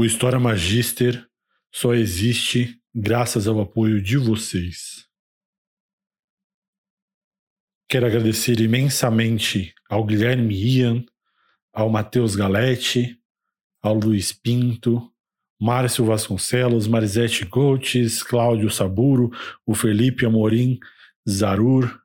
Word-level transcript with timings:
O 0.00 0.04
História 0.04 0.38
Magister 0.38 1.26
só 1.74 1.92
existe 1.92 2.80
graças 2.94 3.48
ao 3.48 3.60
apoio 3.60 4.00
de 4.00 4.16
vocês. 4.16 5.08
Quero 7.88 8.06
agradecer 8.06 8.60
imensamente 8.60 9.74
ao 9.90 10.06
Guilherme 10.06 10.54
Ian, 10.54 11.04
ao 11.72 11.90
Matheus 11.90 12.36
Galete, 12.36 13.20
ao 13.82 13.94
Luiz 13.94 14.30
Pinto, 14.30 15.12
Márcio 15.60 16.04
Vasconcelos, 16.04 16.86
Marisete 16.86 17.44
Gotes, 17.44 18.22
Cláudio 18.22 18.70
Saburo, 18.70 19.32
o 19.66 19.74
Felipe 19.74 20.24
Amorim, 20.24 20.78
Zarur, 21.28 22.00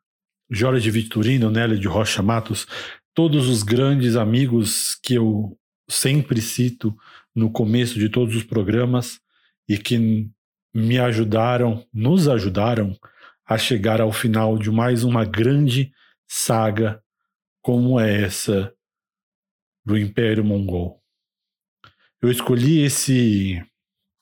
Jorge 0.49 0.89
Vitorino, 0.89 1.51
Nélia 1.51 1.77
de 1.77 1.87
Rocha 1.87 2.23
Matos, 2.23 2.65
todos 3.13 3.47
os 3.47 3.61
grandes 3.61 4.15
amigos 4.15 4.95
que 4.95 5.13
eu 5.13 5.55
sempre 5.87 6.41
cito 6.41 6.97
no 7.36 7.52
começo 7.52 8.00
de 8.00 8.09
todos 8.09 8.36
os 8.36 8.43
programas 8.43 9.20
e 9.67 9.77
que 9.77 10.30
me 10.73 10.99
ajudaram, 10.99 11.85
nos 11.94 12.27
ajudaram 12.27 12.98
a 13.45 13.57
chegar 13.57 14.02
ao 14.02 14.12
final 14.12 14.57
de 14.57 14.71
mais 14.71 15.03
uma 15.03 15.26
grande 15.26 15.91
saga 16.27 17.02
como 17.62 17.99
é 17.99 18.23
essa 18.23 18.73
do 19.85 19.98
Império 19.98 20.43
Mongol. 20.43 21.02
Eu 22.21 22.31
escolhi 22.31 22.81
esse 22.81 23.62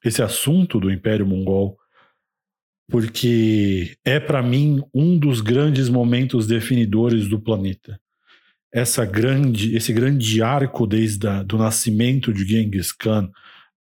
esse 0.03 0.23
assunto 0.23 0.79
do 0.79 0.91
Império 0.91 1.27
Mongol 1.27 1.77
porque 2.89 3.95
é 4.03 4.19
para 4.19 4.41
mim 4.41 4.83
um 4.91 5.17
dos 5.17 5.39
grandes 5.39 5.87
momentos 5.87 6.47
definidores 6.47 7.27
do 7.29 7.39
planeta 7.39 8.00
essa 8.71 9.05
grande, 9.05 9.75
esse 9.75 9.91
grande 9.91 10.41
arco 10.41 10.87
desde 10.87 11.27
o 11.27 11.43
do 11.43 11.57
nascimento 11.57 12.33
de 12.33 12.45
Genghis 12.45 12.91
Khan 12.91 13.29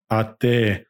até 0.08 0.86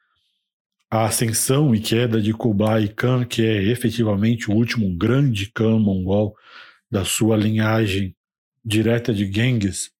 a 0.91 1.05
ascensão 1.05 1.75
e 1.75 1.81
queda 1.81 2.23
de 2.23 2.33
Kublai 2.33 2.89
Khan, 2.89 3.25
que 3.25 3.42
é 3.42 3.62
efetivamente 3.64 4.50
o 4.50 4.55
último 4.55 4.97
grande 4.97 5.50
Khan 5.53 5.78
mongol 5.78 6.34
da 6.91 7.05
sua 7.05 7.36
linhagem 7.36 8.17
direta 8.64 9.12
de 9.12 9.31
Genghis, 9.31 9.91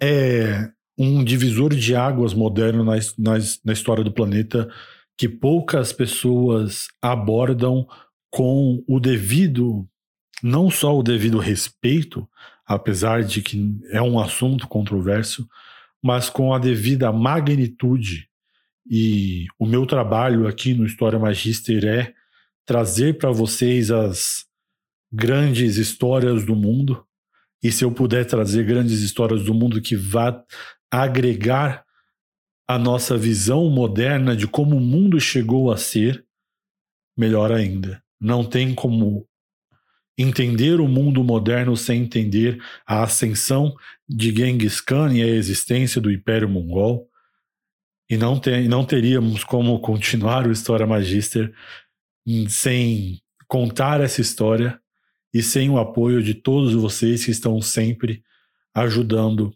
é 0.00 0.70
um 0.98 1.24
divisor 1.24 1.74
de 1.74 1.96
águas 1.96 2.34
moderno 2.34 2.84
na, 2.84 2.96
na, 3.18 3.38
na 3.64 3.72
história 3.72 4.04
do 4.04 4.12
planeta 4.12 4.68
que 5.16 5.28
poucas 5.28 5.92
pessoas 5.92 6.88
abordam 7.00 7.86
com 8.30 8.82
o 8.86 8.98
devido 8.98 9.88
não 10.42 10.70
só 10.70 10.98
o 10.98 11.02
devido 11.02 11.38
respeito, 11.38 12.28
apesar 12.66 13.22
de 13.22 13.42
que 13.42 13.78
é 13.90 14.02
um 14.02 14.18
assunto 14.18 14.66
controverso, 14.66 15.48
mas 16.02 16.28
com 16.28 16.52
a 16.52 16.58
devida 16.58 17.12
magnitude. 17.12 18.28
E 18.90 19.46
o 19.58 19.64
meu 19.64 19.86
trabalho 19.86 20.48
aqui 20.48 20.74
no 20.74 20.84
História 20.84 21.18
Magister 21.18 21.84
é 21.84 22.12
trazer 22.66 23.18
para 23.18 23.30
vocês 23.30 23.90
as 23.90 24.44
grandes 25.12 25.76
histórias 25.76 26.44
do 26.44 26.56
mundo. 26.56 27.06
E 27.62 27.70
se 27.70 27.84
eu 27.84 27.92
puder 27.92 28.24
trazer 28.26 28.64
grandes 28.64 29.00
histórias 29.02 29.44
do 29.44 29.54
mundo 29.54 29.80
que 29.80 29.94
vá 29.94 30.42
agregar 30.90 31.84
a 32.66 32.78
nossa 32.78 33.16
visão 33.16 33.68
moderna 33.70 34.34
de 34.36 34.46
como 34.46 34.76
o 34.76 34.80
mundo 34.80 35.20
chegou 35.20 35.70
a 35.70 35.76
ser, 35.76 36.24
melhor 37.16 37.52
ainda. 37.52 38.02
Não 38.20 38.44
tem 38.44 38.74
como 38.74 39.26
entender 40.16 40.80
o 40.80 40.88
mundo 40.88 41.24
moderno 41.24 41.76
sem 41.76 42.02
entender 42.02 42.62
a 42.86 43.02
ascensão 43.02 43.74
de 44.08 44.34
Genghis 44.34 44.80
Khan 44.80 45.12
e 45.14 45.22
a 45.22 45.26
existência 45.26 46.00
do 46.00 46.10
Império 46.10 46.48
Mongol. 46.48 47.08
E 48.08 48.16
não, 48.16 48.38
ter, 48.38 48.68
não 48.68 48.84
teríamos 48.84 49.42
como 49.42 49.80
continuar 49.80 50.46
o 50.46 50.52
História 50.52 50.86
Magister 50.86 51.52
sem 52.48 53.20
contar 53.48 54.00
essa 54.00 54.20
história 54.20 54.78
e 55.32 55.42
sem 55.42 55.70
o 55.70 55.78
apoio 55.78 56.22
de 56.22 56.34
todos 56.34 56.74
vocês 56.74 57.24
que 57.24 57.30
estão 57.30 57.60
sempre 57.60 58.22
ajudando 58.74 59.52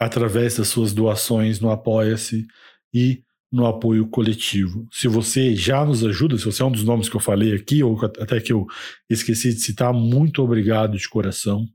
através 0.00 0.56
das 0.56 0.68
suas 0.68 0.92
doações 0.92 1.60
no 1.60 1.70
Apoia-se 1.70 2.46
e 2.92 3.24
no 3.56 3.66
apoio 3.66 4.06
coletivo. 4.06 4.86
Se 4.92 5.08
você 5.08 5.56
já 5.56 5.84
nos 5.84 6.04
ajuda, 6.04 6.36
se 6.36 6.44
você 6.44 6.62
é 6.62 6.66
um 6.66 6.70
dos 6.70 6.84
nomes 6.84 7.08
que 7.08 7.16
eu 7.16 7.20
falei 7.20 7.54
aqui, 7.54 7.82
ou 7.82 7.98
até 8.04 8.38
que 8.38 8.52
eu 8.52 8.66
esqueci 9.08 9.54
de 9.54 9.60
citar, 9.60 9.92
muito 9.94 10.42
obrigado 10.42 10.98
de 10.98 11.08
coração. 11.08 11.66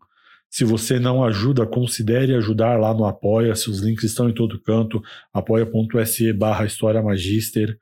Se 0.47 0.63
você 0.63 0.99
não 0.99 1.23
ajuda, 1.23 1.65
considere 1.65 2.35
ajudar 2.35 2.79
lá 2.79 2.93
no 2.93 3.05
Apoia-se, 3.05 3.69
os 3.69 3.79
links 3.79 4.03
estão 4.03 4.29
em 4.29 4.33
todo 4.33 4.61
canto, 4.61 5.01
apoia.se 5.33 6.31
barra 6.33 6.65
História 6.65 7.01
Magister. 7.01 7.79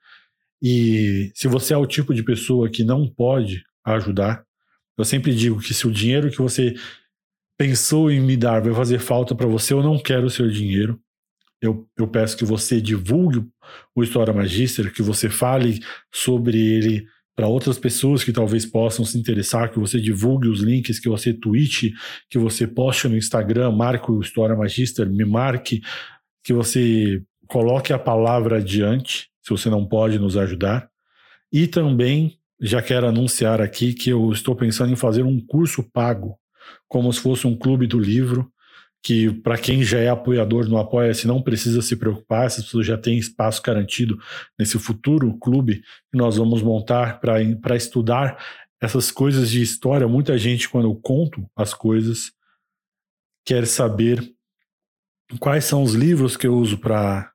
E 0.61 1.31
se 1.35 1.47
você 1.47 1.73
é 1.73 1.77
o 1.77 1.85
tipo 1.85 2.13
de 2.13 2.23
pessoa 2.23 2.69
que 2.69 2.83
não 2.83 3.05
pode 3.05 3.63
ajudar, 3.83 4.45
eu 4.97 5.03
sempre 5.03 5.35
digo 5.35 5.59
que 5.59 5.73
se 5.73 5.87
o 5.87 5.91
dinheiro 5.91 6.29
que 6.29 6.41
você 6.41 6.73
pensou 7.57 8.09
em 8.09 8.21
me 8.21 8.37
dar 8.37 8.61
vai 8.61 8.73
fazer 8.73 8.99
falta 8.99 9.35
para 9.35 9.47
você, 9.47 9.73
eu 9.73 9.83
não 9.83 9.99
quero 9.99 10.27
o 10.27 10.29
seu 10.29 10.49
dinheiro 10.49 10.99
eu, 11.61 11.87
eu 11.97 12.07
peço 12.07 12.37
que 12.37 12.45
você 12.45 12.79
divulgue 12.81 13.45
o 13.95 14.03
História 14.03 14.33
Magister, 14.33 14.93
que 14.93 15.01
você 15.01 15.29
fale 15.29 15.79
sobre 16.11 16.57
ele 16.57 17.05
para 17.35 17.47
outras 17.47 17.77
pessoas 17.79 18.23
que 18.23 18.33
talvez 18.33 18.65
possam 18.65 19.05
se 19.05 19.17
interessar, 19.17 19.71
que 19.71 19.79
você 19.79 19.99
divulgue 19.99 20.49
os 20.49 20.61
links, 20.61 20.99
que 20.99 21.07
você 21.07 21.33
tweete, 21.33 21.93
que 22.29 22.37
você 22.37 22.67
poste 22.67 23.07
no 23.07 23.15
Instagram, 23.15 23.71
marque 23.71 24.11
o 24.11 24.19
História 24.19 24.55
Magister, 24.55 25.09
me 25.09 25.23
marque, 25.23 25.81
que 26.43 26.51
você 26.51 27.23
coloque 27.47 27.93
a 27.93 27.99
palavra 27.99 28.57
adiante, 28.57 29.29
se 29.41 29.51
você 29.51 29.69
não 29.69 29.85
pode 29.85 30.19
nos 30.19 30.35
ajudar. 30.35 30.89
E 31.51 31.65
também 31.65 32.37
já 32.61 32.81
quero 32.81 33.07
anunciar 33.07 33.61
aqui 33.61 33.93
que 33.93 34.09
eu 34.09 34.31
estou 34.31 34.55
pensando 34.55 34.91
em 34.91 34.97
fazer 34.97 35.23
um 35.23 35.39
curso 35.39 35.81
pago, 35.93 36.37
como 36.87 37.11
se 37.11 37.21
fosse 37.21 37.47
um 37.47 37.55
clube 37.55 37.87
do 37.87 37.97
livro, 37.97 38.51
que 39.01 39.31
para 39.31 39.57
quem 39.57 39.83
já 39.83 39.99
é 39.99 40.09
apoiador 40.09 40.67
no 40.67 40.77
Apoia-se 40.77 41.25
não 41.25 41.41
precisa 41.41 41.81
se 41.81 41.95
preocupar, 41.95 42.45
essas 42.45 42.65
pessoas 42.65 42.85
já 42.85 42.97
têm 42.97 43.17
espaço 43.17 43.61
garantido 43.61 44.19
nesse 44.57 44.77
futuro 44.77 45.37
clube 45.37 45.81
que 46.11 46.17
nós 46.17 46.37
vamos 46.37 46.61
montar 46.61 47.19
para 47.19 47.75
estudar 47.75 48.37
essas 48.81 49.11
coisas 49.11 49.49
de 49.49 49.61
história. 49.61 50.07
Muita 50.07 50.37
gente, 50.37 50.67
quando 50.67 50.89
eu 50.89 50.95
conto 50.95 51.49
as 51.55 51.73
coisas, 51.73 52.31
quer 53.45 53.65
saber 53.65 54.21
quais 55.39 55.65
são 55.65 55.83
os 55.83 55.93
livros 55.93 56.35
que 56.35 56.47
eu 56.47 56.55
uso 56.55 56.77
para 56.77 57.33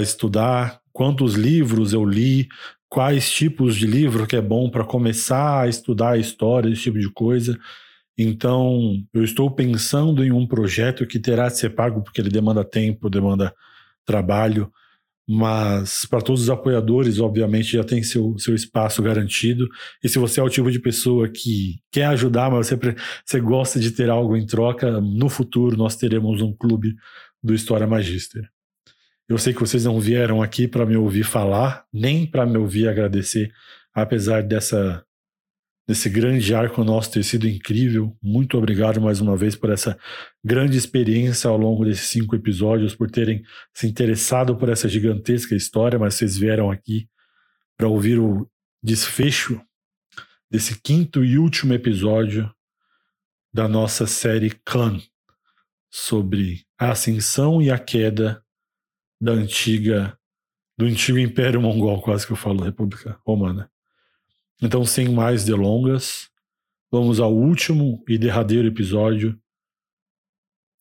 estudar, 0.00 0.80
quantos 0.92 1.34
livros 1.34 1.92
eu 1.92 2.04
li, 2.04 2.48
quais 2.88 3.30
tipos 3.30 3.76
de 3.76 3.86
livro 3.86 4.26
que 4.26 4.36
é 4.36 4.40
bom 4.40 4.70
para 4.70 4.84
começar 4.84 5.62
a 5.62 5.68
estudar 5.68 6.12
a 6.12 6.18
história, 6.18 6.70
esse 6.70 6.82
tipo 6.82 6.98
de 6.98 7.10
coisa. 7.10 7.58
Então, 8.18 9.02
eu 9.12 9.22
estou 9.22 9.50
pensando 9.50 10.24
em 10.24 10.32
um 10.32 10.46
projeto 10.46 11.06
que 11.06 11.18
terá 11.18 11.48
de 11.48 11.58
ser 11.58 11.70
pago, 11.70 12.02
porque 12.02 12.20
ele 12.20 12.30
demanda 12.30 12.64
tempo, 12.64 13.10
demanda 13.10 13.54
trabalho, 14.06 14.72
mas 15.28 16.06
para 16.06 16.22
todos 16.22 16.42
os 16.42 16.50
apoiadores, 16.50 17.18
obviamente, 17.18 17.72
já 17.72 17.82
tem 17.82 18.02
seu, 18.02 18.38
seu 18.38 18.54
espaço 18.54 19.02
garantido. 19.02 19.68
E 20.02 20.08
se 20.08 20.18
você 20.18 20.40
é 20.40 20.42
o 20.42 20.48
tipo 20.48 20.70
de 20.70 20.78
pessoa 20.78 21.28
que 21.28 21.80
quer 21.90 22.06
ajudar, 22.06 22.50
mas 22.50 22.68
você, 22.68 22.78
você 23.24 23.40
gosta 23.40 23.80
de 23.80 23.90
ter 23.90 24.08
algo 24.08 24.36
em 24.36 24.46
troca, 24.46 25.00
no 25.00 25.28
futuro 25.28 25.76
nós 25.76 25.96
teremos 25.96 26.40
um 26.40 26.54
clube 26.54 26.94
do 27.42 27.52
História 27.54 27.86
Magister. 27.86 28.48
Eu 29.28 29.38
sei 29.38 29.52
que 29.52 29.60
vocês 29.60 29.84
não 29.84 30.00
vieram 30.00 30.40
aqui 30.40 30.68
para 30.68 30.86
me 30.86 30.96
ouvir 30.96 31.24
falar, 31.24 31.84
nem 31.92 32.24
para 32.24 32.46
me 32.46 32.56
ouvir 32.56 32.88
agradecer, 32.88 33.52
apesar 33.92 34.44
dessa 34.44 35.04
desse 35.86 36.08
grande 36.10 36.52
arco 36.54 36.82
nosso 36.82 37.12
ter 37.12 37.22
sido 37.22 37.46
incrível. 37.46 38.16
Muito 38.20 38.58
obrigado 38.58 39.00
mais 39.00 39.20
uma 39.20 39.36
vez 39.36 39.54
por 39.54 39.70
essa 39.70 39.96
grande 40.44 40.76
experiência 40.76 41.48
ao 41.48 41.56
longo 41.56 41.84
desses 41.84 42.08
cinco 42.08 42.34
episódios, 42.34 42.94
por 42.94 43.10
terem 43.10 43.44
se 43.72 43.86
interessado 43.86 44.56
por 44.56 44.68
essa 44.68 44.88
gigantesca 44.88 45.54
história, 45.54 45.98
mas 45.98 46.14
vocês 46.14 46.36
vieram 46.36 46.70
aqui 46.70 47.08
para 47.76 47.88
ouvir 47.88 48.18
o 48.18 48.50
desfecho 48.82 49.60
desse 50.50 50.80
quinto 50.80 51.24
e 51.24 51.38
último 51.38 51.72
episódio 51.72 52.52
da 53.52 53.68
nossa 53.68 54.06
série 54.06 54.50
Khan 54.64 55.00
sobre 55.90 56.66
a 56.78 56.90
ascensão 56.90 57.62
e 57.62 57.70
a 57.70 57.78
queda 57.78 58.42
da 59.20 59.32
antiga 59.32 60.18
do 60.78 60.84
antigo 60.84 61.18
Império 61.18 61.60
Mongol, 61.62 62.02
quase 62.02 62.26
que 62.26 62.32
eu 62.32 62.36
falo, 62.36 62.62
República 62.62 63.18
Romana. 63.26 63.70
Então, 64.62 64.84
sem 64.84 65.08
mais 65.08 65.44
delongas, 65.44 66.30
vamos 66.90 67.20
ao 67.20 67.34
último 67.34 68.02
e 68.08 68.16
derradeiro 68.16 68.66
episódio, 68.68 69.38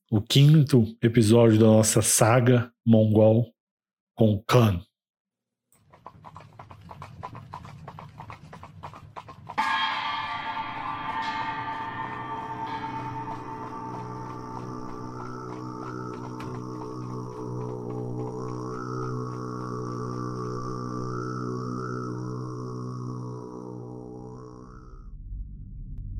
o 0.10 0.22
quinto 0.22 0.96
episódio 1.02 1.60
da 1.60 1.66
nossa 1.66 2.02
saga 2.02 2.72
mongol 2.86 3.54
com 4.16 4.42
Khan. 4.44 4.82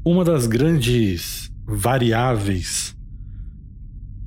Uma 0.06 0.24
das 0.24 0.46
grandes 0.46 1.52
variáveis 1.66 2.96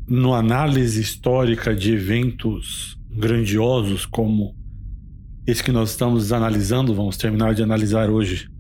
no 0.09 0.35
análise 0.35 1.01
histórica 1.01 1.73
de 1.73 1.93
eventos 1.93 2.99
grandiosos 3.09 4.05
como 4.05 4.57
esse 5.47 5.63
que 5.63 5.71
nós 5.71 5.91
estamos 5.91 6.33
analisando, 6.33 6.93
vamos 6.93 7.17
terminar 7.17 7.55
de 7.55 7.63
analisar 7.63 8.11
hoje, 8.11 8.51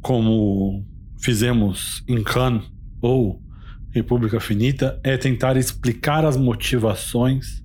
como 0.00 0.86
fizemos 1.20 2.04
em 2.06 2.22
Cannes 2.22 2.62
ou 3.02 3.42
República 3.90 4.38
Finita, 4.38 5.00
é 5.02 5.16
tentar 5.16 5.56
explicar 5.56 6.24
as 6.24 6.36
motivações 6.36 7.60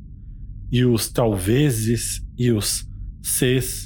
e 0.71 0.83
os 0.83 1.07
talvezes 1.11 2.25
e 2.35 2.51
os 2.51 2.89
ses 3.21 3.85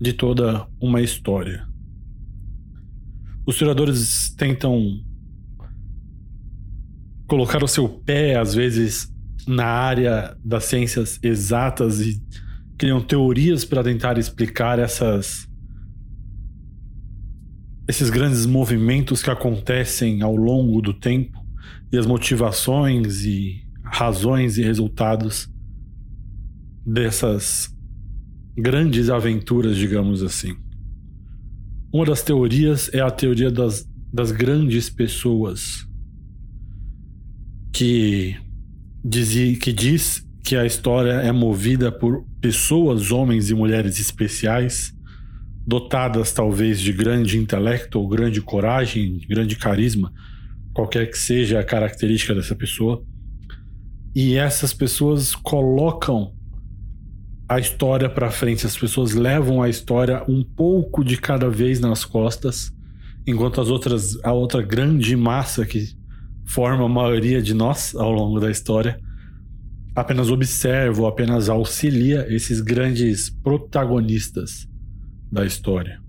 de 0.00 0.14
toda 0.14 0.66
uma 0.80 1.02
história. 1.02 1.73
Os 3.46 3.54
historiadores 3.54 4.34
tentam 4.36 5.00
colocar 7.26 7.62
o 7.62 7.68
seu 7.68 7.88
pé, 7.88 8.36
às 8.36 8.54
vezes, 8.54 9.12
na 9.46 9.66
área 9.66 10.36
das 10.44 10.64
ciências 10.64 11.18
exatas 11.22 12.00
e 12.00 12.22
criam 12.78 13.02
teorias 13.02 13.64
para 13.64 13.82
tentar 13.82 14.18
explicar 14.18 14.78
essas 14.78 15.46
esses 17.86 18.08
grandes 18.08 18.46
movimentos 18.46 19.22
que 19.22 19.28
acontecem 19.28 20.22
ao 20.22 20.34
longo 20.34 20.80
do 20.80 20.94
tempo 20.94 21.38
e 21.92 21.98
as 21.98 22.06
motivações 22.06 23.26
e 23.26 23.62
razões 23.84 24.56
e 24.56 24.62
resultados 24.62 25.46
dessas 26.84 27.70
grandes 28.56 29.10
aventuras, 29.10 29.76
digamos 29.76 30.22
assim. 30.22 30.63
Uma 31.94 32.06
das 32.06 32.24
teorias 32.24 32.92
é 32.92 32.98
a 32.98 33.08
teoria 33.08 33.52
das, 33.52 33.88
das 34.12 34.32
grandes 34.32 34.90
pessoas, 34.90 35.86
que, 37.72 38.34
diz, 39.04 39.58
que 39.58 39.72
diz 39.72 40.26
que 40.42 40.56
a 40.56 40.66
história 40.66 41.12
é 41.12 41.30
movida 41.30 41.92
por 41.92 42.26
pessoas, 42.40 43.12
homens 43.12 43.48
e 43.48 43.54
mulheres 43.54 44.00
especiais, 44.00 44.92
dotadas 45.64 46.32
talvez 46.32 46.80
de 46.80 46.92
grande 46.92 47.38
intelecto 47.38 48.00
ou 48.00 48.08
grande 48.08 48.42
coragem, 48.42 49.20
grande 49.28 49.54
carisma, 49.54 50.12
qualquer 50.72 51.08
que 51.08 51.16
seja 51.16 51.60
a 51.60 51.64
característica 51.64 52.34
dessa 52.34 52.56
pessoa. 52.56 53.04
E 54.12 54.34
essas 54.34 54.74
pessoas 54.74 55.32
colocam 55.32 56.33
a 57.48 57.58
história 57.58 58.08
para 58.08 58.30
frente, 58.30 58.66
as 58.66 58.76
pessoas 58.76 59.12
levam 59.12 59.62
a 59.62 59.68
história 59.68 60.24
um 60.28 60.42
pouco 60.42 61.04
de 61.04 61.16
cada 61.16 61.48
vez 61.48 61.78
nas 61.78 62.04
costas, 62.04 62.72
enquanto 63.26 63.60
as 63.60 63.68
outras 63.68 64.18
a 64.24 64.32
outra 64.32 64.62
grande 64.62 65.14
massa 65.14 65.66
que 65.66 65.94
forma 66.46 66.84
a 66.84 66.88
maioria 66.88 67.42
de 67.42 67.54
nós 67.54 67.94
ao 67.94 68.12
longo 68.12 68.40
da 68.40 68.50
história 68.50 68.98
apenas 69.94 70.30
observa 70.30 71.02
ou 71.02 71.06
apenas 71.06 71.48
auxilia 71.48 72.26
esses 72.28 72.60
grandes 72.60 73.30
protagonistas 73.30 74.68
da 75.30 75.46
história. 75.46 76.02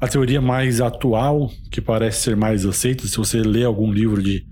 A 0.00 0.06
teoria 0.06 0.40
mais 0.40 0.80
atual, 0.80 1.50
que 1.70 1.80
parece 1.80 2.22
ser 2.22 2.36
mais 2.36 2.64
aceita, 2.64 3.06
se 3.06 3.16
você 3.16 3.42
lê 3.42 3.64
algum 3.64 3.90
livro 3.90 4.22
de, 4.22 4.46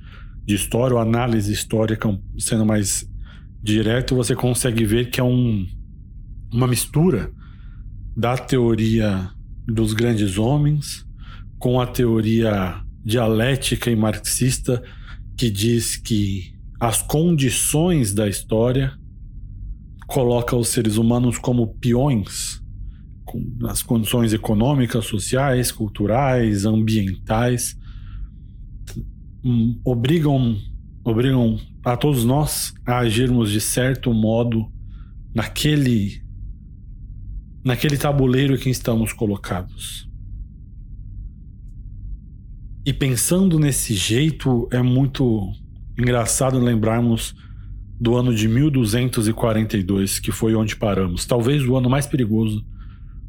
de 0.45 0.55
história 0.55 0.97
ou 0.97 1.01
análise 1.01 1.53
histórica 1.53 2.09
sendo 2.39 2.67
mais 2.67 3.09
direto, 3.65 4.15
você 4.15 4.37
consegue 4.37 4.85
ver 4.85 5.11
que 5.11 5.19
é 5.19 5.25
um, 5.25 5.67
uma 6.53 6.67
mistura 6.67 7.33
da 8.15 8.37
teoria 8.37 9.31
dos 9.67 9.95
grandes 9.95 10.37
homens 10.37 11.07
com 11.59 11.81
a 11.81 11.87
teoria 11.87 12.79
dialética 13.03 13.91
e 13.91 13.97
marxista 13.97 14.83
que 15.35 15.51
diz 15.51 15.97
que 15.97 16.53
as 16.79 17.01
condições 17.01 18.13
da 18.13 18.29
história 18.29 18.93
coloca 20.07 20.55
os 20.55 20.69
seres 20.69 20.99
humanos 20.99 21.39
como 21.39 21.75
peões 21.79 22.63
nas 23.59 23.83
condições 23.83 24.33
econômicas, 24.33 25.07
sociais, 25.07 25.73
culturais, 25.73 26.67
ambientais, 26.67 27.77
hum, 29.43 29.81
obrigam 29.85 30.57
obrigam 31.03 31.59
a 31.85 31.97
todos 31.97 32.25
nós 32.25 32.73
a 32.87 32.99
agirmos 32.99 33.51
de 33.51 33.61
certo 33.61 34.13
modo 34.13 34.73
naquele 35.35 36.23
naquele 37.65 37.97
tabuleiro 37.97 38.59
que 38.59 38.69
estamos 38.69 39.13
colocados. 39.13 40.09
E 42.87 42.93
pensando 42.93 43.59
nesse 43.59 43.95
jeito, 43.95 44.69
é 44.71 44.83
muito 44.83 45.51
engraçado 45.99 46.59
lembrarmos 46.59 47.35
do 47.99 48.15
ano 48.17 48.35
de 48.35 48.47
1242, 48.47 50.19
que 50.19 50.31
foi 50.31 50.55
onde 50.55 50.77
paramos, 50.77 51.25
talvez 51.25 51.67
o 51.67 51.75
ano 51.75 51.89
mais 51.89 52.07
perigoso 52.07 52.63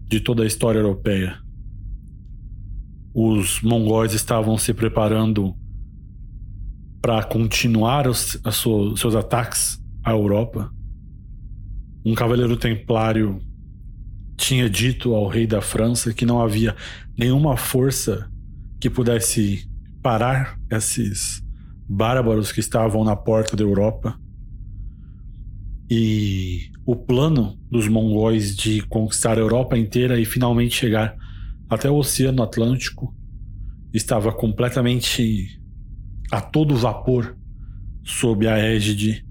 de 0.10 0.20
toda 0.20 0.44
a 0.44 0.48
história 0.48 0.80
europeia. 0.80 1.38
Os 3.14 3.62
mongóis 3.62 4.14
estavam 4.14 4.58
se 4.58 4.74
preparando 4.74 5.56
para 7.06 7.22
continuar 7.22 8.08
os, 8.08 8.42
seus 8.98 9.14
ataques 9.14 9.80
à 10.04 10.10
Europa. 10.10 10.74
Um 12.04 12.16
cavaleiro 12.16 12.58
templário 12.58 13.40
tinha 14.36 14.68
dito 14.68 15.14
ao 15.14 15.28
rei 15.28 15.46
da 15.46 15.62
França 15.62 16.12
que 16.12 16.26
não 16.26 16.42
havia 16.42 16.76
nenhuma 17.16 17.58
força 17.58 18.28
que 18.82 18.90
pudesse 18.90 19.70
parar 20.02 20.60
esses 20.72 21.44
bárbaros 21.88 22.52
que 22.52 22.60
estavam 22.60 23.04
na 23.04 23.16
porta 23.16 23.56
da 23.56 23.62
Europa. 23.62 24.20
E 25.88 26.72
o 26.88 26.96
plano 26.96 27.56
dos 27.70 27.88
mongóis 27.88 28.56
de 28.56 28.82
conquistar 28.88 29.38
a 29.38 29.42
Europa 29.42 29.78
inteira 29.78 30.20
e 30.20 30.26
finalmente 30.26 30.74
chegar 30.74 31.16
até 31.70 31.88
o 31.88 31.98
Oceano 31.98 32.42
Atlântico 32.42 33.16
estava 33.94 34.34
completamente 34.34 35.64
a 36.32 36.42
todo 36.42 36.76
vapor 36.76 37.38
sob 38.04 38.48
a 38.48 38.58
égide 38.58 39.26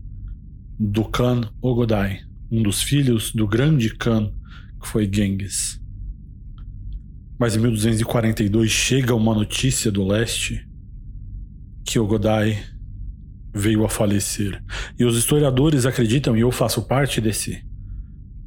do 0.78 1.04
Khan 1.04 1.42
Ogodai, 1.62 2.20
um 2.50 2.62
dos 2.62 2.82
filhos 2.82 3.32
do 3.32 3.46
grande 3.46 3.94
Khan 3.94 4.32
que 4.80 4.88
foi 4.88 5.10
Genghis. 5.10 5.80
Mas 7.38 7.56
em 7.56 7.60
1242 7.60 8.70
chega 8.70 9.14
uma 9.14 9.34
notícia 9.34 9.90
do 9.90 10.06
leste 10.06 10.66
que 11.84 11.98
Ogodai 11.98 12.58
veio 13.54 13.84
a 13.84 13.88
falecer. 13.88 14.62
E 14.98 15.04
os 15.04 15.16
historiadores 15.16 15.86
acreditam, 15.86 16.36
e 16.36 16.40
eu 16.40 16.50
faço 16.50 16.82
parte 16.82 17.20
desse, 17.20 17.64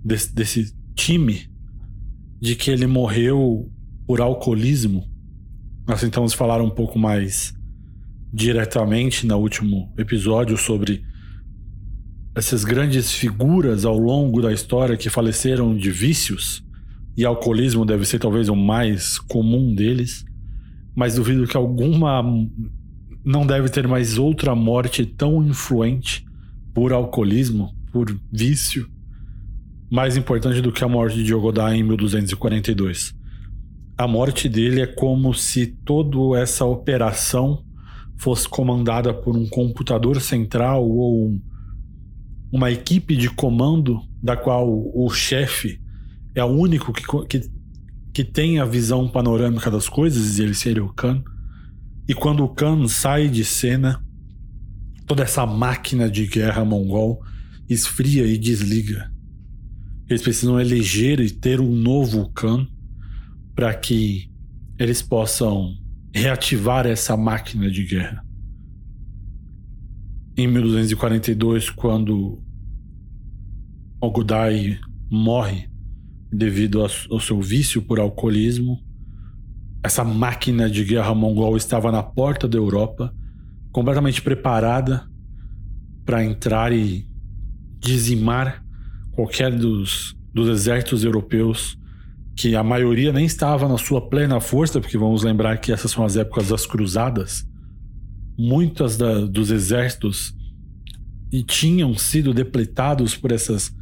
desse, 0.03 0.33
desse 0.33 0.75
time, 0.95 1.49
de 2.39 2.55
que 2.55 2.69
ele 2.69 2.87
morreu 2.87 3.71
por 4.05 4.21
alcoolismo. 4.21 5.09
Nós 5.87 6.01
tentamos 6.01 6.33
falar 6.33 6.61
um 6.61 6.69
pouco 6.69 6.99
mais 6.99 7.56
diretamente 8.31 9.25
no 9.25 9.37
último 9.37 9.93
episódio 9.97 10.57
sobre 10.57 11.03
essas 12.35 12.63
grandes 12.63 13.11
figuras 13.11 13.83
ao 13.83 13.97
longo 13.97 14.41
da 14.41 14.53
história 14.53 14.95
que 14.95 15.09
faleceram 15.09 15.75
de 15.75 15.89
vícios, 15.89 16.63
e 17.17 17.25
alcoolismo 17.25 17.83
deve 17.83 18.05
ser 18.05 18.19
talvez 18.19 18.47
o 18.47 18.55
mais 18.55 19.17
comum 19.17 19.73
deles, 19.73 20.23
mas 20.95 21.15
duvido 21.15 21.47
que 21.47 21.57
alguma 21.57 22.23
não 23.25 23.45
deve 23.45 23.69
ter 23.69 23.87
mais 23.87 24.19
outra 24.19 24.53
morte 24.53 25.05
tão 25.05 25.43
influente 25.43 26.23
por 26.73 26.93
alcoolismo, 26.93 27.75
por 27.91 28.15
vício, 28.31 28.87
mais 29.89 30.15
importante 30.15 30.61
do 30.61 30.71
que 30.71 30.83
a 30.83 30.87
morte 30.87 31.23
de 31.23 31.33
Ogodá 31.33 31.75
em 31.75 31.81
1242. 31.81 33.15
A 33.97 34.07
morte 34.07 34.47
dele 34.47 34.81
é 34.81 34.85
como 34.85 35.33
se 35.33 35.65
toda 35.65 36.39
essa 36.39 36.65
operação 36.65 37.65
fosse 38.17 38.47
comandada 38.47 39.13
por 39.13 39.35
um 39.35 39.47
computador 39.47 40.19
central 40.19 40.87
ou 40.87 41.27
um, 41.27 41.41
uma 42.51 42.71
equipe 42.71 43.15
de 43.15 43.29
comando 43.29 44.01
da 44.21 44.35
qual 44.35 44.67
o 44.67 45.09
chefe 45.09 45.79
é 46.33 46.43
o 46.43 46.47
único 46.47 46.91
que, 46.91 47.03
que, 47.27 47.49
que 48.13 48.23
tem 48.23 48.59
a 48.59 48.65
visão 48.65 49.07
panorâmica 49.07 49.69
das 49.69 49.87
coisas, 49.87 50.37
e 50.37 50.43
ele 50.43 50.53
seria 50.53 50.83
o 50.83 50.93
Khan 50.93 51.23
e 52.07 52.13
quando 52.13 52.43
o 52.43 52.47
Khan 52.47 52.87
sai 52.87 53.27
de 53.27 53.43
cena, 53.43 54.01
toda 55.05 55.23
essa 55.23 55.45
máquina 55.45 56.09
de 56.09 56.25
guerra 56.25 56.63
mongol 56.63 57.21
esfria 57.69 58.25
e 58.25 58.37
desliga. 58.37 59.11
Eles 60.09 60.21
precisam 60.21 60.57
eleger 60.57 61.19
e 61.19 61.29
ter 61.29 61.59
um 61.59 61.75
novo 61.75 62.31
Khan 62.31 62.65
para 63.53 63.73
que 63.73 64.31
eles 64.79 65.01
possam 65.01 65.75
reativar 66.13 66.85
essa 66.85 67.15
máquina 67.15 67.69
de 67.69 67.83
guerra. 67.83 68.25
Em 70.35 70.47
1242, 70.47 71.69
quando 71.69 72.43
Ogudai 73.99 74.79
morre 75.09 75.69
devido 76.31 76.81
ao 76.81 77.19
seu 77.19 77.41
vício 77.41 77.81
por 77.81 77.99
alcoolismo, 77.99 78.79
essa 79.83 80.03
máquina 80.03 80.69
de 80.69 80.83
guerra 80.83 81.15
mongol 81.15 81.57
estava 81.57 81.91
na 81.91 82.03
porta 82.03 82.47
da 82.47 82.57
Europa, 82.57 83.13
completamente 83.71 84.21
preparada 84.21 85.07
para 86.05 86.23
entrar 86.23 86.71
e 86.71 87.07
dizimar 87.79 88.63
qualquer 89.11 89.51
dos, 89.51 90.15
dos 90.33 90.49
exércitos 90.49 91.03
europeus, 91.03 91.77
que 92.37 92.55
a 92.55 92.63
maioria 92.63 93.11
nem 93.11 93.25
estava 93.25 93.67
na 93.67 93.79
sua 93.79 93.99
plena 93.99 94.39
força, 94.39 94.79
porque 94.79 94.97
vamos 94.97 95.23
lembrar 95.23 95.57
que 95.57 95.71
essas 95.71 95.89
são 95.89 96.05
as 96.05 96.15
épocas 96.15 96.49
das 96.49 96.67
cruzadas. 96.67 97.43
Muitas 98.37 98.95
da, 98.95 99.21
dos 99.21 99.49
exércitos 99.49 100.35
e 101.31 101.41
tinham 101.41 101.95
sido 101.97 102.35
depletados 102.35 103.15
por 103.15 103.31
essas 103.31 103.75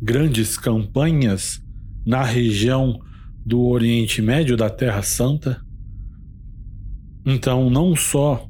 grandes 0.00 0.58
campanhas 0.58 1.62
na 2.04 2.22
região 2.22 3.00
do 3.44 3.62
Oriente 3.62 4.20
Médio, 4.20 4.58
da 4.58 4.68
Terra 4.68 5.02
Santa. 5.02 5.64
Então, 7.24 7.70
não 7.70 7.96
só 7.96 8.46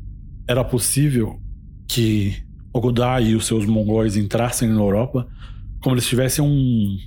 era 0.48 0.64
possível 0.64 1.40
que 1.86 2.34
Ogudai 2.72 3.28
e 3.28 3.36
os 3.36 3.46
seus 3.46 3.64
mongóis 3.64 4.16
entrassem 4.16 4.68
na 4.68 4.80
Europa, 4.80 5.26
como 5.80 5.94
eles 5.94 6.06
tivessem 6.06 6.44
um, 6.44 6.98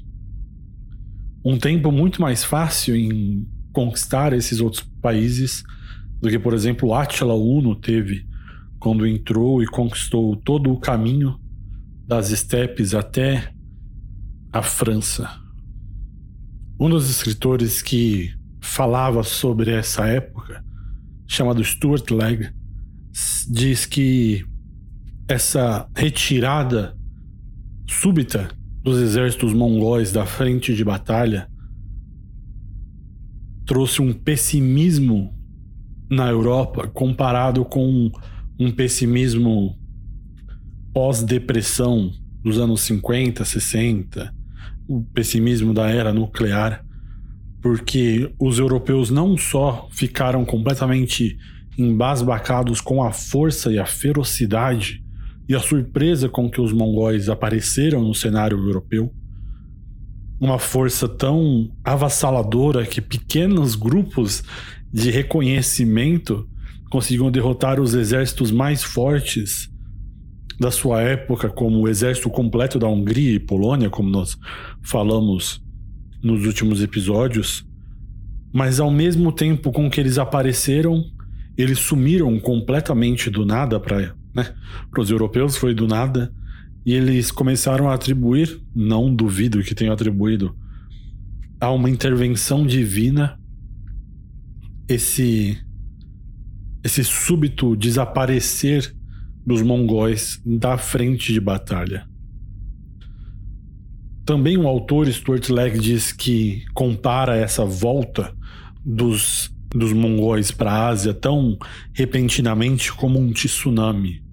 um 1.44 1.58
tempo 1.58 1.92
muito 1.92 2.22
mais 2.22 2.44
fácil 2.44 2.96
em 2.96 3.48
conquistar 3.72 4.34
esses 4.34 4.60
outros 4.60 4.84
países 5.02 5.64
do 6.22 6.30
que, 6.30 6.38
por 6.38 6.54
exemplo, 6.54 6.94
Attila 6.94 7.34
Uno 7.34 7.76
teve 7.76 8.28
quando 8.80 9.08
entrou 9.08 9.62
e 9.62 9.68
conquistou 9.68 10.36
todo 10.36 10.72
o 10.72 10.80
caminho 10.80 11.40
das 12.06 12.32
estepes 12.32 12.94
até 12.94 13.54
a 14.52 14.62
França. 14.62 15.30
Um 16.80 16.90
dos 16.90 17.10
escritores 17.10 17.82
que 17.82 18.34
falava 18.62 19.24
sobre 19.24 19.72
essa 19.72 20.06
época, 20.08 20.64
chamado 21.28 21.64
Stuart 21.64 22.10
Legg, 22.10 22.50
diz 23.50 23.86
que 23.86 24.46
essa 25.28 25.90
retirada 25.96 26.98
súbita 27.88 28.50
dos 28.84 29.00
exércitos 29.00 29.54
mongóis 29.54 30.12
da 30.12 30.26
frente 30.26 30.74
de 30.74 30.84
batalha 30.84 31.50
trouxe 33.66 34.02
um 34.02 34.12
pessimismo 34.12 35.32
na 36.10 36.28
Europa 36.28 36.88
comparado 36.88 37.64
com 37.64 38.12
um 38.60 38.72
pessimismo 38.72 39.78
pós-depressão 40.92 42.12
dos 42.44 42.58
anos 42.58 42.82
50, 42.82 43.46
60, 43.46 44.34
o 44.88 45.04
pessimismo 45.04 45.72
da 45.72 45.88
era 45.88 46.12
nuclear, 46.12 46.84
porque 47.62 48.34
os 48.40 48.58
europeus 48.58 49.12
não 49.12 49.38
só 49.38 49.88
ficaram 49.92 50.44
completamente 50.44 51.38
embasbacados 51.78 52.82
com 52.82 53.04
a 53.04 53.12
força 53.12 53.72
e 53.72 53.78
a 53.78 53.86
ferocidade 53.86 55.04
e 55.50 55.56
a 55.56 55.60
surpresa 55.60 56.30
com 56.30 56.48
que 56.48 56.62
os 56.62 56.72
mongóis 56.72 57.28
apareceram 57.28 58.04
no 58.04 58.14
cenário 58.14 58.56
europeu. 58.56 59.12
Uma 60.40 60.60
força 60.60 61.10
tão 61.10 61.72
avassaladora 61.84 62.86
que 62.86 63.02
pequenos 63.02 63.74
grupos 63.74 64.44
de 64.94 65.10
reconhecimento 65.10 66.48
conseguiam 66.92 67.32
derrotar 67.32 67.80
os 67.80 67.96
exércitos 67.96 68.52
mais 68.52 68.84
fortes 68.84 69.68
da 70.60 70.70
sua 70.70 71.02
época, 71.02 71.50
como 71.50 71.80
o 71.80 71.88
exército 71.88 72.30
completo 72.30 72.78
da 72.78 72.88
Hungria 72.88 73.34
e 73.34 73.40
Polônia, 73.40 73.90
como 73.90 74.10
nós 74.10 74.38
falamos 74.84 75.64
nos 76.22 76.46
últimos 76.46 76.84
episódios. 76.84 77.66
Mas 78.54 78.80
ao 78.80 78.92
mesmo 78.92 79.32
tempo 79.32 79.72
com 79.72 79.90
que 79.90 80.00
eles 80.00 80.20
apareceram, 80.20 81.04
eles 81.58 81.80
sumiram 81.80 82.40
completamente 82.40 83.30
do 83.30 83.46
nada 83.46 83.80
para 83.80 84.19
né? 84.34 84.54
Para 84.92 85.02
os 85.02 85.10
europeus 85.10 85.58
foi 85.58 85.74
do 85.74 85.88
nada. 85.88 86.34
E 86.86 86.94
eles 86.94 87.32
começaram 87.32 87.90
a 87.90 87.94
atribuir, 87.94 88.62
não 88.76 89.14
duvido 89.14 89.62
que 89.62 89.76
tenham 89.76 89.94
atribuído, 89.94 90.56
a 91.60 91.72
uma 91.72 91.90
intervenção 91.90 92.66
divina 92.66 93.38
esse 94.88 95.58
esse 96.84 97.04
súbito 97.04 97.76
desaparecer 97.76 98.96
dos 99.46 99.62
mongóis 99.62 100.42
da 100.46 100.78
frente 100.78 101.34
de 101.34 101.40
batalha. 101.40 102.08
Também 104.26 104.58
o 104.58 104.68
autor 104.68 105.12
Stuart 105.12 105.50
Legg 105.50 105.80
diz 105.80 106.12
que 106.12 106.64
compara 106.74 107.36
essa 107.36 107.66
volta 107.66 108.34
dos, 108.86 109.54
dos 109.70 109.94
mongóis 109.94 110.52
para 110.52 110.72
a 110.72 110.88
Ásia 110.88 111.14
tão 111.14 111.58
repentinamente 111.94 112.92
como 112.92 113.20
um 113.20 113.32
tsunami 113.32 114.24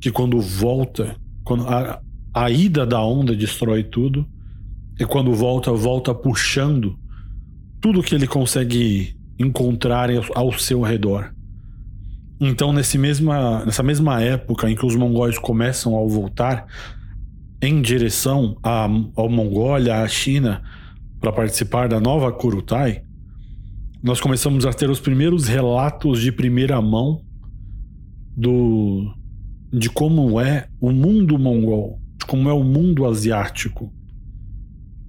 que 0.00 0.10
quando 0.10 0.40
volta, 0.40 1.16
quando 1.44 1.66
a, 1.66 2.00
a 2.32 2.50
ida 2.50 2.84
da 2.84 3.00
onda 3.00 3.34
destrói 3.34 3.82
tudo, 3.82 4.26
e 4.98 5.04
quando 5.04 5.32
volta, 5.32 5.72
volta 5.72 6.14
puxando 6.14 6.98
tudo 7.80 8.02
que 8.02 8.14
ele 8.14 8.26
consegue 8.26 9.16
encontrar 9.38 10.10
ao 10.34 10.52
seu 10.52 10.82
redor. 10.82 11.32
Então, 12.40 12.72
nesse 12.72 12.98
mesma, 12.98 13.64
nessa 13.64 13.82
mesma 13.82 14.20
época 14.20 14.70
em 14.70 14.76
que 14.76 14.84
os 14.84 14.96
mongóis 14.96 15.38
começam 15.38 15.96
a 15.96 16.06
voltar 16.06 16.66
em 17.62 17.80
direção 17.80 18.58
à, 18.62 18.86
ao 19.16 19.28
Mongólia, 19.28 20.02
à 20.02 20.08
China, 20.08 20.62
para 21.20 21.32
participar 21.32 21.88
da 21.88 22.00
nova 22.00 22.30
Kurutai, 22.30 23.03
nós 24.04 24.20
começamos 24.20 24.66
a 24.66 24.72
ter 24.74 24.90
os 24.90 25.00
primeiros 25.00 25.48
relatos 25.48 26.20
de 26.20 26.30
primeira 26.30 26.78
mão 26.82 27.24
do, 28.36 29.10
de 29.72 29.88
como 29.88 30.38
é 30.38 30.68
o 30.78 30.92
mundo 30.92 31.38
mongol, 31.38 31.98
de 32.18 32.26
como 32.26 32.50
é 32.50 32.52
o 32.52 32.62
mundo 32.62 33.06
asiático. 33.06 33.90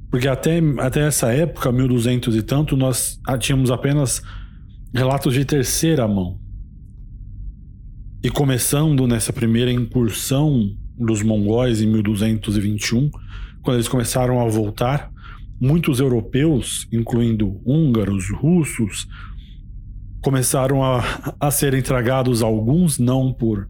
Porque 0.09 0.29
até, 0.29 0.61
até 0.79 1.05
essa 1.05 1.33
época, 1.33 1.73
1200 1.73 2.37
e 2.37 2.41
tanto, 2.41 2.77
nós 2.77 3.19
tínhamos 3.41 3.69
apenas 3.69 4.21
relatos 4.93 5.33
de 5.33 5.43
terceira 5.43 6.07
mão. 6.07 6.39
E 8.23 8.29
começando 8.29 9.05
nessa 9.05 9.33
primeira 9.33 9.73
incursão 9.73 10.73
dos 10.97 11.21
mongóis 11.21 11.81
em 11.81 11.87
1221, 11.87 13.09
quando 13.61 13.75
eles 13.75 13.89
começaram 13.89 14.39
a 14.39 14.47
voltar, 14.47 15.11
muitos 15.59 15.99
europeus, 15.99 16.87
incluindo 16.91 17.61
húngaros, 17.65 18.29
russos, 18.29 19.07
começaram 20.21 20.83
a, 20.83 21.03
a 21.39 21.51
serem 21.51 21.81
tragados, 21.81 22.41
alguns 22.41 22.97
não 22.99 23.33
por 23.33 23.69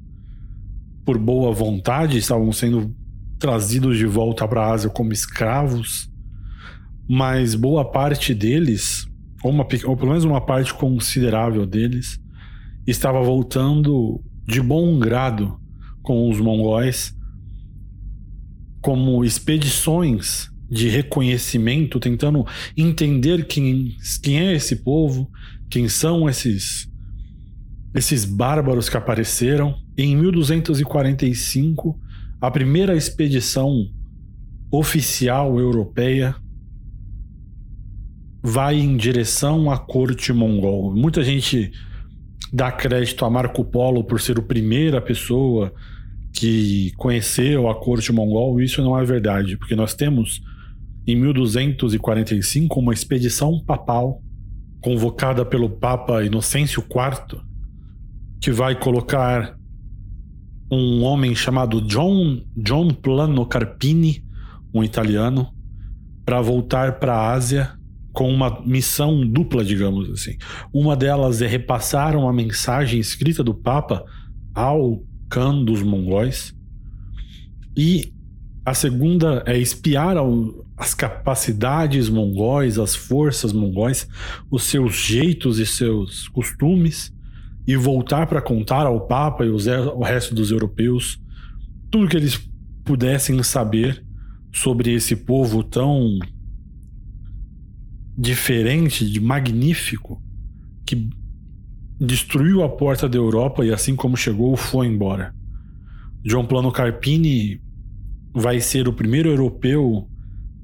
por 1.06 1.20
boa 1.20 1.54
vontade, 1.54 2.18
estavam 2.18 2.52
sendo 2.52 2.92
trazidos 3.38 3.96
de 3.96 4.08
volta 4.08 4.48
para 4.48 4.62
a 4.66 4.72
Ásia 4.72 4.90
como 4.90 5.14
escravos, 5.14 6.12
mas 7.08 7.54
boa 7.54 7.86
parte 7.86 8.34
deles, 8.34 9.08
ou, 9.44 9.52
uma, 9.52 9.68
ou 9.86 9.96
pelo 9.96 10.10
menos 10.10 10.24
uma 10.24 10.42
parte 10.42 10.74
considerável 10.74 11.68
deles, 11.68 12.20
estava 12.88 13.22
voltando 13.22 14.20
de 14.48 14.60
bom 14.60 14.98
grado 14.98 15.60
com 16.02 16.28
os 16.28 16.40
mongóis, 16.40 17.16
como 18.82 19.24
expedições 19.24 20.50
de 20.70 20.90
reconhecimento, 20.90 22.00
tentando 22.00 22.46
entender 22.76 23.46
quem, 23.46 23.96
quem 24.22 24.40
é 24.40 24.54
esse 24.54 24.78
povo, 24.78 25.30
quem 25.70 25.88
são 25.88 26.30
esses 26.30 26.90
esses 27.94 28.26
bárbaros 28.26 28.90
que 28.90 28.98
apareceram. 28.98 29.76
Em 29.98 30.18
1245, 30.18 31.98
a 32.42 32.52
primeira 32.52 32.94
expedição 32.96 33.90
oficial 34.70 35.58
europeia 35.58 36.36
vai 38.44 38.78
em 38.78 38.98
direção 38.98 39.72
à 39.72 39.78
corte 39.78 40.34
mongol. 40.34 40.94
Muita 40.94 41.24
gente 41.24 41.72
dá 42.52 42.72
crédito 42.72 43.24
a 43.24 43.30
Marco 43.30 43.64
Polo 43.64 44.04
por 44.04 44.20
ser 44.20 44.38
a 44.38 44.42
primeira 44.42 45.02
pessoa 45.02 45.74
que 46.34 46.92
conheceu 46.98 47.70
a 47.70 47.76
corte 47.76 48.12
mongol. 48.12 48.62
Isso 48.62 48.84
não 48.84 49.00
é 49.00 49.06
verdade, 49.06 49.58
porque 49.58 49.76
nós 49.76 49.94
temos 49.94 50.42
em 51.08 51.16
1245 51.16 52.80
uma 52.80 52.94
expedição 52.94 53.64
papal 53.64 54.22
convocada 54.82 55.46
pelo 55.46 55.70
Papa 55.70 56.24
Inocêncio 56.24 56.82
IV 56.82 57.42
que 58.42 58.52
vai 58.52 58.80
colocar 58.80 59.58
um 60.72 61.04
homem 61.04 61.36
chamado 61.36 61.82
John, 61.82 62.42
John 62.56 62.90
Plano 62.90 63.46
Carpini, 63.46 64.24
um 64.74 64.84
italiano, 64.84 65.48
para 66.26 66.42
voltar 66.42 67.00
para 67.00 67.14
a 67.14 67.34
Ásia 67.34 67.72
com 68.12 68.32
uma 68.32 68.62
missão 68.66 69.26
dupla, 69.28 69.64
digamos 69.64 70.10
assim. 70.10 70.38
Uma 70.74 70.96
delas 70.96 71.42
é 71.42 71.48
repassar 71.48 72.16
uma 72.16 72.34
mensagem 72.34 73.00
escrita 73.00 73.44
do 73.44 73.54
Papa 73.54 74.04
ao 74.54 75.04
Khan 75.30 75.64
dos 75.64 75.82
mongóis 75.82 76.54
e 77.78 78.14
A 78.66 78.74
segunda 78.74 79.44
é 79.46 79.58
espiar 79.60 80.18
ao, 80.18 80.65
as 80.78 80.94
capacidades 80.94 82.10
mongóis, 82.10 82.78
as 82.78 82.96
forças 82.96 83.54
mongóis, 83.54 84.08
os 84.52 84.64
seus 84.64 84.96
jeitos 84.96 85.60
e 85.60 85.66
seus 85.66 86.28
costumes, 86.28 87.14
e 87.68 87.76
voltar 87.76 88.28
para 88.28 88.42
contar 88.42 88.86
ao 88.86 89.08
Papa 89.08 89.46
e 89.46 89.50
o 89.50 90.04
resto 90.04 90.36
dos 90.36 90.52
europeus 90.52 91.20
tudo 91.96 92.10
que 92.10 92.18
eles 92.18 92.38
pudessem 92.84 93.42
saber 93.42 94.06
sobre 94.54 94.94
esse 94.94 95.16
povo 95.16 95.64
tão 95.64 96.20
diferente, 98.18 99.10
de 99.10 99.20
magnífico, 99.20 100.22
que 100.86 101.10
destruiu 102.00 102.64
a 102.64 102.70
porta 102.70 103.08
da 103.08 103.18
Europa 103.18 103.66
e 103.66 103.72
assim 103.72 103.96
como 103.96 104.18
chegou, 104.18 104.58
foi 104.58 104.88
embora. 104.88 105.34
John 106.24 106.46
Plano 106.46 106.70
Carpini 106.70 107.62
vai 108.34 108.60
ser 108.60 108.90
o 108.90 108.94
primeiro 108.94 109.30
europeu 109.30 110.10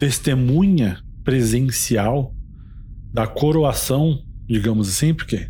testemunha 0.02 0.98
presencial 1.24 2.34
da 3.14 3.28
coroação, 3.28 4.18
digamos 4.48 4.90
assim, 4.90 5.14
porque, 5.14 5.48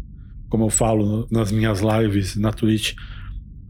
como 0.50 0.66
eu 0.66 0.70
falo 0.70 1.26
nas 1.32 1.54
minhas 1.54 1.80
lives 1.80 2.36
na 2.36 2.52
Twitch, 2.52 2.94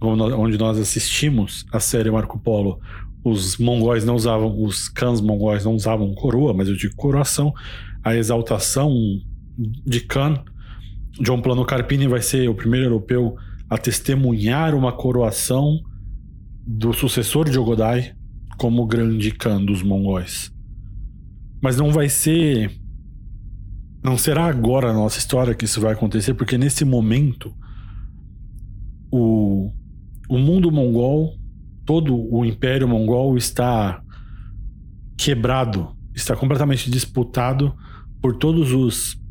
onde 0.01 0.57
nós 0.57 0.79
assistimos 0.79 1.67
a 1.71 1.79
série 1.79 2.09
Marco 2.09 2.39
Polo, 2.39 2.79
os 3.23 3.57
mongóis 3.57 4.03
não 4.03 4.15
usavam, 4.15 4.59
os 4.59 4.89
cães 4.89 5.21
mongóis 5.21 5.63
não 5.63 5.75
usavam 5.75 6.15
coroa, 6.15 6.51
mas 6.51 6.67
eu 6.67 6.75
digo 6.75 6.95
coroação, 6.95 7.53
a 8.03 8.15
exaltação 8.15 8.91
de 9.85 10.00
Khan. 10.00 10.43
John 11.21 11.43
Plano 11.43 11.63
Carpini 11.63 12.07
vai 12.07 12.23
ser 12.23 12.50
o 12.50 12.55
primeiro 12.55 12.88
europeu 12.88 13.35
a 13.69 13.77
testemunhar 13.77 14.73
uma 14.73 14.91
coroação 14.91 15.79
do 16.65 16.91
sucessor 16.91 17.47
de 17.47 17.59
Ogodai, 17.59 18.15
como 18.57 18.88
grande 18.88 19.29
Khan 19.29 19.63
dos 19.63 19.83
mongóis. 19.83 20.51
Mas 21.62 21.77
não 21.77 21.91
vai 21.91 22.10
ser. 22.10 22.72
Não 24.03 24.18
será 24.18 24.46
agora 24.46 24.88
na 24.88 25.00
nossa 25.00 25.20
história 25.20 25.53
que 25.53 25.65
isso 25.65 25.80
vai 25.80 25.94
acontecer, 25.94 26.34
porque 26.34 26.58
nesse 26.58 26.84
momento 26.84 27.56
o, 29.12 29.72
o 30.27 30.39
mundo 30.39 30.72
mongol, 30.72 31.38
todo 31.86 32.15
o 32.34 32.44
império 32.44 32.88
mongol 32.88 33.38
está 33.38 34.01
quebrado, 35.15 35.96
está 36.15 36.36
completamente 36.36 36.89
disputado 36.89 37.75
por 38.20 38.38
todos 38.38 38.72
os 38.72 39.22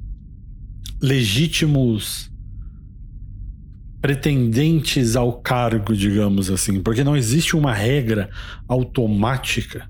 legítimos 1.02 2.30
pretendentes 4.00 5.16
ao 5.16 5.40
cargo, 5.40 5.94
digamos 5.96 6.48
assim, 6.48 6.80
porque 6.80 7.02
não 7.02 7.16
existe 7.16 7.56
uma 7.56 7.72
regra 7.72 8.30
automática 8.68 9.89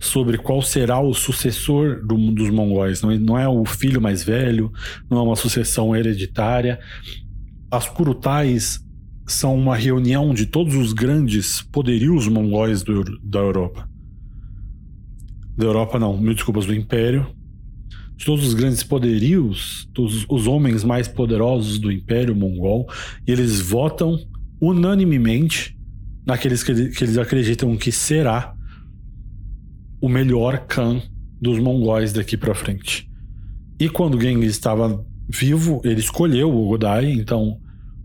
sobre 0.00 0.38
qual 0.38 0.62
será 0.62 1.00
o 1.00 1.12
sucessor 1.12 2.06
do, 2.06 2.16
dos 2.32 2.50
mongóis. 2.50 3.02
Não, 3.02 3.14
não 3.18 3.38
é 3.38 3.48
o 3.48 3.64
filho 3.64 4.00
mais 4.00 4.22
velho, 4.22 4.72
não 5.10 5.18
é 5.18 5.22
uma 5.22 5.36
sucessão 5.36 5.94
hereditária. 5.94 6.78
As 7.70 7.88
Kurutais 7.88 8.80
são 9.26 9.54
uma 9.54 9.76
reunião 9.76 10.32
de 10.32 10.46
todos 10.46 10.74
os 10.74 10.92
grandes 10.92 11.60
poderios 11.60 12.28
mongóis 12.28 12.82
do, 12.82 13.04
da 13.22 13.40
Europa. 13.40 13.88
Da 15.56 15.66
Europa, 15.66 15.98
não, 15.98 16.16
mil 16.16 16.34
desculpas, 16.34 16.66
do 16.66 16.74
Império 16.74 17.26
de 18.18 18.24
todos 18.24 18.44
os 18.44 18.52
grandes 18.52 18.82
poderios, 18.82 19.88
todos 19.94 20.26
os 20.28 20.48
homens 20.48 20.82
mais 20.82 21.06
poderosos 21.06 21.78
do 21.78 21.90
Império 21.90 22.34
Mongol, 22.34 22.88
e 23.24 23.30
eles 23.30 23.60
votam 23.60 24.18
unanimemente 24.60 25.78
naqueles 26.26 26.64
que, 26.64 26.88
que 26.88 27.04
eles 27.04 27.16
acreditam 27.16 27.76
que 27.76 27.92
será 27.92 28.57
o 30.00 30.08
melhor 30.08 30.66
Khan 30.66 31.02
dos 31.40 31.58
mongóis 31.58 32.12
daqui 32.12 32.36
para 32.36 32.54
frente. 32.54 33.08
E 33.78 33.88
quando 33.88 34.20
Genghis 34.20 34.50
estava 34.50 35.04
vivo, 35.28 35.80
ele 35.84 36.00
escolheu 36.00 36.52
o 36.52 36.68
Godai, 36.68 37.12
então, 37.12 37.60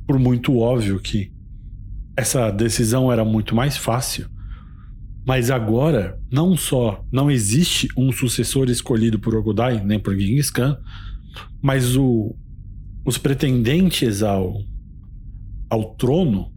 por 0.05 0.19
muito 0.19 0.57
óbvio 0.57 0.99
que 0.99 1.31
essa 2.15 2.51
decisão 2.51 3.11
era 3.11 3.25
muito 3.25 3.55
mais 3.55 3.75
fácil, 3.75 4.27
mas 5.25 5.49
agora, 5.49 6.19
não 6.29 6.55
só 6.57 7.03
não 7.11 7.31
existe 7.31 7.87
um 7.97 8.11
sucessor 8.11 8.69
escolhido 8.69 9.17
por 9.17 9.35
Ogodai, 9.35 9.83
nem 9.83 9.97
por 9.97 10.17
Genghis 10.17 10.51
Khan, 10.51 10.77
mas 11.61 11.95
o, 11.95 12.35
os 13.05 13.17
pretendentes 13.17 14.21
ao, 14.21 14.61
ao 15.69 15.95
trono, 15.95 16.51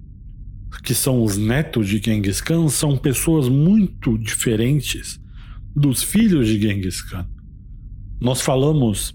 que 0.82 0.94
são 0.94 1.22
os 1.22 1.36
netos 1.36 1.88
de 1.88 1.98
Genghis 1.98 2.40
Khan, 2.40 2.68
são 2.68 2.96
pessoas 2.96 3.48
muito 3.48 4.18
diferentes 4.18 5.20
dos 5.76 6.02
filhos 6.02 6.48
de 6.48 6.58
Genghis 6.58 7.02
Khan. 7.02 7.28
Nós 8.18 8.40
falamos 8.40 9.14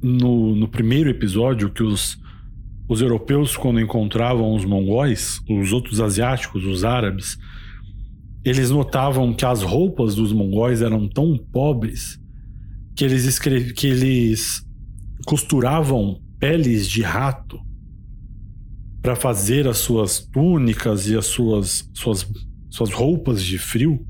no, 0.00 0.54
no 0.54 0.68
primeiro 0.68 1.10
episódio 1.10 1.68
que 1.68 1.82
os, 1.82 2.16
os 2.88 3.00
europeus, 3.00 3.56
quando 3.56 3.80
encontravam 3.80 4.54
os 4.54 4.64
mongóis, 4.64 5.40
os 5.50 5.72
outros 5.72 6.00
asiáticos, 6.00 6.64
os 6.64 6.84
árabes, 6.84 7.36
eles 8.44 8.70
notavam 8.70 9.34
que 9.34 9.44
as 9.44 9.62
roupas 9.62 10.14
dos 10.14 10.32
mongóis 10.32 10.80
eram 10.80 11.08
tão 11.08 11.36
pobres 11.36 12.20
que 12.94 13.04
eles, 13.04 13.24
escrev... 13.24 13.72
que 13.72 13.88
eles 13.88 14.64
costuravam 15.26 16.20
peles 16.38 16.88
de 16.88 17.02
rato 17.02 17.58
para 19.02 19.16
fazer 19.16 19.66
as 19.66 19.78
suas 19.78 20.20
túnicas 20.20 21.08
e 21.08 21.16
as 21.16 21.26
suas, 21.26 21.90
suas, 21.92 22.30
suas 22.70 22.90
roupas 22.90 23.42
de 23.42 23.58
frio. 23.58 24.06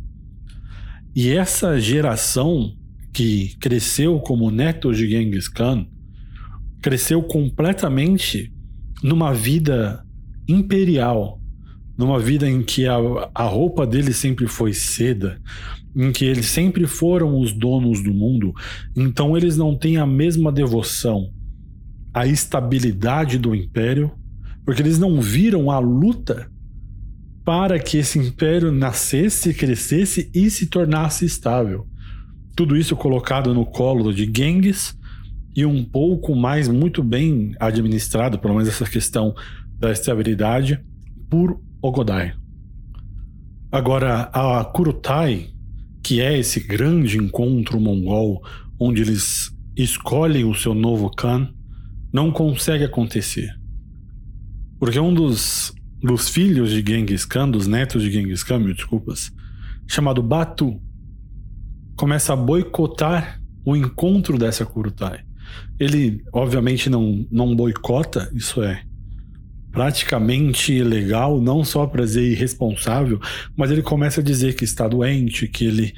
E 1.14 1.30
essa 1.30 1.78
geração 1.78 2.74
que 3.12 3.56
cresceu 3.60 4.18
como 4.20 4.50
neto 4.50 4.92
de 4.92 5.08
Genghis 5.08 5.48
Khan 5.48 5.86
cresceu 6.82 7.22
completamente 7.22 8.52
numa 9.02 9.32
vida 9.32 10.04
imperial 10.48 11.40
numa 11.96 12.18
vida 12.18 12.48
em 12.48 12.62
que 12.62 12.86
a, 12.86 12.96
a 13.34 13.44
roupa 13.44 13.86
deles 13.86 14.16
sempre 14.16 14.46
foi 14.46 14.72
seda, 14.72 15.40
em 15.94 16.10
que 16.10 16.24
eles 16.24 16.46
sempre 16.46 16.86
foram 16.86 17.38
os 17.38 17.52
donos 17.52 18.02
do 18.02 18.12
mundo, 18.12 18.52
então 18.96 19.36
eles 19.36 19.56
não 19.56 19.76
têm 19.76 19.96
a 19.96 20.06
mesma 20.06 20.50
devoção 20.50 21.30
à 22.12 22.26
estabilidade 22.26 23.38
do 23.38 23.54
império, 23.54 24.12
porque 24.64 24.82
eles 24.82 24.98
não 24.98 25.20
viram 25.20 25.70
a 25.70 25.78
luta 25.78 26.50
para 27.44 27.78
que 27.78 27.98
esse 27.98 28.18
império 28.18 28.72
nascesse, 28.72 29.52
crescesse 29.52 30.30
e 30.34 30.48
se 30.50 30.66
tornasse 30.66 31.26
estável. 31.26 31.86
Tudo 32.56 32.76
isso 32.76 32.96
colocado 32.96 33.52
no 33.52 33.66
colo 33.66 34.12
de 34.12 34.30
Genghis 34.34 34.96
e 35.54 35.66
um 35.66 35.84
pouco 35.84 36.34
mais 36.34 36.68
muito 36.68 37.02
bem 37.02 37.54
administrado, 37.60 38.38
pelo 38.38 38.54
menos 38.54 38.68
essa 38.68 38.86
questão 38.86 39.34
da 39.78 39.92
estabilidade, 39.92 40.80
por 41.28 41.60
Ogodai. 41.82 42.34
Agora, 43.70 44.30
a 44.32 44.64
Kurutai, 44.64 45.50
que 46.02 46.20
é 46.20 46.38
esse 46.38 46.60
grande 46.60 47.18
encontro 47.18 47.80
mongol 47.80 48.42
onde 48.78 49.02
eles 49.02 49.50
escolhem 49.76 50.44
o 50.44 50.54
seu 50.54 50.74
novo 50.74 51.10
Khan, 51.10 51.52
não 52.12 52.30
consegue 52.30 52.84
acontecer. 52.84 53.50
Porque 54.78 54.98
um 55.00 55.12
dos, 55.12 55.72
dos 56.04 56.28
filhos 56.28 56.70
de 56.70 56.84
Genghis 56.86 57.24
Khan, 57.24 57.48
dos 57.48 57.66
netos 57.66 58.02
de 58.02 58.10
Genghis 58.10 58.42
Khan, 58.42 58.58
mil 58.58 58.74
desculpas, 58.74 59.32
chamado 59.86 60.22
Batu, 60.22 60.78
começa 61.96 62.34
a 62.34 62.36
boicotar 62.36 63.40
o 63.64 63.74
encontro 63.74 64.36
dessa 64.36 64.66
Kurutai. 64.66 65.20
Ele, 65.80 66.22
obviamente, 66.30 66.90
não, 66.90 67.26
não 67.30 67.56
boicota, 67.56 68.30
isso 68.34 68.62
é, 68.62 68.82
praticamente 69.72 70.74
ilegal, 70.74 71.40
não 71.40 71.64
só 71.64 71.86
para 71.86 72.04
dizer 72.04 72.30
irresponsável, 72.30 73.18
mas 73.56 73.70
ele 73.70 73.82
começa 73.82 74.20
a 74.20 74.24
dizer 74.24 74.54
que 74.54 74.64
está 74.64 74.86
doente, 74.86 75.48
que 75.48 75.64
ele 75.64 75.94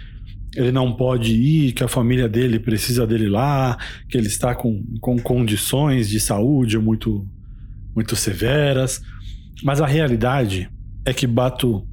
ele 0.54 0.72
não 0.72 0.90
pode 0.90 1.34
ir, 1.34 1.72
que 1.72 1.84
a 1.84 1.88
família 1.88 2.26
dele 2.26 2.58
precisa 2.58 3.06
dele 3.06 3.28
lá, 3.28 3.76
que 4.08 4.16
ele 4.16 4.26
está 4.26 4.54
com, 4.54 4.82
com 5.02 5.18
condições 5.18 6.08
de 6.08 6.18
saúde 6.18 6.78
muito, 6.78 7.28
muito 7.94 8.16
severas. 8.16 9.02
Mas 9.62 9.80
a 9.80 9.86
realidade 9.86 10.70
é 11.04 11.12
que 11.12 11.26
Batu 11.26 11.86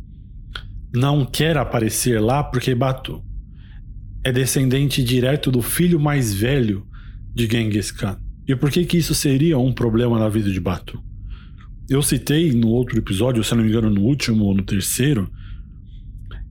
não 0.93 1.25
quer 1.25 1.57
aparecer 1.57 2.21
lá 2.21 2.43
porque 2.43 2.75
Batu 2.75 3.23
é 4.23 4.31
descendente 4.31 5.03
direto 5.03 5.51
do 5.51 5.61
filho 5.61 5.99
mais 5.99 6.33
velho 6.33 6.85
de 7.33 7.47
Genghis 7.47 7.91
Khan. 7.91 8.17
E 8.47 8.55
por 8.55 8.69
que 8.69 8.85
que 8.85 8.97
isso 8.97 9.15
seria 9.15 9.57
um 9.57 9.73
problema 9.73 10.19
na 10.19 10.29
vida 10.29 10.51
de 10.51 10.59
Batu? 10.59 11.01
Eu 11.89 12.01
citei 12.01 12.53
no 12.53 12.69
outro 12.69 12.97
episódio, 12.97 13.43
se 13.43 13.53
não 13.55 13.63
me 13.63 13.69
engano, 13.69 13.89
no 13.89 14.01
último 14.01 14.45
ou 14.45 14.55
no 14.55 14.63
terceiro, 14.63 15.29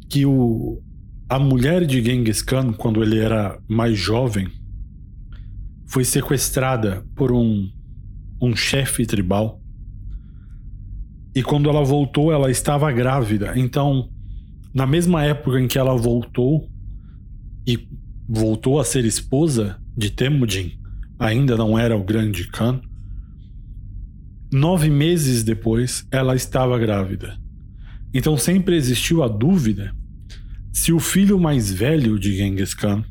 que 0.09 0.27
o, 0.27 0.83
a 1.29 1.39
mulher 1.39 1.87
de 1.87 2.03
Genghis 2.03 2.43
Khan, 2.43 2.73
quando 2.73 3.03
ele 3.03 3.19
era 3.19 3.59
mais 3.67 3.99
jovem, 3.99 4.49
foi 5.87 6.05
sequestrada 6.05 7.05
por 7.15 7.33
um, 7.33 7.71
um 8.41 8.55
chefe 8.55 9.07
tribal. 9.07 9.62
E 11.35 11.43
quando 11.43 11.69
ela 11.69 11.83
voltou, 11.83 12.33
ela 12.33 12.51
estava 12.51 12.91
grávida. 12.93 13.53
Então, 13.57 14.09
na 14.75 14.87
mesma 14.87 15.25
época 15.25 15.61
em 15.61 15.67
que 15.67 15.79
ela 15.79 15.97
voltou 15.97 16.69
e 17.67 17.89
voltou 18.29 18.79
a 18.79 18.85
ser 18.85 19.05
esposa 19.05 19.79
de 19.97 20.11
Temujin, 20.11 20.79
ainda 21.19 21.57
não 21.57 21.79
era 21.79 21.97
o 21.97 22.05
grande 22.05 22.49
Khan. 22.49 22.81
Nove 24.53 24.91
meses 24.91 25.43
depois, 25.43 26.07
ela 26.11 26.35
estava 26.35 26.79
grávida. 26.79 27.39
Então 28.13 28.37
sempre 28.37 28.77
existiu 28.77 29.23
a 29.23 29.29
dúvida 29.29 29.95
se 30.73 30.93
o 30.93 31.01
filho 31.01 31.39
mais 31.39 31.73
velho 31.73 32.19
de 32.19 32.37
Genghis 32.37 32.75
Khan 32.75 33.03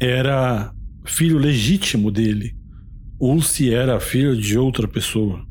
era 0.00 0.72
filho 1.04 1.38
legítimo 1.38 2.10
dele 2.10 2.56
ou 3.18 3.40
se 3.40 3.72
era 3.72 4.00
filho 4.00 4.36
de 4.36 4.58
outra 4.58 4.88
pessoa. 4.88 5.44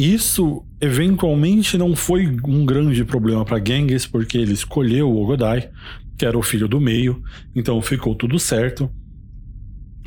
Isso 0.00 0.64
eventualmente 0.80 1.76
não 1.76 1.94
foi 1.94 2.26
um 2.46 2.64
grande 2.64 3.04
problema 3.04 3.44
para 3.44 3.62
Genghis, 3.62 4.06
porque 4.06 4.38
ele 4.38 4.54
escolheu 4.54 5.10
o 5.10 5.22
Ogodai, 5.22 5.68
que 6.16 6.24
era 6.24 6.38
o 6.38 6.42
filho 6.42 6.66
do 6.66 6.80
meio, 6.80 7.22
então 7.54 7.82
ficou 7.82 8.14
tudo 8.14 8.38
certo. 8.38 8.90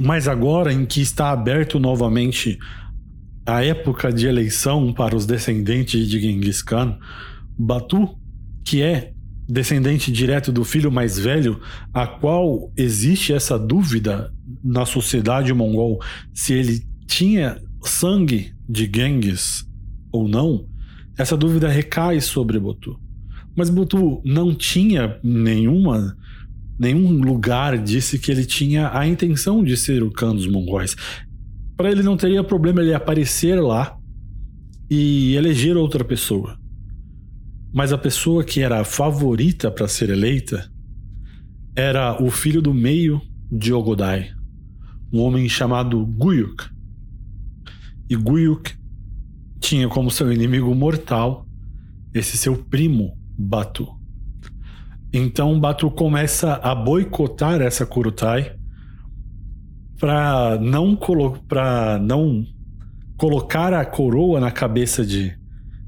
Mas 0.01 0.27
agora 0.27 0.73
em 0.73 0.84
que 0.84 0.99
está 0.99 1.29
aberto 1.29 1.77
novamente 1.77 2.58
a 3.45 3.63
época 3.63 4.12
de 4.12 4.25
eleição 4.25 4.91
para 4.91 5.15
os 5.15 5.27
descendentes 5.27 6.08
de 6.08 6.19
Genghis 6.19 6.63
Khan, 6.63 6.97
Batu, 7.56 8.17
que 8.65 8.82
é 8.82 9.13
descendente 9.47 10.12
direto 10.12 10.51
do 10.51 10.63
filho 10.63 10.91
mais 10.91 11.19
velho, 11.19 11.62
a 11.93 12.08
qual 12.08 12.71
existe 12.75 13.32
essa 13.32 13.60
dúvida 13.60 14.34
na 14.63 14.88
sociedade 14.88 15.53
mongol 15.53 16.01
se 16.34 16.51
ele 16.56 16.82
tinha 17.06 17.62
sangue 17.84 18.56
de 18.67 18.89
Genghis 18.91 19.71
ou 20.13 20.30
não, 20.30 20.65
essa 21.17 21.36
dúvida 21.36 21.67
recai 21.67 22.21
sobre 22.21 22.60
Botu. 22.60 22.97
Mas 23.56 23.69
Botu 23.69 24.21
não 24.23 24.54
tinha 24.56 25.19
nenhuma 25.21 26.15
nenhum 26.80 27.21
lugar 27.21 27.78
disse 27.78 28.17
que 28.17 28.32
ele 28.32 28.45
tinha 28.45 28.97
a 28.97 29.08
intenção 29.08 29.63
de 29.63 29.78
ser 29.78 30.04
o 30.04 30.12
Khan 30.12 30.36
dos 30.36 30.47
mongóis. 30.47 30.95
Para 31.78 31.91
ele 31.91 32.04
não 32.04 32.17
teria 32.17 32.43
problema 32.43 32.82
ele 32.82 32.93
aparecer 32.93 33.62
lá 33.62 33.97
e 34.89 35.36
eleger 35.36 35.78
outra 35.78 36.04
pessoa. 36.04 36.58
Mas 37.73 37.91
a 37.91 37.97
pessoa 37.97 38.43
que 38.43 38.62
era 38.62 38.82
a 38.82 38.84
favorita 38.84 39.71
para 39.71 39.88
ser 39.88 40.10
eleita 40.10 40.69
era 41.76 42.21
o 42.21 42.30
filho 42.30 42.62
do 42.62 42.73
meio 42.73 43.21
de 43.52 43.73
Ogodai, 43.73 44.32
um 45.12 45.19
homem 45.19 45.49
chamado 45.49 46.06
Guyuk. 46.06 46.65
E 48.10 48.15
Guyuk 48.15 48.73
tinha 49.63 49.88
como 49.88 50.12
seu 50.12 50.32
inimigo 50.32 50.76
mortal 50.76 51.47
esse 52.13 52.38
seu 52.38 52.58
primo, 52.58 53.17
Batu. 53.39 53.88
Então 55.12 55.58
Batu 55.58 55.89
começa 55.89 56.56
a 56.56 56.76
boicotar 56.76 57.62
essa 57.62 57.86
Kurutai 57.86 58.58
para 59.97 60.60
não, 60.60 60.97
colo 60.97 61.39
não 62.02 62.45
colocar 63.15 63.73
a 63.73 63.86
coroa 63.86 64.38
na 64.39 64.52
cabeça 64.52 65.06
de, 65.06 65.34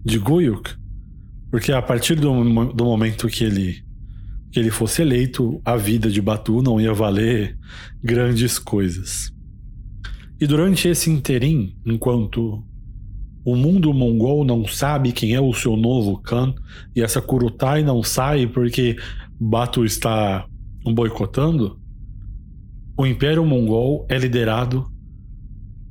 de 0.06 0.20
Guyuk, 0.20 0.74
porque 1.52 1.74
a 1.74 1.82
partir 1.82 2.16
do, 2.16 2.72
do 2.72 2.86
momento 2.86 3.28
que 3.28 3.44
ele, 3.44 3.84
que 4.52 4.60
ele 4.60 4.72
fosse 4.72 5.02
eleito, 5.02 5.62
a 5.66 5.76
vida 5.76 6.10
de 6.10 6.22
Batu 6.22 6.62
não 6.62 6.80
ia 6.80 6.94
valer 6.94 7.58
grandes 8.02 8.58
coisas. 8.58 9.34
E 10.40 10.48
durante 10.48 10.88
esse 10.88 11.10
interim, 11.10 11.76
enquanto 11.86 12.64
o 13.46 13.56
mundo 13.56 13.94
mongol 13.94 14.44
não 14.44 14.66
sabe 14.66 15.12
quem 15.12 15.36
é 15.36 15.40
o 15.40 15.54
seu 15.54 15.78
novo 15.78 16.18
Khan 16.18 16.56
e 16.96 17.02
essa 17.04 17.22
Kurutai 17.22 17.84
não 17.84 18.02
sai 18.02 18.48
porque 18.48 18.98
Batu 19.40 19.86
está 19.86 20.48
boicotando. 20.84 21.80
O 22.98 23.06
Império 23.06 23.46
Mongol 23.46 24.08
é 24.10 24.18
liderado 24.18 24.92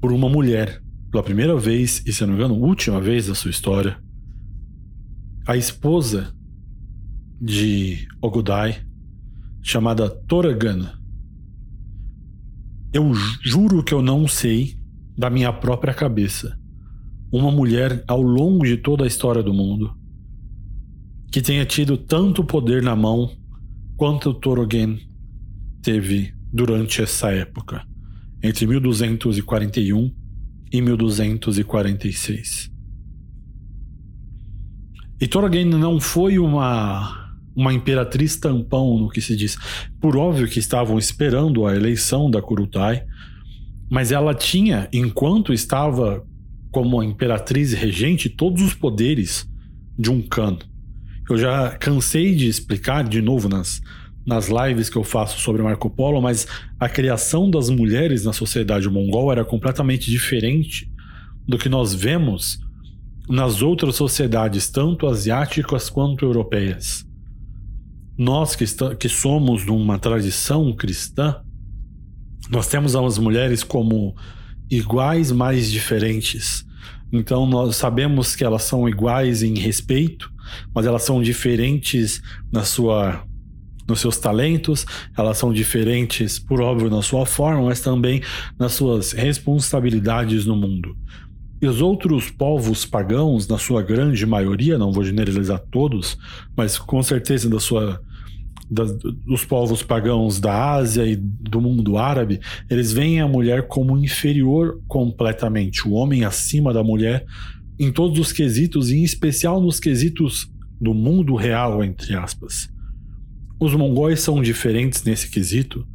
por 0.01 0.11
uma 0.11 0.29
mulher, 0.29 0.83
pela 1.13 1.23
primeira 1.23 1.57
vez 1.57 2.03
e, 2.05 2.13
se 2.13 2.23
não 2.23 2.31
me 2.31 2.35
engano, 2.35 2.55
última 2.55 3.01
vez 3.01 3.29
da 3.29 3.37
sua 3.37 3.53
história. 3.53 3.99
A 5.47 5.57
esposa 5.57 6.35
de 7.41 8.09
Ogudai, 8.21 8.83
chamada 9.63 10.09
Toragana. 10.11 10.99
Eu 12.93 13.13
juro 13.43 13.85
que 13.85 13.95
eu 13.95 14.03
não 14.03 14.27
sei 14.27 14.77
da 15.17 15.31
minha 15.31 15.53
própria 15.53 15.95
cabeça 15.95 16.59
uma 17.37 17.51
mulher 17.51 18.05
ao 18.07 18.23
longo 18.23 18.65
de 18.65 18.77
toda 18.77 19.03
a 19.03 19.09
história 19.09 19.43
do 19.43 19.53
mundo 19.53 19.93
que 21.33 21.43
tenha 21.43 21.67
tido 21.67 21.97
tanto 21.97 22.45
poder 22.45 22.81
na 22.81 22.95
mão 22.95 23.29
quanto 23.97 24.33
Torogen 24.33 25.01
teve 25.83 26.33
durante 26.53 27.03
essa 27.03 27.33
época, 27.33 27.85
entre 28.41 28.69
1241 28.69 30.15
e 30.71 30.81
1246. 30.81 32.71
E 35.21 35.27
Torogen 35.27 35.65
não 35.65 35.99
foi 35.99 36.39
uma 36.39 37.21
uma 37.57 37.73
imperatriz 37.73 38.37
tampão 38.37 38.99
no 38.99 39.09
que 39.09 39.21
se 39.21 39.37
diz. 39.37 39.57
Por 40.01 40.17
óbvio 40.17 40.49
que 40.49 40.61
estavam 40.61 40.99
esperando 40.99 41.67
a 41.67 41.75
eleição 41.75 42.31
da 42.31 42.43
Kurutai, 42.43 43.05
mas 43.91 44.13
ela 44.13 44.35
tinha, 44.35 44.89
enquanto 44.93 45.53
estava 45.53 46.25
como 46.75 47.01
imperatriz 47.05 47.73
e 47.73 47.77
regente 47.77 48.29
todos 48.29 48.61
os 48.61 48.75
poderes 48.75 49.49
de 49.97 50.11
um 50.11 50.21
Khan. 50.21 50.59
Eu 51.31 51.39
já 51.39 51.71
cansei 51.71 52.35
de 52.35 52.49
explicar 52.49 53.09
de 53.09 53.23
novo 53.23 53.49
nas, 53.49 53.81
nas 54.27 54.49
lives 54.49 54.91
que 54.91 54.97
eu 54.97 55.05
faço 55.05 55.39
sobre 55.39 55.63
Marco 55.63 55.89
Polo, 55.89 56.21
mas 56.21 56.49
a 56.79 56.89
criação 56.89 57.49
das 57.49 57.71
mulheres 57.71 58.25
na 58.25 58.33
sociedade 58.33 58.91
mongol 58.91 59.31
era 59.31 59.45
completamente 59.45 60.11
diferente 60.11 60.91
do 61.47 61.57
que 61.57 61.69
nós 61.69 61.95
vemos 61.95 62.59
nas 63.29 63.63
outras 63.63 63.95
sociedades, 63.95 64.69
tanto 64.69 65.07
asiáticas 65.07 65.89
quanto 65.89 66.25
europeias. 66.25 67.07
Nós 68.19 68.57
que, 68.57 68.65
que 68.99 69.09
somos 69.09 69.65
de 69.65 69.71
uma 69.71 69.97
tradição 69.97 70.73
cristã, 70.75 71.41
nós 72.51 72.67
temos 72.67 72.97
as 72.97 73.17
mulheres 73.17 73.63
como 73.63 74.17
iguais, 74.71 75.31
mas 75.33 75.71
diferentes. 75.71 76.65
Então 77.13 77.47
nós 77.47 77.77
sabemos 77.77 78.35
que 78.35 78.45
elas 78.45 78.63
são 78.65 78.89
iguais 78.89 79.43
em 79.43 79.59
respeito, 79.59 80.33
mas 80.75 80.87
elas 80.87 81.03
são 81.03 81.23
diferentes 81.23 82.21
na 82.53 82.65
sua 82.65 83.25
nos 83.87 84.01
seus 84.01 84.17
talentos, 84.17 84.87
elas 85.15 85.37
são 85.37 85.53
diferentes, 85.53 86.39
por 86.39 86.59
óbvio, 86.59 86.89
na 86.89 87.03
sua 87.03 87.27
forma, 87.27 87.65
mas 87.65 87.81
também 87.81 88.23
nas 88.59 88.73
suas 88.73 89.13
responsabilidades 89.13 90.47
no 90.47 90.57
mundo. 90.57 90.97
E 91.61 91.67
os 91.67 91.83
outros 91.83 92.31
povos 92.31 92.85
pagãos, 92.85 93.47
na 93.47 93.59
sua 93.59 93.83
grande 93.83 94.25
maioria, 94.25 94.79
não 94.79 94.91
vou 94.91 95.05
generalizar 95.05 95.61
todos, 95.71 96.17
mas 96.57 96.79
com 96.79 97.03
certeza 97.03 97.49
da 97.49 97.61
sua 97.61 98.01
dos 98.71 99.45
povos 99.45 99.83
pagãos 99.83 100.41
da 100.41 100.75
Ásia 100.75 101.07
e 101.07 101.17
do 101.17 101.61
mundo 101.61 101.99
árabe, 101.99 102.41
eles 102.69 102.93
veem 102.93 103.21
a 103.21 103.29
mulher 103.29 103.67
como 103.69 103.99
inferior 103.99 104.81
completamente, 104.89 105.87
o 105.87 105.93
homem 105.93 106.25
acima 106.25 106.73
da 106.73 106.83
mulher 106.83 107.25
em 107.79 107.93
todos 107.93 108.19
os 108.19 108.33
quesitos, 108.33 108.91
e 108.91 108.97
em 108.97 109.03
especial 109.03 109.61
nos 109.61 109.81
quesitos 109.81 110.51
do 110.81 110.95
mundo 110.95 111.35
real, 111.35 111.83
entre 111.83 112.15
aspas. 112.15 112.69
Os 113.59 113.75
mongóis 113.75 114.21
são 114.21 114.43
diferentes 114.43 115.03
nesse 115.03 115.31
quesito, 115.31 115.87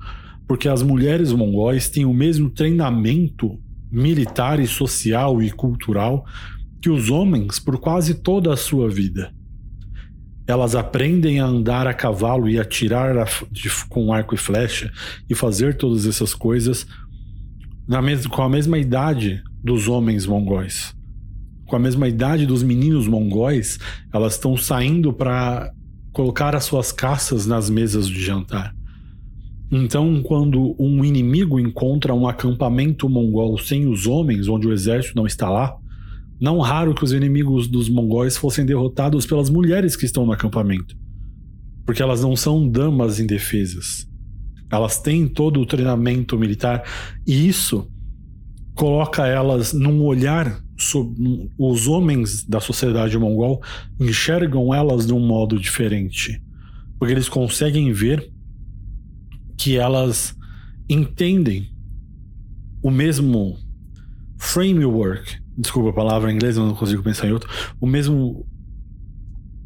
porque 0.48 0.68
as 0.68 0.82
mulheres 0.82 1.32
mongóis 1.32 1.90
têm 1.90 2.06
o 2.06 2.14
mesmo 2.14 2.50
treinamento 2.50 3.60
militar 3.92 4.60
e 4.60 4.68
social 4.68 5.42
e 5.42 5.52
cultural 5.52 6.26
que 6.82 6.90
os 6.90 7.10
homens 7.10 7.60
por 7.60 7.80
quase 7.80 8.16
toda 8.16 8.54
a 8.54 8.58
sua 8.58 8.90
vida. 8.90 9.34
Elas 10.50 10.74
aprendem 10.74 11.40
a 11.40 11.46
andar 11.46 11.86
a 11.86 11.94
cavalo 11.94 12.50
e 12.50 12.60
atirar 12.60 13.16
a, 13.16 13.28
de, 13.52 13.70
com 13.88 14.12
arco 14.12 14.34
e 14.34 14.38
flecha 14.38 14.92
e 15.30 15.36
fazer 15.36 15.78
todas 15.78 16.08
essas 16.08 16.34
coisas 16.34 16.88
na 17.88 18.02
mes 18.02 18.26
com 18.26 18.42
a 18.42 18.50
mesma 18.50 18.80
idade 18.80 19.44
dos 19.64 19.88
homens 19.88 20.26
mongóis. 20.26 20.96
Com 21.68 21.76
a 21.76 21.80
mesma 21.80 22.08
idade 22.08 22.48
dos 22.48 22.64
meninos 22.64 23.08
mongóis, 23.08 23.78
elas 24.12 24.34
estão 24.34 24.58
saindo 24.58 25.14
para 25.14 25.72
colocar 26.12 26.56
as 26.56 26.64
suas 26.64 26.92
caças 26.92 27.46
nas 27.46 27.70
mesas 27.70 28.08
de 28.08 28.20
jantar. 28.20 28.74
Então, 29.72 30.24
quando 30.24 30.76
um 30.80 31.06
inimigo 31.06 31.60
encontra 31.60 32.12
um 32.12 32.28
acampamento 32.28 33.08
mongol 33.08 33.56
sem 33.60 33.86
os 33.86 34.08
homens, 34.08 34.48
onde 34.48 34.68
o 34.68 34.74
exército 34.74 35.16
não 35.16 35.28
está 35.28 35.48
lá, 35.48 35.78
não 36.40 36.60
raro 36.60 36.96
que 36.96 37.04
os 37.04 37.12
inimigos 37.12 37.68
dos 37.68 37.90
mongóis 37.90 38.38
fossem 38.38 38.66
derrotados 38.66 39.26
pelas 39.26 39.50
mulheres 39.50 39.96
que 39.96 40.06
estão 40.06 40.26
no 40.26 40.32
acampamento, 40.32 40.96
porque 41.86 42.02
elas 42.02 42.22
não 42.22 42.36
são 42.36 42.68
damas 42.70 43.20
indefesas. 43.20 44.08
Elas 44.72 45.02
têm 45.02 45.28
todo 45.28 45.60
o 45.60 45.66
treinamento 45.66 46.38
militar 46.38 46.84
e 47.26 47.48
isso 47.48 47.90
coloca 48.76 49.28
elas 49.28 49.74
num 49.74 50.02
olhar 50.04 50.62
sobre 50.78 51.52
os 51.58 51.88
homens 51.88 52.46
da 52.46 52.62
sociedade 52.62 53.18
mongol 53.18 53.62
enxergam 54.00 54.74
elas 54.74 55.06
de 55.06 55.14
um 55.14 55.20
modo 55.20 55.60
diferente, 55.60 56.42
porque 56.98 57.14
eles 57.14 57.28
conseguem 57.28 57.92
ver 57.92 58.32
que 59.58 59.76
elas 59.76 60.34
entendem 60.90 61.68
o 62.82 62.90
mesmo 62.90 63.58
framework, 64.38 65.38
desculpa 65.60 65.90
a 65.90 65.94
palavra 65.94 66.32
em 66.32 66.36
inglês, 66.36 66.56
eu 66.56 66.66
não 66.66 66.74
consigo 66.74 67.04
pensar 67.04 67.28
em 67.28 67.34
outro, 67.34 67.50
o 67.80 67.86
mesmo 67.86 68.48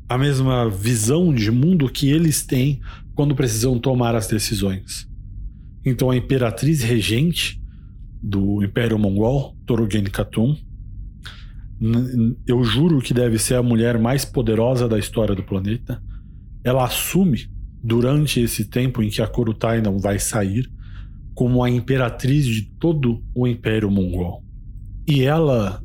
a 0.09 0.17
mesma 0.17 0.69
visão 0.69 1.33
de 1.33 1.49
mundo 1.49 1.89
que 1.89 2.09
eles 2.09 2.45
têm 2.45 2.81
quando 3.15 3.35
precisam 3.35 3.79
tomar 3.79 4.15
as 4.15 4.27
decisões. 4.27 5.07
Então 5.85 6.09
a 6.09 6.17
imperatriz 6.17 6.83
regente 6.83 7.61
do 8.21 8.63
Império 8.63 8.97
Mongol, 8.99 9.55
Torogen 9.65 10.03
Khatun, 10.03 10.57
eu 12.47 12.63
juro 12.63 13.01
que 13.01 13.13
deve 13.13 13.37
ser 13.37 13.55
a 13.55 13.63
mulher 13.63 13.97
mais 13.99 14.23
poderosa 14.23 14.87
da 14.87 14.97
história 14.97 15.35
do 15.35 15.43
planeta. 15.43 16.01
Ela 16.63 16.85
assume 16.85 17.49
durante 17.83 18.39
esse 18.39 18.65
tempo 18.65 19.03
em 19.03 19.09
que 19.09 19.21
a 19.21 19.27
Kurutai 19.27 19.81
não 19.81 19.99
vai 19.99 20.19
sair 20.19 20.71
como 21.33 21.63
a 21.63 21.69
imperatriz 21.69 22.45
de 22.45 22.61
todo 22.61 23.21
o 23.35 23.47
Império 23.47 23.89
Mongol. 23.89 24.43
E 25.07 25.23
ela, 25.23 25.82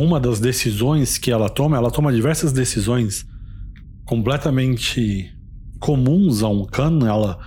uma 0.00 0.18
das 0.18 0.40
decisões 0.40 1.18
que 1.18 1.30
ela 1.30 1.48
toma, 1.48 1.76
ela 1.76 1.90
toma 1.90 2.12
diversas 2.12 2.52
decisões 2.52 3.26
completamente 4.04 5.32
comuns 5.78 6.42
a 6.42 6.48
um 6.48 6.64
Khan. 6.64 7.00
Ela 7.06 7.38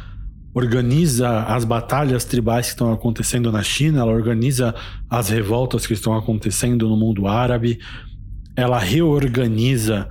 organiza 0.54 1.44
as 1.44 1.66
batalhas 1.66 2.26
tribais 2.26 2.68
que 2.68 2.74
estão 2.74 2.94
acontecendo 2.94 3.52
na 3.52 3.64
China, 3.64 4.02
ela 4.02 4.12
organiza 4.12 4.74
as 5.10 5.30
revoltas 5.30 5.88
que 5.88 5.94
estão 5.94 6.16
acontecendo 6.16 6.88
no 6.88 6.96
mundo 6.96 7.28
árabe, 7.28 7.80
ela 8.56 8.78
reorganiza 8.78 10.08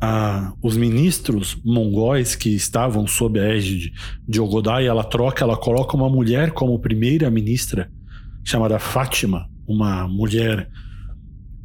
ah, 0.00 0.52
os 0.62 0.76
ministros 0.76 1.56
mongóis 1.64 2.36
que 2.36 2.50
estavam 2.50 3.06
sob 3.06 3.40
a 3.40 3.54
égide 3.54 3.94
de 4.28 4.38
Ogodai, 4.38 4.86
ela 4.86 5.02
troca, 5.02 5.42
ela 5.42 5.56
coloca 5.56 5.96
uma 5.96 6.10
mulher 6.10 6.50
como 6.50 6.78
primeira 6.78 7.30
ministra, 7.30 7.90
chamada 8.44 8.78
Fátima, 8.78 9.48
uma 9.66 10.06
mulher 10.06 10.68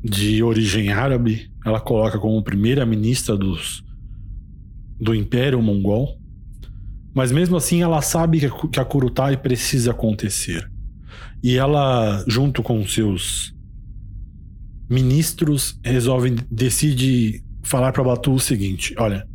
de 0.04 0.42
origem 0.42 0.92
árabe, 0.92 1.52
ela 1.66 1.80
coloca 1.80 2.18
como 2.18 2.42
primeira 2.44 2.86
ministra 2.86 3.36
dos, 3.38 3.84
do 5.00 5.14
Império 5.14 5.62
Mongol. 5.62 6.18
Mas 7.14 7.32
mesmo 7.32 7.58
assim, 7.58 7.82
ela 7.82 8.02
sabe 8.02 8.40
que 8.72 8.80
a 8.80 8.86
Kurutai 8.86 9.36
precisa 9.38 9.92
acontecer. 9.92 10.70
E 11.44 11.56
ela, 11.56 12.24
junto 12.28 12.62
com 12.62 12.86
seus 12.86 13.54
ministros, 14.90 15.80
resolve, 15.84 16.36
decide 16.52 17.44
falar 17.64 17.92
para 17.92 18.04
Batu 18.04 18.34
o 18.34 18.40
seguinte: 18.40 18.94
olha, 18.98 19.26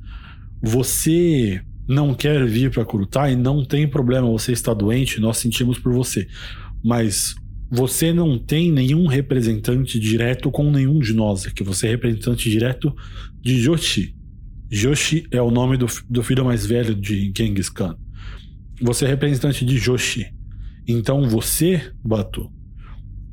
você 0.63 1.61
não 1.87 2.15
quer 2.15 2.47
vir 2.47 2.71
para 2.71 2.85
Kurutai, 2.85 3.37
não 3.37 3.65
tem 3.65 3.89
problema, 3.89 4.29
você 4.29 4.53
está 4.53 4.73
doente, 4.73 5.21
nós 5.21 5.39
sentimos 5.39 5.79
por 5.79 5.93
você. 5.93 6.27
Mas 6.83 7.35
você 7.71 8.13
não 8.13 8.39
tem 8.39 8.71
nenhum 8.71 9.07
representante 9.07 9.99
direto 9.99 10.51
com 10.51 10.71
nenhum 10.71 10.99
de 10.99 11.13
nós, 11.13 11.47
que 11.47 11.65
você 11.65 11.87
é 11.87 11.91
representante 11.91 12.51
direto 12.51 12.95
de 13.41 13.61
Joshi. 13.61 14.15
Joshi 14.71 15.27
é 15.31 15.41
o 15.41 15.51
nome 15.51 15.77
do, 15.77 15.87
do 16.09 16.23
filho 16.23 16.45
mais 16.45 16.67
velho 16.67 16.95
de 16.95 17.33
Genghis 17.37 17.69
Khan. 17.69 17.97
Você 18.81 19.05
é 19.05 19.09
representante 19.09 19.65
de 19.65 19.79
Joshi. 19.79 20.27
Então 20.87 21.29
você, 21.29 21.93
Batu, 22.05 22.51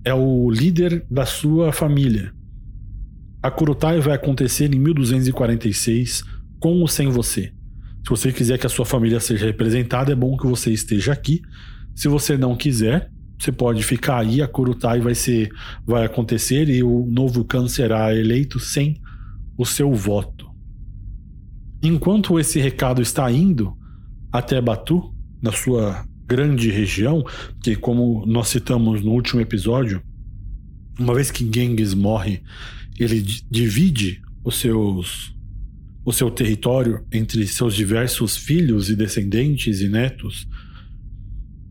é 0.04 0.14
o 0.14 0.50
líder 0.50 1.06
da 1.10 1.26
sua 1.26 1.72
família. 1.72 2.34
A 3.44 3.50
Kurutai 3.50 4.00
vai 4.00 4.16
acontecer 4.16 4.74
em 4.74 4.80
1246, 4.80 6.24
com 6.60 6.80
ou 6.80 6.88
sem 6.88 7.10
você. 7.10 7.52
Se 8.04 8.10
você 8.10 8.32
quiser 8.32 8.58
que 8.58 8.66
a 8.66 8.70
sua 8.70 8.86
família 8.86 9.20
seja 9.20 9.46
representada, 9.46 10.12
é 10.12 10.16
bom 10.16 10.38
que 10.38 10.48
você 10.48 10.72
esteja 10.72 11.12
aqui. 11.12 11.42
Se 11.96 12.08
você 12.08 12.38
não 12.38 12.56
quiser, 12.56 13.12
você 13.42 13.52
pode 13.52 13.82
ficar 13.82 14.20
aí, 14.20 14.40
a 14.40 14.48
Kurutai 14.48 15.00
vai 15.00 15.16
ser 15.16 15.50
vai 15.84 16.06
acontecer 16.06 16.70
e 16.70 16.84
o 16.84 17.08
novo 17.08 17.44
Khan 17.44 17.68
será 17.68 18.16
eleito 18.16 18.60
sem 18.60 19.02
o 19.58 19.66
seu 19.66 19.92
voto. 19.96 20.48
Enquanto 21.82 22.40
esse 22.40 22.60
recado 22.60 23.02
está 23.02 23.32
indo 23.32 23.76
até 24.32 24.62
Batu, 24.62 25.12
na 25.42 25.52
sua 25.52 26.06
grande 26.28 26.70
região, 26.70 27.26
que 27.64 27.76
como 27.76 28.24
nós 28.28 28.50
citamos 28.50 29.02
no 29.02 29.10
último 29.10 29.42
episódio, 29.42 30.04
uma 31.00 31.16
vez 31.16 31.32
que 31.32 31.44
Genghis 31.52 31.96
morre, 31.96 32.44
ele 33.00 33.22
divide 33.50 34.22
os 34.44 34.58
seus 34.58 35.36
o 36.06 36.12
seu 36.12 36.30
território 36.30 37.06
entre 37.12 37.46
seus 37.48 37.76
diversos 37.76 38.38
filhos 38.38 38.90
e 38.90 38.96
descendentes 38.96 39.82
e 39.82 39.90
netos. 39.90 40.48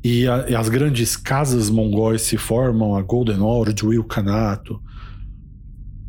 E, 0.03 0.27
a, 0.27 0.49
e 0.49 0.55
as 0.55 0.69
grandes 0.69 1.17
casas 1.17 1.69
mongóis 1.69 2.23
se 2.23 2.37
formam, 2.37 2.95
a 2.95 3.03
Golden 3.03 3.41
Horde, 3.41 3.85
o 3.85 3.93
Ilkhanato. 3.93 4.81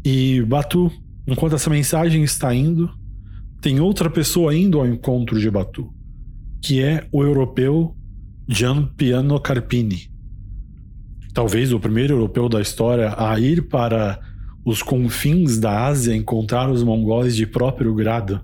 E 0.04 0.42
Batu, 0.44 0.92
enquanto 1.28 1.56
essa 1.56 1.70
mensagem 1.70 2.24
está 2.24 2.54
indo, 2.54 2.90
tem 3.62 3.80
outra 3.80 4.10
pessoa 4.10 4.56
indo 4.56 4.80
ao 4.80 4.88
encontro 4.88 5.40
de 5.40 5.50
Batu, 5.50 5.94
que 6.62 6.82
é 6.82 7.08
o 7.12 7.22
europeu 7.24 7.96
Gian 8.48 8.88
Piano 8.98 9.40
Carpini. 9.40 10.10
Talvez 11.34 11.72
o 11.72 11.80
primeiro 11.80 12.16
europeu 12.16 12.50
da 12.50 12.60
história 12.60 13.14
a 13.18 13.40
ir 13.40 13.68
para 13.68 14.20
os 14.66 14.82
confins 14.82 15.58
da 15.60 15.86
Ásia 15.86 16.16
encontrar 16.16 16.70
os 16.70 16.84
mongóis 16.84 17.36
de 17.36 17.46
próprio 17.46 17.94
grado. 17.94 18.42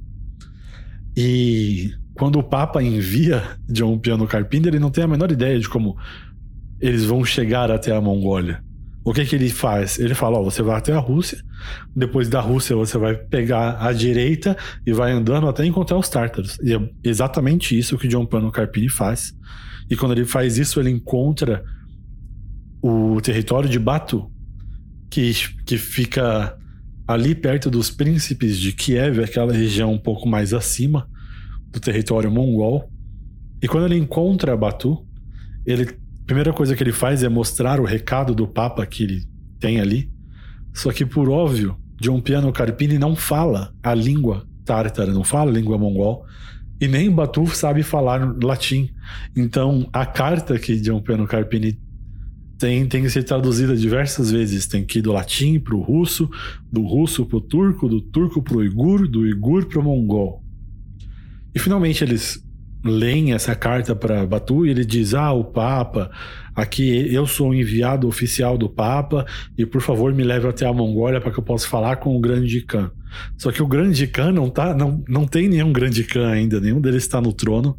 E 1.16 1.92
quando 2.18 2.40
o 2.40 2.44
Papa 2.44 2.82
envia 2.82 3.44
John 3.70 3.98
Piano 4.00 4.28
Carpini, 4.28 4.68
ele 4.68 4.80
não 4.80 4.90
tem 4.90 5.04
a 5.04 5.08
menor 5.08 5.32
ideia 5.32 5.60
de 5.60 5.70
como 5.70 5.96
eles 6.82 7.06
vão 7.06 7.24
chegar 7.24 7.70
até 7.72 7.96
a 7.96 8.02
Mongólia. 8.02 8.64
O 9.06 9.14
que, 9.14 9.24
que 9.24 9.36
ele 9.36 9.50
faz? 9.50 10.00
Ele 10.00 10.14
fala: 10.14 10.38
Ó, 10.40 10.44
você 10.44 10.62
vai 10.62 10.78
até 10.78 10.92
a 10.92 11.00
Rússia, 11.00 11.38
depois 11.96 12.28
da 12.28 12.42
Rússia 12.42 12.76
você 12.76 12.98
vai 12.98 13.16
pegar 13.16 13.78
a 13.80 13.94
direita 13.94 14.58
e 14.86 14.92
vai 14.92 15.12
andando 15.12 15.48
até 15.48 15.66
encontrar 15.66 15.98
os 15.98 16.10
tártaros. 16.10 16.58
E 16.62 16.74
é 16.74 16.90
exatamente 17.04 17.78
isso 17.78 17.98
que 17.98 18.08
John 18.08 18.26
Pano 18.26 18.52
Carpini 18.52 18.90
faz. 18.90 19.34
E 19.90 19.96
quando 19.96 20.12
ele 20.12 20.26
faz 20.26 20.58
isso, 20.58 20.80
ele 20.80 20.90
encontra 20.90 21.64
o 22.82 23.22
território 23.22 23.70
de 23.70 23.80
Batu, 23.80 24.30
que, 25.10 25.34
que 25.66 25.78
fica 25.78 26.58
ali 27.08 27.34
perto 27.34 27.70
dos 27.70 27.90
príncipes 27.90 28.58
de 28.58 28.74
Kiev, 28.74 29.24
aquela 29.24 29.54
região 29.54 29.94
um 29.94 29.98
pouco 29.98 30.28
mais 30.28 30.54
acima 30.54 31.08
do 31.72 31.80
território 31.80 32.32
mongol. 32.32 32.90
E 33.62 33.68
quando 33.68 33.86
ele 33.86 33.98
encontra 33.98 34.56
Batu, 34.56 35.06
ele 35.66 35.88
primeira 36.28 36.52
coisa 36.52 36.76
que 36.76 36.84
ele 36.84 36.92
faz 36.92 37.24
é 37.24 37.30
mostrar 37.30 37.80
o 37.80 37.86
recado 37.86 38.36
do 38.36 38.46
Papa 38.46 38.86
que 38.86 39.04
ele 39.04 39.24
tem 39.60 39.80
ali. 39.80 40.12
Só 40.74 40.92
que, 40.92 41.06
por 41.06 41.30
óbvio, 41.30 41.78
John 42.00 42.20
Piano 42.20 42.52
Carpini 42.52 43.00
não 43.00 43.16
fala 43.16 43.74
a 43.82 43.96
língua 43.96 44.46
tártara, 44.66 45.14
não 45.14 45.24
fala 45.24 45.50
a 45.50 45.54
língua 45.54 45.78
mongol, 45.78 46.26
e 46.80 46.88
nem 46.88 47.10
Batu 47.10 47.48
sabe 47.48 47.82
falar 47.82 48.36
latim. 48.44 48.90
Então, 49.36 49.90
a 49.94 50.06
carta 50.06 50.60
que 50.60 50.80
John 50.80 51.02
Piano 51.02 51.26
Carpini 51.26 51.80
tem, 52.60 52.86
tem 52.88 53.04
que 53.04 53.10
ser 53.10 53.24
traduzida 53.24 53.76
diversas 53.76 54.30
vezes. 54.30 54.68
Tem 54.68 54.84
que 54.84 55.00
ir 55.00 55.02
do 55.02 55.14
latim 55.14 55.60
para 55.60 55.76
o 55.76 55.82
russo, 55.82 56.30
do 56.72 56.82
russo 56.82 57.26
para 57.26 57.38
o 57.38 57.42
turco, 57.42 57.88
do 57.88 58.02
turco 58.02 58.42
para 58.42 58.56
o 58.56 58.60
uigur, 58.60 59.08
do 59.08 59.22
uigur 59.22 59.66
para 59.66 59.80
o 59.80 59.84
mongol. 59.84 60.44
E 61.58 61.60
finalmente 61.60 62.04
eles 62.04 62.40
leem 62.86 63.34
essa 63.34 63.56
carta 63.56 63.96
para 63.96 64.28
Batu 64.28 64.64
e 64.64 64.70
ele 64.70 64.86
diz: 64.86 65.16
Ah, 65.16 65.34
o 65.34 65.44
Papa, 65.44 66.12
aqui 66.56 67.12
eu 67.12 67.26
sou 67.26 67.50
o 67.50 67.56
enviado 67.56 68.08
oficial 68.08 68.60
do 68.60 68.70
Papa 68.70 69.26
e 69.58 69.66
por 69.66 69.82
favor 69.82 70.14
me 70.14 70.24
leve 70.24 70.48
até 70.48 70.68
a 70.68 70.72
Mongólia 70.72 71.20
para 71.20 71.32
que 71.32 71.40
eu 71.40 71.44
possa 71.44 71.68
falar 71.68 71.96
com 71.96 72.16
o 72.16 72.20
Grande 72.20 72.62
Khan. 72.62 72.92
Só 73.36 73.52
que 73.52 73.64
o 73.64 73.66
Grande 73.66 74.06
Khan 74.06 74.34
não, 74.34 74.52
tá, 74.52 74.76
não, 74.76 75.04
não 75.10 75.26
tem 75.26 75.50
nenhum 75.50 75.74
Grande 75.74 76.04
Khan 76.04 76.30
ainda, 76.30 76.62
nenhum 76.62 76.80
deles 76.80 77.02
está 77.02 77.20
no 77.20 77.34
trono. 77.34 77.76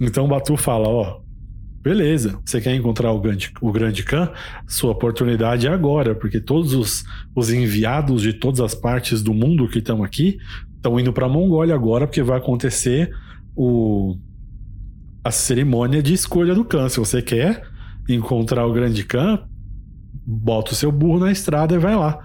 Então 0.00 0.26
Batu 0.26 0.56
fala: 0.56 0.88
Ó, 0.88 1.20
beleza, 1.80 2.40
você 2.44 2.60
quer 2.60 2.74
encontrar 2.74 3.12
o 3.12 3.20
Grande, 3.20 3.52
o 3.60 3.70
grande 3.70 4.02
Khan? 4.02 4.32
Sua 4.66 4.90
oportunidade 4.90 5.68
é 5.68 5.70
agora, 5.70 6.12
porque 6.12 6.40
todos 6.40 6.74
os, 6.74 7.04
os 7.36 7.52
enviados 7.52 8.22
de 8.22 8.32
todas 8.32 8.58
as 8.58 8.74
partes 8.74 9.22
do 9.22 9.32
mundo 9.32 9.68
que 9.68 9.78
estão 9.78 10.02
aqui 10.02 10.38
estão 10.82 10.98
indo 10.98 11.12
para 11.12 11.26
a 11.26 11.28
Mongólia 11.28 11.74
agora, 11.74 12.06
porque 12.08 12.22
vai 12.22 12.38
acontecer 12.38 13.14
o 13.54 14.16
a 15.24 15.30
cerimônia 15.30 16.02
de 16.02 16.12
escolha 16.12 16.52
do 16.52 16.64
Khan. 16.64 16.88
Se 16.88 16.98
você 16.98 17.22
quer 17.22 17.62
encontrar 18.08 18.66
o 18.66 18.72
grande 18.72 19.04
Khan, 19.04 19.38
bota 20.26 20.72
o 20.72 20.74
seu 20.74 20.90
burro 20.90 21.20
na 21.20 21.30
estrada 21.30 21.76
e 21.76 21.78
vai 21.78 21.94
lá. 21.94 22.18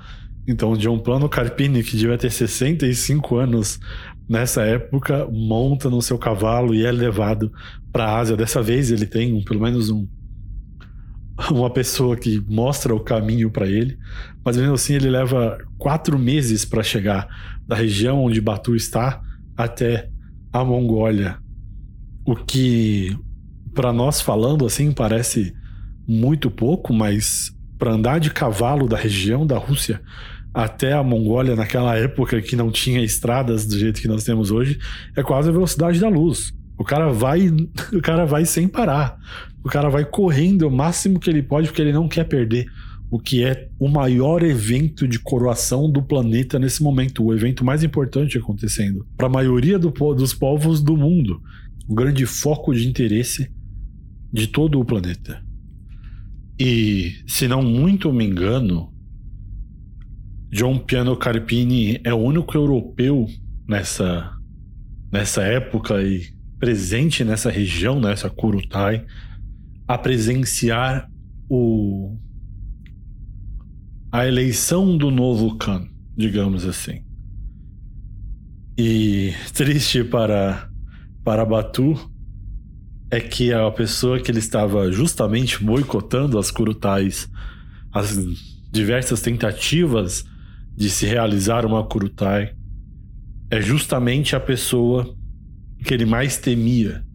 Então, 0.47 0.75
John 0.75 0.97
Plano 0.97 1.29
Carpini, 1.29 1.83
que 1.83 1.95
devia 1.95 2.17
ter 2.17 2.31
65 2.31 3.35
anos 3.35 3.79
nessa 4.27 4.63
época, 4.63 5.27
monta 5.31 5.91
no 5.91 6.01
seu 6.01 6.17
cavalo 6.17 6.73
e 6.73 6.83
é 6.83 6.91
levado 6.91 7.51
para 7.91 8.05
a 8.05 8.17
Ásia. 8.17 8.35
Dessa 8.35 8.63
vez 8.63 8.89
ele 8.89 9.05
tem 9.05 9.31
um, 9.31 9.43
pelo 9.43 9.61
menos 9.61 9.91
um, 9.91 10.07
uma 11.51 11.69
pessoa 11.69 12.17
que 12.17 12.43
mostra 12.49 12.95
o 12.95 12.99
caminho 12.99 13.51
para 13.51 13.67
ele, 13.67 13.95
mas 14.43 14.57
mesmo 14.57 14.73
assim 14.73 14.95
ele 14.95 15.09
leva 15.09 15.59
quatro 15.77 16.17
meses 16.17 16.65
para 16.65 16.81
chegar 16.81 17.27
da 17.67 17.75
região 17.75 18.23
onde 18.23 18.39
Batu 18.39 18.75
está 18.75 19.21
até 19.55 20.09
a 20.51 20.63
Mongólia. 20.63 21.37
O 22.25 22.35
que, 22.35 23.15
para 23.73 23.91
nós 23.91 24.21
falando 24.21 24.65
assim, 24.65 24.91
parece 24.91 25.53
muito 26.07 26.49
pouco, 26.49 26.93
mas 26.93 27.51
para 27.77 27.93
andar 27.93 28.19
de 28.19 28.31
cavalo 28.31 28.87
da 28.87 28.97
região 28.97 29.45
da 29.45 29.57
Rússia 29.57 30.01
até 30.53 30.93
a 30.93 31.03
Mongólia 31.03 31.55
naquela 31.55 31.95
época 31.95 32.41
que 32.41 32.55
não 32.55 32.71
tinha 32.71 33.03
estradas 33.03 33.65
do 33.67 33.77
jeito 33.77 34.01
que 34.01 34.07
nós 34.07 34.23
temos 34.23 34.49
hoje, 34.49 34.79
é 35.15 35.21
quase 35.21 35.49
a 35.49 35.51
velocidade 35.51 35.99
da 35.99 36.09
luz. 36.09 36.51
O 36.77 36.83
cara 36.83 37.11
vai, 37.11 37.47
o 37.93 38.01
cara 38.01 38.25
vai 38.25 38.45
sem 38.45 38.67
parar. 38.67 39.17
O 39.63 39.69
cara 39.69 39.89
vai 39.89 40.05
correndo 40.05 40.67
o 40.67 40.71
máximo 40.71 41.19
que 41.19 41.29
ele 41.29 41.43
pode 41.43 41.67
porque 41.67 41.81
ele 41.81 41.93
não 41.93 42.07
quer 42.07 42.23
perder 42.23 42.65
o 43.09 43.19
que 43.19 43.43
é 43.43 43.69
o 43.79 43.87
maior 43.87 44.43
evento 44.43 45.07
de 45.07 45.19
coroação 45.19 45.89
do 45.89 46.01
planeta 46.01 46.59
nesse 46.59 46.83
momento, 46.83 47.23
o 47.23 47.33
evento 47.33 47.63
mais 47.63 47.83
importante 47.83 48.37
acontecendo 48.37 49.07
para 49.15 49.27
a 49.27 49.31
maioria 49.31 49.79
do, 49.79 49.91
dos 50.13 50.33
povos 50.33 50.81
do 50.81 50.97
mundo, 50.97 51.41
o 51.87 51.95
grande 51.95 52.25
foco 52.25 52.73
de 52.73 52.87
interesse 52.87 53.49
de 54.31 54.47
todo 54.47 54.79
o 54.79 54.85
planeta. 54.85 55.41
E, 56.59 57.13
se 57.25 57.47
não 57.47 57.61
muito 57.61 58.11
me 58.11 58.25
engano, 58.25 58.91
John 60.49 60.79
Piano 60.79 61.15
Carpini 61.15 62.01
é 62.03 62.13
o 62.13 62.17
único 62.17 62.57
europeu 62.57 63.27
nessa, 63.67 64.33
nessa 65.11 65.43
época 65.43 66.01
e 66.01 66.35
presente 66.59 67.23
nessa 67.23 67.49
região, 67.49 67.99
nessa 67.99 68.29
Kurutai, 68.29 69.05
a 69.87 69.97
presenciar 69.97 71.09
o 71.47 72.17
a 74.17 74.25
eleição 74.27 74.97
do 74.97 75.11
novo 75.11 75.55
Khan, 75.59 75.87
digamos 76.17 76.65
assim. 76.65 77.03
E 78.75 79.31
triste 79.53 80.03
para 80.03 80.67
para 81.23 81.45
Batu 81.45 81.93
é 83.11 83.19
que 83.19 83.53
a 83.53 83.69
pessoa 83.69 84.19
que 84.19 84.31
ele 84.31 84.39
estava 84.39 84.91
justamente 84.91 85.63
boicotando 85.63 86.39
as 86.39 86.49
Kurutais, 86.49 87.29
as 87.93 88.17
diversas 88.71 89.21
tentativas 89.21 90.25
de 90.75 90.89
se 90.89 91.05
realizar 91.05 91.63
uma 91.63 91.85
Kurutai, 91.85 92.55
é 93.51 93.61
justamente 93.61 94.35
a 94.35 94.39
pessoa 94.39 95.15
que 95.85 95.93
ele 95.93 96.07
mais 96.07 96.37
temia. 96.37 97.05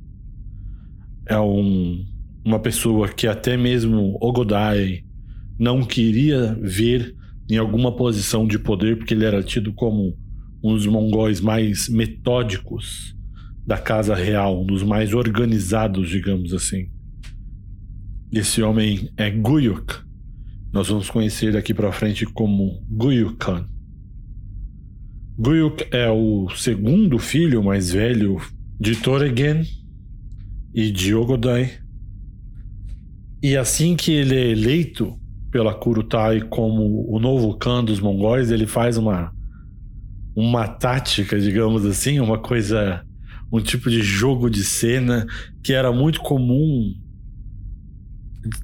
É 1.27 1.37
um, 1.37 2.07
uma 2.45 2.61
pessoa 2.61 3.09
que 3.09 3.27
até 3.27 3.57
mesmo 3.57 4.17
Ogodai 4.21 5.03
não 5.63 5.85
queria 5.85 6.59
ver 6.61 7.15
em 7.49 7.57
alguma 7.57 7.95
posição 7.95 8.49
de 8.49 8.59
poder, 8.59 8.99
porque 8.99 9.15
ele 9.15 9.25
era 9.25 9.45
tido 9.45 9.73
como 9.73 10.19
um 10.61 10.75
dos 10.75 10.87
mongóis 10.87 11.41
mais 11.41 11.89
metódicos 11.89 13.17
da 13.65 13.79
casa 13.79 14.13
real, 14.13 14.61
um 14.61 14.67
dos 14.67 14.83
mais 14.83 15.15
organizados, 15.15 16.11
digamos 16.11 16.53
assim. 16.53 16.91
Esse 18.33 18.61
homem 18.61 19.09
é 19.17 19.31
Guyuk. 19.31 20.03
Nós 20.73 20.89
vamos 20.89 21.09
conhecer 21.09 21.53
daqui 21.53 21.73
para 21.73 21.93
frente 21.93 22.27
como 22.27 22.85
Guyukan. 22.91 23.65
Guyuk 25.39 25.87
é 25.93 26.11
o 26.11 26.49
segundo 26.57 27.21
filho 27.21 27.63
mais 27.63 27.93
velho 27.93 28.41
de 28.81 28.97
Toregen 28.97 29.63
e 30.75 30.91
de 30.91 31.15
Ogodai. 31.15 31.71
E 33.41 33.57
assim 33.57 33.95
que 33.95 34.11
ele 34.11 34.35
é 34.35 34.51
eleito 34.51 35.22
pela 35.53 35.75
Kurutai 35.75 36.41
como 36.41 37.07
o 37.09 37.21
novo 37.21 37.57
Khan 37.59 37.85
dos 37.85 38.01
mongóis, 38.01 38.51
ele 38.51 38.67
faz 38.67 38.97
uma 38.97 39.33
uma 40.35 40.67
tática, 40.67 41.39
digamos 41.39 41.85
assim, 41.85 42.19
uma 42.19 42.39
coisa, 42.39 43.05
um 43.53 43.61
tipo 43.61 43.91
de 43.91 44.01
jogo 44.01 44.49
de 44.49 44.65
cena 44.65 45.27
que 45.63 45.75
era 45.75 45.93
muito 45.93 46.23
comum 46.23 46.95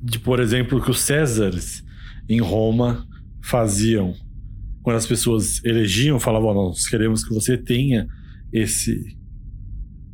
de, 0.02 0.18
por 0.18 0.40
exemplo, 0.40 0.82
que 0.82 0.90
os 0.90 1.00
Césares 1.00 1.84
em 2.26 2.40
Roma 2.40 3.06
faziam. 3.42 4.14
Quando 4.82 4.96
as 4.96 5.06
pessoas 5.06 5.62
elegiam, 5.62 6.18
falavam: 6.18 6.54
nós 6.54 6.88
queremos 6.88 7.22
que 7.22 7.34
você 7.34 7.58
tenha 7.58 8.08
esse 8.50 9.17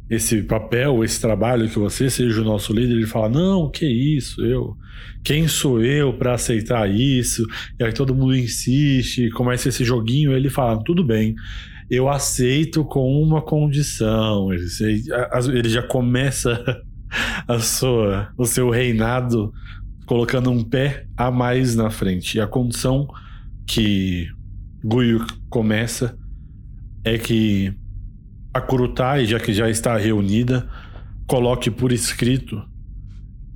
esse 0.08 0.42
papel, 0.42 1.02
esse 1.02 1.20
trabalho, 1.20 1.68
que 1.68 1.78
você 1.78 2.10
seja 2.10 2.42
o 2.42 2.44
nosso 2.44 2.72
líder, 2.72 2.94
ele 2.94 3.06
fala: 3.06 3.28
Não, 3.28 3.70
que 3.70 3.86
isso, 3.86 4.44
eu. 4.44 4.76
Quem 5.22 5.48
sou 5.48 5.82
eu 5.82 6.12
para 6.12 6.34
aceitar 6.34 6.90
isso? 6.90 7.46
E 7.78 7.84
aí 7.84 7.92
todo 7.92 8.14
mundo 8.14 8.36
insiste, 8.36 9.30
começa 9.30 9.68
esse 9.68 9.84
joguinho. 9.84 10.32
Ele 10.32 10.50
fala: 10.50 10.82
Tudo 10.84 11.02
bem, 11.02 11.34
eu 11.90 12.08
aceito 12.08 12.84
com 12.84 13.22
uma 13.22 13.40
condição. 13.40 14.52
Ele, 14.52 14.66
ele 15.54 15.68
já 15.68 15.82
começa 15.82 16.62
a 17.48 17.58
sua, 17.58 18.28
o 18.36 18.44
seu 18.44 18.68
reinado 18.70 19.52
colocando 20.06 20.50
um 20.50 20.62
pé 20.62 21.06
a 21.16 21.30
mais 21.30 21.74
na 21.74 21.88
frente. 21.90 22.36
E 22.36 22.40
a 22.40 22.46
condição 22.46 23.08
que 23.66 24.28
Guyu 24.84 25.24
começa 25.48 26.14
é 27.02 27.16
que 27.16 27.74
a 28.54 28.60
Kurutai, 28.60 29.26
já 29.26 29.40
que 29.40 29.52
já 29.52 29.68
está 29.68 29.96
reunida, 29.96 30.70
coloque 31.26 31.72
por 31.72 31.90
escrito 31.90 32.62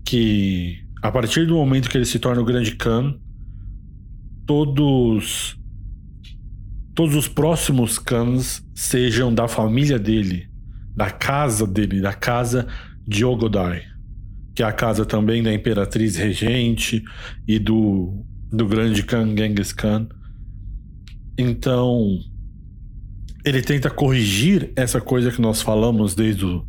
que 0.05 0.77
a 1.01 1.13
partir 1.13 1.47
do 1.47 1.55
momento 1.55 1.89
que 1.89 1.97
ele 1.97 2.05
se 2.05 2.19
torna 2.19 2.43
o 2.43 2.45
grande 2.45 2.75
Khan, 2.75 3.17
todos 4.45 5.57
todos 6.97 7.15
os 7.15 7.29
próximos 7.29 7.97
Khans 7.97 8.61
sejam 8.75 9.33
da 9.33 9.47
família 9.47 10.01
dele, 10.01 10.49
da 10.97 11.11
casa 11.11 11.65
dele, 11.65 12.01
da 12.01 12.13
casa 12.13 12.67
de 13.07 13.25
Ogodai, 13.25 13.85
que 14.53 14.65
é 14.65 14.67
a 14.67 14.73
casa 14.73 15.07
também 15.07 15.45
da 15.45 15.55
imperatriz 15.55 16.17
regente 16.17 17.05
e 17.47 17.61
do 17.61 18.25
do 18.51 18.67
grande 18.67 19.05
Khan 19.05 19.37
Genghis 19.37 19.73
Khan. 19.73 20.09
Então, 21.39 22.19
ele 23.49 23.63
tenta 23.63 23.91
corrigir 23.91 24.71
essa 24.77 25.01
coisa 25.01 25.31
que 25.31 25.41
nós 25.41 25.63
falamos 25.63 26.15
desde 26.15 26.45
o 26.45 26.67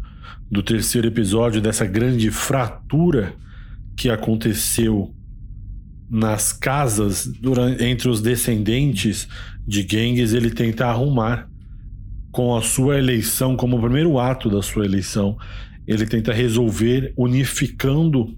do 0.49 0.63
terceiro 0.63 1.07
episódio, 1.07 1.61
dessa 1.61 1.85
grande 1.85 2.31
fratura 2.31 3.35
que 3.95 4.09
aconteceu 4.09 5.13
nas 6.09 6.51
casas 6.51 7.27
durante, 7.27 7.83
entre 7.83 8.09
os 8.09 8.19
descendentes 8.19 9.27
de 9.67 9.85
Genghis, 9.87 10.33
ele 10.33 10.49
tenta 10.49 10.87
arrumar 10.87 11.47
com 12.31 12.55
a 12.55 12.61
sua 12.61 12.97
eleição, 12.97 13.55
como 13.55 13.77
o 13.77 13.81
primeiro 13.81 14.17
ato 14.17 14.49
da 14.49 14.61
sua 14.61 14.85
eleição, 14.85 15.37
ele 15.85 16.05
tenta 16.05 16.33
resolver 16.33 17.13
unificando 17.15 18.35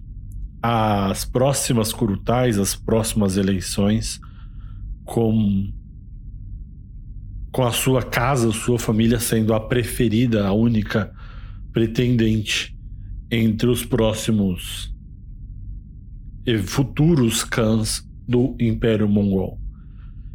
as 0.61 1.23
próximas 1.23 1.93
Kurutais, 1.93 2.57
as 2.57 2.75
próximas 2.75 3.37
eleições, 3.37 4.19
com 5.05 5.71
com 7.51 7.63
a 7.63 7.71
sua 7.71 8.01
casa, 8.01 8.51
sua 8.51 8.79
família 8.79 9.19
sendo 9.19 9.53
a 9.53 9.59
preferida, 9.59 10.47
a 10.47 10.53
única 10.53 11.11
pretendente 11.73 12.77
entre 13.29 13.69
os 13.69 13.85
próximos 13.85 14.93
e 16.45 16.57
futuros 16.57 17.43
cães 17.43 18.07
do 18.27 18.55
Império 18.59 19.07
Mongol. 19.07 19.59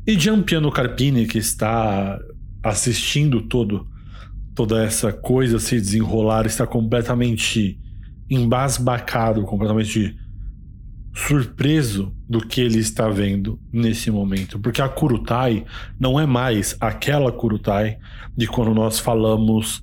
E 0.07 0.19
Gianpiano 0.19 0.71
Carpini, 0.71 1.27
que 1.27 1.39
está 1.39 2.19
assistindo 2.63 3.43
todo, 3.43 3.89
toda 4.55 4.85
essa 4.85 5.13
coisa 5.13 5.59
se 5.59 5.77
desenrolar, 5.77 6.47
está 6.47 6.67
completamente 6.67 7.81
embasbacado, 8.31 9.43
completamente 9.43 10.17
surpreso 11.17 12.15
do 12.29 12.47
que 12.47 12.61
ele 12.61 12.79
está 12.79 13.09
vendo 13.09 13.59
nesse 13.73 14.11
momento, 14.11 14.59
porque 14.59 14.83
a 14.83 14.89
Kurutai 14.89 15.65
não 15.99 16.21
é 16.21 16.27
mais 16.27 16.77
aquela 16.79 17.33
Kurutai 17.33 17.97
de 18.37 18.47
quando 18.47 18.75
nós 18.75 18.99
falamos 18.99 19.83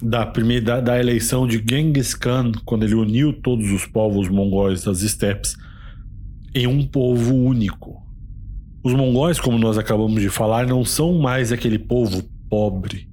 da 0.00 0.24
primeira 0.24 0.64
da, 0.64 0.80
da 0.80 1.00
eleição 1.00 1.44
de 1.44 1.62
Genghis 1.68 2.14
Khan, 2.14 2.52
quando 2.64 2.84
ele 2.84 2.94
uniu 2.94 3.32
todos 3.32 3.68
os 3.72 3.84
povos 3.84 4.28
mongóis 4.28 4.84
das 4.84 5.00
estepes 5.00 5.56
em 6.54 6.68
um 6.68 6.86
povo 6.86 7.34
único. 7.34 8.00
Os 8.84 8.92
mongóis, 8.94 9.40
como 9.40 9.58
nós 9.58 9.76
acabamos 9.76 10.22
de 10.22 10.28
falar, 10.28 10.68
não 10.68 10.84
são 10.84 11.18
mais 11.18 11.50
aquele 11.50 11.80
povo 11.80 12.22
pobre. 12.48 13.08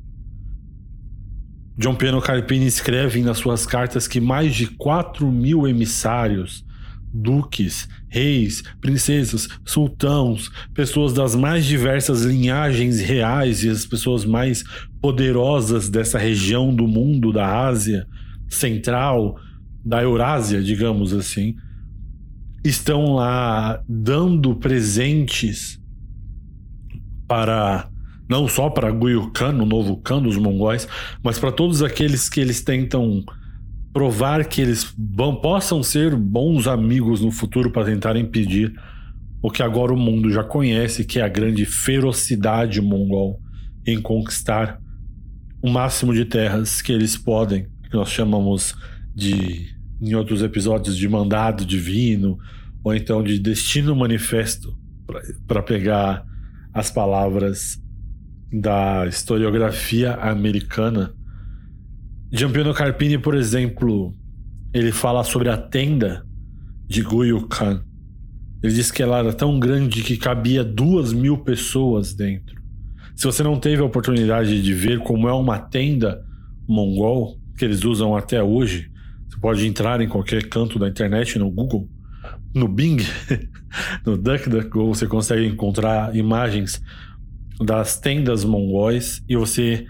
John 1.75 1.95
Piano 1.95 2.21
Carpini 2.21 2.67
escreve 2.67 3.23
nas 3.23 3.39
suas 3.39 3.65
cartas 3.65 4.07
que 4.07 4.21
mais 4.21 4.53
de 4.53 4.67
4 4.67 5.31
mil 5.31 5.67
emissários 5.67 6.63
duques, 7.13 7.87
reis, 8.07 8.63
princesas, 8.79 9.47
sultãos, 9.65 10.51
pessoas 10.73 11.13
das 11.13 11.35
mais 11.35 11.65
diversas 11.65 12.23
linhagens 12.23 12.99
reais 12.99 13.63
e 13.63 13.69
as 13.69 13.85
pessoas 13.85 14.25
mais 14.25 14.63
poderosas 15.01 15.89
dessa 15.89 16.17
região 16.17 16.73
do 16.73 16.87
mundo, 16.87 17.33
da 17.33 17.67
Ásia 17.67 18.07
Central, 18.49 19.37
da 19.83 20.01
Eurásia, 20.03 20.61
digamos 20.61 21.13
assim, 21.13 21.55
estão 22.63 23.15
lá 23.15 23.81
dando 23.87 24.55
presentes 24.55 25.79
para 27.27 27.89
não 28.29 28.47
só 28.47 28.69
para 28.69 28.91
Guyu 28.91 29.29
Khan, 29.31 29.61
o 29.61 29.65
novo 29.65 29.97
Khan 29.97 30.21
dos 30.21 30.37
mongóis, 30.37 30.87
mas 31.21 31.37
para 31.37 31.51
todos 31.51 31.83
aqueles 31.83 32.29
que 32.29 32.39
eles 32.39 32.61
tentam 32.61 33.25
provar 33.93 34.45
que 34.45 34.61
eles 34.61 34.93
vão, 34.97 35.35
possam 35.35 35.83
ser 35.83 36.15
bons 36.15 36.67
amigos 36.67 37.21
no 37.21 37.31
futuro 37.31 37.71
para 37.71 37.85
tentar 37.85 38.15
impedir 38.15 38.73
o 39.41 39.49
que 39.49 39.63
agora 39.63 39.93
o 39.93 39.97
mundo 39.97 40.31
já 40.31 40.43
conhece, 40.43 41.03
que 41.03 41.19
é 41.19 41.23
a 41.23 41.27
grande 41.27 41.65
ferocidade 41.65 42.79
mongol 42.79 43.39
em 43.85 43.99
conquistar 43.99 44.79
o 45.61 45.69
máximo 45.69 46.13
de 46.13 46.25
terras 46.25 46.81
que 46.81 46.91
eles 46.91 47.17
podem, 47.17 47.67
que 47.89 47.95
nós 47.95 48.09
chamamos 48.09 48.75
de 49.13 49.69
em 50.01 50.15
outros 50.15 50.41
episódios 50.41 50.97
de 50.97 51.07
mandado 51.07 51.63
divino 51.63 52.37
ou 52.83 52.95
então 52.95 53.21
de 53.21 53.37
destino 53.37 53.95
manifesto 53.95 54.75
para 55.45 55.61
pegar 55.61 56.25
as 56.73 56.89
palavras 56.89 57.79
da 58.51 59.05
historiografia 59.05 60.15
americana. 60.15 61.13
Giampiano 62.33 62.73
Carpini, 62.73 63.17
por 63.17 63.35
exemplo, 63.35 64.13
ele 64.73 64.93
fala 64.93 65.21
sobre 65.21 65.49
a 65.49 65.57
tenda 65.57 66.25
de 66.87 67.03
Guyu 67.03 67.45
Khan. 67.47 67.83
Ele 68.63 68.73
diz 68.73 68.89
que 68.89 69.03
ela 69.03 69.19
era 69.19 69.33
tão 69.33 69.59
grande 69.59 70.01
que 70.01 70.15
cabia 70.15 70.63
duas 70.63 71.11
mil 71.11 71.39
pessoas 71.39 72.13
dentro. 72.13 72.61
Se 73.17 73.25
você 73.25 73.43
não 73.43 73.59
teve 73.59 73.81
a 73.81 73.85
oportunidade 73.85 74.61
de 74.61 74.73
ver 74.73 74.99
como 74.99 75.27
é 75.27 75.33
uma 75.33 75.59
tenda 75.59 76.23
mongol, 76.65 77.37
que 77.57 77.65
eles 77.65 77.83
usam 77.83 78.15
até 78.15 78.41
hoje, 78.41 78.89
você 79.27 79.37
pode 79.39 79.67
entrar 79.67 79.99
em 79.99 80.07
qualquer 80.07 80.47
canto 80.47 80.79
da 80.79 80.87
internet, 80.87 81.37
no 81.37 81.51
Google, 81.51 81.89
no 82.55 82.67
Bing, 82.67 82.97
no 84.05 84.17
DuckDuckGo, 84.17 84.87
você 84.87 85.05
consegue 85.05 85.45
encontrar 85.45 86.15
imagens 86.15 86.81
das 87.59 87.99
tendas 87.99 88.45
mongóis 88.45 89.21
e 89.27 89.35
você 89.35 89.85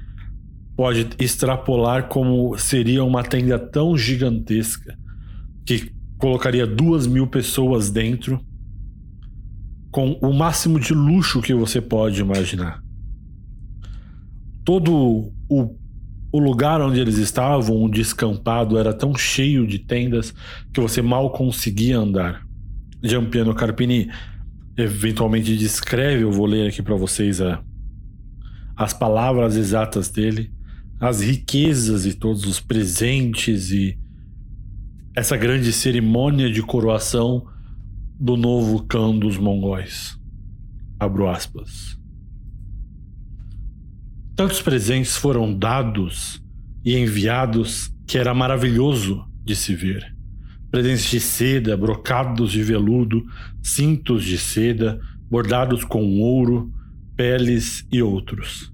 pode 0.81 1.09
extrapolar 1.19 2.07
como 2.07 2.57
seria 2.57 3.03
uma 3.03 3.21
tenda 3.21 3.59
tão 3.59 3.95
gigantesca 3.95 4.97
que 5.63 5.93
colocaria 6.17 6.65
duas 6.65 7.05
mil 7.05 7.27
pessoas 7.27 7.91
dentro 7.91 8.43
com 9.91 10.13
o 10.13 10.33
máximo 10.33 10.79
de 10.79 10.91
luxo 10.95 11.39
que 11.39 11.53
você 11.53 11.79
pode 11.79 12.19
imaginar. 12.19 12.81
Todo 14.65 15.31
o, 15.47 15.77
o 16.31 16.39
lugar 16.39 16.81
onde 16.81 16.99
eles 16.99 17.19
estavam, 17.19 17.83
o 17.83 17.87
descampado, 17.87 18.75
era 18.75 18.91
tão 18.91 19.13
cheio 19.13 19.67
de 19.67 19.77
tendas 19.77 20.33
que 20.73 20.81
você 20.81 20.99
mal 20.99 21.29
conseguia 21.29 21.99
andar. 21.99 22.41
Giampiano 23.03 23.53
Carpini 23.53 24.09
eventualmente 24.75 25.55
descreve, 25.55 26.23
eu 26.23 26.31
vou 26.31 26.47
ler 26.47 26.69
aqui 26.69 26.81
para 26.81 26.95
vocês 26.95 27.39
a, 27.39 27.61
as 28.75 28.95
palavras 28.95 29.55
exatas 29.55 30.09
dele, 30.09 30.51
as 31.01 31.19
riquezas 31.19 32.05
e 32.05 32.13
todos 32.13 32.45
os 32.45 32.59
presentes 32.59 33.71
e 33.71 33.97
essa 35.15 35.35
grande 35.35 35.73
cerimônia 35.73 36.49
de 36.49 36.61
coroação 36.61 37.45
do 38.19 38.37
novo 38.37 38.83
cão 38.85 39.17
dos 39.17 39.37
mongóis. 39.37 40.17
Abro 40.99 41.27
aspas. 41.27 41.99
Tantos 44.35 44.61
presentes 44.61 45.17
foram 45.17 45.53
dados 45.53 46.41
e 46.85 46.95
enviados 46.95 47.91
que 48.07 48.17
era 48.17 48.33
maravilhoso 48.33 49.25
de 49.43 49.55
se 49.55 49.75
ver 49.75 50.21
presentes 50.71 51.11
de 51.11 51.19
seda, 51.19 51.75
brocados 51.75 52.53
de 52.53 52.63
veludo, 52.63 53.25
cintos 53.61 54.23
de 54.23 54.37
seda, 54.37 55.01
bordados 55.29 55.83
com 55.83 56.21
ouro, 56.21 56.71
peles 57.15 57.85
e 57.91 58.01
outros. 58.01 58.70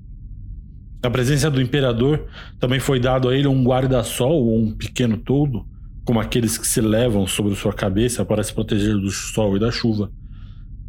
Na 1.04 1.10
presença 1.10 1.50
do 1.50 1.62
imperador, 1.62 2.28
também 2.60 2.80
foi 2.80 3.00
dado 3.00 3.30
a 3.30 3.36
ele 3.36 3.48
um 3.48 3.64
guarda-sol 3.64 4.46
ou 4.46 4.58
um 4.58 4.72
pequeno 4.72 5.18
toldo, 5.18 5.66
como 6.04 6.20
aqueles 6.20 6.58
que 6.58 6.68
se 6.68 6.82
levam 6.82 7.28
sobre 7.28 7.54
sua 7.56 7.74
cabeça 7.74 8.26
para 8.26 8.44
se 8.44 8.54
proteger 8.54 8.96
do 8.96 9.12
sol 9.12 9.56
e 9.56 9.60
da 9.60 9.72
chuva, 9.72 10.12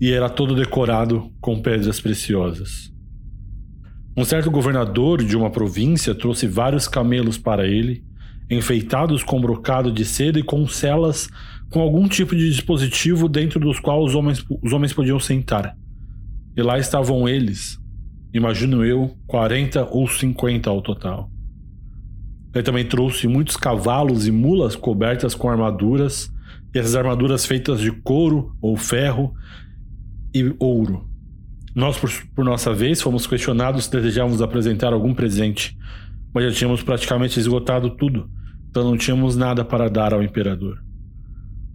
e 0.01 0.13
era 0.13 0.31
todo 0.31 0.55
decorado 0.55 1.31
com 1.41 1.61
pedras 1.61 2.01
preciosas. 2.01 2.93
Um 4.17 4.25
certo 4.25 4.51
governador 4.51 5.23
de 5.23 5.37
uma 5.37 5.51
província 5.51 6.15
trouxe 6.15 6.47
vários 6.47 6.89
camelos 6.89 7.37
para 7.37 7.67
ele 7.67 8.05
enfeitados 8.51 9.23
com 9.23 9.41
brocado 9.41 9.93
de 9.93 10.05
seda 10.05 10.39
e 10.39 10.43
com 10.43 10.67
celas 10.67 11.29
com 11.71 11.81
algum 11.81 12.09
tipo 12.09 12.35
de 12.35 12.51
dispositivo 12.51 13.29
dentro 13.29 13.61
dos 13.61 13.79
quais 13.79 14.03
os 14.03 14.15
homens, 14.15 14.45
os 14.63 14.73
homens 14.73 14.93
podiam 14.93 15.21
sentar. 15.21 15.77
E 16.57 16.63
lá 16.63 16.79
estavam 16.79 17.29
eles, 17.29 17.79
imagino 18.33 18.85
eu, 18.85 19.17
40 19.27 19.89
ou 19.91 20.07
50 20.09 20.69
ao 20.69 20.83
total. 20.83 21.31
Ele 22.55 22.63
também 22.63 22.85
trouxe 22.85 23.27
muitos 23.29 23.57
cavalos 23.57 24.27
e 24.27 24.33
mulas 24.33 24.75
cobertas 24.75 25.35
com 25.35 25.49
armaduras, 25.49 26.33
e 26.75 26.79
essas 26.79 26.97
armaduras 26.97 27.47
feitas 27.47 27.81
de 27.81 27.91
couro 27.91 28.57
ou 28.61 28.77
ferro 28.77 29.35
e 30.35 30.55
ouro. 30.59 31.09
Nós, 31.75 31.97
por, 31.97 32.11
por 32.35 32.45
nossa 32.45 32.75
vez, 32.75 33.01
fomos 33.01 33.27
questionados 33.27 33.85
se 33.85 33.91
desejávamos 33.91 34.43
apresentar 34.43 34.93
algum 34.93 35.15
presente, 35.15 35.77
mas 36.35 36.45
já 36.45 36.51
tínhamos 36.53 36.83
praticamente 36.83 37.39
esgotado 37.39 37.91
tudo, 37.91 38.31
então 38.69 38.85
não 38.85 38.97
tínhamos 38.97 39.37
nada 39.37 39.65
para 39.65 39.89
dar 39.89 40.13
ao 40.13 40.23
imperador. 40.23 40.88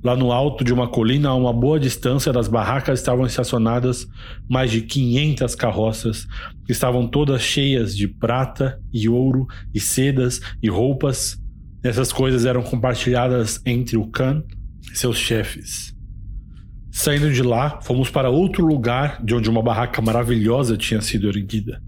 Lá 0.03 0.17
no 0.17 0.33
alto 0.33 0.65
de 0.65 0.73
uma 0.73 0.87
colina, 0.87 1.29
a 1.29 1.35
uma 1.35 1.53
boa 1.53 1.79
distância 1.79 2.33
das 2.33 2.49
barracas, 2.49 2.99
estavam 2.99 3.25
estacionadas 3.25 4.05
mais 4.49 4.69
de 4.69 4.81
500 4.81 5.55
carroças, 5.55 6.27
que 6.65 6.73
estavam 6.73 7.07
todas 7.07 7.41
cheias 7.41 7.95
de 7.95 8.05
prata 8.07 8.81
e 8.91 9.07
ouro 9.07 9.47
e 9.73 9.79
sedas 9.79 10.41
e 10.61 10.69
roupas. 10.69 11.41
Essas 11.81 12.11
coisas 12.11 12.45
eram 12.45 12.61
compartilhadas 12.61 13.61
entre 13.65 13.95
o 13.95 14.05
Khan 14.07 14.43
e 14.91 14.97
seus 14.97 15.17
chefes. 15.17 15.95
Saindo 16.91 17.31
de 17.31 17.41
lá, 17.41 17.79
fomos 17.81 18.09
para 18.09 18.29
outro 18.29 18.65
lugar 18.65 19.23
de 19.23 19.33
onde 19.33 19.49
uma 19.49 19.63
barraca 19.63 20.01
maravilhosa 20.01 20.75
tinha 20.75 21.01
sido 21.01 21.29
erguida. 21.29 21.81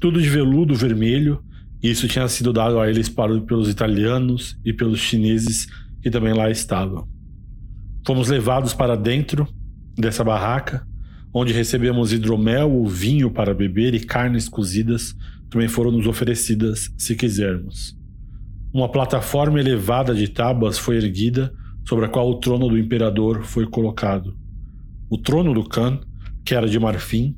Tudo 0.00 0.22
de 0.22 0.28
veludo 0.28 0.74
vermelho, 0.74 1.44
isso 1.82 2.08
tinha 2.08 2.26
sido 2.28 2.50
dado 2.50 2.80
a 2.80 2.88
eles 2.88 3.08
pelos 3.08 3.68
italianos 3.68 4.58
e 4.64 4.72
pelos 4.72 5.00
chineses 5.00 5.66
que 6.02 6.10
também 6.10 6.32
lá 6.32 6.50
estavam. 6.50 7.06
Fomos 8.08 8.28
levados 8.28 8.72
para 8.72 8.96
dentro 8.96 9.46
dessa 9.94 10.24
barraca, 10.24 10.82
onde 11.30 11.52
recebemos 11.52 12.10
hidromel, 12.10 12.86
vinho 12.86 13.30
para 13.30 13.52
beber 13.52 13.92
e 13.92 14.00
carnes 14.00 14.48
cozidas 14.48 15.14
também 15.50 15.68
foram 15.68 15.92
nos 15.92 16.06
oferecidas 16.06 16.90
se 16.96 17.14
quisermos. 17.14 17.94
Uma 18.72 18.90
plataforma 18.90 19.60
elevada 19.60 20.14
de 20.14 20.26
tábuas 20.26 20.78
foi 20.78 20.96
erguida, 20.96 21.52
sobre 21.86 22.06
a 22.06 22.08
qual 22.08 22.30
o 22.30 22.36
trono 22.40 22.66
do 22.66 22.78
imperador 22.78 23.42
foi 23.42 23.66
colocado. 23.66 24.34
O 25.10 25.18
trono 25.18 25.52
do 25.52 25.68
Khan, 25.68 26.00
que 26.46 26.54
era 26.54 26.66
de 26.66 26.80
marfim, 26.80 27.36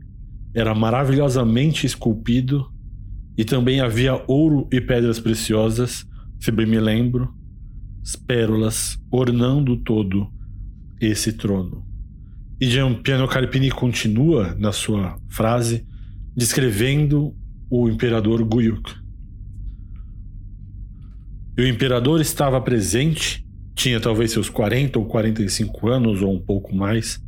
era 0.55 0.73
maravilhosamente 0.73 1.85
esculpido 1.85 2.71
e 3.37 3.45
também 3.45 3.81
havia 3.81 4.23
ouro 4.29 4.69
e 4.73 4.81
pedras 4.81 5.19
preciosas, 5.19 6.07
se 6.39 6.53
bem 6.53 6.65
me 6.65 6.79
lembro, 6.79 7.35
pérolas 8.25 8.97
ornando 9.11 9.77
todo 9.79 10.31
esse 11.01 11.33
trono. 11.33 11.85
E 12.61 12.67
Giampiano 12.67 13.27
Carpini 13.27 13.71
continua 13.71 14.55
na 14.59 14.71
sua 14.71 15.19
frase 15.29 15.87
descrevendo 16.37 17.35
o 17.71 17.89
imperador 17.89 18.45
Guyuk. 18.45 18.95
E 21.57 21.63
o 21.63 21.67
imperador 21.67 22.21
estava 22.21 22.61
presente, 22.61 23.47
tinha 23.75 24.01
talvez 24.01 24.33
seus 24.33 24.49
40 24.49 24.99
ou 24.99 25.07
45 25.07 25.89
anos 25.89 26.23
ou 26.23 26.35
um 26.35 26.41
pouco 26.41 26.75
mais. 26.75 27.23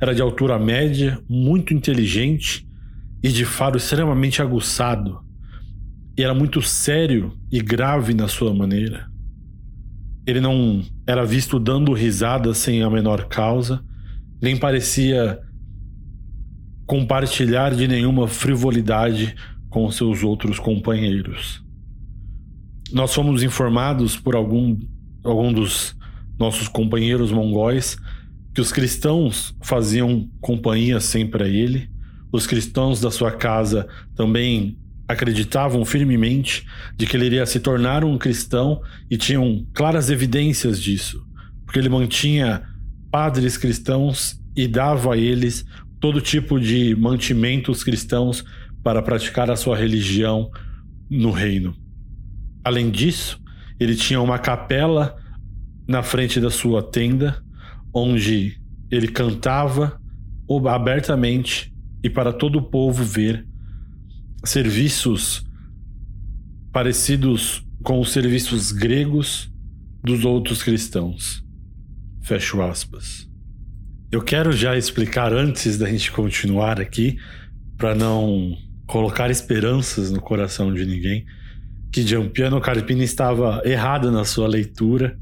Era 0.00 0.14
de 0.14 0.22
altura 0.22 0.58
média, 0.58 1.20
muito 1.28 1.72
inteligente 1.72 2.68
e 3.22 3.28
de 3.28 3.44
faro 3.44 3.76
extremamente 3.76 4.40
aguçado, 4.40 5.20
e 6.16 6.22
era 6.22 6.34
muito 6.34 6.60
sério 6.62 7.32
e 7.50 7.60
grave 7.60 8.14
na 8.14 8.26
sua 8.28 8.52
maneira. 8.52 9.08
Ele 10.26 10.40
não 10.40 10.82
era 11.08 11.24
visto 11.24 11.58
dando 11.58 11.94
risada 11.94 12.52
sem 12.52 12.82
a 12.82 12.90
menor 12.90 13.28
causa, 13.28 13.82
nem 14.42 14.58
parecia 14.58 15.40
compartilhar 16.84 17.74
de 17.74 17.88
nenhuma 17.88 18.28
frivolidade 18.28 19.34
com 19.70 19.90
seus 19.90 20.22
outros 20.22 20.58
companheiros. 20.58 21.64
Nós 22.92 23.14
fomos 23.14 23.42
informados 23.42 24.18
por 24.18 24.36
algum, 24.36 24.78
algum 25.24 25.50
dos 25.50 25.96
nossos 26.38 26.68
companheiros 26.68 27.32
mongóis 27.32 27.96
que 28.54 28.60
os 28.60 28.70
cristãos 28.70 29.56
faziam 29.62 30.28
companhia 30.42 31.00
sempre 31.00 31.42
a 31.42 31.48
ele, 31.48 31.90
os 32.30 32.46
cristãos 32.46 33.00
da 33.00 33.10
sua 33.10 33.32
casa 33.32 33.88
também 34.14 34.76
acreditavam 35.08 35.84
firmemente 35.86 36.66
de 36.94 37.06
que 37.06 37.16
ele 37.16 37.26
iria 37.26 37.46
se 37.46 37.58
tornar 37.58 38.04
um 38.04 38.18
cristão 38.18 38.82
e 39.10 39.16
tinham 39.16 39.66
claras 39.72 40.10
evidências 40.10 40.80
disso, 40.80 41.26
porque 41.64 41.78
ele 41.78 41.88
mantinha 41.88 42.62
padres 43.10 43.56
cristãos 43.56 44.38
e 44.54 44.68
dava 44.68 45.14
a 45.14 45.16
eles 45.16 45.64
todo 45.98 46.20
tipo 46.20 46.60
de 46.60 46.94
mantimentos 46.94 47.82
cristãos 47.82 48.44
para 48.84 49.02
praticar 49.02 49.50
a 49.50 49.56
sua 49.56 49.76
religião 49.76 50.50
no 51.10 51.30
reino. 51.30 51.74
Além 52.62 52.90
disso, 52.90 53.40
ele 53.80 53.96
tinha 53.96 54.20
uma 54.20 54.38
capela 54.38 55.16
na 55.86 56.02
frente 56.02 56.38
da 56.38 56.50
sua 56.50 56.82
tenda, 56.82 57.42
onde 57.94 58.60
ele 58.90 59.08
cantava 59.08 59.98
abertamente 60.70 61.72
e 62.04 62.10
para 62.10 62.32
todo 62.32 62.58
o 62.58 62.62
povo 62.62 63.02
ver 63.02 63.47
serviços 64.44 65.44
parecidos 66.72 67.64
com 67.82 68.00
os 68.00 68.10
serviços 68.12 68.72
gregos 68.72 69.50
dos 70.02 70.24
outros 70.24 70.62
cristãos. 70.62 71.44
Fecho 72.22 72.62
aspas. 72.62 73.28
Eu 74.10 74.22
quero 74.22 74.52
já 74.52 74.76
explicar 74.76 75.32
antes 75.32 75.76
da 75.76 75.88
gente 75.88 76.10
continuar 76.10 76.80
aqui, 76.80 77.18
para 77.76 77.94
não 77.94 78.56
colocar 78.86 79.30
esperanças 79.30 80.10
no 80.10 80.20
coração 80.20 80.72
de 80.72 80.84
ninguém, 80.84 81.24
que 81.92 82.02
Giampiano 82.02 82.60
Carpini 82.60 83.04
estava 83.04 83.62
errado 83.64 84.10
na 84.10 84.24
sua 84.24 84.48
leitura 84.48 85.18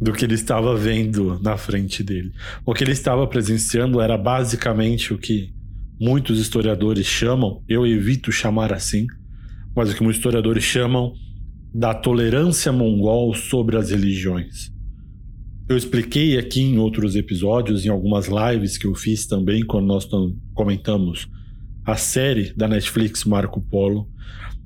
do 0.00 0.12
que 0.12 0.24
ele 0.24 0.34
estava 0.34 0.74
vendo 0.74 1.38
na 1.42 1.56
frente 1.56 2.02
dele. 2.02 2.32
O 2.64 2.72
que 2.72 2.82
ele 2.82 2.92
estava 2.92 3.26
presenciando 3.26 4.00
era 4.00 4.16
basicamente 4.16 5.12
o 5.12 5.18
que 5.18 5.52
muitos 6.00 6.38
historiadores 6.38 7.06
chamam, 7.06 7.62
eu 7.68 7.86
evito 7.86 8.32
chamar 8.32 8.72
assim, 8.72 9.06
mas 9.76 9.90
o 9.90 9.94
que 9.94 10.02
muitos 10.02 10.18
historiadores 10.18 10.64
chamam 10.64 11.12
da 11.74 11.92
tolerância 11.92 12.72
mongol 12.72 13.34
sobre 13.34 13.76
as 13.76 13.90
religiões. 13.90 14.72
Eu 15.68 15.76
expliquei 15.76 16.38
aqui 16.38 16.62
em 16.62 16.78
outros 16.78 17.14
episódios, 17.14 17.84
em 17.84 17.90
algumas 17.90 18.26
lives 18.26 18.78
que 18.78 18.86
eu 18.86 18.94
fiz 18.94 19.26
também, 19.26 19.64
quando 19.64 19.86
nós 19.86 20.08
comentamos 20.54 21.28
a 21.84 21.96
série 21.96 22.52
da 22.54 22.66
Netflix 22.66 23.24
Marco 23.24 23.60
Polo, 23.60 24.08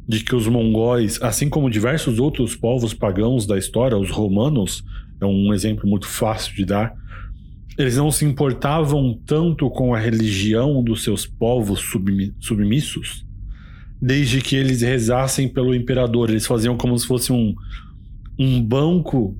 de 0.09 0.23
que 0.23 0.35
os 0.35 0.47
mongóis, 0.47 1.21
assim 1.21 1.51
como 1.51 1.69
diversos 1.69 2.19
outros 2.19 2.55
povos 2.55 2.95
pagãos 2.95 3.45
da 3.45 3.59
história, 3.59 3.99
os 3.99 4.11
romanos, 4.11 4.85
é 5.21 5.27
um 5.27 5.53
exemplo 5.53 5.89
muito 5.89 6.07
fácil 6.07 6.55
de 6.55 6.65
dar, 6.65 6.95
eles 7.77 7.97
não 7.97 8.11
se 8.11 8.25
importavam 8.25 9.19
tanto 9.27 9.69
com 9.71 9.95
a 9.95 9.99
religião 9.99 10.83
dos 10.83 11.03
seus 11.03 11.27
povos 11.27 11.81
submissos, 12.41 13.27
desde 14.01 14.41
que 14.41 14.55
eles 14.55 14.83
rezassem 14.83 15.49
pelo 15.49 15.75
imperador. 15.75 16.31
Eles 16.31 16.47
faziam 16.47 16.77
como 16.77 16.97
se 16.99 17.07
fosse 17.07 17.33
um, 17.33 17.55
um 18.39 18.63
banco 18.63 19.37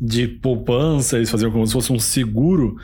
de 0.00 0.26
poupança, 0.26 1.16
eles 1.16 1.30
faziam 1.30 1.50
como 1.50 1.66
se 1.66 1.72
fosse 1.72 1.92
um 1.92 1.98
seguro 1.98 2.76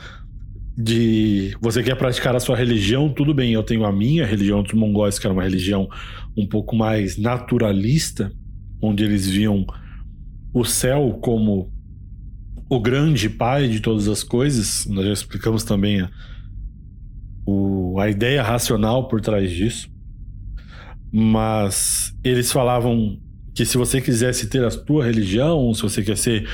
de 0.75 1.55
você 1.61 1.83
quer 1.83 1.95
praticar 1.95 2.35
a 2.35 2.39
sua 2.39 2.55
religião, 2.55 3.09
tudo 3.09 3.33
bem, 3.33 3.53
eu 3.53 3.61
tenho 3.61 3.85
a 3.85 3.91
minha 3.91 4.25
religião 4.25 4.63
dos 4.63 4.73
mongóis, 4.73 5.19
que 5.19 5.27
era 5.27 5.33
uma 5.33 5.43
religião 5.43 5.87
um 6.35 6.47
pouco 6.47 6.75
mais 6.75 7.15
naturalista, 7.15 8.31
onde 8.81 9.03
eles 9.03 9.27
viam 9.27 9.65
o 10.53 10.65
céu 10.65 11.19
como 11.21 11.71
o 12.75 12.79
grande 12.79 13.29
pai 13.29 13.67
de 13.67 13.79
todas 13.79 14.07
as 14.07 14.23
coisas. 14.23 14.85
Nós 14.87 15.05
já 15.05 15.13
explicamos 15.13 15.63
também 15.63 16.01
a, 16.01 16.09
o, 17.45 17.99
a 17.99 18.09
ideia 18.09 18.41
racional 18.41 19.07
por 19.07 19.21
trás 19.21 19.51
disso. 19.51 19.89
Mas 21.11 22.13
eles 22.23 22.51
falavam 22.51 23.19
que 23.53 23.65
se 23.65 23.77
você 23.77 24.01
quisesse 24.01 24.47
ter 24.47 24.63
a 24.63 24.71
sua 24.71 25.05
religião, 25.05 25.73
se 25.73 25.81
você 25.83 26.01
quer 26.01 26.17
ser 26.17 26.47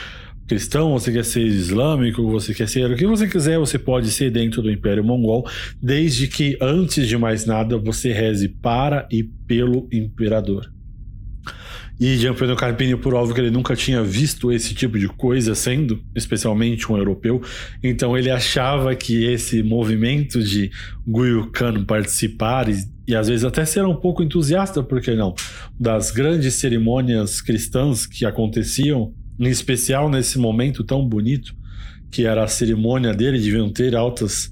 cristão, 0.48 0.92
você 0.92 1.12
quer 1.12 1.24
ser 1.24 1.46
islâmico, 1.46 2.28
você 2.28 2.54
quer 2.54 2.68
ser 2.68 2.92
o 2.92 2.96
que 2.96 3.06
você 3.06 3.28
quiser, 3.28 3.60
você 3.60 3.78
pode 3.78 4.10
ser 4.10 4.32
dentro 4.32 4.64
do 4.64 4.72
Império 4.72 5.04
Mongol, 5.04 5.48
desde 5.82 6.28
que 6.28 6.58
antes 6.60 7.08
de 7.08 7.18
mais 7.18 7.46
nada 7.46 7.78
você 7.78 8.12
reze 8.12 8.50
para 8.50 9.08
e 9.12 9.24
pelo 9.24 9.88
imperador. 9.92 10.70
E 12.00 12.16
Gianfranco 12.16 12.56
Carpini, 12.56 12.96
por 12.96 13.14
óbvio 13.14 13.36
que 13.36 13.42
ele 13.42 13.52
nunca 13.52 13.76
tinha 13.76 14.02
visto 14.02 14.54
esse 14.54 14.74
tipo 14.74 14.98
de 14.98 15.10
coisa 15.10 15.54
sendo, 15.54 16.02
especialmente 16.16 16.90
um 16.90 16.96
europeu, 16.96 17.42
então 17.84 18.18
ele 18.18 18.32
achava 18.32 18.96
que 18.96 19.26
esse 19.26 19.62
movimento 19.62 20.42
de 20.42 20.72
Guyukan 21.06 21.84
participar 21.84 22.70
e, 22.70 22.86
e 23.06 23.14
às 23.14 23.28
vezes 23.28 23.44
até 23.44 23.66
ser 23.66 23.84
um 23.86 23.96
pouco 23.98 24.24
entusiasta, 24.24 24.82
por 24.82 25.02
que 25.02 25.14
não, 25.14 25.36
das 25.78 26.10
grandes 26.10 26.54
cerimônias 26.54 27.42
cristãs 27.42 28.06
que 28.06 28.26
aconteciam 28.26 29.14
em 29.38 29.50
especial 29.50 30.10
nesse 30.10 30.40
momento 30.40 30.86
tão 30.86 31.06
bonito, 31.06 31.54
que 32.10 32.26
era 32.26 32.46
a 32.46 32.48
cerimônia 32.48 33.14
dele, 33.14 33.40
deviam 33.40 33.70
ter 33.70 33.94
altas 33.94 34.50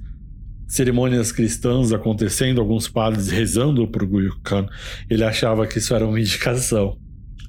cerimônias 0.67 1.31
cristãs 1.31 1.93
acontecendo, 1.93 2.59
alguns 2.59 2.89
padres 2.89 3.29
rezando 3.29 3.87
por 3.87 4.05
Guyukan. 4.05 4.67
Ele 5.09 5.23
achava 5.23 5.65
que 5.65 5.77
isso 5.77 5.95
era 5.95 6.05
uma 6.05 6.19
indicação 6.19 6.97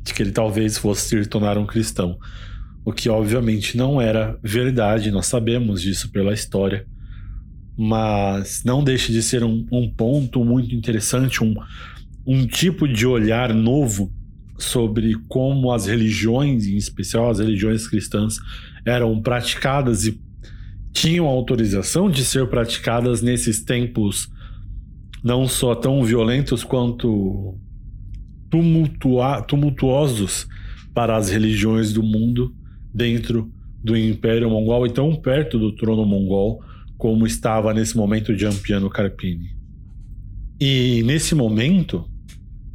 de 0.08 0.14
que 0.14 0.22
ele 0.22 0.32
talvez 0.32 0.78
fosse 0.78 1.08
se 1.08 1.28
tornar 1.28 1.58
um 1.58 1.66
cristão. 1.66 2.18
O 2.84 2.92
que 2.92 3.08
obviamente 3.08 3.76
não 3.76 4.00
era 4.00 4.38
verdade, 4.42 5.10
nós 5.10 5.26
sabemos 5.26 5.82
disso 5.82 6.10
pela 6.10 6.32
história. 6.32 6.86
Mas 7.76 8.62
não 8.64 8.82
deixa 8.82 9.12
de 9.12 9.22
ser 9.22 9.44
um, 9.44 9.66
um 9.70 9.88
ponto 9.88 10.44
muito 10.44 10.74
interessante, 10.74 11.44
um, 11.44 11.54
um 12.26 12.46
tipo 12.46 12.88
de 12.88 13.06
olhar 13.06 13.52
novo 13.54 14.12
sobre 14.58 15.14
como 15.28 15.70
as 15.70 15.86
religiões, 15.86 16.66
em 16.66 16.76
especial 16.76 17.30
as 17.30 17.38
religiões 17.38 17.86
cristãs, 17.86 18.38
eram 18.84 19.20
praticadas 19.20 20.06
e 20.06 20.20
tinham 20.92 21.26
autorização 21.26 22.10
de 22.10 22.24
ser 22.24 22.48
praticadas 22.48 23.22
nesses 23.22 23.62
tempos 23.62 24.28
não 25.22 25.46
só 25.46 25.74
tão 25.74 26.02
violentos 26.02 26.64
quanto 26.64 27.56
tumultua 28.50 29.42
tumultuosos 29.42 30.46
para 30.94 31.16
as 31.16 31.30
religiões 31.30 31.92
do 31.92 32.02
mundo 32.02 32.54
dentro 32.92 33.52
do 33.82 33.96
Império 33.96 34.50
Mongol 34.50 34.86
e 34.86 34.90
tão 34.90 35.14
perto 35.14 35.58
do 35.58 35.72
trono 35.72 36.04
mongol 36.04 36.60
como 36.96 37.26
estava 37.26 37.72
nesse 37.72 37.96
momento 37.96 38.36
Giampiano 38.36 38.90
Carpini. 38.90 39.56
E 40.60 41.02
nesse 41.04 41.34
momento, 41.34 42.04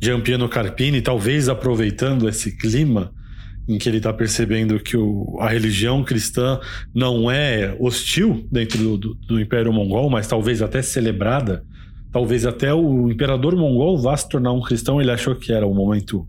Giampiano 0.02 0.48
Carpini, 0.48 1.02
talvez 1.02 1.50
aproveitando 1.50 2.30
esse 2.30 2.58
clima 2.58 3.14
em 3.68 3.78
que 3.78 3.88
ele 3.88 3.98
está 3.98 4.12
percebendo 4.14 4.80
que 4.80 4.98
o, 4.98 5.38
a 5.40 5.50
religião 5.50 6.04
cristã 6.04 6.60
não 6.94 7.30
é 7.30 7.76
hostil 7.80 8.48
dentro 8.52 8.78
do, 8.78 8.98
do, 8.98 9.14
do, 9.16 9.40
Império 9.40 9.72
Mongol, 9.72 10.10
mas 10.10 10.28
talvez 10.28 10.62
até 10.62 10.82
celebrada. 10.82 11.66
Talvez 12.14 12.46
até 12.46 12.72
o 12.74 13.12
imperador 13.12 13.56
mongol 13.56 13.98
vá 13.98 14.16
se 14.16 14.30
tornar 14.30 14.54
um 14.54 14.62
cristão. 14.62 15.02
Ele 15.02 15.12
achou 15.12 15.36
que 15.36 15.52
era 15.52 15.66
o 15.68 15.74
momento 15.74 16.28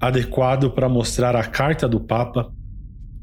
adequado 0.00 0.70
para 0.70 0.88
mostrar 0.88 1.36
a 1.36 1.44
carta 1.44 1.86
do 1.86 2.00
Papa 2.00 2.50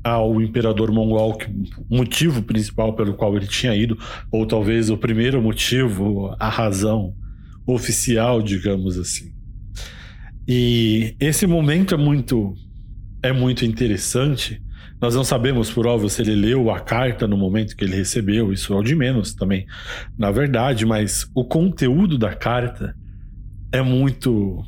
ao 0.03 0.39
imperador 0.39 0.91
mongol, 0.91 1.36
que, 1.36 1.47
motivo 1.89 2.43
principal 2.43 2.93
pelo 2.93 3.16
qual 3.16 3.36
ele 3.36 3.47
tinha 3.47 3.76
ido, 3.76 3.97
ou 4.32 4.45
talvez 4.45 4.91
o 4.91 4.97
primeiro 4.97 5.41
motivo, 5.41 6.36
a 6.39 6.47
razão 6.47 7.16
oficial, 7.66 8.39
digamos 8.43 8.99
assim. 8.99 9.34
E 10.47 11.16
esse 11.20 11.47
momento 11.47 11.95
é 11.95 11.97
muito 11.97 12.53
é 13.24 13.34
muito 13.34 13.66
interessante. 13.66 14.61
Nós 15.02 15.14
não 15.14 15.24
sabemos, 15.24 15.70
por 15.70 15.86
óbvio, 15.86 16.10
se 16.10 16.22
ele 16.22 16.36
leu 16.36 16.72
a 16.72 16.80
carta 16.80 17.28
no 17.28 17.38
momento 17.38 17.76
que 17.76 17.84
ele 17.84 17.96
recebeu, 17.96 18.54
isso 18.54 18.74
é 18.74 18.78
o 18.78 18.84
de 18.84 18.96
menos 18.96 19.34
também, 19.34 19.66
na 20.18 20.32
verdade, 20.32 20.86
mas 20.86 21.30
o 21.36 21.43
conteúdo 21.43 22.18
da 22.18 22.34
carta 22.34 22.96
é 23.72 23.82
muito. 23.82 24.64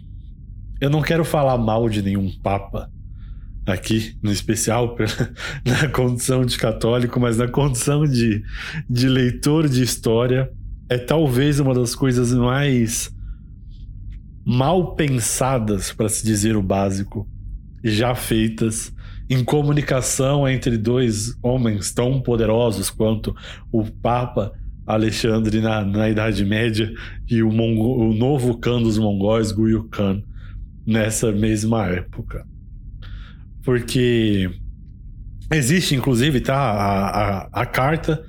Eu 0.81 0.89
não 0.89 1.01
quero 1.01 1.23
falar 1.23 1.57
mal 1.57 1.89
de 1.89 2.01
nenhum 2.01 2.29
papa 2.41 2.91
aqui, 3.65 4.17
no 4.21 4.31
especial, 4.31 4.95
na 5.65 5.87
condição 5.89 6.45
de 6.45 6.57
católico, 6.57 7.19
mas 7.19 7.37
na 7.37 7.47
condição 7.47 8.05
de, 8.05 8.43
de 8.89 9.07
leitor 9.07 9.67
de 9.67 9.81
história, 9.81 10.51
é 10.89 10.97
talvez 10.97 11.59
uma 11.59 11.73
das 11.73 11.95
coisas 11.95 12.33
mais 12.33 13.13
mal 14.45 14.95
pensadas, 14.95 15.91
para 15.91 16.07
se 16.07 16.25
dizer 16.25 16.55
o 16.55 16.61
básico, 16.61 17.27
já 17.83 18.15
feitas 18.15 18.93
em 19.29 19.43
comunicação 19.43 20.47
entre 20.47 20.77
dois 20.77 21.37
homens 21.43 21.91
tão 21.93 22.21
poderosos 22.21 22.89
quanto 22.89 23.35
o 23.71 23.83
Papa 23.83 24.53
Alexandre 24.85 25.59
na, 25.59 25.83
na 25.83 26.09
Idade 26.09 26.45
Média 26.45 26.91
e 27.29 27.43
o, 27.43 27.51
Mongo, 27.51 28.09
o 28.09 28.13
novo 28.13 28.57
Khan 28.57 28.81
dos 28.81 28.97
mongóis, 28.97 29.51
Guyu 29.51 29.83
Khan, 29.89 30.23
nessa 30.85 31.29
mesma 31.31 31.85
época. 31.87 32.47
Porque 33.65 34.49
existe, 35.51 35.93
inclusive, 35.93 36.39
tá, 36.39 36.55
a, 36.55 37.09
a, 37.09 37.49
a 37.51 37.65
carta 37.65 38.25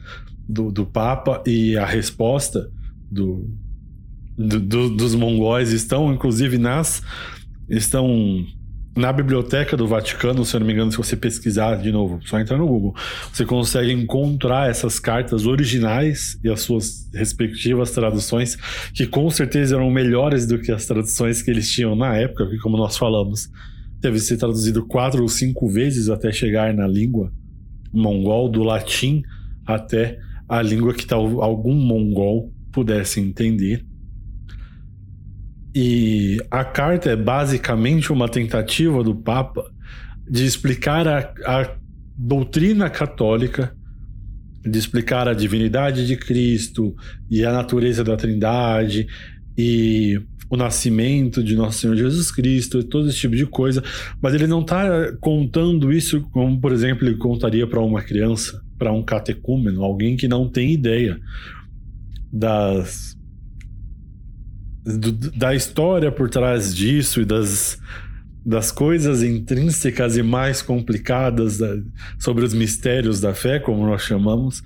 do, 0.48 0.72
do 0.72 0.84
Papa 0.84 1.40
e 1.46 1.76
a 1.76 1.86
resposta 1.86 2.68
do, 3.08 3.48
do, 4.36 4.58
do, 4.58 4.90
dos 4.90 5.14
mongóis 5.14 5.70
estão, 5.70 6.12
inclusive, 6.12 6.58
nas. 6.58 7.02
estão 7.68 8.44
na 8.98 9.12
biblioteca 9.12 9.76
do 9.76 9.86
Vaticano, 9.86 10.44
se 10.44 10.56
eu 10.56 10.60
não 10.60 10.66
me 10.66 10.72
engano, 10.72 10.90
se 10.90 10.98
você 10.98 11.16
pesquisar 11.16 11.76
de 11.76 11.92
novo, 11.92 12.18
só 12.26 12.40
entrar 12.40 12.58
no 12.58 12.66
Google, 12.66 12.96
você 13.32 13.44
consegue 13.44 13.92
encontrar 13.92 14.68
essas 14.68 14.98
cartas 14.98 15.46
originais 15.46 16.36
e 16.42 16.50
as 16.50 16.62
suas 16.62 17.08
respectivas 17.14 17.92
traduções, 17.92 18.56
que 18.92 19.06
com 19.06 19.30
certeza 19.30 19.76
eram 19.76 19.88
melhores 19.88 20.48
do 20.48 20.58
que 20.58 20.72
as 20.72 20.84
traduções 20.84 21.40
que 21.40 21.48
eles 21.48 21.70
tinham 21.70 21.94
na 21.94 22.16
época, 22.16 22.48
que 22.48 22.58
como 22.58 22.76
nós 22.76 22.96
falamos, 22.96 23.48
deve 24.00 24.18
ser 24.18 24.36
traduzido 24.36 24.84
quatro 24.84 25.22
ou 25.22 25.28
cinco 25.28 25.68
vezes 25.68 26.08
até 26.08 26.32
chegar 26.32 26.74
na 26.74 26.86
língua 26.88 27.32
mongol, 27.92 28.48
do 28.48 28.64
latim 28.64 29.22
até 29.64 30.18
a 30.48 30.60
língua 30.60 30.92
que 30.92 31.06
tal 31.06 31.40
algum 31.40 31.74
mongol 31.74 32.52
pudesse 32.72 33.20
entender. 33.20 33.86
E 35.74 36.38
a 36.50 36.64
carta 36.64 37.10
é 37.10 37.16
basicamente 37.16 38.12
uma 38.12 38.28
tentativa 38.28 39.02
do 39.02 39.14
Papa 39.14 39.64
de 40.28 40.44
explicar 40.44 41.06
a, 41.06 41.32
a 41.44 41.76
doutrina 42.16 42.90
católica, 42.90 43.74
de 44.64 44.78
explicar 44.78 45.28
a 45.28 45.34
divindade 45.34 46.06
de 46.06 46.16
Cristo 46.16 46.94
e 47.30 47.44
a 47.44 47.52
natureza 47.52 48.02
da 48.02 48.16
Trindade 48.16 49.06
e 49.56 50.20
o 50.50 50.56
nascimento 50.56 51.44
de 51.44 51.54
nosso 51.54 51.80
Senhor 51.80 51.96
Jesus 51.96 52.30
Cristo, 52.30 52.82
todo 52.82 53.08
esse 53.08 53.18
tipo 53.18 53.36
de 53.36 53.46
coisa, 53.46 53.82
mas 54.20 54.34
ele 54.34 54.46
não 54.46 54.62
está 54.62 55.12
contando 55.20 55.92
isso 55.92 56.22
como, 56.32 56.58
por 56.58 56.72
exemplo, 56.72 57.06
ele 57.06 57.16
contaria 57.16 57.66
para 57.66 57.80
uma 57.80 58.02
criança, 58.02 58.62
para 58.78 58.92
um 58.92 59.02
catecúmeno, 59.02 59.84
alguém 59.84 60.16
que 60.16 60.26
não 60.26 60.48
tem 60.48 60.72
ideia 60.72 61.20
das 62.32 63.17
do, 64.96 65.12
da 65.12 65.54
história 65.54 66.10
por 66.10 66.30
trás 66.30 66.74
disso 66.74 67.20
e 67.20 67.24
das, 67.24 67.78
das 68.44 68.70
coisas 68.70 69.22
intrínsecas 69.22 70.16
e 70.16 70.22
mais 70.22 70.62
complicadas 70.62 71.58
da, 71.58 71.76
sobre 72.18 72.44
os 72.44 72.54
mistérios 72.54 73.20
da 73.20 73.34
fé, 73.34 73.58
como 73.58 73.86
nós 73.86 74.02
chamamos, 74.02 74.62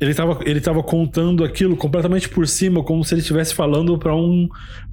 ele 0.00 0.12
estava 0.12 0.38
ele 0.46 0.60
tava 0.60 0.82
contando 0.82 1.44
aquilo 1.44 1.76
completamente 1.76 2.28
por 2.28 2.46
cima, 2.46 2.82
como 2.82 3.04
se 3.04 3.14
ele 3.14 3.20
estivesse 3.20 3.54
falando 3.54 3.98
para 3.98 4.14
um, 4.14 4.48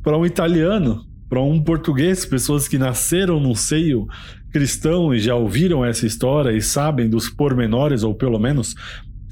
um 0.05 0.26
italiano, 0.26 1.05
para 1.30 1.41
um 1.41 1.62
português, 1.62 2.26
pessoas 2.26 2.68
que 2.68 2.78
nasceram 2.78 3.39
no 3.39 3.55
seio 3.55 4.08
cristão 4.51 5.14
e 5.14 5.20
já 5.20 5.36
ouviram 5.36 5.86
essa 5.86 6.05
história 6.05 6.51
e 6.51 6.62
sabem 6.62 7.10
dos 7.10 7.30
pormenores, 7.30 8.03
ou 8.03 8.16
pelo 8.16 8.39
menos 8.39 8.76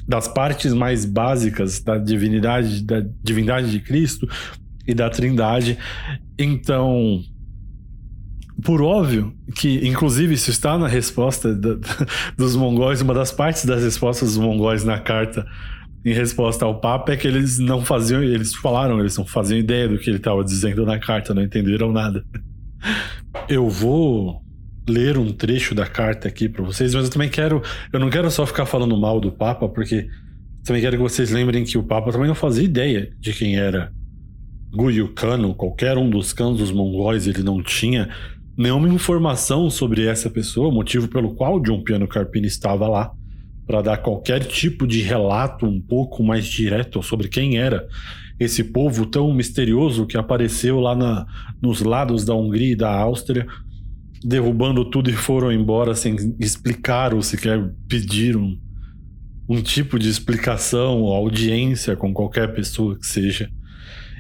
das 0.08 0.28
partes 0.28 0.74
mais 0.74 1.04
básicas 1.04 1.82
da 1.82 1.98
divindade, 1.98 2.84
da 2.84 3.04
divindade 3.24 3.72
de 3.72 3.80
Cristo, 3.80 4.28
e 4.88 4.94
da 4.94 5.10
Trindade. 5.10 5.78
Então, 6.38 7.22
por 8.64 8.82
óbvio 8.82 9.34
que, 9.56 9.88
inclusive, 9.88 10.34
isso 10.34 10.50
está 10.50 10.78
na 10.78 10.88
resposta 10.88 11.54
dos 12.38 12.56
mongóis, 12.56 13.02
uma 13.02 13.14
das 13.14 13.32
partes 13.32 13.66
das 13.66 13.84
respostas 13.84 14.36
dos 14.36 14.38
mongóis 14.38 14.84
na 14.84 15.00
carta 15.00 15.46
em 16.06 16.14
resposta 16.14 16.64
ao 16.64 16.80
Papa 16.80 17.14
é 17.14 17.18
que 17.18 17.28
eles 17.28 17.58
não 17.58 17.84
faziam, 17.84 18.22
eles 18.22 18.54
falaram, 18.56 19.00
eles 19.00 19.18
não 19.18 19.26
faziam 19.26 19.58
ideia 19.58 19.90
do 19.90 19.98
que 19.98 20.08
ele 20.08 20.18
estava 20.18 20.44
dizendo 20.44 20.86
na 20.86 21.00
carta, 21.00 21.34
não 21.34 21.42
entenderam 21.42 21.92
nada. 21.92 22.24
Eu 23.50 23.68
vou 23.68 24.42
ler 24.88 25.18
um 25.18 25.34
trecho 25.34 25.74
da 25.74 25.88
carta 25.88 26.28
aqui 26.28 26.48
para 26.48 26.64
vocês, 26.64 26.94
mas 26.94 27.06
eu 27.06 27.10
também 27.10 27.28
quero, 27.28 27.62
eu 27.92 28.00
não 28.00 28.08
quero 28.08 28.30
só 28.30 28.46
ficar 28.46 28.68
falando 28.68 28.96
mal 28.96 29.20
do 29.20 29.32
Papa, 29.32 29.68
porque 29.68 30.08
também 30.64 30.80
quero 30.80 30.96
que 30.96 31.02
vocês 31.02 31.32
lembrem 31.32 31.64
que 31.64 31.76
o 31.76 31.84
Papa 31.84 32.12
também 32.12 32.28
não 32.28 32.36
fazia 32.36 32.64
ideia 32.64 33.12
de 33.20 33.34
quem 33.34 33.58
era 33.58 33.92
Guyukano, 34.76 35.56
qualquer 35.56 35.98
um 35.98 36.10
dos 36.10 36.34
cães 36.34 36.58
dos 36.58 36.72
mongóis, 36.72 37.28
ele 37.28 37.42
não 37.42 37.64
tinha 37.64 38.10
nenhuma 38.58 38.90
informação 38.90 39.70
sobre 39.70 40.06
essa 40.06 40.30
pessoa, 40.30 40.72
motivo 40.72 41.08
pelo 41.08 41.34
qual 41.34 41.60
John 41.60 41.82
Piano 41.82 42.08
Carpini 42.08 42.48
estava 42.48 42.88
lá, 42.88 43.12
para 43.66 43.82
dar 43.82 43.98
qualquer 43.98 44.46
tipo 44.46 44.86
de 44.86 45.02
relato 45.02 45.66
um 45.66 45.82
pouco 45.82 46.24
mais 46.24 46.46
direto 46.46 47.02
sobre 47.02 47.28
quem 47.28 47.58
era 47.58 47.88
esse 48.40 48.64
povo 48.66 49.06
tão 49.06 49.34
misterioso 49.34 50.06
que 50.06 50.18
apareceu 50.18 50.80
lá 50.80 50.94
na, 50.94 51.26
nos 51.62 51.82
lados 51.82 52.26
da 52.26 52.36
Hungria 52.36 52.74
e 52.74 52.76
da 52.76 52.92
Áustria, 52.94 53.48
derrubando 54.24 54.84
tudo 54.86 55.10
e 55.10 55.14
foram 55.14 55.52
embora 55.52 55.96
sem 55.96 56.16
explicar 56.40 57.14
ou 57.14 57.22
sequer 57.22 57.72
pedir 57.88 58.36
um, 58.36 58.58
um 59.48 59.62
tipo 59.62 59.98
de 59.98 60.10
explicação 60.10 61.02
ou 61.02 61.14
audiência 61.14 61.96
com 61.96 62.14
qualquer 62.14 62.54
pessoa 62.54 62.98
que 63.00 63.08
seja. 63.08 63.50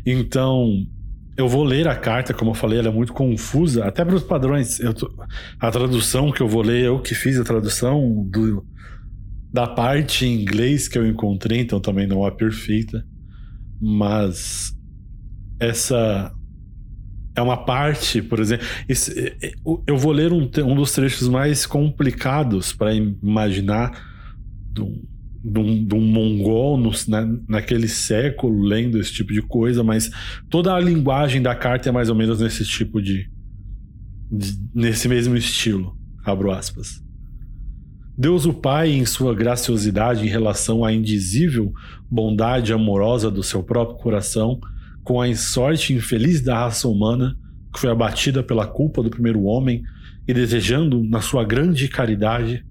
Então, 0.06 0.86
eu 1.38 1.48
vou 1.48 1.64
ler 1.64 1.88
a 1.88 1.96
carta, 1.96 2.34
como 2.34 2.52
eu 2.52 2.56
falei, 2.56 2.80
ela 2.80 2.90
é 2.90 2.92
muito 2.92 3.14
confusa, 3.14 3.86
até 3.86 4.06
para 4.06 4.16
os 4.16 4.24
padrões. 4.24 4.78
Tô, 4.98 5.12
a 5.60 5.72
tradução 5.72 6.32
que 6.32 6.42
eu 6.42 6.48
vou 6.48 6.62
ler, 6.62 6.86
eu 6.86 7.00
que 7.00 7.16
fiz 7.16 7.40
a 7.40 7.44
tradução 7.44 8.26
do, 8.30 8.66
da 9.52 9.68
parte 9.68 10.26
em 10.26 10.42
inglês 10.42 10.88
que 10.88 10.98
eu 10.98 11.06
encontrei, 11.06 11.60
então 11.60 11.80
também 11.80 12.08
não 12.08 12.26
é 12.26 12.32
perfeita. 12.32 13.06
Mas 13.82 14.74
essa 15.60 16.32
é 17.36 17.42
uma 17.42 17.58
parte, 17.58 18.22
por 18.22 18.40
exemplo. 18.40 18.66
Esse, 18.88 19.36
eu 19.86 19.98
vou 19.98 20.14
ler 20.14 20.32
um, 20.32 20.50
um 20.64 20.76
dos 20.76 20.94
trechos 20.94 21.28
mais 21.28 21.66
complicados 21.66 22.72
para 22.72 22.94
imaginar 22.94 23.92
do, 24.72 25.04
de 25.46 25.60
um, 25.60 25.86
de 25.86 25.94
um 25.94 26.02
mongol 26.02 26.76
no, 26.76 26.92
na, 27.08 27.38
naquele 27.48 27.88
século 27.88 28.64
lendo 28.64 29.00
esse 29.00 29.14
tipo 29.14 29.32
de 29.32 29.44
coisa, 29.44 29.84
mas 29.84 30.10
toda 30.50 30.74
a 30.74 30.80
linguagem 30.80 31.40
da 31.40 31.54
carta 31.54 31.90
é 31.90 31.92
mais 31.92 32.10
ou 32.10 32.16
menos 32.16 32.40
nesse 32.40 32.66
tipo 32.66 33.00
de, 33.00 33.30
de 34.32 34.58
nesse 34.74 35.08
mesmo 35.08 35.38
estilo. 35.38 35.96
Abro 36.26 36.52
aspas. 36.52 37.04
Deus 38.18 38.46
o 38.46 38.54
Pai, 38.54 38.92
em 38.92 39.06
sua 39.06 39.36
graciosidade 39.36 40.26
em 40.26 40.30
relação 40.30 40.84
à 40.84 40.92
indizível 40.92 41.72
bondade 42.10 42.74
amorosa 42.74 43.30
do 43.30 43.44
seu 43.44 43.62
próprio 43.62 43.98
coração, 43.98 44.60
com 45.04 45.22
a 45.22 45.36
sorte 45.36 45.94
infeliz 45.94 46.42
da 46.42 46.58
raça 46.58 46.88
humana, 46.88 47.38
que 47.72 47.80
foi 47.80 47.92
abatida 47.92 48.42
pela 48.42 48.66
culpa 48.66 49.04
do 49.04 49.12
primeiro 49.12 49.44
homem, 49.44 49.84
e 50.28 50.34
desejando, 50.34 51.04
na 51.04 51.22
sua 51.22 51.44
grande 51.44 51.88
caridade, 51.88 52.66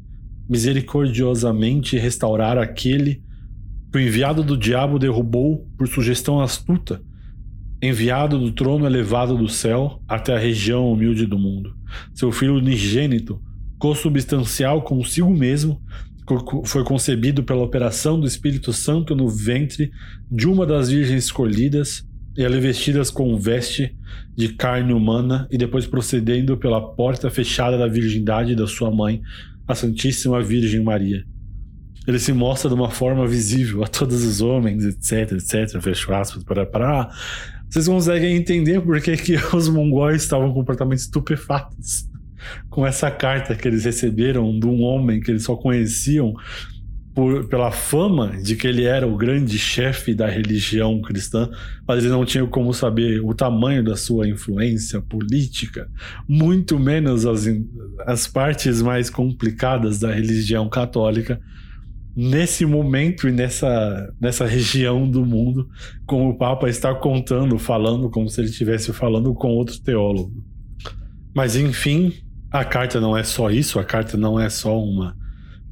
misericordiosamente 0.48 1.98
restaurar 1.98 2.58
aquele 2.58 3.22
que 3.90 3.98
o 3.98 4.00
enviado 4.00 4.42
do 4.42 4.56
diabo 4.56 4.98
derrubou 4.98 5.68
por 5.78 5.86
sugestão 5.86 6.40
astuta, 6.40 7.00
enviado 7.80 8.38
do 8.38 8.50
trono 8.50 8.86
elevado 8.86 9.36
do 9.36 9.48
céu 9.48 10.02
até 10.08 10.34
a 10.34 10.38
região 10.38 10.90
humilde 10.90 11.26
do 11.26 11.38
mundo. 11.38 11.74
Seu 12.12 12.32
filho 12.32 12.56
unigênito, 12.56 13.40
consubstancial 13.78 14.82
consigo 14.82 15.30
mesmo, 15.30 15.80
foi 16.64 16.82
concebido 16.82 17.44
pela 17.44 17.62
operação 17.62 18.18
do 18.18 18.26
Espírito 18.26 18.72
Santo 18.72 19.14
no 19.14 19.28
ventre 19.28 19.90
de 20.30 20.48
uma 20.48 20.64
das 20.66 20.88
virgens 20.88 21.24
escolhidas 21.24 22.04
e 22.36 22.44
ali 22.44 22.58
vestidas 22.58 23.10
com 23.10 23.36
veste 23.36 23.94
de 24.34 24.48
carne 24.48 24.92
humana 24.92 25.46
e 25.50 25.58
depois 25.58 25.86
procedendo 25.86 26.56
pela 26.56 26.80
porta 26.80 27.30
fechada 27.30 27.78
da 27.78 27.86
virgindade 27.86 28.56
da 28.56 28.66
sua 28.66 28.90
mãe 28.90 29.20
a 29.66 29.74
Santíssima 29.74 30.42
Virgem 30.42 30.82
Maria. 30.82 31.24
Ele 32.06 32.18
se 32.18 32.32
mostra 32.32 32.68
de 32.68 32.74
uma 32.74 32.90
forma 32.90 33.26
visível 33.26 33.82
a 33.82 33.86
todos 33.86 34.24
os 34.24 34.40
homens, 34.40 34.84
etc, 34.84 35.32
etc, 35.32 35.80
fecho 35.80 36.12
aspas, 36.12 36.44
para 36.44 36.66
para. 36.66 37.10
Vocês 37.68 37.88
conseguem 37.88 38.36
entender 38.36 38.80
por 38.82 39.00
que, 39.00 39.16
que 39.16 39.36
os 39.56 39.68
mongóis 39.68 40.22
estavam 40.22 40.52
completamente 40.52 41.00
estupefatos 41.00 42.08
com 42.68 42.86
essa 42.86 43.10
carta 43.10 43.54
que 43.54 43.66
eles 43.66 43.84
receberam 43.84 44.58
de 44.58 44.66
um 44.66 44.82
homem 44.82 45.20
que 45.20 45.30
eles 45.30 45.44
só 45.44 45.56
conheciam 45.56 46.34
por, 47.14 47.46
pela 47.46 47.70
fama 47.70 48.36
de 48.42 48.56
que 48.56 48.66
ele 48.66 48.82
era 48.82 49.06
o 49.06 49.16
grande 49.16 49.56
chefe 49.56 50.12
da 50.12 50.26
religião 50.26 51.00
cristã, 51.00 51.48
mas 51.86 51.98
eles 51.98 52.10
não 52.10 52.24
tinham 52.24 52.48
como 52.48 52.74
saber 52.74 53.20
o 53.20 53.32
tamanho 53.32 53.84
da 53.84 53.96
sua 53.96 54.28
influência 54.28 55.00
política, 55.00 55.88
muito 56.28 56.78
menos 56.78 57.24
as, 57.24 57.46
as 58.04 58.26
partes 58.26 58.82
mais 58.82 59.08
complicadas 59.08 60.00
da 60.00 60.12
religião 60.12 60.68
católica 60.68 61.40
nesse 62.16 62.66
momento 62.66 63.28
e 63.28 63.32
nessa, 63.32 64.12
nessa 64.20 64.44
região 64.44 65.08
do 65.08 65.24
mundo, 65.24 65.68
como 66.06 66.30
o 66.30 66.36
Papa 66.36 66.68
está 66.68 66.94
contando, 66.94 67.58
falando 67.58 68.10
como 68.10 68.28
se 68.28 68.40
ele 68.40 68.50
estivesse 68.50 68.92
falando 68.92 69.32
com 69.34 69.48
outro 69.48 69.80
teólogo. 69.80 70.32
Mas 71.34 71.56
enfim, 71.56 72.12
a 72.50 72.64
carta 72.64 73.00
não 73.00 73.16
é 73.16 73.22
só 73.22 73.50
isso, 73.50 73.78
a 73.78 73.84
carta 73.84 74.16
não 74.16 74.38
é 74.38 74.48
só 74.48 74.80
uma 74.80 75.16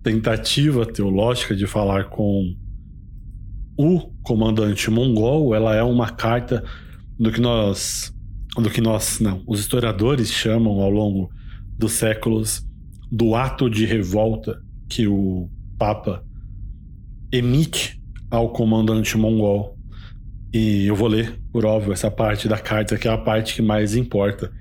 tentativa 0.03 0.85
teológica 0.85 1.55
de 1.55 1.67
falar 1.67 2.05
com 2.09 2.55
o 3.77 4.01
comandante 4.23 4.91
mongol, 4.91 5.55
ela 5.55 5.75
é 5.75 5.83
uma 5.83 6.11
carta 6.11 6.63
do 7.19 7.31
que 7.31 7.41
nós 7.41 8.13
do 8.57 8.69
que 8.69 8.83
nós 8.83 9.19
não, 9.19 9.43
os 9.47 9.61
historiadores 9.61 10.31
chamam 10.31 10.81
ao 10.83 10.91
longo 10.91 11.31
dos 11.79 11.93
séculos 11.93 12.63
do 13.11 13.35
ato 13.35 13.71
de 13.71 13.87
revolta 13.87 14.63
que 14.89 15.07
o 15.07 15.49
papa 15.79 16.23
emite 17.33 17.99
ao 18.31 18.51
comandante 18.51 19.17
mongol. 19.17 19.79
E 20.53 20.87
eu 20.87 20.95
vou 20.95 21.09
ler, 21.09 21.41
por 21.51 21.65
óbvio, 21.65 21.95
essa 21.95 22.11
parte 22.11 22.47
da 22.47 22.59
carta 22.59 22.99
que 22.99 23.09
é 23.09 23.11
a 23.11 23.17
parte 23.17 23.55
que 23.55 23.63
mais 23.63 23.97
importa. 23.97 24.53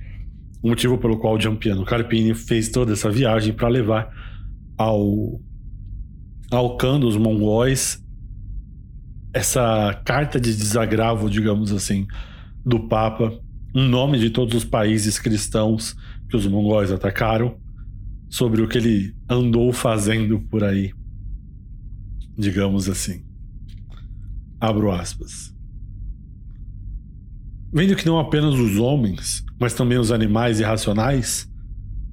o 0.64 0.70
motivo 0.70 0.98
pelo 0.98 1.18
qual 1.18 1.40
Giampiano 1.40 1.84
Carpini 1.84 2.34
fez 2.34 2.70
toda 2.70 2.94
essa 2.94 3.10
viagem 3.10 3.52
para 3.52 3.68
levar 3.68 4.10
ao 4.82 5.40
ao 6.50 6.76
Khan 6.76 7.00
dos 7.00 7.16
mongóis 7.16 8.04
essa 9.34 9.94
carta 10.06 10.40
de 10.40 10.54
desagravo, 10.54 11.30
digamos 11.30 11.72
assim, 11.72 12.06
do 12.66 12.88
Papa, 12.90 13.40
um 13.74 13.88
nome 13.88 14.20
de 14.20 14.30
todos 14.30 14.54
os 14.56 14.66
países 14.66 15.18
cristãos 15.18 15.96
que 16.30 16.36
os 16.36 16.46
mongóis 16.46 16.92
atacaram, 16.92 17.58
sobre 18.30 18.62
o 18.62 18.68
que 18.68 18.78
ele 18.78 19.16
andou 19.30 19.72
fazendo 19.74 20.40
por 20.40 20.64
aí, 20.64 20.94
digamos 22.38 22.90
assim. 22.90 23.26
Abro 24.60 24.92
aspas. 24.92 25.54
Vendo 27.74 27.96
que 27.96 28.06
não 28.06 28.20
apenas 28.20 28.56
os 28.56 28.78
homens, 28.78 29.44
mas 29.60 29.74
também 29.74 29.98
os 29.98 30.12
animais 30.12 30.60
irracionais, 30.60 31.51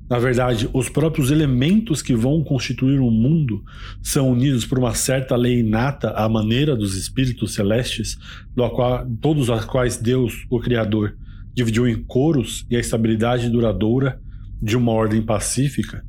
na 0.09 0.19
verdade, 0.19 0.69
os 0.73 0.89
próprios 0.89 1.31
elementos 1.31 2.01
que 2.01 2.15
vão 2.15 2.43
constituir 2.43 2.99
o 2.99 3.11
mundo 3.11 3.63
são 4.03 4.31
unidos 4.31 4.65
por 4.65 4.79
uma 4.79 4.95
certa 4.95 5.37
lei 5.37 5.61
inata 5.61 6.11
à 6.11 6.27
maneira 6.29 6.75
dos 6.75 6.97
espíritos 6.97 7.53
celestes, 7.53 8.17
qual, 8.55 9.07
todos 9.21 9.51
os 9.51 9.65
quais 9.67 9.99
Deus, 9.99 10.47
o 10.49 10.59
Criador, 10.61 11.15
dividiu 11.55 11.87
em 11.87 12.03
coros 12.03 12.65
e 12.71 12.77
a 12.77 12.81
estabilidade 12.81 13.51
duradoura 13.51 14.19
de 14.63 14.79
uma 14.79 14.93
ordem 14.93 15.21
pacífica. 15.21 16.03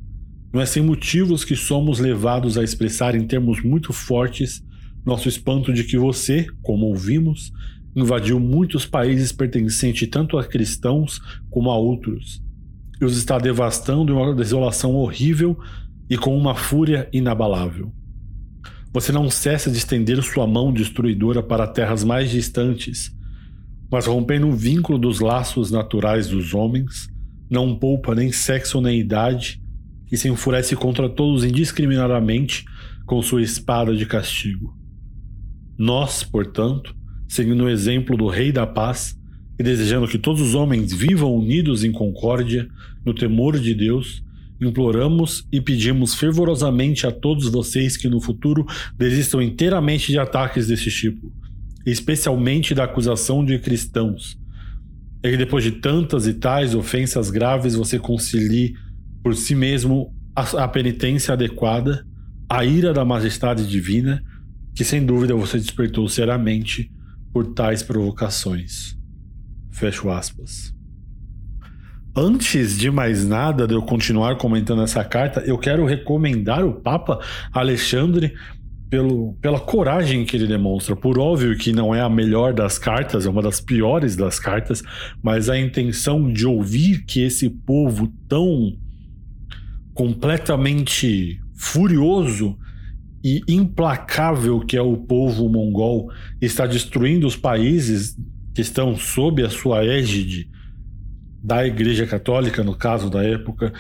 Não 0.53 0.61
é 0.61 0.65
sem 0.65 0.81
motivos 0.81 1.43
que 1.43 1.55
somos 1.55 1.99
levados 1.99 2.57
a 2.57 2.63
expressar 2.63 3.15
em 3.15 3.27
termos 3.27 3.61
muito 3.61 3.91
fortes 3.91 4.63
nosso 5.05 5.27
espanto 5.27 5.73
de 5.73 5.83
que 5.83 5.97
você, 5.97 6.47
como 6.61 6.85
ouvimos, 6.85 7.51
invadiu 7.93 8.39
muitos 8.39 8.85
países 8.85 9.31
pertencentes 9.33 10.07
tanto 10.09 10.37
a 10.37 10.43
cristãos 10.45 11.19
como 11.49 11.69
a 11.69 11.77
outros 11.77 12.41
e 12.99 13.05
os 13.05 13.17
está 13.17 13.37
devastando 13.37 14.11
em 14.11 14.15
uma 14.15 14.35
desolação 14.35 14.95
horrível 14.95 15.57
e 16.09 16.17
com 16.17 16.37
uma 16.37 16.55
fúria 16.55 17.07
inabalável. 17.13 17.93
Você 18.91 19.11
não 19.11 19.29
cessa 19.29 19.69
de 19.69 19.77
estender 19.77 20.21
sua 20.23 20.47
mão 20.47 20.73
destruidora 20.73 21.43
para 21.43 21.67
terras 21.67 22.03
mais 22.03 22.31
distantes, 22.31 23.15
mas 23.91 24.07
rompendo 24.07 24.47
o 24.47 24.55
vínculo 24.55 24.97
dos 24.97 25.19
laços 25.19 25.69
naturais 25.69 26.27
dos 26.27 26.53
homens, 26.53 27.07
não 27.49 27.75
poupa 27.75 28.15
nem 28.15 28.31
sexo 28.31 28.81
nem 28.81 28.99
idade 28.99 29.61
e 30.11 30.17
se 30.17 30.27
enfurece 30.27 30.75
contra 30.75 31.07
todos 31.07 31.43
indiscriminadamente 31.43 32.65
com 33.05 33.21
sua 33.21 33.41
espada 33.41 33.95
de 33.95 34.05
castigo. 34.05 34.75
Nós, 35.77 36.23
portanto, 36.23 36.95
seguindo 37.27 37.63
o 37.63 37.69
exemplo 37.69 38.17
do 38.17 38.27
Rei 38.27 38.51
da 38.51 38.65
Paz, 38.67 39.18
e 39.59 39.63
desejando 39.63 40.07
que 40.07 40.17
todos 40.17 40.41
os 40.41 40.55
homens 40.55 40.93
vivam 40.93 41.35
unidos 41.35 41.83
em 41.83 41.91
concórdia, 41.91 42.69
no 43.05 43.13
temor 43.13 43.59
de 43.59 43.75
Deus, 43.75 44.23
imploramos 44.61 45.45
e 45.51 45.59
pedimos 45.59 46.15
fervorosamente 46.15 47.05
a 47.05 47.11
todos 47.11 47.49
vocês 47.49 47.97
que 47.97 48.07
no 48.07 48.21
futuro 48.21 48.65
desistam 48.97 49.41
inteiramente 49.41 50.13
de 50.13 50.17
ataques 50.17 50.67
desse 50.67 50.89
tipo, 50.89 51.31
especialmente 51.85 52.73
da 52.73 52.85
acusação 52.85 53.43
de 53.43 53.59
cristãos. 53.59 54.39
É 55.21 55.31
que 55.31 55.37
depois 55.37 55.63
de 55.63 55.71
tantas 55.71 56.25
e 56.25 56.33
tais 56.33 56.73
ofensas 56.73 57.29
graves 57.29 57.75
você 57.75 57.99
concilie 57.99 58.73
por 59.21 59.35
si 59.35 59.55
mesmo 59.55 60.13
a, 60.33 60.63
a 60.63 60.67
penitência 60.69 61.33
adequada, 61.33 62.05
a 62.47 62.63
ira 62.63 62.93
da 62.93 63.03
majestade 63.03 63.67
divina, 63.67 64.23
que 64.73 64.85
sem 64.85 65.05
dúvida 65.05 65.35
você 65.35 65.57
despertou 65.57 66.07
seriamente 66.07 66.89
por 67.33 67.53
tais 67.53 67.83
provocações. 67.83 68.98
Fecho 69.71 70.09
aspas. 70.09 70.73
Antes 72.15 72.77
de 72.77 72.89
mais 72.89 73.25
nada, 73.25 73.67
de 73.67 73.73
eu 73.73 73.81
continuar 73.81 74.35
comentando 74.35 74.81
essa 74.81 75.03
carta, 75.03 75.41
eu 75.41 75.57
quero 75.57 75.85
recomendar 75.85 76.65
o 76.65 76.73
Papa 76.73 77.19
Alexandre 77.53 78.33
pelo, 78.89 79.33
pela 79.35 79.59
coragem 79.59 80.25
que 80.25 80.35
ele 80.35 80.47
demonstra. 80.47 80.95
Por 80.95 81.19
óbvio 81.19 81.55
que 81.57 81.71
não 81.71 81.93
é 81.93 82.01
a 82.01 82.09
melhor 82.09 82.53
das 82.53 82.77
cartas, 82.77 83.25
é 83.25 83.29
uma 83.29 83.41
das 83.41 83.61
piores 83.61 84.15
das 84.15 84.39
cartas, 84.39 84.81
mas 85.21 85.49
a 85.49 85.57
intenção 85.57 86.31
de 86.31 86.45
ouvir 86.45 87.05
que 87.05 87.21
esse 87.21 87.49
povo 87.49 88.11
tão 88.27 88.75
completamente 89.93 91.39
furioso 91.53 92.57
e 93.23 93.41
implacável 93.47 94.61
que 94.61 94.77
é 94.77 94.81
o 94.81 94.97
povo 94.97 95.47
mongol 95.49 96.09
está 96.41 96.65
destruindo 96.65 97.27
os 97.27 97.35
países 97.35 98.17
que 98.59 98.61
estão 98.61 98.93
sob 98.97 99.41
a 99.41 99.49
sua 99.49 99.85
égide 99.85 100.49
da 101.41 101.65
Igreja 101.65 102.05
Católica, 102.05 102.61
no 102.61 102.75
caso 102.75 103.09
da 103.09 103.23
época, 103.23 103.71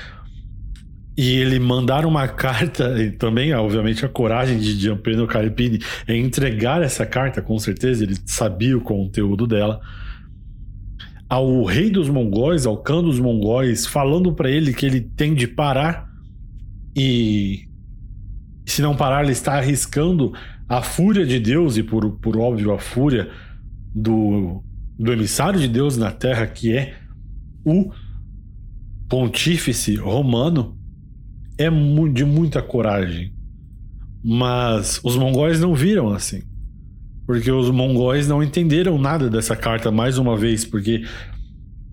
e 1.17 1.35
ele 1.35 1.59
mandar 1.59 2.05
uma 2.05 2.25
carta, 2.31 2.97
e 2.97 3.11
também, 3.11 3.53
obviamente, 3.53 4.05
a 4.05 4.09
coragem 4.09 4.57
de 4.57 4.79
Gianpino 4.79 5.27
Carpini 5.27 5.79
é 6.07 6.15
entregar 6.15 6.81
essa 6.81 7.05
carta, 7.05 7.41
com 7.41 7.59
certeza, 7.59 8.05
ele 8.05 8.15
sabia 8.25 8.77
o 8.77 8.81
conteúdo 8.81 9.45
dela, 9.45 9.81
ao 11.27 11.65
rei 11.65 11.89
dos 11.89 12.07
mongóis, 12.07 12.65
ao 12.65 12.77
Khan 12.77 13.03
dos 13.03 13.19
mongóis, 13.19 13.85
falando 13.85 14.31
para 14.31 14.49
ele 14.49 14.73
que 14.73 14.85
ele 14.85 15.01
tem 15.01 15.33
de 15.35 15.45
parar 15.45 16.07
e 16.95 17.67
se 18.65 18.81
não 18.81 18.95
parar, 18.95 19.23
ele 19.23 19.33
está 19.33 19.55
arriscando 19.55 20.31
a 20.69 20.81
fúria 20.81 21.25
de 21.25 21.37
Deus 21.37 21.75
e, 21.75 21.83
por, 21.83 22.09
por 22.19 22.37
óbvio, 22.37 22.71
a 22.71 22.79
fúria 22.79 23.29
do, 23.93 24.63
do 24.99 25.13
emissário 25.13 25.57
de 25.57 25.67
Deus 25.69 25.95
na 25.95 26.11
terra, 26.11 26.45
que 26.45 26.75
é 26.75 26.93
o 27.63 27.89
pontífice 29.07 29.95
romano, 29.95 30.77
é 31.57 31.69
de 32.11 32.25
muita 32.25 32.61
coragem. 32.61 33.33
Mas 34.21 34.99
os 35.01 35.15
mongóis 35.15 35.61
não 35.61 35.73
viram 35.73 36.09
assim. 36.09 36.41
Porque 37.25 37.49
os 37.49 37.69
mongóis 37.69 38.27
não 38.27 38.43
entenderam 38.43 38.97
nada 38.97 39.29
dessa 39.29 39.55
carta 39.55 39.89
mais 39.89 40.17
uma 40.17 40.35
vez, 40.35 40.65
porque 40.65 41.05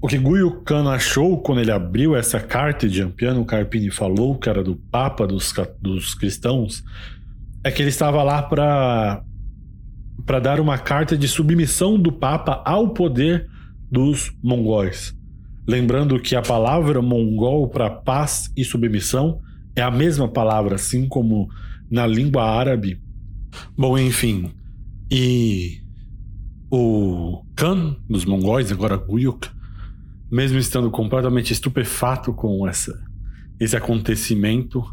o 0.02 0.08
que 0.08 0.18
Guyo 0.18 0.62
Khan 0.62 0.90
achou 0.90 1.40
quando 1.40 1.60
ele 1.60 1.70
abriu 1.70 2.16
essa 2.16 2.40
carta 2.40 2.88
de 2.88 3.02
Ampiano 3.02 3.44
Carpini 3.44 3.90
falou, 3.90 4.36
que 4.36 4.48
era 4.48 4.64
do 4.64 4.74
Papa 4.74 5.26
dos, 5.26 5.54
dos 5.80 6.14
cristãos, 6.14 6.82
é 7.62 7.70
que 7.70 7.82
ele 7.82 7.90
estava 7.90 8.22
lá 8.24 8.42
para 8.42 9.22
para 10.26 10.40
dar 10.40 10.60
uma 10.60 10.76
carta 10.76 11.16
de 11.16 11.28
submissão 11.28 11.96
do 11.98 12.10
Papa 12.10 12.60
ao 12.66 12.92
poder 12.92 13.48
dos 13.90 14.36
mongóis. 14.42 15.16
Lembrando 15.66 16.20
que 16.20 16.34
a 16.34 16.42
palavra 16.42 17.00
mongol 17.00 17.68
para 17.68 17.88
paz 17.88 18.52
e 18.56 18.64
submissão 18.64 19.40
é 19.74 19.82
a 19.82 19.90
mesma 19.90 20.28
palavra, 20.28 20.74
assim 20.74 21.06
como 21.08 21.48
na 21.90 22.06
língua 22.06 22.44
árabe. 22.44 23.00
Bom, 23.78 23.96
enfim. 23.96 24.50
E 25.10 25.80
o 26.70 27.44
Khan 27.54 27.96
dos 28.08 28.24
mongóis, 28.24 28.72
agora 28.72 28.96
Guyuk, 28.96 29.48
mesmo 30.30 30.58
estando 30.58 30.90
completamente 30.90 31.52
estupefato 31.52 32.32
com 32.32 32.66
essa, 32.66 32.92
esse 33.60 33.76
acontecimento, 33.76 34.84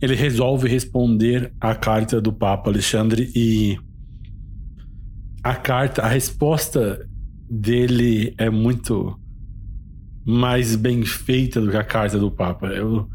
ele 0.00 0.14
resolve 0.14 0.68
responder 0.68 1.52
à 1.58 1.74
carta 1.74 2.20
do 2.20 2.32
Papa 2.32 2.70
Alexandre 2.70 3.32
e 3.34 3.78
a 5.44 5.54
carta, 5.54 6.00
a 6.00 6.08
resposta 6.08 7.06
dele 7.50 8.34
é 8.38 8.48
muito 8.48 9.20
mais 10.24 10.74
bem 10.74 11.04
feita 11.04 11.60
do 11.60 11.70
que 11.70 11.76
a 11.76 11.84
carta 11.84 12.18
do 12.18 12.30
Papa. 12.30 12.68
Eu, 12.68 13.06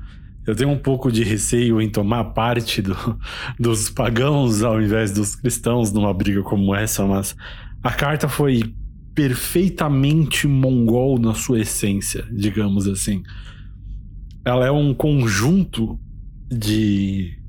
eu 0.45 0.55
tenho 0.55 0.69
um 0.69 0.77
pouco 0.77 1.11
de 1.11 1.23
receio 1.23 1.82
em 1.82 1.89
tomar 1.89 2.25
parte 2.25 2.84
do, 2.84 2.95
dos 3.59 3.89
pagãos 3.89 4.61
ao 4.61 4.80
invés 4.80 5.11
dos 5.11 5.36
cristãos 5.36 5.91
numa 5.91 6.13
briga 6.13 6.43
como 6.43 6.75
essa, 6.75 7.03
mas 7.03 7.36
a 7.82 7.91
carta 7.91 8.30
foi 8.30 8.75
perfeitamente 9.15 10.47
mongol 10.47 11.17
na 11.17 11.34
sua 11.34 11.61
essência, 11.61 12.23
digamos 12.32 12.88
assim. 12.88 13.23
Ela 14.45 14.67
é 14.67 14.71
um 14.71 14.93
conjunto 14.93 15.99
de 16.47 17.39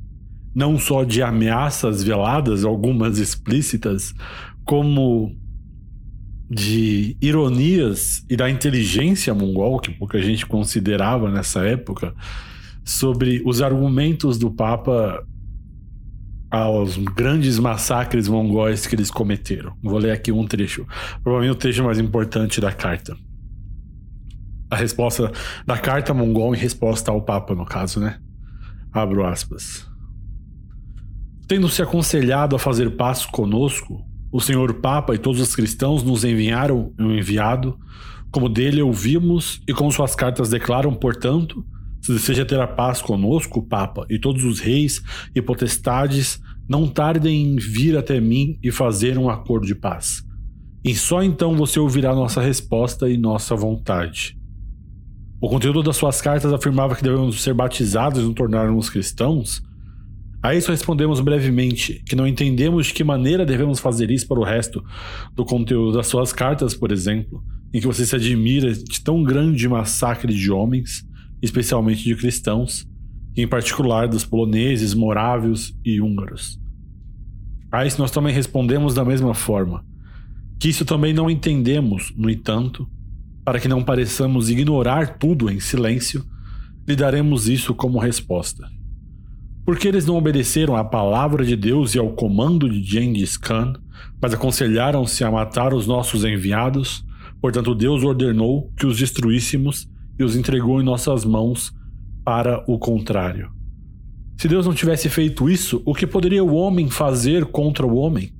não 0.54 0.78
só 0.78 1.04
de 1.04 1.22
ameaças 1.22 2.02
veladas, 2.02 2.64
algumas 2.64 3.18
explícitas, 3.18 4.14
como 4.70 5.36
de 6.48 7.16
ironias 7.20 8.24
e 8.30 8.36
da 8.36 8.48
inteligência 8.48 9.34
mongol, 9.34 9.80
que 9.80 9.90
pouca 9.90 10.22
gente 10.22 10.46
considerava 10.46 11.28
nessa 11.28 11.66
época, 11.66 12.14
sobre 12.84 13.42
os 13.44 13.60
argumentos 13.60 14.38
do 14.38 14.48
Papa 14.48 15.26
aos 16.48 16.96
grandes 16.96 17.58
massacres 17.58 18.28
mongóis 18.28 18.86
que 18.86 18.94
eles 18.94 19.10
cometeram. 19.10 19.76
Vou 19.82 19.98
ler 19.98 20.12
aqui 20.12 20.30
um 20.30 20.46
trecho, 20.46 20.86
provavelmente 21.24 21.56
o 21.56 21.58
trecho 21.58 21.82
mais 21.82 21.98
importante 21.98 22.60
da 22.60 22.70
carta. 22.70 23.16
A 24.70 24.76
resposta 24.76 25.32
da 25.66 25.78
carta 25.78 26.14
mongol 26.14 26.54
em 26.54 26.58
resposta 26.58 27.10
ao 27.10 27.20
Papa, 27.20 27.56
no 27.56 27.66
caso, 27.66 27.98
né? 27.98 28.20
Abro 28.92 29.26
aspas. 29.26 29.84
Tendo 31.48 31.68
se 31.68 31.82
aconselhado 31.82 32.54
a 32.54 32.58
fazer 32.58 32.90
paz 32.90 33.26
conosco, 33.26 34.08
o 34.32 34.40
senhor 34.40 34.74
Papa 34.74 35.14
e 35.14 35.18
todos 35.18 35.40
os 35.40 35.54
cristãos 35.54 36.02
nos 36.02 36.24
enviaram 36.24 36.92
um 36.98 37.12
enviado, 37.12 37.78
Como 38.30 38.48
dele 38.48 38.80
ouvimos 38.80 39.60
e 39.66 39.72
como 39.72 39.90
suas 39.90 40.14
cartas 40.14 40.48
declaram, 40.48 40.94
portanto, 40.94 41.64
se 42.00 42.12
deseja 42.12 42.44
ter 42.44 42.60
a 42.60 42.66
paz 42.66 43.02
conosco, 43.02 43.66
Papa, 43.66 44.06
e 44.08 44.18
todos 44.18 44.44
os 44.44 44.60
reis 44.60 45.02
e 45.34 45.42
potestades, 45.42 46.40
não 46.68 46.86
tardem 46.86 47.42
em 47.42 47.56
vir 47.56 47.96
até 47.96 48.20
mim 48.20 48.56
e 48.62 48.70
fazer 48.70 49.18
um 49.18 49.28
acordo 49.28 49.66
de 49.66 49.74
paz. 49.74 50.22
E 50.84 50.94
só 50.94 51.22
então 51.22 51.56
você 51.56 51.80
ouvirá 51.80 52.14
nossa 52.14 52.40
resposta 52.40 53.10
e 53.10 53.18
nossa 53.18 53.56
vontade. 53.56 54.38
O 55.40 55.48
conteúdo 55.48 55.82
das 55.82 55.96
suas 55.96 56.20
cartas 56.20 56.52
afirmava 56.52 56.94
que 56.94 57.02
devemos 57.02 57.42
ser 57.42 57.54
batizados 57.54 58.20
e 58.20 58.24
nos 58.24 58.34
tornarmos 58.34 58.88
cristãos. 58.88 59.60
A 60.42 60.54
isso 60.54 60.70
respondemos 60.70 61.20
brevemente 61.20 62.02
que 62.06 62.16
não 62.16 62.26
entendemos 62.26 62.86
de 62.86 62.94
que 62.94 63.04
maneira 63.04 63.44
devemos 63.44 63.78
fazer 63.78 64.10
isso 64.10 64.26
para 64.26 64.40
o 64.40 64.44
resto 64.44 64.82
do 65.34 65.44
conteúdo 65.44 65.98
das 65.98 66.06
suas 66.06 66.32
cartas, 66.32 66.74
por 66.74 66.90
exemplo, 66.90 67.42
em 67.74 67.80
que 67.80 67.86
você 67.86 68.06
se 68.06 68.16
admira 68.16 68.72
de 68.72 69.00
tão 69.02 69.22
grande 69.22 69.68
massacre 69.68 70.32
de 70.32 70.50
homens 70.50 71.04
especialmente 71.42 72.04
de 72.04 72.14
cristãos, 72.14 72.86
em 73.36 73.46
particular 73.46 74.08
dos 74.08 74.24
poloneses, 74.24 74.94
morávios 74.94 75.74
e 75.84 76.00
húngaros. 76.00 76.58
A 77.72 77.86
isso 77.86 78.00
nós 78.00 78.10
também 78.10 78.34
respondemos 78.34 78.94
da 78.94 79.04
mesma 79.04 79.32
forma, 79.32 79.84
que 80.58 80.68
isso 80.68 80.84
também 80.84 81.14
não 81.14 81.30
entendemos, 81.30 82.12
no 82.16 82.28
entanto, 82.28 82.88
para 83.44 83.58
que 83.58 83.68
não 83.68 83.82
pareçamos 83.82 84.50
ignorar 84.50 85.18
tudo 85.18 85.50
em 85.50 85.60
silêncio, 85.60 86.24
lhe 86.86 86.96
daremos 86.96 87.48
isso 87.48 87.74
como 87.74 87.98
resposta. 87.98 88.68
Porque 89.70 89.86
eles 89.86 90.04
não 90.04 90.16
obedeceram 90.16 90.74
à 90.74 90.82
palavra 90.82 91.44
de 91.44 91.54
Deus 91.54 91.94
e 91.94 91.98
ao 92.00 92.10
comando 92.10 92.68
de 92.68 92.82
Gengis 92.82 93.36
Khan, 93.36 93.74
mas 94.20 94.34
aconselharam-se 94.34 95.22
a 95.22 95.30
matar 95.30 95.72
os 95.72 95.86
nossos 95.86 96.24
enviados, 96.24 97.04
portanto 97.40 97.72
Deus 97.72 98.02
ordenou 98.02 98.68
que 98.76 98.84
os 98.84 98.98
destruíssemos 98.98 99.88
e 100.18 100.24
os 100.24 100.34
entregou 100.34 100.80
em 100.80 100.84
nossas 100.84 101.24
mãos 101.24 101.72
para 102.24 102.64
o 102.66 102.80
contrário. 102.80 103.52
Se 104.40 104.48
Deus 104.48 104.66
não 104.66 104.74
tivesse 104.74 105.08
feito 105.08 105.48
isso, 105.48 105.80
o 105.86 105.94
que 105.94 106.04
poderia 106.04 106.42
o 106.42 106.52
homem 106.52 106.90
fazer 106.90 107.44
contra 107.44 107.86
o 107.86 107.94
homem? 107.94 108.32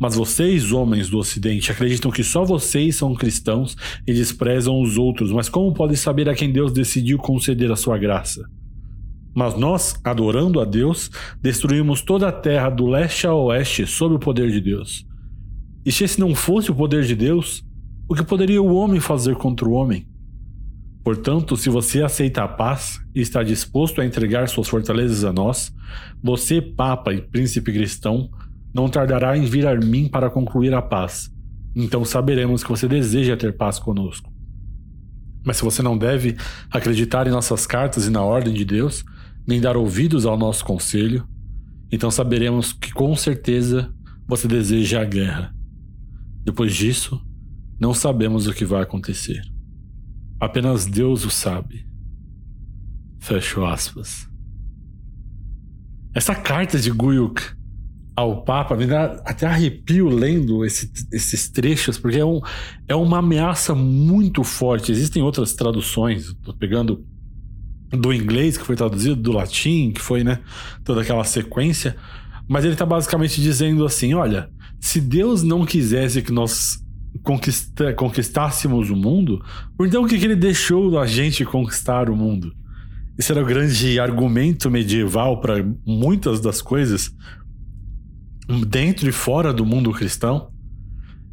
Mas 0.00 0.16
vocês, 0.16 0.72
homens 0.72 1.08
do 1.08 1.18
Ocidente, 1.18 1.70
acreditam 1.70 2.10
que 2.10 2.24
só 2.24 2.44
vocês 2.44 2.96
são 2.96 3.14
cristãos 3.14 3.76
e 4.04 4.12
desprezam 4.12 4.82
os 4.82 4.98
outros, 4.98 5.30
mas 5.30 5.48
como 5.48 5.72
podem 5.72 5.96
saber 5.96 6.28
a 6.28 6.34
quem 6.34 6.50
Deus 6.50 6.72
decidiu 6.72 7.18
conceder 7.18 7.70
a 7.70 7.76
sua 7.76 7.96
graça? 7.96 8.44
Mas 9.36 9.54
nós, 9.54 9.94
adorando 10.02 10.60
a 10.60 10.64
Deus, 10.64 11.10
destruímos 11.42 12.00
toda 12.00 12.26
a 12.26 12.32
terra 12.32 12.70
do 12.70 12.86
leste 12.86 13.26
a 13.26 13.34
oeste 13.34 13.86
sob 13.86 14.14
o 14.14 14.18
poder 14.18 14.50
de 14.50 14.62
Deus. 14.62 15.06
E 15.84 15.92
se 15.92 16.04
esse 16.04 16.18
não 16.18 16.34
fosse 16.34 16.70
o 16.70 16.74
poder 16.74 17.04
de 17.04 17.14
Deus, 17.14 17.62
o 18.08 18.14
que 18.14 18.24
poderia 18.24 18.62
o 18.62 18.74
homem 18.74 18.98
fazer 18.98 19.36
contra 19.36 19.68
o 19.68 19.72
homem? 19.72 20.08
Portanto, 21.04 21.54
se 21.54 21.68
você 21.68 22.02
aceita 22.02 22.44
a 22.44 22.48
paz 22.48 22.98
e 23.14 23.20
está 23.20 23.42
disposto 23.42 24.00
a 24.00 24.06
entregar 24.06 24.48
suas 24.48 24.68
fortalezas 24.68 25.22
a 25.22 25.34
nós, 25.34 25.70
você, 26.22 26.62
Papa 26.62 27.12
e 27.12 27.20
Príncipe 27.20 27.74
cristão, 27.74 28.30
não 28.72 28.88
tardará 28.88 29.36
em 29.36 29.44
vir 29.44 29.66
a 29.66 29.76
mim 29.76 30.08
para 30.08 30.30
concluir 30.30 30.72
a 30.72 30.80
paz. 30.80 31.30
Então 31.74 32.06
saberemos 32.06 32.64
que 32.64 32.70
você 32.70 32.88
deseja 32.88 33.36
ter 33.36 33.54
paz 33.54 33.78
conosco. 33.78 34.32
Mas 35.44 35.58
se 35.58 35.62
você 35.62 35.82
não 35.82 35.96
deve 35.96 36.36
acreditar 36.70 37.26
em 37.26 37.30
nossas 37.30 37.66
cartas 37.66 38.06
e 38.06 38.10
na 38.10 38.22
ordem 38.22 38.54
de 38.54 38.64
Deus, 38.64 39.04
nem 39.46 39.60
dar 39.60 39.76
ouvidos 39.76 40.26
ao 40.26 40.36
nosso 40.36 40.64
conselho, 40.64 41.26
então 41.90 42.10
saberemos 42.10 42.72
que 42.72 42.92
com 42.92 43.14
certeza 43.14 43.94
você 44.26 44.48
deseja 44.48 45.02
a 45.02 45.04
guerra. 45.04 45.54
Depois 46.44 46.74
disso, 46.74 47.20
não 47.78 47.94
sabemos 47.94 48.46
o 48.46 48.52
que 48.52 48.64
vai 48.64 48.82
acontecer. 48.82 49.40
Apenas 50.40 50.86
Deus 50.86 51.24
o 51.24 51.30
sabe. 51.30 51.86
Fecho 53.20 53.64
aspas. 53.64 54.28
Essa 56.14 56.34
carta 56.34 56.78
de 56.78 56.90
Guyuk 56.90 57.42
ao 58.16 58.42
Papa 58.42 58.74
me 58.74 58.86
dá 58.86 59.20
até 59.26 59.46
arrepio 59.46 60.08
lendo 60.08 60.64
esse, 60.64 60.90
esses 61.12 61.50
trechos, 61.50 61.98
porque 61.98 62.18
é, 62.18 62.24
um, 62.24 62.40
é 62.88 62.94
uma 62.94 63.18
ameaça 63.18 63.74
muito 63.74 64.42
forte. 64.42 64.90
Existem 64.90 65.22
outras 65.22 65.52
traduções, 65.52 66.32
tô 66.42 66.54
pegando 66.54 67.04
do 67.90 68.12
inglês, 68.12 68.56
que 68.56 68.64
foi 68.64 68.76
traduzido, 68.76 69.16
do 69.16 69.32
latim, 69.32 69.92
que 69.92 70.00
foi, 70.00 70.24
né, 70.24 70.40
toda 70.84 71.02
aquela 71.02 71.24
sequência, 71.24 71.96
mas 72.48 72.64
ele 72.64 72.74
está 72.74 72.86
basicamente 72.86 73.40
dizendo 73.40 73.84
assim: 73.84 74.14
olha, 74.14 74.48
se 74.80 75.00
Deus 75.00 75.42
não 75.42 75.64
quisesse 75.64 76.22
que 76.22 76.32
nós 76.32 76.78
conquista, 77.22 77.92
conquistássemos 77.94 78.90
o 78.90 78.96
mundo, 78.96 79.42
então 79.80 80.04
o 80.04 80.06
que, 80.06 80.18
que 80.18 80.24
ele 80.24 80.36
deixou 80.36 80.98
a 80.98 81.06
gente 81.06 81.44
conquistar 81.44 82.10
o 82.10 82.16
mundo? 82.16 82.52
Esse 83.18 83.32
era 83.32 83.42
o 83.42 83.46
grande 83.46 83.98
argumento 83.98 84.70
medieval 84.70 85.40
para 85.40 85.64
muitas 85.86 86.40
das 86.40 86.60
coisas 86.60 87.10
dentro 88.66 89.08
e 89.08 89.12
fora 89.12 89.52
do 89.52 89.64
mundo 89.64 89.90
cristão. 89.92 90.50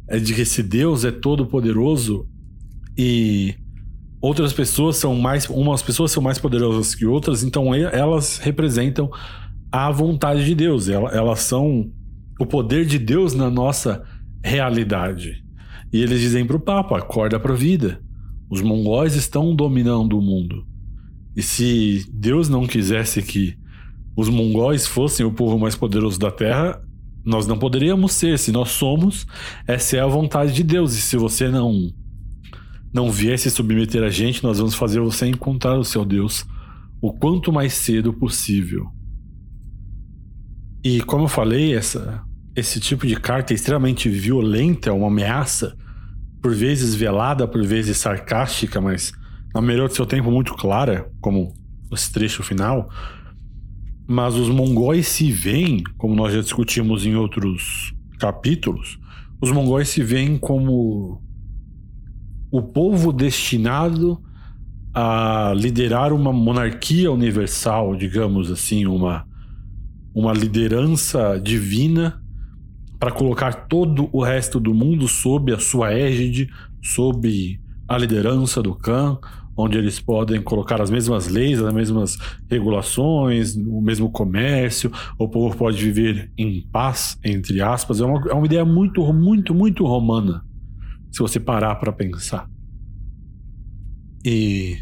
É 0.08 0.18
de 0.18 0.34
que 0.34 0.42
esse 0.42 0.62
Deus 0.62 1.04
é 1.04 1.10
todo 1.10 1.46
poderoso 1.46 2.26
e 2.96 3.54
outras 4.24 4.54
pessoas 4.54 4.96
são 4.96 5.14
mais 5.16 5.46
umas 5.50 5.82
pessoas 5.82 6.10
são 6.10 6.22
mais 6.22 6.38
poderosas 6.38 6.94
que 6.94 7.04
outras, 7.04 7.44
então 7.44 7.74
elas 7.74 8.38
representam 8.38 9.10
a 9.70 9.90
vontade 9.90 10.46
de 10.46 10.54
Deus, 10.54 10.88
elas 10.88 11.40
são 11.40 11.90
o 12.40 12.46
poder 12.46 12.86
de 12.86 12.98
Deus 12.98 13.34
na 13.34 13.50
nossa 13.50 14.02
realidade. 14.42 15.44
E 15.92 16.00
eles 16.00 16.20
dizem 16.20 16.46
para 16.46 16.56
o 16.56 16.60
Papa: 16.60 16.98
acorda 16.98 17.38
para 17.38 17.52
a 17.52 17.56
vida. 17.56 18.00
Os 18.50 18.62
mongóis 18.62 19.14
estão 19.14 19.54
dominando 19.54 20.18
o 20.18 20.22
mundo. 20.22 20.66
E 21.36 21.42
se 21.42 22.06
Deus 22.10 22.48
não 22.48 22.66
quisesse 22.66 23.20
que 23.20 23.58
os 24.16 24.28
mongóis 24.28 24.86
fossem 24.86 25.26
o 25.26 25.32
povo 25.32 25.58
mais 25.58 25.76
poderoso 25.76 26.18
da 26.18 26.30
Terra, 26.30 26.80
nós 27.24 27.46
não 27.46 27.58
poderíamos 27.58 28.12
ser. 28.12 28.38
Se 28.38 28.52
nós 28.52 28.70
somos, 28.70 29.26
essa 29.66 29.96
é 29.96 30.00
a 30.00 30.06
vontade 30.06 30.52
de 30.52 30.62
Deus. 30.62 30.94
E 30.94 31.00
se 31.00 31.16
você 31.16 31.48
não 31.48 31.92
não 32.94 33.10
viesse 33.10 33.50
submeter 33.50 34.04
a 34.04 34.08
gente, 34.08 34.44
nós 34.44 34.58
vamos 34.58 34.76
fazer 34.76 35.00
você 35.00 35.26
encontrar 35.26 35.76
o 35.76 35.84
seu 35.84 36.04
Deus 36.04 36.46
o 37.00 37.12
quanto 37.12 37.52
mais 37.52 37.74
cedo 37.74 38.14
possível. 38.14 38.86
E 40.82 41.00
como 41.00 41.24
eu 41.24 41.28
falei, 41.28 41.74
essa, 41.74 42.22
esse 42.54 42.78
tipo 42.78 43.04
de 43.04 43.16
carta 43.16 43.52
é 43.52 43.56
extremamente 43.56 44.08
violenta, 44.08 44.90
é 44.90 44.92
uma 44.92 45.08
ameaça 45.08 45.76
por 46.40 46.54
vezes 46.54 46.94
velada, 46.94 47.48
por 47.48 47.64
vezes 47.66 47.96
sarcástica, 47.96 48.80
mas 48.80 49.12
na 49.52 49.60
melhor 49.60 49.88
do 49.88 49.94
seu 49.94 50.06
tempo 50.06 50.30
muito 50.30 50.54
clara, 50.54 51.10
como 51.20 51.52
esse 51.92 52.12
trecho 52.12 52.44
final. 52.44 52.88
Mas 54.06 54.36
os 54.36 54.48
mongóis 54.48 55.08
se 55.08 55.32
veem, 55.32 55.82
como 55.98 56.14
nós 56.14 56.32
já 56.32 56.40
discutimos 56.40 57.04
em 57.04 57.16
outros 57.16 57.92
capítulos, 58.20 59.00
os 59.40 59.50
mongóis 59.50 59.88
se 59.88 60.02
veem 60.02 60.38
como 60.38 61.23
o 62.54 62.62
povo 62.62 63.12
destinado 63.12 64.22
a 64.94 65.52
liderar 65.56 66.12
uma 66.12 66.32
monarquia 66.32 67.10
universal, 67.10 67.96
digamos 67.96 68.48
assim, 68.48 68.86
uma, 68.86 69.26
uma 70.14 70.32
liderança 70.32 71.36
divina 71.42 72.22
para 72.96 73.10
colocar 73.10 73.66
todo 73.66 74.08
o 74.12 74.22
resto 74.22 74.60
do 74.60 74.72
mundo 74.72 75.08
sob 75.08 75.52
a 75.52 75.58
sua 75.58 75.92
égide, 75.92 76.48
sob 76.80 77.60
a 77.88 77.98
liderança 77.98 78.62
do 78.62 78.72
Khan, 78.72 79.18
onde 79.56 79.76
eles 79.76 79.98
podem 79.98 80.40
colocar 80.40 80.80
as 80.80 80.90
mesmas 80.90 81.26
leis, 81.26 81.60
as 81.60 81.74
mesmas 81.74 82.16
regulações, 82.48 83.56
o 83.56 83.80
mesmo 83.80 84.08
comércio, 84.08 84.92
o 85.18 85.28
povo 85.28 85.56
pode 85.56 85.82
viver 85.82 86.30
em 86.38 86.64
paz, 86.70 87.18
entre 87.24 87.60
aspas. 87.60 88.00
É 88.00 88.04
uma, 88.04 88.30
é 88.30 88.32
uma 88.32 88.46
ideia 88.46 88.64
muito, 88.64 89.12
muito, 89.12 89.52
muito 89.52 89.84
romana, 89.84 90.44
se 91.14 91.20
você 91.20 91.38
parar 91.38 91.76
para 91.76 91.92
pensar. 91.92 92.50
E 94.24 94.78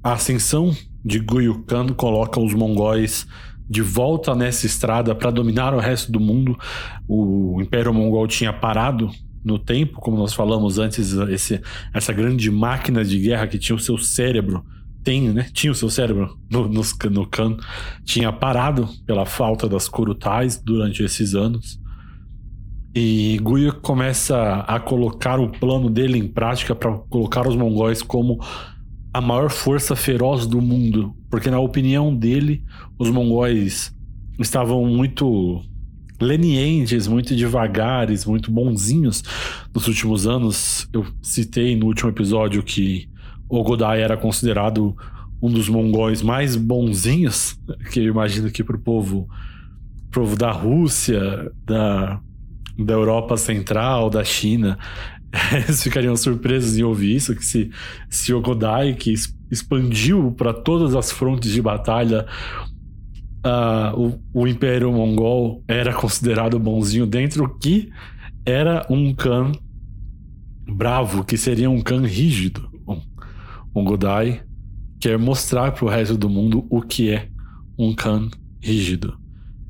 a 0.00 0.12
ascensão 0.12 0.72
de 1.04 1.18
Guyu 1.18 1.64
Khan 1.64 1.88
coloca 1.88 2.38
os 2.38 2.54
mongóis 2.54 3.26
de 3.68 3.82
volta 3.82 4.32
nessa 4.32 4.64
estrada 4.64 5.16
para 5.16 5.32
dominar 5.32 5.74
o 5.74 5.80
resto 5.80 6.12
do 6.12 6.20
mundo. 6.20 6.56
O 7.08 7.60
Império 7.60 7.92
Mongol 7.92 8.28
tinha 8.28 8.52
parado 8.52 9.10
no 9.44 9.58
tempo, 9.58 9.98
como 9.98 10.16
nós 10.16 10.32
falamos 10.32 10.78
antes, 10.78 11.12
esse, 11.12 11.60
essa 11.92 12.12
grande 12.12 12.48
máquina 12.48 13.04
de 13.04 13.18
guerra 13.18 13.48
que 13.48 13.58
tinha 13.58 13.74
o 13.74 13.80
seu 13.80 13.98
cérebro, 13.98 14.64
tem, 15.02 15.32
né? 15.32 15.48
Tinha 15.52 15.72
o 15.72 15.74
seu 15.74 15.90
cérebro 15.90 16.38
no, 16.48 16.68
no, 16.68 16.82
no 17.10 17.26
Khan, 17.26 17.56
tinha 18.04 18.32
parado 18.32 18.88
pela 19.04 19.26
falta 19.26 19.68
das 19.68 19.88
Kurutais 19.88 20.62
durante 20.62 21.02
esses 21.02 21.34
anos. 21.34 21.80
E 23.00 23.38
Guya 23.38 23.70
começa 23.70 24.56
a 24.66 24.80
colocar 24.80 25.38
o 25.38 25.48
plano 25.48 25.88
dele 25.88 26.18
em 26.18 26.26
prática 26.26 26.74
para 26.74 26.90
colocar 27.08 27.46
os 27.46 27.54
mongóis 27.54 28.02
como 28.02 28.40
a 29.14 29.20
maior 29.20 29.50
força 29.50 29.94
feroz 29.94 30.48
do 30.48 30.60
mundo, 30.60 31.14
porque 31.30 31.48
na 31.48 31.60
opinião 31.60 32.12
dele, 32.12 32.64
os 32.98 33.08
mongóis 33.08 33.94
estavam 34.40 34.84
muito 34.84 35.62
lenientes, 36.20 37.06
muito 37.06 37.36
devagares, 37.36 38.26
muito 38.26 38.50
bonzinhos 38.50 39.22
nos 39.72 39.86
últimos 39.86 40.26
anos. 40.26 40.88
Eu 40.92 41.06
citei 41.22 41.76
no 41.76 41.86
último 41.86 42.10
episódio 42.10 42.64
que 42.64 43.08
Ogodai 43.48 44.02
era 44.02 44.16
considerado 44.16 44.96
um 45.40 45.48
dos 45.48 45.68
mongóis 45.68 46.20
mais 46.20 46.56
bonzinhos, 46.56 47.56
que 47.92 48.00
eu 48.00 48.06
imagino 48.06 48.50
que 48.50 48.64
para 48.64 48.76
o 48.76 48.80
povo, 48.80 49.28
povo 50.10 50.36
da 50.36 50.50
Rússia, 50.50 51.48
da, 51.64 52.20
da 52.78 52.94
Europa 52.94 53.36
Central, 53.36 54.08
da 54.08 54.24
China, 54.24 54.78
eles 55.52 55.82
ficariam 55.82 56.16
surpresos 56.16 56.76
em 56.78 56.82
ouvir 56.82 57.16
isso, 57.16 57.34
que 57.34 57.44
se, 57.44 57.70
se 58.08 58.32
Ogodai, 58.32 58.94
que 58.94 59.12
expandiu 59.50 60.32
para 60.32 60.52
todas 60.52 60.94
as 60.94 61.10
frontes 61.10 61.52
de 61.52 61.60
batalha 61.60 62.26
uh, 63.44 64.20
o, 64.32 64.42
o 64.42 64.46
Império 64.46 64.92
Mongol 64.92 65.62
era 65.66 65.92
considerado 65.92 66.58
bonzinho 66.58 67.06
dentro, 67.06 67.58
que 67.58 67.90
era 68.44 68.86
um 68.88 69.14
Khan 69.14 69.52
bravo, 70.66 71.24
que 71.24 71.36
seria 71.36 71.70
um 71.70 71.82
Khan 71.82 72.06
rígido. 72.06 72.68
Um, 73.74 73.84
Godai 73.84 74.42
quer 75.00 75.18
mostrar 75.18 75.72
para 75.72 75.84
o 75.84 75.88
resto 75.88 76.16
do 76.16 76.28
mundo 76.28 76.66
o 76.68 76.82
que 76.82 77.10
é 77.10 77.28
um 77.78 77.94
Khan 77.94 78.28
rígido. 78.60 79.16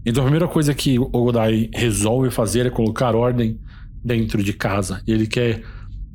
Então 0.04 0.22
a 0.22 0.26
primeira 0.26 0.48
coisa 0.48 0.74
que 0.74 0.98
o 0.98 1.06
Godai 1.08 1.68
resolve 1.74 2.30
fazer 2.30 2.66
é 2.66 2.70
colocar 2.70 3.14
ordem 3.14 3.58
dentro 4.04 4.42
de 4.42 4.52
casa. 4.52 5.02
Ele 5.06 5.26
quer 5.26 5.62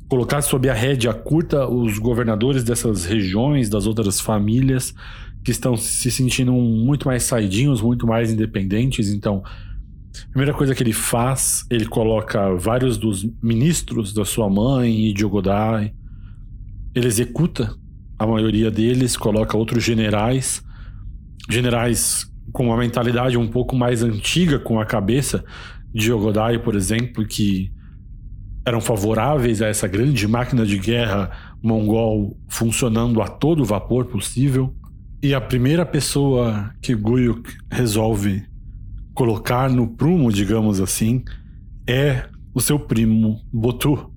colocar 0.08 0.42
sob 0.42 0.68
a 0.68 0.74
rédea 0.74 1.12
curta 1.12 1.68
os 1.68 1.98
governadores 1.98 2.62
dessas 2.62 3.04
regiões, 3.04 3.68
das 3.68 3.86
outras 3.86 4.20
famílias, 4.20 4.94
que 5.44 5.50
estão 5.50 5.76
se 5.76 6.10
sentindo 6.10 6.52
muito 6.52 7.06
mais 7.06 7.24
saidinhos, 7.24 7.80
muito 7.82 8.06
mais 8.06 8.32
independentes. 8.32 9.12
Então, 9.12 9.42
a 9.44 10.28
primeira 10.30 10.54
coisa 10.54 10.74
que 10.74 10.82
ele 10.82 10.92
faz, 10.92 11.66
ele 11.70 11.86
coloca 11.86 12.54
vários 12.54 12.96
dos 12.96 13.26
ministros 13.42 14.12
da 14.12 14.24
sua 14.24 14.48
mãe 14.48 15.08
e 15.08 15.12
de 15.12 15.24
Ogodai. 15.24 15.92
Ele 16.94 17.06
executa 17.06 17.74
a 18.18 18.26
maioria 18.26 18.70
deles, 18.70 19.16
coloca 19.16 19.56
outros 19.56 19.82
generais, 19.82 20.62
generais 21.50 22.30
com 22.52 22.66
uma 22.66 22.76
mentalidade 22.76 23.36
um 23.36 23.48
pouco 23.48 23.74
mais 23.74 24.02
antiga 24.02 24.58
com 24.58 24.80
a 24.80 24.86
cabeça 24.86 25.44
de 25.92 26.12
Ogodai, 26.12 26.58
por 26.58 26.74
exemplo, 26.74 27.26
que 27.26 27.72
eram 28.66 28.80
favoráveis 28.80 29.60
a 29.60 29.66
essa 29.66 29.86
grande 29.86 30.26
máquina 30.26 30.64
de 30.64 30.78
guerra 30.78 31.30
mongol 31.62 32.36
funcionando 32.48 33.20
a 33.20 33.28
todo 33.28 33.64
vapor 33.64 34.06
possível. 34.06 34.74
E 35.22 35.34
a 35.34 35.40
primeira 35.40 35.86
pessoa 35.86 36.70
que 36.82 36.94
Guyuk 36.94 37.50
resolve 37.70 38.44
colocar 39.14 39.70
no 39.70 39.88
prumo, 39.88 40.32
digamos 40.32 40.80
assim, 40.80 41.22
é 41.86 42.26
o 42.54 42.60
seu 42.60 42.78
primo 42.78 43.40
Botu, 43.52 44.12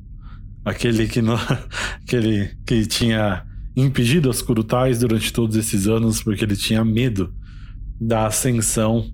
aquele 0.66 1.08
que, 1.08 1.22
não, 1.22 1.36
aquele 2.04 2.52
que 2.66 2.86
tinha 2.86 3.46
impedido 3.76 4.30
as 4.30 4.42
Kurutais 4.42 5.00
durante 5.00 5.32
todos 5.32 5.56
esses 5.56 5.88
anos 5.88 6.24
porque 6.24 6.44
ele 6.44 6.56
tinha 6.56 6.84
medo 6.84 7.34
da 8.00 8.28
ascensão 8.28 9.12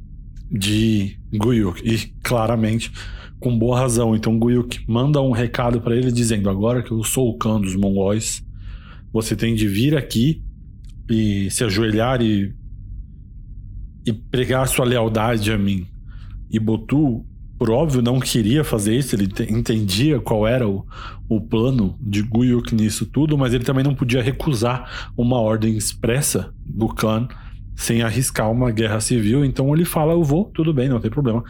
de 0.51 1.17
Guyuk 1.33 1.81
e 1.83 1.97
claramente 2.21 2.91
com 3.39 3.57
boa 3.57 3.79
razão. 3.79 4.15
Então 4.15 4.37
Guyuk 4.37 4.79
manda 4.87 5.21
um 5.21 5.31
recado 5.31 5.81
para 5.81 5.95
ele 5.95 6.11
dizendo: 6.11 6.49
agora 6.49 6.83
que 6.83 6.91
eu 6.91 7.03
sou 7.03 7.29
o 7.29 7.37
Khan 7.37 7.59
dos 7.59 7.75
mongóis, 7.75 8.45
você 9.11 9.35
tem 9.35 9.55
de 9.55 9.67
vir 9.67 9.97
aqui 9.97 10.43
e 11.09 11.49
se 11.49 11.63
ajoelhar 11.63 12.21
e, 12.21 12.53
e 14.05 14.13
pregar 14.13 14.67
sua 14.67 14.85
lealdade 14.85 15.51
a 15.51 15.57
mim. 15.57 15.85
E 16.49 16.59
Botu, 16.59 17.25
por 17.57 17.69
óbvio, 17.69 18.01
não 18.01 18.19
queria 18.19 18.63
fazer 18.63 18.95
isso, 18.95 19.15
ele 19.15 19.29
entendia 19.49 20.19
qual 20.19 20.47
era 20.47 20.67
o, 20.67 20.85
o 21.27 21.41
plano 21.41 21.97
de 21.99 22.21
Guyuk 22.21 22.75
nisso 22.75 23.05
tudo, 23.05 23.37
mas 23.37 23.53
ele 23.53 23.63
também 23.63 23.83
não 23.83 23.95
podia 23.95 24.21
recusar 24.21 25.11
uma 25.17 25.39
ordem 25.39 25.75
expressa 25.75 26.53
do 26.65 26.87
clã 26.87 27.27
sem 27.75 28.01
arriscar 28.01 28.51
uma 28.51 28.71
guerra 28.71 28.99
civil, 28.99 29.43
então 29.43 29.73
ele 29.73 29.85
fala: 29.85 30.13
Eu 30.13 30.23
vou, 30.23 30.45
tudo 30.45 30.73
bem, 30.73 30.89
não 30.89 30.99
tem 30.99 31.11
problema. 31.11 31.43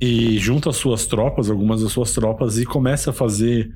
E 0.00 0.38
junta 0.38 0.70
as 0.70 0.76
suas 0.76 1.06
tropas, 1.06 1.50
algumas 1.50 1.82
das 1.82 1.92
suas 1.92 2.12
tropas, 2.12 2.58
e 2.58 2.64
começa 2.64 3.10
a 3.10 3.12
fazer 3.12 3.70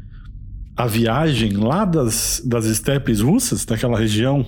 a 0.77 0.87
viagem 0.87 1.53
lá 1.53 1.85
das, 1.85 2.43
das 2.45 2.65
estepes 2.65 3.21
russas, 3.21 3.65
daquela 3.65 3.99
região 3.99 4.47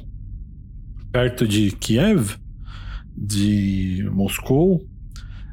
perto 1.13 1.47
de 1.47 1.71
Kiev, 1.73 2.37
de 3.17 4.09
Moscou, 4.13 4.85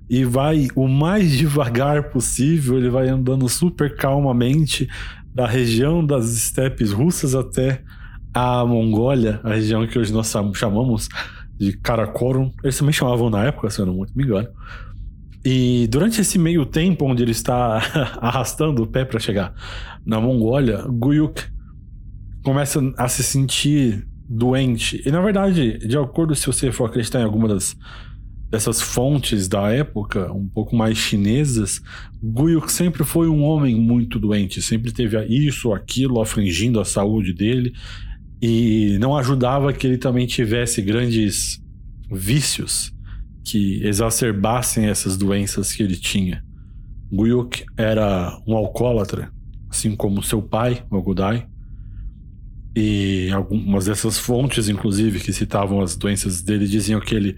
e 0.09 0.24
vai 0.24 0.67
o 0.76 0.88
mais 0.88 1.32
devagar 1.38 2.09
possível, 2.09 2.78
ele 2.78 2.89
vai 2.89 3.09
andando 3.09 3.47
super 3.47 3.95
calmamente 3.95 4.89
da 5.34 5.47
região 5.47 6.05
das 6.05 6.32
estepes 6.32 6.91
russas 6.91 7.34
até 7.34 7.82
a 8.34 8.65
Mongólia, 8.65 9.39
a 9.43 9.53
região 9.53 9.86
que 9.86 9.97
hoje 9.97 10.11
nós 10.11 10.34
chamamos 10.55 11.07
de 11.58 11.74
Karakorum. 11.74 12.51
Eles 12.64 12.78
também 12.78 12.93
chamavam 12.93 13.30
na 13.30 13.45
época, 13.45 13.70
se 13.70 13.80
eu 13.80 13.86
não 13.86 14.06
me 14.16 14.24
engano. 14.24 14.47
E 15.45 15.88
durante 15.88 16.22
esse 16.22 16.39
meio 16.39 16.66
tempo 16.66 17.06
onde 17.06 17.22
ele 17.22 17.32
está 17.32 17.82
arrastando 18.22 18.84
o 18.84 18.88
pé 18.88 19.04
para 19.04 19.20
chegar 19.20 19.54
na 20.06 20.20
Mongólia, 20.20 20.86
Guyuk 20.88 21.43
começa 22.43 22.80
a 22.97 23.08
se 23.08 23.24
sentir 23.24 24.08
doente. 24.28 25.01
E 25.06 25.12
na 25.12 25.22
verdade, 25.22 25.78
de 25.80 25.97
acordo 25.97 26.34
se 26.34 26.47
você 26.47 26.72
for 26.72 26.86
acreditar 26.86 27.20
em 27.20 27.24
alguma 27.24 27.47
das 27.47 27.76
dessas 28.49 28.80
fontes 28.80 29.47
da 29.47 29.72
época, 29.72 30.32
um 30.32 30.47
pouco 30.47 30.76
mais 30.76 30.95
chinesas, 30.95 31.82
Guyuk 32.22 32.72
sempre 32.72 33.04
foi 33.04 33.28
um 33.28 33.41
homem 33.41 33.76
muito 33.76 34.20
doente, 34.20 34.62
sempre 34.62 34.91
teve 34.91 35.20
isso 35.26 35.74
aquilo 35.74 36.22
afligindo 36.22 36.80
a 36.80 36.86
saúde 36.86 37.34
dele 37.34 37.74
e 38.46 38.98
não 39.00 39.16
ajudava 39.16 39.72
que 39.72 39.88
ele 39.88 39.98
também 39.98 40.28
tivesse 40.28 40.82
grandes 40.82 41.64
vícios 42.12 42.94
que 43.41 43.82
exacerbassem 43.88 44.88
essas 44.88 45.16
doenças 45.16 45.72
que 45.72 45.82
ele 45.82 45.96
tinha. 45.96 46.44
Guyuk 47.10 47.64
era 47.78 48.38
um 48.46 48.58
alcoólatra, 48.58 49.32
assim 49.70 49.96
como 49.96 50.22
seu 50.22 50.41
pai, 50.41 50.84
Mogudai, 50.91 51.48
e 52.76 53.30
algumas 53.32 53.86
dessas 53.86 54.20
fontes, 54.20 54.68
inclusive, 54.68 55.22
que 55.22 55.32
citavam 55.32 55.80
as 55.80 55.96
doenças 55.96 56.41
dele, 56.41 56.68
diziam 56.68 57.00
que 57.00 57.16
ele 57.16 57.38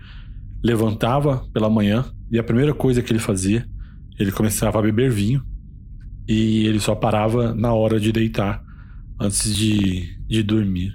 levantava 0.64 1.47
pela 1.53 1.70
manhã 1.70 2.03
e 2.32 2.39
a 2.39 2.43
primeira 2.43 2.74
coisa 2.74 3.03
que 3.03 3.12
ele 3.12 3.20
fazia, 3.20 3.64
ele 4.18 4.32
começava 4.32 4.80
a 4.80 4.82
beber 4.82 5.12
vinho 5.12 5.45
e 6.28 6.66
ele 6.66 6.80
só 6.80 6.95
parava 6.95 7.53
na 7.53 7.76
hora 7.76 7.99
de 7.99 8.12
deitar 8.12 8.64
antes 9.20 9.56
de, 9.56 10.14
de 10.28 10.43
dormir. 10.43 10.93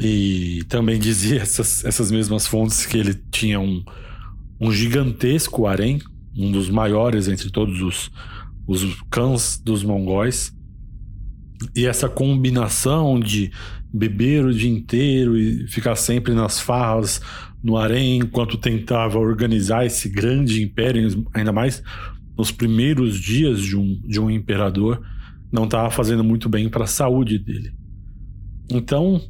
E 0.00 0.64
também 0.68 0.98
dizia 0.98 1.40
essas, 1.40 1.84
essas 1.84 2.10
mesmas 2.10 2.46
fontes 2.46 2.86
que 2.86 2.96
ele 2.96 3.14
tinha 3.30 3.60
um, 3.60 3.84
um 4.60 4.72
gigantesco 4.72 5.66
harém, 5.66 6.00
um 6.36 6.50
dos 6.50 6.70
maiores 6.70 7.28
entre 7.28 7.50
todos 7.50 7.80
os, 7.80 8.10
os 8.66 9.00
cães 9.10 9.60
dos 9.62 9.84
mongóis, 9.84 10.52
e 11.76 11.86
essa 11.86 12.08
combinação 12.08 13.20
de 13.20 13.52
beber 13.92 14.44
o 14.44 14.54
dia 14.54 14.70
inteiro 14.70 15.36
e 15.36 15.68
ficar 15.68 15.94
sempre 15.94 16.32
nas 16.32 16.58
farras 16.58 17.20
no 17.62 17.76
harém 17.76 18.18
enquanto 18.18 18.56
tentava 18.56 19.18
organizar 19.18 19.86
esse 19.86 20.08
grande 20.08 20.62
império, 20.62 21.24
ainda 21.32 21.52
mais 21.52 21.82
nos 22.36 22.50
primeiros 22.50 23.20
dias 23.20 23.60
de 23.60 23.76
um, 23.76 24.00
de 24.04 24.18
um 24.18 24.30
imperador, 24.30 25.00
não 25.52 25.64
estava 25.64 25.90
fazendo 25.90 26.24
muito 26.24 26.48
bem 26.48 26.68
para 26.68 26.84
a 26.84 26.88
saúde 26.88 27.38
dele. 27.38 27.74
Então, 28.70 29.20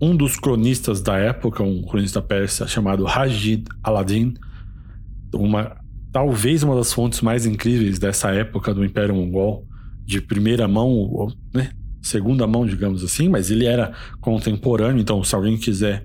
um 0.00 0.14
dos 0.14 0.36
cronistas 0.36 1.00
da 1.00 1.16
época, 1.16 1.62
um 1.62 1.82
cronista 1.82 2.20
persa 2.20 2.66
chamado 2.68 3.04
Rajid 3.04 3.64
Aladin, 3.82 4.34
uma, 5.34 5.76
talvez 6.12 6.62
uma 6.62 6.76
das 6.76 6.92
fontes 6.92 7.22
mais 7.22 7.46
incríveis 7.46 7.98
dessa 7.98 8.30
época 8.32 8.74
do 8.74 8.84
Império 8.84 9.14
Mongol, 9.14 9.66
de 10.04 10.20
primeira 10.20 10.68
mão, 10.68 11.28
né? 11.52 11.70
segunda 12.00 12.46
mão, 12.46 12.64
digamos 12.64 13.02
assim, 13.02 13.28
mas 13.28 13.50
ele 13.50 13.66
era 13.66 13.92
contemporâneo, 14.20 15.00
então 15.00 15.22
se 15.24 15.34
alguém 15.34 15.56
quiser 15.56 16.04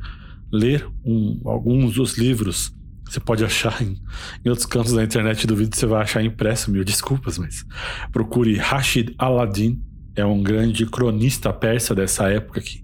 ler 0.52 0.86
um, 1.06 1.40
alguns 1.46 1.96
dos 1.96 2.18
livros, 2.18 2.74
você 3.14 3.20
pode 3.20 3.46
achar 3.46 3.82
em, 3.82 3.96
em, 4.44 4.50
outros 4.50 4.66
cantos 4.66 4.94
da 4.94 5.04
internet 5.04 5.46
do 5.46 5.56
vídeo, 5.56 5.76
você 5.76 5.86
vai 5.86 6.02
achar 6.02 6.24
impresso, 6.24 6.72
mil 6.72 6.84
desculpas, 6.84 7.38
mas 7.38 7.64
procure 8.12 8.56
Rashid 8.58 9.14
Aladdin, 9.18 9.82
é 10.16 10.26
um 10.26 10.42
grande 10.42 10.86
cronista 10.86 11.54
persa 11.54 11.94
dessa 11.94 12.30
época 12.30 12.62
que 12.62 12.84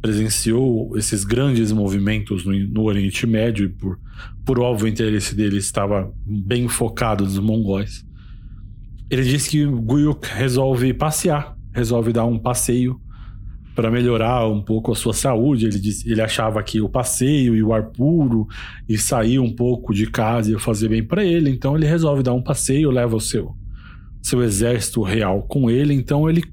presenciou 0.00 0.96
esses 0.98 1.24
grandes 1.24 1.72
movimentos 1.72 2.44
no, 2.44 2.52
no 2.52 2.82
Oriente 2.82 3.26
Médio 3.26 3.66
e 3.66 3.68
por, 3.68 3.98
por 4.44 4.60
óbvio 4.60 4.88
interesse 4.88 5.34
dele 5.34 5.56
estava 5.56 6.12
bem 6.26 6.68
focado 6.68 7.24
nos 7.24 7.38
mongóis. 7.38 8.04
Ele 9.08 9.22
diz 9.22 9.46
que 9.46 9.64
Guyuk 9.64 10.26
resolve 10.28 10.92
passear, 10.92 11.56
resolve 11.72 12.12
dar 12.12 12.24
um 12.26 12.38
passeio 12.38 13.00
para 13.74 13.90
melhorar 13.90 14.46
um 14.48 14.62
pouco 14.62 14.92
a 14.92 14.94
sua 14.94 15.12
saúde. 15.12 15.66
Ele, 15.66 15.78
disse, 15.78 16.10
ele 16.10 16.20
achava 16.20 16.62
que 16.62 16.80
o 16.80 16.88
passeio 16.88 17.56
e 17.56 17.62
o 17.62 17.72
ar 17.72 17.90
puro 17.90 18.46
e 18.88 18.96
sair 18.96 19.38
um 19.38 19.50
pouco 19.50 19.92
de 19.92 20.06
casa 20.06 20.50
ia 20.50 20.58
fazer 20.58 20.88
bem 20.88 21.02
para 21.02 21.24
ele. 21.24 21.50
Então 21.50 21.76
ele 21.76 21.86
resolve 21.86 22.22
dar 22.22 22.32
um 22.32 22.42
passeio, 22.42 22.90
leva 22.90 23.16
o 23.16 23.20
seu, 23.20 23.56
seu 24.22 24.42
exército 24.42 25.02
real 25.02 25.42
com 25.42 25.70
ele. 25.70 25.92
Então 25.94 26.28
ele 26.28 26.44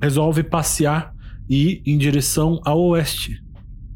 resolve 0.00 0.42
passear 0.42 1.14
e 1.48 1.68
ir 1.68 1.82
em 1.86 1.98
direção 1.98 2.60
ao 2.64 2.80
oeste 2.80 3.42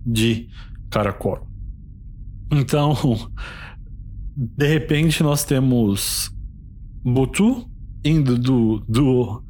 de 0.06 0.48
Karakoro. 0.90 1.46
Então, 2.52 2.94
de 4.36 4.66
repente, 4.66 5.22
nós 5.22 5.44
temos 5.44 6.30
Butu 7.04 7.68
indo 8.04 8.38
do, 8.38 8.84
do, 8.88 9.42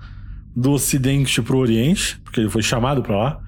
do 0.55 0.73
ocidente 0.73 1.43
para 1.43 1.57
o 1.57 1.59
oriente, 1.59 2.21
porque 2.23 2.41
ele 2.41 2.49
foi 2.49 2.63
chamado 2.63 3.03
para 3.03 3.17
lá, 3.17 3.41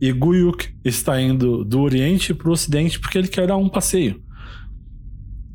e 0.00 0.12
Guyuk 0.12 0.74
está 0.84 1.20
indo 1.20 1.64
do 1.64 1.80
oriente 1.80 2.32
para 2.32 2.48
o 2.48 2.52
ocidente 2.52 2.98
porque 2.98 3.18
ele 3.18 3.28
quer 3.28 3.46
dar 3.46 3.56
um 3.56 3.68
passeio. 3.68 4.22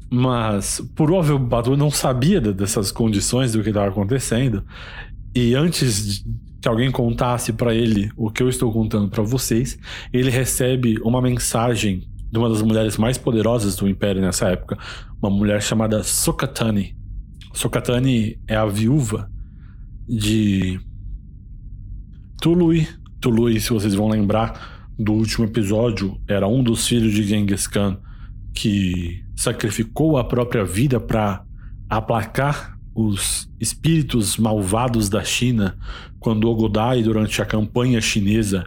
Mas, 0.10 0.80
por 0.96 1.12
óbvio, 1.12 1.40
Batu 1.40 1.76
não 1.76 1.90
sabia 1.90 2.40
dessas 2.40 2.92
condições 2.92 3.54
do 3.54 3.64
que 3.64 3.70
estava 3.70 3.90
acontecendo. 3.90 4.64
E 5.34 5.56
antes 5.56 6.24
que 6.62 6.68
alguém 6.68 6.92
contasse 6.92 7.52
para 7.54 7.74
ele 7.74 8.12
o 8.16 8.30
que 8.30 8.42
eu 8.44 8.50
estou 8.50 8.72
contando 8.72 9.10
para 9.10 9.24
vocês, 9.24 9.78
ele 10.14 10.30
recebe 10.30 11.00
uma 11.04 11.22
mensagem 11.22 12.08
de 12.32 12.38
uma 12.38 12.50
das 12.50 12.62
mulheres 12.62 12.98
mais 12.98 13.18
poderosas 13.18 13.76
do 13.76 13.88
Império 13.88 14.22
nessa 14.22 14.50
época, 14.50 14.78
uma 15.22 15.30
mulher 15.30 15.62
chamada 15.62 16.04
Sokatani. 16.04 16.96
Sokatani 17.54 18.40
é 18.48 18.56
a 18.56 18.66
viúva 18.66 19.30
de 20.08 20.80
Tului. 22.46 22.88
Tului, 23.20 23.60
se 23.60 23.74
vocês 23.74 23.96
vão 23.96 24.08
lembrar 24.08 24.54
do 25.00 25.14
último 25.14 25.46
episódio, 25.46 26.22
era 26.28 26.48
um 26.48 26.62
dos 26.62 26.88
filhos 26.88 27.12
de 27.12 27.24
Genghis 27.24 27.66
Khan 27.66 27.98
que 28.54 29.24
sacrificou 29.36 30.16
a 30.16 30.24
própria 30.24 30.64
vida 30.64 31.00
para 31.00 31.44
aplacar 31.90 32.78
os 32.94 33.50
espíritos 33.60 34.38
malvados 34.38 35.10
da 35.10 35.24
China 35.24 35.76
quando 36.20 36.48
Ogodai, 36.48 37.02
durante 37.02 37.42
a 37.42 37.48
campanha 37.48 38.00
chinesa, 38.00 38.64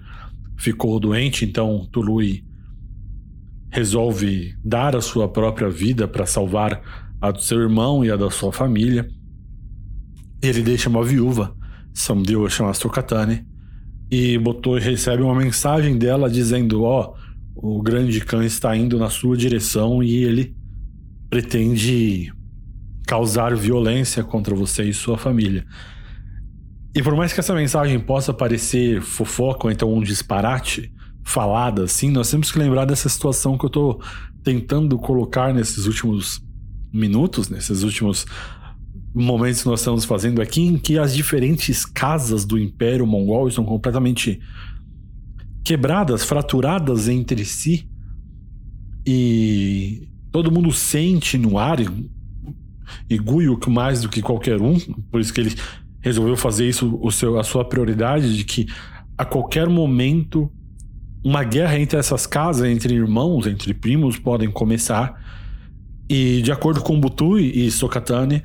ficou 0.57 0.99
doente. 0.99 1.45
Então, 1.45 1.87
Tului 1.93 2.45
resolve 3.71 4.57
dar 4.65 4.97
a 4.97 5.01
sua 5.01 5.29
própria 5.29 5.71
vida 5.71 6.09
para 6.09 6.27
salvar 6.27 6.83
a 7.21 7.31
do 7.31 7.41
seu 7.41 7.61
irmão 7.61 8.05
e 8.05 8.11
a 8.11 8.17
da 8.17 8.29
sua 8.29 8.53
família. 8.53 9.09
Ele 10.43 10.63
deixa 10.63 10.89
uma 10.89 11.05
viúva, 11.05 11.57
Samdeu 11.95 12.49
chama 12.51 12.75
Sokatane, 12.75 13.47
e 14.11 14.39
botou 14.39 14.77
recebe 14.77 15.23
uma 15.23 15.35
mensagem 15.35 15.99
dela 15.99 16.31
dizendo: 16.31 16.83
Ó, 16.83 17.15
oh, 17.55 17.79
o 17.79 17.83
grande 17.83 18.21
Khan 18.21 18.45
está 18.45 18.77
indo 18.77 18.99
na 18.99 19.11
sua 19.11 19.37
direção 19.37 20.03
e 20.03 20.25
ele 20.25 20.55
pretende 21.29 22.33
causar 23.07 23.55
violência 23.55 24.23
contra 24.23 24.55
você 24.55 24.85
e 24.85 24.95
sua 24.95 25.19
família. 25.19 25.67
E 26.95 27.03
por 27.03 27.15
mais 27.15 27.33
que 27.33 27.41
essa 27.41 27.55
mensagem 27.55 27.99
possa 27.99 28.33
parecer 28.33 29.01
fofoca 29.01 29.67
ou 29.67 29.71
então 29.71 29.93
um 29.93 30.03
disparate, 30.03 30.93
falada 31.25 31.85
assim, 31.85 32.11
nós 32.11 32.31
temos 32.31 32.51
que 32.51 32.59
lembrar 32.59 32.87
dessa 32.87 33.09
situação 33.09 33.59
que 33.59 33.67
eu 33.67 33.71
tô 33.71 34.01
tentando 34.43 34.99
colocar 34.99 35.53
nesses 35.53 35.87
últimos 35.87 36.41
minutos, 36.93 37.51
nesses 37.51 37.83
últimos 37.83 38.25
momentos 39.19 39.63
que 39.63 39.69
nós 39.69 39.81
estamos 39.81 40.05
fazendo 40.05 40.41
aqui, 40.41 40.63
em 40.63 40.79
que 40.79 40.99
as 40.99 41.15
diferentes 41.15 41.85
casas 41.85 42.45
do 42.45 42.59
Império 42.59 43.07
Mongol 43.07 43.49
estão 43.49 43.65
completamente 43.65 44.41
quebradas, 45.65 46.25
fraturadas 46.25 47.09
entre 47.09 47.45
si. 47.45 47.89
E 49.07 50.09
todo 50.31 50.53
mundo 50.53 50.73
sente 50.73 51.37
no 51.37 51.59
ar, 51.59 51.79
e 53.09 53.19
Guyuk 53.19 53.69
mais 53.71 54.03
do 54.03 54.09
que 54.09 54.23
qualquer 54.23 54.61
um, 54.61 54.79
por 55.11 55.21
isso 55.21 55.33
que 55.33 55.41
ele 55.41 55.55
resolveu 56.01 56.37
fazer 56.37 56.69
isso 56.69 56.99
o 57.03 57.11
seu, 57.11 57.39
a 57.39 57.45
sua 57.45 57.65
prioridade, 57.65 58.37
de 58.37 58.45
que 58.45 58.67
a 59.17 59.25
qualquer 59.25 59.69
momento 59.69 60.51
uma 61.25 61.43
guerra 61.43 61.79
entre 61.79 61.99
essas 61.99 62.27
casas, 62.27 62.69
entre 62.69 62.95
irmãos, 62.95 63.47
entre 63.47 63.75
primos, 63.75 64.19
podem 64.19 64.51
começar. 64.51 65.21
E 66.09 66.41
de 66.41 66.51
acordo 66.51 66.81
com 66.81 66.99
Butui 66.99 67.51
e 67.55 67.71
Sokatane, 67.71 68.43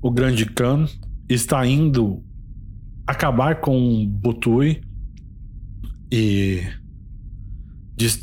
o 0.00 0.10
grande 0.10 0.46
Khan 0.46 0.86
está 1.28 1.66
indo 1.66 2.22
acabar 3.06 3.60
com 3.60 4.06
Butui 4.06 4.80
e, 6.12 6.62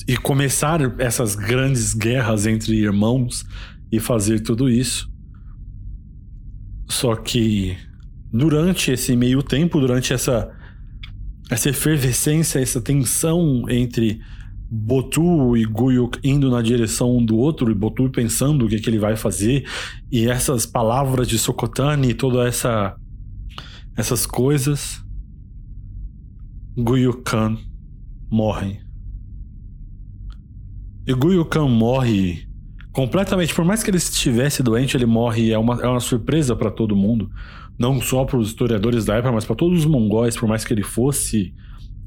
e 0.08 0.18
começar 0.18 0.80
essas 1.00 1.36
grandes 1.36 1.94
guerras 1.94 2.46
entre 2.46 2.76
irmãos 2.76 3.44
e 3.92 4.00
fazer 4.00 4.42
tudo 4.42 4.70
isso. 4.70 5.12
Só 6.88 7.16
que 7.16 7.78
durante 8.32 8.92
esse 8.92 9.16
meio 9.16 9.42
tempo, 9.42 9.80
durante 9.80 10.14
essa 10.14 10.52
essa 11.50 11.70
efervescência, 11.70 12.60
essa 12.60 12.82
tensão 12.82 13.70
entre 13.70 14.20
Botu 14.70 15.56
e 15.56 15.66
Guyuk 15.66 16.20
indo 16.24 16.50
na 16.50 16.62
direção 16.62 17.18
um 17.18 17.24
do 17.24 17.38
outro 17.38 17.72
e 17.72 17.76
Botu 17.76 18.10
pensando 18.10 18.66
o 18.66 18.68
que, 18.68 18.80
que 18.80 18.90
ele 18.90 19.00
vai 19.00 19.16
fazer 19.16 19.68
e 20.12 20.28
essas 20.28 20.66
palavras 20.66 21.28
de 21.28 21.38
Sokotani 21.38 22.10
e 22.10 22.14
toda 22.14 22.48
essa 22.48 22.96
essas 23.96 24.26
coisas 24.26 25.04
Guyuk 26.78 27.24
Khan 27.24 27.58
morre. 28.30 28.82
E 31.08 31.14
Guyuk 31.14 31.58
morre 31.60 32.48
completamente, 32.92 33.54
por 33.54 33.64
mais 33.64 33.84
que 33.84 33.90
ele 33.90 33.98
estivesse 33.98 34.64
doente, 34.64 34.98
ele 34.98 35.06
morre, 35.06 35.52
é 35.52 35.58
uma, 35.58 35.82
é 35.82 35.88
uma 35.88 36.00
surpresa 36.00 36.56
para 36.56 36.72
todo 36.72 36.96
mundo. 36.96 37.30
Não 37.78 38.02
só 38.02 38.26
para 38.26 38.38
os 38.38 38.48
historiadores 38.48 39.06
da 39.06 39.16
época, 39.16 39.32
mas 39.32 39.46
para 39.46 39.56
todos 39.56 39.80
os 39.80 39.86
mongóis, 39.86 40.36
por 40.36 40.50
mais 40.50 40.66
que 40.66 40.74
ele 40.74 40.84
fosse 40.84 41.54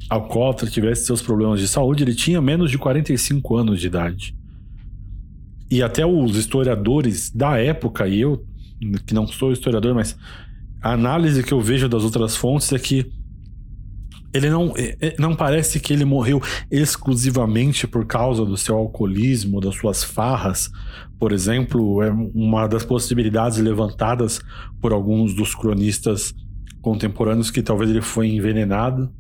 alcoólatra, 0.09 0.71
tivesse 0.71 1.07
seus 1.07 1.21
problemas 1.21 1.61
de 1.61 1.69
saúde, 1.69 2.03
ele 2.03 2.15
tinha 2.15 2.41
menos 2.41 2.71
de 2.71 2.79
45 2.79 3.57
anos 3.57 3.81
de 3.81 3.87
idade. 3.87 4.37
E 5.71 5.83
até 5.83 6.07
os 6.07 6.37
historiadores 6.37 7.31
da 7.31 7.59
época, 7.59 8.09
e 8.09 8.21
eu, 8.21 8.45
que 9.07 9.13
não 9.13 9.27
sou 9.27 9.53
historiador, 9.53 9.95
mas 9.95 10.17
a 10.81 10.93
análise 10.93 11.43
que 11.43 11.53
eu 11.53 11.61
vejo 11.61 11.89
das 11.89 12.05
outras 12.05 12.37
fontes 12.37 12.73
é 12.73 12.79
que 12.79 13.13
ele 14.33 14.51
não, 14.51 14.75
é, 14.77 14.97
é, 15.01 15.17
não 15.19 15.35
parece 15.35 15.81
que 15.81 15.93
ele 15.93 16.05
morreu 16.05 16.41
exclusivamente 16.71 17.87
por 17.87 18.07
causa 18.07 18.45
do 18.45 18.57
seu 18.57 18.77
alcoolismo, 18.77 19.61
das 19.61 19.75
suas 19.75 20.05
farras. 20.05 20.71
Por 21.19 21.33
exemplo, 21.33 22.03
é 22.03 22.11
uma 22.11 22.67
das 22.67 22.85
possibilidades 22.85 23.59
levantadas 23.59 24.41
por 24.81 24.93
alguns 24.93 25.35
dos 25.35 25.55
cronistas 25.55 26.35
contemporâneos 26.81 27.51
que 27.51 27.63
talvez 27.63 27.91
ele 27.91 28.03
foi 28.03 28.29
envenenado. 28.29 29.11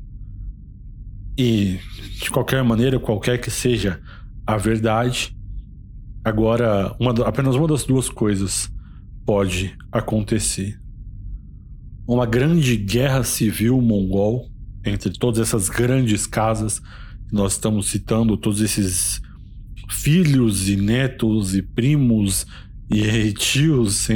E, 1.38 1.78
de 2.20 2.30
qualquer 2.30 2.64
maneira, 2.64 2.98
qualquer 2.98 3.38
que 3.38 3.48
seja 3.48 4.00
a 4.44 4.56
verdade, 4.56 5.36
agora 6.24 6.96
uma, 6.98 7.12
apenas 7.24 7.54
uma 7.54 7.68
das 7.68 7.84
duas 7.84 8.08
coisas 8.08 8.68
pode 9.24 9.76
acontecer. 9.92 10.80
Uma 12.08 12.26
grande 12.26 12.76
guerra 12.76 13.22
civil 13.22 13.80
mongol 13.80 14.50
entre 14.84 15.12
todas 15.12 15.38
essas 15.38 15.68
grandes 15.68 16.26
casas 16.26 16.80
que 16.80 17.34
nós 17.34 17.52
estamos 17.52 17.88
citando, 17.88 18.36
todos 18.36 18.60
esses 18.60 19.20
filhos 19.90 20.68
e 20.68 20.76
netos 20.76 21.54
e 21.54 21.62
primos 21.62 22.46
e 22.90 23.32
tios, 23.32 24.08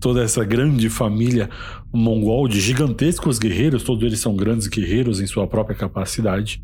toda 0.00 0.22
essa 0.22 0.44
grande 0.44 0.88
família 0.88 1.50
mongol 1.92 2.48
de 2.48 2.60
gigantescos 2.60 3.38
guerreiros, 3.38 3.84
todos 3.84 4.02
eles 4.02 4.18
são 4.18 4.34
grandes 4.34 4.66
guerreiros 4.66 5.20
em 5.20 5.26
sua 5.26 5.46
própria 5.46 5.76
capacidade. 5.76 6.62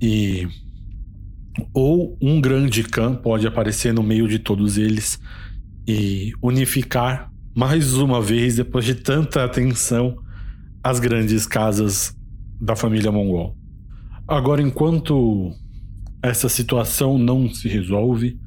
E 0.00 0.48
ou 1.72 2.18
um 2.20 2.40
grande 2.40 2.82
Khan 2.82 3.14
pode 3.14 3.46
aparecer 3.46 3.92
no 3.92 4.02
meio 4.02 4.26
de 4.26 4.38
todos 4.38 4.76
eles 4.76 5.20
e 5.86 6.32
unificar 6.42 7.30
mais 7.54 7.94
uma 7.94 8.20
vez, 8.20 8.56
depois 8.56 8.84
de 8.84 8.96
tanta 8.96 9.44
atenção, 9.44 10.18
as 10.82 10.98
grandes 10.98 11.46
casas 11.46 12.16
da 12.60 12.74
família 12.74 13.12
mongol. 13.12 13.56
Agora, 14.26 14.60
enquanto 14.60 15.52
essa 16.20 16.48
situação 16.48 17.16
não 17.16 17.48
se 17.48 17.68
resolve, 17.68 18.40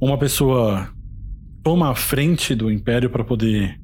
uma 0.00 0.18
pessoa 0.18 0.91
toma 1.62 1.90
a 1.90 1.94
frente 1.94 2.54
do 2.54 2.70
império 2.70 3.08
para 3.08 3.24
poder 3.24 3.80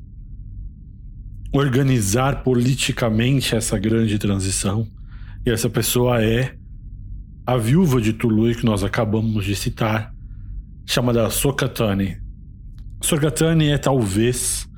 organizar 1.53 2.43
politicamente 2.43 3.55
essa 3.55 3.79
grande 3.79 4.19
transição. 4.19 4.87
E 5.47 5.51
essa 5.51 5.71
pessoa 5.71 6.23
é 6.23 6.55
a 7.47 7.57
viúva 7.57 8.01
de 8.01 8.13
Tului 8.13 8.55
que 8.55 8.65
nós 8.65 8.85
acabamos 8.85 9.45
de 9.45 9.55
citar, 9.57 10.13
chamada 10.85 11.31
Sokatani. 11.31 12.19
Sokatani 13.01 13.69
é 13.69 13.79
talvez 13.79 14.69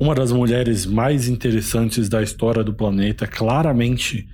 uma 0.00 0.14
das 0.14 0.30
mulheres 0.30 0.86
mais 0.86 1.28
interessantes 1.28 2.08
da 2.08 2.22
história 2.22 2.62
do 2.62 2.72
planeta, 2.72 3.26
claramente 3.26 4.28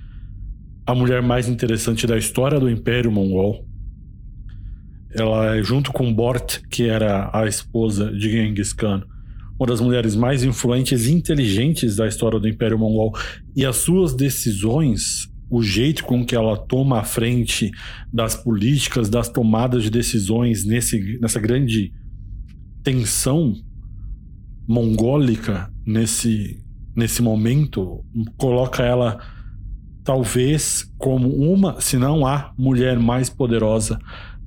a 0.86 0.94
mulher 0.94 1.22
mais 1.22 1.48
interessante 1.48 2.06
da 2.06 2.18
história 2.18 2.60
do 2.60 2.68
Império 2.68 3.10
Mongol. 3.10 3.66
Ela 5.14 5.56
é 5.56 5.62
junto 5.62 5.92
com 5.92 6.12
Bort, 6.12 6.60
que 6.68 6.88
era 6.88 7.30
a 7.32 7.46
esposa 7.46 8.12
de 8.12 8.30
Genghis 8.30 8.72
Khan, 8.72 9.04
uma 9.58 9.66
das 9.66 9.80
mulheres 9.80 10.16
mais 10.16 10.42
influentes 10.42 11.06
e 11.06 11.12
inteligentes 11.12 11.96
da 11.96 12.08
história 12.08 12.40
do 12.40 12.48
Império 12.48 12.78
Mongol. 12.78 13.16
E 13.54 13.64
as 13.64 13.76
suas 13.76 14.14
decisões, 14.14 15.30
o 15.48 15.62
jeito 15.62 16.02
com 16.04 16.24
que 16.26 16.34
ela 16.34 16.56
toma 16.56 16.98
a 16.98 17.04
frente 17.04 17.70
das 18.12 18.34
políticas, 18.34 19.08
das 19.08 19.28
tomadas 19.28 19.84
de 19.84 19.90
decisões 19.90 20.64
nesse, 20.64 21.18
nessa 21.20 21.38
grande 21.38 21.92
tensão 22.82 23.54
mongólica 24.66 25.70
nesse, 25.86 26.60
nesse 26.96 27.22
momento, 27.22 28.04
coloca 28.36 28.82
ela 28.82 29.18
talvez 30.02 30.90
como 30.98 31.28
uma, 31.28 31.80
se 31.80 31.96
não 31.96 32.26
a 32.26 32.52
mulher 32.58 32.98
mais 32.98 33.30
poderosa 33.30 33.98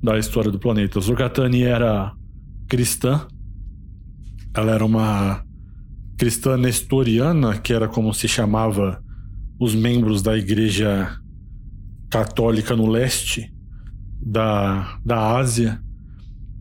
da 0.02 0.18
história 0.18 0.50
do 0.50 0.58
planeta. 0.58 1.00
Zurgatani 1.00 1.62
era 1.62 2.12
cristã, 2.68 3.26
ela 4.54 4.72
era 4.72 4.84
uma 4.84 5.44
cristã 6.16 6.56
nestoriana, 6.56 7.58
que 7.58 7.72
era 7.72 7.88
como 7.88 8.12
se 8.12 8.26
chamava 8.26 9.02
os 9.58 9.74
membros 9.74 10.22
da 10.22 10.36
igreja 10.36 11.16
católica 12.10 12.74
no 12.76 12.86
leste 12.86 13.52
da, 14.20 14.98
da 15.04 15.36
Ásia. 15.36 15.80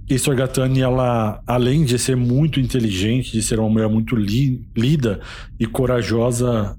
E 0.09 0.17
Sorgatani, 0.17 0.81
ela, 0.81 1.41
além 1.45 1.83
de 1.83 1.99
ser 1.99 2.15
muito 2.15 2.59
inteligente, 2.59 3.31
de 3.31 3.41
ser 3.41 3.59
uma 3.59 3.69
mulher 3.69 3.89
muito 3.89 4.15
li, 4.15 4.65
lida 4.75 5.19
e 5.59 5.65
corajosa, 5.65 6.77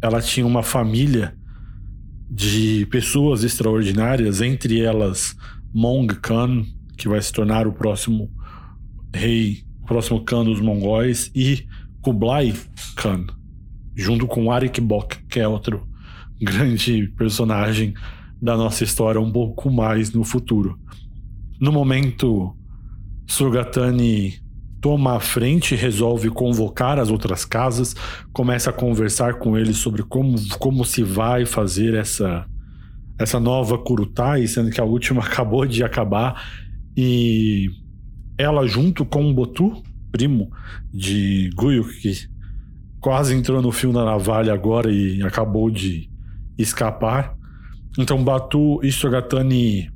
ela 0.00 0.22
tinha 0.22 0.46
uma 0.46 0.62
família 0.62 1.36
de 2.30 2.86
pessoas 2.86 3.44
extraordinárias, 3.44 4.40
entre 4.40 4.80
elas 4.80 5.36
Mong 5.74 6.14
Khan, 6.20 6.64
que 6.96 7.08
vai 7.08 7.20
se 7.20 7.32
tornar 7.32 7.66
o 7.66 7.72
próximo 7.72 8.30
rei, 9.14 9.64
o 9.82 9.86
próximo 9.86 10.24
Khan 10.24 10.44
dos 10.44 10.60
mongóis, 10.60 11.30
e 11.34 11.66
Kublai 12.00 12.54
Khan, 12.96 13.26
junto 13.94 14.26
com 14.26 14.50
Arik 14.50 14.80
Bok, 14.80 15.24
que 15.26 15.40
é 15.40 15.48
outro 15.48 15.86
grande 16.40 17.08
personagem 17.16 17.94
da 18.40 18.56
nossa 18.56 18.82
história 18.82 19.20
um 19.20 19.30
pouco 19.30 19.70
mais 19.70 20.12
no 20.12 20.24
futuro. 20.24 20.78
No 21.60 21.70
momento, 21.70 22.56
Surgatani 23.26 24.42
toma 24.80 25.14
a 25.14 25.20
frente, 25.20 25.76
resolve 25.76 26.28
convocar 26.28 26.98
as 26.98 27.08
outras 27.08 27.44
casas, 27.44 27.94
começa 28.32 28.70
a 28.70 28.72
conversar 28.72 29.34
com 29.34 29.56
eles 29.56 29.76
sobre 29.76 30.02
como, 30.02 30.34
como 30.58 30.84
se 30.84 31.04
vai 31.04 31.46
fazer 31.46 31.94
essa, 31.94 32.44
essa 33.22 33.40
nova 33.40 33.78
Kurutai, 33.78 34.46
sendo 34.46 34.70
que 34.70 34.80
a 34.80 34.84
última 34.84 35.22
acabou 35.24 35.66
de 35.66 35.82
acabar, 35.82 36.42
e 36.96 37.70
ela 38.36 38.66
junto 38.66 39.04
com 39.04 39.30
o 39.30 39.34
Botu, 39.34 39.82
primo 40.10 40.50
de 40.92 41.50
Guyuk, 41.54 42.00
que 42.00 42.12
quase 43.00 43.34
entrou 43.34 43.62
no 43.62 43.72
fio 43.72 43.92
da 43.92 44.04
navalha 44.04 44.52
agora 44.52 44.90
e 44.90 45.22
acabou 45.22 45.70
de 45.70 46.10
escapar. 46.58 47.34
Então 47.98 48.22
Batu 48.22 48.80
e 48.82 48.92
Sogatani 48.92 49.90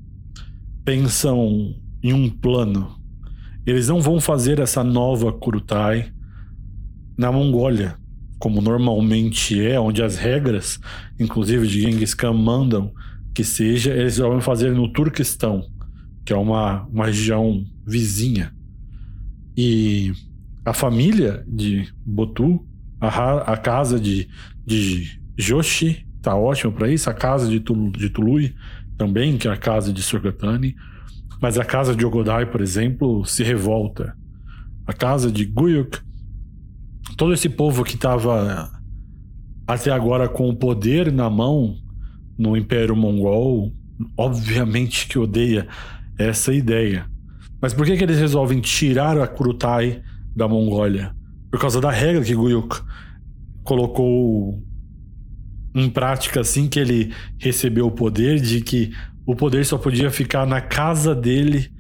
pensam 0.85 1.75
em 2.03 2.13
um 2.13 2.29
plano 2.29 2.97
eles 3.67 3.89
não 3.89 4.01
vão 4.01 4.21
fazer 4.21 4.61
essa 4.61 4.85
nova 4.85 5.33
Kurutai 5.33 6.13
na 7.19 7.33
Mongólia, 7.33 7.97
como 8.39 8.61
normalmente 8.61 9.61
é, 9.61 9.81
onde 9.81 10.05
as 10.05 10.17
regras, 10.17 10.79
inclusive 11.19 11.67
de 11.67 11.83
Genghis 11.83 12.15
Khan, 12.15 12.33
mandam 12.33 12.93
que 13.37 13.45
seja, 13.45 13.93
eles 13.93 14.17
vão 14.17 14.41
fazer 14.41 14.73
no 14.73 14.91
Turquestão, 14.91 15.63
que 16.25 16.33
é 16.33 16.37
uma, 16.37 16.87
uma 16.87 17.05
região 17.05 17.67
vizinha. 17.87 18.51
E 19.55 20.11
a 20.65 20.73
família 20.73 21.45
de 21.47 21.87
Botu, 22.03 22.67
a, 22.99 23.53
a 23.53 23.59
casa 23.59 24.01
de, 24.01 24.27
de 24.65 25.21
Joshi, 25.37 26.09
tá 26.23 26.35
ótimo 26.35 26.73
para 26.73 26.91
isso, 26.91 27.11
a 27.11 27.13
casa 27.13 27.47
de, 27.47 27.59
de 27.59 28.09
Tului 28.09 28.55
também, 28.97 29.37
que 29.37 29.47
é 29.47 29.51
a 29.51 29.57
casa 29.59 29.93
de 29.93 30.03
Surgatani, 30.03 30.75
mas 31.39 31.59
a 31.59 31.65
casa 31.65 31.95
de 31.95 32.07
Ogodai, 32.07 32.47
por 32.47 32.63
exemplo, 32.63 33.23
se 33.27 33.45
revolta. 33.45 34.17
A 34.87 34.95
casa 34.95 35.31
de 35.31 35.45
Guyuk, 35.45 35.99
todo 37.19 37.35
esse 37.35 37.51
povo 37.51 37.85
que 37.85 37.97
estava 37.97 38.73
até 39.67 39.91
agora 39.91 40.27
com 40.27 40.49
o 40.49 40.57
poder 40.57 41.13
na 41.13 41.29
mão 41.29 41.77
no 42.39 42.57
Império 42.57 42.97
Mongol, 42.97 43.73
obviamente 44.17 45.07
que 45.07 45.19
odeia 45.19 45.67
essa 46.19 46.53
ideia. 46.53 47.07
Mas 47.61 47.73
por 47.73 47.87
que, 47.87 47.97
que 47.97 48.05
eles 48.05 48.19
resolvem 48.19 48.61
tirar 48.61 49.19
a 49.19 49.27
Kurutai 49.27 50.03
da 50.35 50.47
Mongólia? 50.47 51.15
Por 51.51 51.61
causa 51.61 51.81
da 51.81 51.91
regra 51.91 52.23
que 52.23 52.35
Guyuk 52.35 52.83
colocou 53.65 54.63
em 55.75 55.91
prática 55.91 56.41
assim 56.41 56.69
que 56.69 56.79
ele 56.79 57.13
recebeu 57.39 57.87
o 57.87 57.91
poder 57.91 58.41
de 58.41 58.61
que 58.61 58.93
o 59.27 59.35
poder 59.35 59.65
só 59.67 59.77
podia 59.77 60.11
ficar 60.11 60.47
na 60.47 60.61
casa 60.61 61.15
dele. 61.15 61.71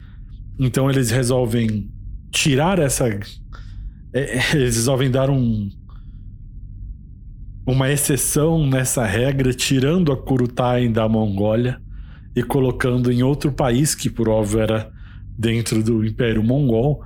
Então 0.58 0.90
eles 0.90 1.10
resolvem 1.10 1.90
tirar 2.30 2.78
essa. 2.78 3.08
É, 4.12 4.54
eles 4.54 4.76
resolvem 4.76 5.10
dar 5.10 5.30
um. 5.30 5.70
Uma 7.66 7.90
exceção 7.90 8.64
nessa 8.64 9.04
regra, 9.04 9.52
tirando 9.52 10.12
a 10.12 10.16
Kurutai 10.16 10.88
da 10.88 11.08
Mongólia 11.08 11.80
e 12.34 12.40
colocando 12.40 13.10
em 13.10 13.24
outro 13.24 13.50
país, 13.50 13.92
que 13.92 14.08
por 14.08 14.28
óbvio 14.28 14.60
era 14.60 14.88
dentro 15.36 15.82
do 15.82 16.06
Império 16.06 16.44
Mongol. 16.44 17.02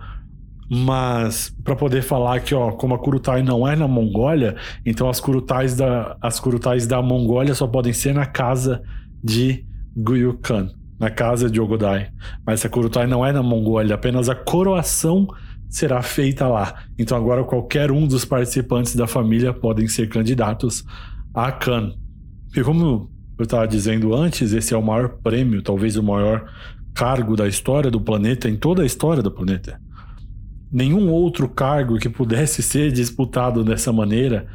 Mas 0.68 1.56
para 1.64 1.74
poder 1.74 2.02
falar 2.02 2.40
que, 2.40 2.54
ó, 2.54 2.72
como 2.72 2.94
a 2.94 2.98
Kurutai 2.98 3.42
não 3.42 3.66
é 3.66 3.74
na 3.74 3.88
Mongólia, 3.88 4.54
então 4.84 5.08
as 5.08 5.18
Kurutais 5.18 5.74
da, 5.74 6.16
as 6.20 6.38
Kurutais 6.38 6.86
da 6.86 7.00
Mongólia 7.00 7.54
só 7.54 7.66
podem 7.66 7.94
ser 7.94 8.14
na 8.14 8.26
casa 8.26 8.82
de 9.24 9.64
Guyukan, 9.96 10.68
na 10.98 11.08
casa 11.08 11.48
de 11.48 11.58
Ogodai. 11.58 12.10
Mas 12.46 12.64
a 12.66 12.68
Kurutai 12.68 13.06
não 13.06 13.24
é 13.24 13.32
na 13.32 13.42
Mongólia, 13.42 13.94
apenas 13.94 14.28
a 14.28 14.34
coroação 14.34 15.26
será 15.70 16.02
feita 16.02 16.46
lá. 16.48 16.82
Então 16.98 17.16
agora 17.16 17.44
qualquer 17.44 17.90
um 17.90 18.06
dos 18.06 18.24
participantes 18.24 18.94
da 18.96 19.06
família 19.06 19.54
podem 19.54 19.88
ser 19.88 20.08
candidatos 20.08 20.84
a 21.32 21.50
Khan. 21.52 21.94
E 22.54 22.62
como 22.62 23.10
eu 23.38 23.44
estava 23.44 23.66
dizendo 23.66 24.12
antes, 24.14 24.52
esse 24.52 24.74
é 24.74 24.76
o 24.76 24.82
maior 24.82 25.08
prêmio, 25.22 25.62
talvez 25.62 25.96
o 25.96 26.02
maior 26.02 26.44
cargo 26.92 27.36
da 27.36 27.46
história 27.46 27.90
do 27.90 28.00
planeta, 28.00 28.50
em 28.50 28.56
toda 28.56 28.82
a 28.82 28.86
história 28.86 29.22
do 29.22 29.30
planeta. 29.30 29.80
Nenhum 30.70 31.08
outro 31.08 31.48
cargo 31.48 31.98
que 31.98 32.08
pudesse 32.08 32.62
ser 32.62 32.92
disputado 32.92 33.64
dessa 33.64 33.92
maneira 33.92 34.46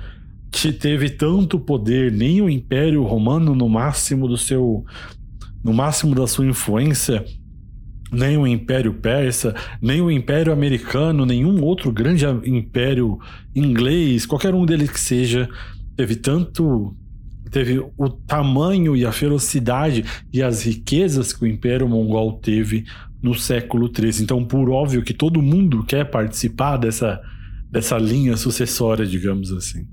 teve 0.79 1.09
tanto 1.09 1.59
poder, 1.59 2.11
nem 2.11 2.41
o 2.41 2.49
Império 2.49 3.03
Romano 3.03 3.53
no 3.53 3.67
máximo 3.67 4.27
do 4.27 4.37
seu 4.37 4.85
no 5.61 5.73
máximo 5.73 6.13
da 6.15 6.27
sua 6.27 6.45
influência, 6.45 7.25
nem 8.15 8.37
o 8.37 8.47
Império 8.47 8.93
Persa, 8.93 9.53
nem 9.81 10.01
o 10.01 10.09
Império 10.09 10.51
Americano, 10.51 11.25
nenhum 11.25 11.61
outro 11.63 11.91
grande 11.91 12.25
império 12.45 13.19
inglês, 13.55 14.25
qualquer 14.25 14.53
um 14.53 14.65
deles 14.65 14.89
que 14.89 14.99
seja, 14.99 15.49
teve 15.95 16.15
tanto. 16.15 16.95
teve 17.51 17.79
o 17.79 18.09
tamanho 18.09 18.95
e 18.95 19.05
a 19.05 19.11
ferocidade 19.11 20.03
e 20.33 20.41
as 20.41 20.63
riquezas 20.63 21.31
que 21.31 21.43
o 21.43 21.47
Império 21.47 21.87
Mongol 21.87 22.39
teve 22.39 22.85
no 23.21 23.33
século 23.33 23.91
XIII. 23.93 24.23
Então, 24.23 24.43
por 24.43 24.69
óbvio 24.69 25.03
que 25.03 25.13
todo 25.13 25.41
mundo 25.41 25.83
quer 25.83 26.05
participar 26.05 26.77
dessa, 26.77 27.21
dessa 27.71 27.97
linha 27.97 28.37
sucessória, 28.37 29.05
digamos 29.05 29.51
assim. 29.51 29.87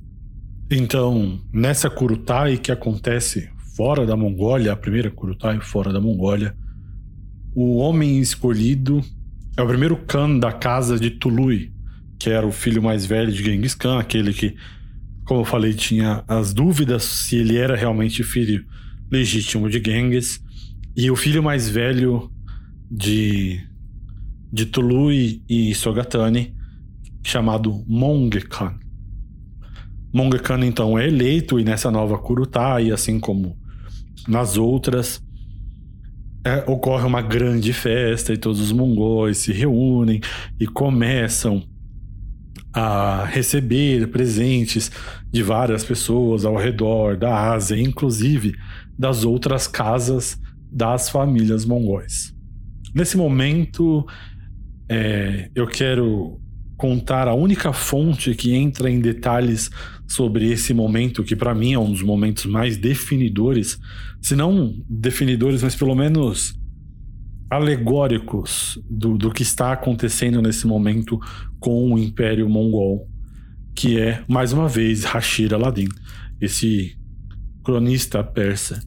Então, 0.70 1.40
nessa 1.52 1.90
Kurutai 1.90 2.56
que 2.56 2.72
acontece 2.72 3.50
fora 3.76 4.06
da 4.06 4.16
Mongólia, 4.16 4.72
a 4.72 4.76
primeira 4.76 5.10
Kurutai 5.10 5.60
fora 5.60 5.92
da 5.92 6.00
Mongólia. 6.00 6.54
O 7.54 7.76
homem 7.76 8.18
escolhido 8.18 9.04
é 9.56 9.62
o 9.62 9.68
primeiro 9.68 9.96
Khan 9.96 10.38
da 10.38 10.50
casa 10.50 10.98
de 10.98 11.10
Tului, 11.10 11.70
que 12.18 12.30
era 12.30 12.46
o 12.46 12.52
filho 12.52 12.82
mais 12.82 13.04
velho 13.04 13.30
de 13.30 13.44
Genghis 13.44 13.74
Khan, 13.74 13.98
aquele 13.98 14.32
que, 14.32 14.56
como 15.26 15.40
eu 15.40 15.44
falei, 15.44 15.74
tinha 15.74 16.24
as 16.26 16.54
dúvidas 16.54 17.02
se 17.02 17.36
ele 17.36 17.56
era 17.56 17.76
realmente 17.76 18.22
filho 18.22 18.64
legítimo 19.10 19.68
de 19.68 19.82
Genghis. 19.84 20.42
E 20.96 21.10
o 21.10 21.16
filho 21.16 21.42
mais 21.42 21.68
velho 21.68 22.30
de, 22.90 23.60
de 24.50 24.64
Tului 24.64 25.42
e 25.46 25.74
Sogatani, 25.74 26.54
chamado 27.22 27.84
Mong 27.86 28.40
Khan. 28.48 28.78
Mong 30.10 30.38
Khan 30.38 30.64
então 30.64 30.98
é 30.98 31.06
eleito 31.06 31.60
e 31.60 31.64
nessa 31.64 31.90
nova 31.90 32.16
Kurutai, 32.18 32.90
assim 32.90 33.20
como 33.20 33.58
nas 34.26 34.56
outras, 34.56 35.22
é, 36.44 36.64
ocorre 36.66 37.06
uma 37.06 37.22
grande 37.22 37.72
festa 37.72 38.32
e 38.32 38.36
todos 38.36 38.60
os 38.60 38.72
mongóis 38.72 39.38
se 39.38 39.52
reúnem 39.52 40.20
e 40.58 40.66
começam 40.66 41.62
a 42.72 43.24
receber 43.26 44.08
presentes 44.08 44.90
de 45.30 45.42
várias 45.42 45.84
pessoas 45.84 46.44
ao 46.44 46.56
redor 46.56 47.16
da 47.16 47.52
Ásia, 47.52 47.78
inclusive 47.78 48.54
das 48.98 49.24
outras 49.24 49.66
casas 49.66 50.40
das 50.70 51.10
famílias 51.10 51.64
mongóis. 51.64 52.34
Nesse 52.94 53.16
momento, 53.16 54.06
é, 54.88 55.50
eu 55.54 55.66
quero 55.66 56.40
contar 56.76 57.28
a 57.28 57.34
única 57.34 57.72
fonte 57.72 58.34
que 58.34 58.54
entra 58.54 58.90
em 58.90 59.00
detalhes 59.00 59.70
sobre 60.08 60.50
esse 60.50 60.74
momento, 60.74 61.22
que 61.22 61.36
para 61.36 61.54
mim 61.54 61.74
é 61.74 61.78
um 61.78 61.90
dos 61.90 62.02
momentos 62.02 62.44
mais 62.46 62.76
definidores, 62.76 63.78
se 64.22 64.36
não 64.36 64.72
definidores, 64.88 65.62
mas 65.62 65.74
pelo 65.74 65.94
menos 65.94 66.54
alegóricos 67.50 68.80
do, 68.88 69.18
do 69.18 69.30
que 69.30 69.42
está 69.42 69.72
acontecendo 69.72 70.40
nesse 70.40 70.66
momento 70.66 71.18
com 71.60 71.92
o 71.92 71.98
Império 71.98 72.48
Mongol, 72.48 73.10
que 73.74 73.98
é, 73.98 74.24
mais 74.28 74.52
uma 74.52 74.68
vez, 74.68 75.04
Rashid 75.04 75.52
Aladin, 75.52 75.88
esse 76.40 76.96
cronista 77.62 78.22
persa. 78.24 78.80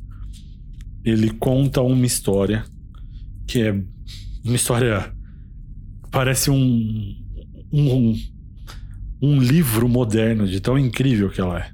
Ele 1.03 1.29
conta 1.29 1.81
uma 1.81 2.05
história 2.05 2.65
que 3.45 3.61
é 3.61 3.71
uma 4.43 4.55
história. 4.55 5.13
Parece 6.11 6.49
um, 6.49 7.15
um, 7.71 8.15
um 9.21 9.39
livro 9.39 9.87
moderno, 9.87 10.47
de 10.47 10.59
tão 10.59 10.79
incrível 10.79 11.29
que 11.29 11.41
ela 11.41 11.59
é. 11.59 11.71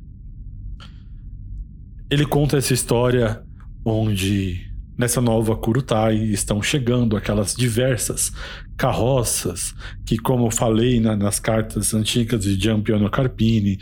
Ele 2.10 2.26
conta 2.26 2.58
essa 2.58 2.74
história 2.74 3.42
onde 3.84 4.72
Nessa 5.02 5.20
nova 5.20 5.56
Kurutai 5.56 6.16
estão 6.16 6.62
chegando 6.62 7.18
aquelas 7.18 7.56
diversas 7.56 8.32
carroças 8.78 9.74
que, 10.06 10.16
como 10.16 10.46
eu 10.46 10.52
falei 10.52 11.00
na, 11.00 11.16
nas 11.16 11.40
cartas 11.40 11.92
antigas 11.96 12.44
de 12.44 12.54
Giampiano 12.54 13.10
Carpini, 13.10 13.80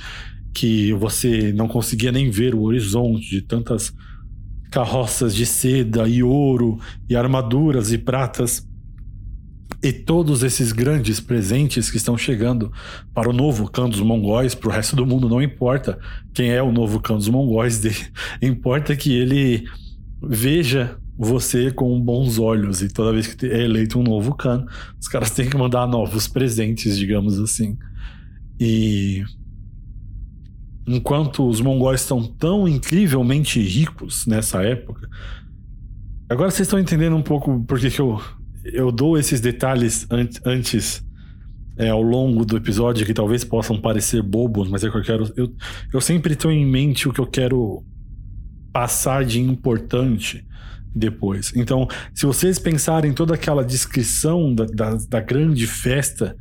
que 0.53 0.93
você 0.93 1.51
não 1.51 1.67
conseguia 1.67 2.09
nem 2.09 2.29
ver 2.29 2.55
o 2.55 2.61
horizonte 2.61 3.29
de 3.29 3.41
tantas 3.41 3.93
carroças 4.71 5.35
de 5.35 5.45
seda 5.45 6.07
e 6.07 6.23
ouro 6.23 6.79
e 7.09 7.17
armaduras 7.17 7.91
e 7.91 7.97
pratas. 7.97 8.65
E 9.83 9.91
todos 9.91 10.41
esses 10.41 10.71
grandes 10.71 11.19
presentes 11.19 11.91
que 11.91 11.97
estão 11.97 12.17
chegando 12.17 12.71
para 13.13 13.29
o 13.29 13.33
novo 13.33 13.69
clã 13.69 13.89
dos 13.89 13.99
mongóis, 13.99 14.55
para 14.55 14.69
o 14.69 14.71
resto 14.71 14.95
do 14.95 15.05
mundo 15.05 15.27
não 15.27 15.41
importa 15.41 15.99
quem 16.33 16.49
é 16.51 16.63
o 16.63 16.71
novo 16.71 17.01
clã 17.01 17.17
dos 17.17 17.27
mongóis, 17.27 17.81
importa 18.41 18.95
que 18.95 19.11
ele 19.13 19.65
veja 20.21 20.97
você 21.17 21.69
com 21.69 21.99
bons 21.99 22.39
olhos. 22.39 22.81
E 22.81 22.87
toda 22.87 23.11
vez 23.11 23.27
que 23.27 23.45
é 23.45 23.63
eleito 23.63 23.99
um 23.99 24.03
novo 24.03 24.33
Khan, 24.33 24.65
os 24.99 25.07
caras 25.09 25.31
têm 25.31 25.49
que 25.49 25.57
mandar 25.57 25.85
novos 25.85 26.27
presentes, 26.27 26.97
digamos 26.97 27.37
assim. 27.37 27.77
E. 28.57 29.23
Enquanto 30.87 31.47
os 31.47 31.61
mongóis 31.61 32.01
estão 32.01 32.25
tão 32.25 32.67
incrivelmente 32.67 33.61
ricos 33.61 34.25
nessa 34.25 34.63
época. 34.63 35.07
Agora 36.27 36.49
vocês 36.49 36.67
estão 36.67 36.79
entendendo 36.79 37.15
um 37.15 37.21
pouco 37.21 37.63
porque 37.67 37.91
que 37.91 37.99
eu, 37.99 38.19
eu 38.63 38.91
dou 38.91 39.17
esses 39.17 39.41
detalhes 39.41 40.07
an 40.09 40.27
antes. 40.45 41.07
É, 41.77 41.87
ao 41.89 42.01
longo 42.01 42.43
do 42.43 42.57
episódio 42.57 43.05
que 43.05 43.13
talvez 43.13 43.45
possam 43.45 43.79
parecer 43.79 44.21
bobos, 44.21 44.67
mas 44.67 44.83
é 44.83 44.89
que 44.89 44.97
eu 44.97 45.01
quero. 45.01 45.31
Eu, 45.37 45.53
eu 45.93 46.01
sempre 46.01 46.35
tenho 46.35 46.53
em 46.53 46.65
mente 46.65 47.07
o 47.07 47.13
que 47.13 47.21
eu 47.21 47.25
quero 47.25 47.85
passar 48.71 49.25
de 49.25 49.39
importante 49.39 50.45
depois. 50.93 51.53
Então, 51.55 51.87
se 52.13 52.25
vocês 52.25 52.57
pensarem 52.57 53.13
toda 53.13 53.35
aquela 53.35 53.63
descrição 53.63 54.53
da, 54.53 54.65
da, 54.65 54.95
da 55.07 55.19
grande 55.19 55.67
festa 55.67 56.35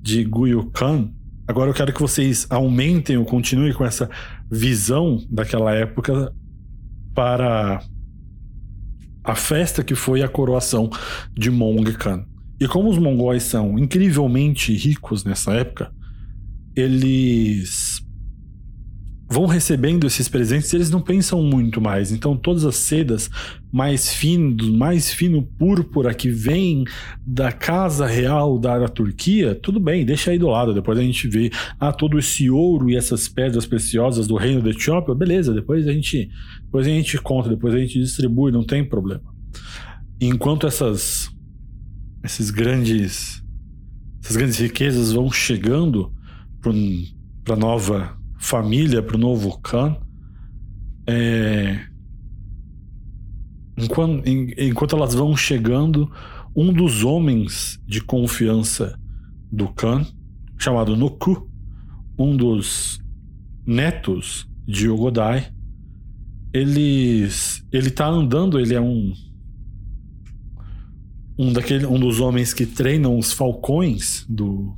de 0.00 0.24
Guyukan, 0.24 1.10
agora 1.46 1.70
eu 1.70 1.74
quero 1.74 1.92
que 1.92 2.00
vocês 2.00 2.46
aumentem 2.50 3.16
ou 3.16 3.24
continuem 3.24 3.72
com 3.72 3.84
essa 3.84 4.08
visão 4.50 5.24
daquela 5.30 5.74
época 5.74 6.32
para 7.14 7.82
a 9.22 9.34
festa 9.34 9.82
que 9.82 9.94
foi 9.94 10.22
a 10.22 10.28
coroação 10.28 10.90
de 11.32 11.50
Mong 11.50 11.92
Khan. 11.94 12.26
E 12.60 12.68
como 12.68 12.90
os 12.90 12.98
mongóis 12.98 13.42
são 13.42 13.78
incrivelmente 13.78 14.74
ricos 14.74 15.24
nessa 15.24 15.52
época, 15.54 15.90
eles 16.76 17.93
vão 19.34 19.46
recebendo 19.46 20.06
esses 20.06 20.28
presentes 20.28 20.72
eles 20.72 20.90
não 20.90 21.00
pensam 21.00 21.42
muito 21.42 21.80
mais. 21.80 22.12
Então, 22.12 22.36
todas 22.36 22.64
as 22.64 22.76
sedas 22.76 23.28
mais 23.72 24.14
finas, 24.14 24.68
mais 24.68 25.12
fino 25.12 25.42
púrpura 25.42 26.14
que 26.14 26.30
vem 26.30 26.84
da 27.26 27.50
casa 27.50 28.06
real 28.06 28.56
da, 28.60 28.86
Turquia, 28.86 29.56
tudo 29.56 29.80
bem, 29.80 30.04
deixa 30.04 30.30
aí 30.30 30.38
do 30.38 30.46
lado. 30.46 30.72
Depois 30.72 30.96
a 30.96 31.02
gente 31.02 31.26
vê 31.26 31.50
ah, 31.80 31.92
todo 31.92 32.16
esse 32.16 32.48
ouro 32.48 32.88
e 32.88 32.94
essas 32.94 33.26
pedras 33.28 33.66
preciosas 33.66 34.28
do 34.28 34.36
reino 34.36 34.62
da 34.62 34.70
Etiópia, 34.70 35.12
beleza, 35.16 35.52
depois 35.52 35.88
a 35.88 35.92
gente, 35.92 36.30
depois 36.62 36.86
a 36.86 36.90
gente 36.90 37.18
conta, 37.18 37.48
depois 37.48 37.74
a 37.74 37.78
gente 37.78 37.98
distribui, 37.98 38.52
não 38.52 38.62
tem 38.62 38.84
problema. 38.88 39.34
Enquanto 40.20 40.64
essas 40.64 41.28
esses 42.22 42.50
grandes 42.50 43.42
essas 44.22 44.36
grandes 44.36 44.58
riquezas 44.58 45.12
vão 45.12 45.30
chegando 45.30 46.12
para 47.42 47.56
nova 47.56 48.16
família, 48.44 49.02
para 49.02 49.16
o 49.16 49.18
novo 49.18 49.58
Khan, 49.58 49.96
é, 51.06 51.80
enquanto, 53.78 54.28
enquanto 54.28 54.94
elas 54.94 55.14
vão 55.14 55.34
chegando, 55.34 56.12
um 56.54 56.70
dos 56.70 57.02
homens 57.02 57.80
de 57.86 58.02
confiança 58.02 59.00
do 59.50 59.68
Khan, 59.68 60.06
chamado 60.58 60.94
Noku, 60.94 61.50
um 62.18 62.36
dos 62.36 63.00
netos 63.66 64.46
de 64.68 64.90
Ogodai, 64.90 65.50
eles, 66.52 67.66
ele 67.72 67.90
tá 67.90 68.06
andando, 68.06 68.60
ele 68.60 68.74
é 68.74 68.80
um 68.80 69.12
um 71.36 71.52
daquele 71.52 71.84
um 71.84 71.98
dos 71.98 72.20
homens 72.20 72.54
que 72.54 72.64
treinam 72.64 73.18
os 73.18 73.32
falcões 73.32 74.24
do 74.28 74.72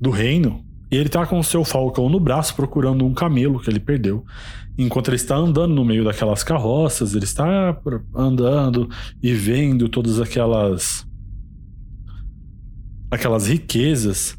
do 0.00 0.10
reino 0.10 0.65
e 0.90 0.96
ele 0.96 1.08
tá 1.08 1.26
com 1.26 1.38
o 1.38 1.44
seu 1.44 1.64
falcão 1.64 2.08
no 2.08 2.20
braço 2.20 2.54
procurando 2.54 3.04
um 3.04 3.12
camelo 3.12 3.60
que 3.60 3.68
ele 3.68 3.80
perdeu. 3.80 4.24
Enquanto 4.78 5.08
ele 5.08 5.16
está 5.16 5.36
andando 5.36 5.74
no 5.74 5.84
meio 5.84 6.04
daquelas 6.04 6.44
carroças, 6.44 7.14
ele 7.14 7.24
está 7.24 7.76
andando 8.14 8.88
e 9.22 9.32
vendo 9.32 9.88
todas 9.88 10.20
aquelas 10.20 11.06
aquelas 13.10 13.48
riquezas. 13.48 14.36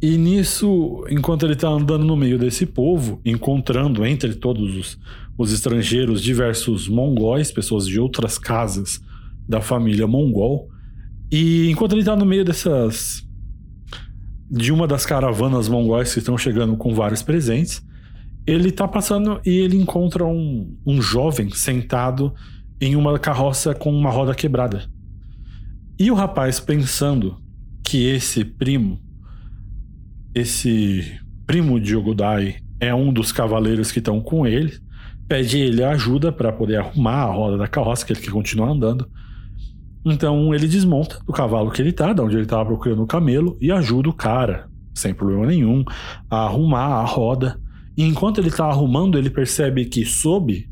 E 0.00 0.16
nisso, 0.18 1.04
enquanto 1.08 1.44
ele 1.44 1.54
está 1.54 1.68
andando 1.68 2.04
no 2.04 2.16
meio 2.16 2.38
desse 2.38 2.66
povo, 2.66 3.20
encontrando 3.24 4.04
entre 4.04 4.34
todos 4.34 4.76
os, 4.76 4.98
os 5.36 5.52
estrangeiros 5.52 6.22
diversos 6.22 6.88
mongóis, 6.88 7.50
pessoas 7.50 7.86
de 7.86 7.98
outras 7.98 8.38
casas 8.38 9.00
da 9.48 9.60
família 9.60 10.06
mongol, 10.06 10.68
e 11.30 11.70
enquanto 11.70 11.92
ele 11.92 12.02
está 12.02 12.14
no 12.14 12.26
meio 12.26 12.44
dessas 12.44 13.23
de 14.54 14.72
uma 14.72 14.86
das 14.86 15.04
caravanas 15.04 15.68
mongóis 15.68 16.12
que 16.12 16.20
estão 16.20 16.38
chegando 16.38 16.76
com 16.76 16.94
vários 16.94 17.22
presentes. 17.22 17.84
Ele 18.46 18.70
tá 18.70 18.86
passando 18.86 19.40
e 19.44 19.50
ele 19.50 19.76
encontra 19.76 20.24
um, 20.24 20.76
um 20.86 21.02
jovem 21.02 21.50
sentado 21.50 22.32
em 22.80 22.94
uma 22.94 23.18
carroça 23.18 23.74
com 23.74 23.92
uma 23.92 24.10
roda 24.10 24.34
quebrada. 24.34 24.84
E 25.98 26.10
o 26.10 26.14
rapaz 26.14 26.60
pensando 26.60 27.36
que 27.82 28.06
esse 28.06 28.44
primo, 28.44 29.00
esse 30.34 31.18
primo 31.46 31.80
de 31.80 31.96
Ogudai, 31.96 32.56
é 32.78 32.94
um 32.94 33.12
dos 33.12 33.32
cavaleiros 33.32 33.90
que 33.90 33.98
estão 33.98 34.20
com 34.20 34.46
ele, 34.46 34.72
pede 35.26 35.58
ele 35.58 35.82
ajuda 35.82 36.30
para 36.30 36.52
poder 36.52 36.76
arrumar 36.76 37.22
a 37.22 37.32
roda 37.32 37.56
da 37.56 37.66
carroça, 37.66 38.06
que 38.06 38.12
ele 38.12 38.20
quer 38.20 38.30
continuar 38.30 38.70
andando. 38.70 39.08
Então 40.04 40.54
ele 40.54 40.68
desmonta 40.68 41.18
do 41.26 41.32
cavalo 41.32 41.70
que 41.70 41.80
ele 41.80 41.92
tá, 41.92 42.12
da 42.12 42.22
onde 42.22 42.36
ele 42.36 42.46
tava 42.46 42.66
procurando 42.66 43.02
o 43.02 43.06
camelo, 43.06 43.56
e 43.60 43.72
ajuda 43.72 44.08
o 44.08 44.12
cara, 44.12 44.68
sem 44.94 45.14
problema 45.14 45.46
nenhum, 45.46 45.84
a 46.30 46.44
arrumar 46.44 47.00
a 47.00 47.04
roda. 47.04 47.58
E 47.96 48.04
enquanto 48.04 48.38
ele 48.38 48.50
tá 48.50 48.66
arrumando, 48.66 49.16
ele 49.16 49.30
percebe 49.30 49.84
que 49.86 50.04
sob 50.04 50.68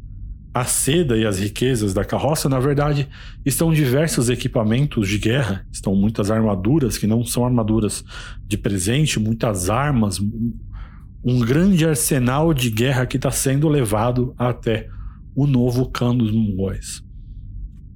a 0.55 0.65
seda 0.65 1.17
e 1.17 1.25
as 1.25 1.39
riquezas 1.39 1.95
da 1.95 2.05
carroça, 2.05 2.49
na 2.49 2.61
verdade, 2.61 3.09
estão 3.45 3.73
diversos 3.73 4.29
equipamentos 4.29 5.09
de 5.09 5.19
guerra, 5.19 5.67
estão 5.73 5.95
muitas 5.95 6.31
armaduras 6.31 6.99
que 6.99 7.07
não 7.07 7.25
são 7.25 7.47
armaduras 7.47 8.05
de 8.47 8.59
presente, 8.59 9.19
muitas 9.19 9.71
armas, 9.71 10.21
um 11.25 11.41
grande 11.41 11.87
arsenal 11.87 12.53
de 12.53 12.69
guerra 12.69 13.07
que 13.07 13.17
está 13.17 13.31
sendo 13.31 13.67
levado 13.67 14.35
até 14.37 14.89
o 15.35 15.47
novo 15.47 15.89
cano 15.89 16.19
dos 16.19 16.33
mongóis. 16.33 17.03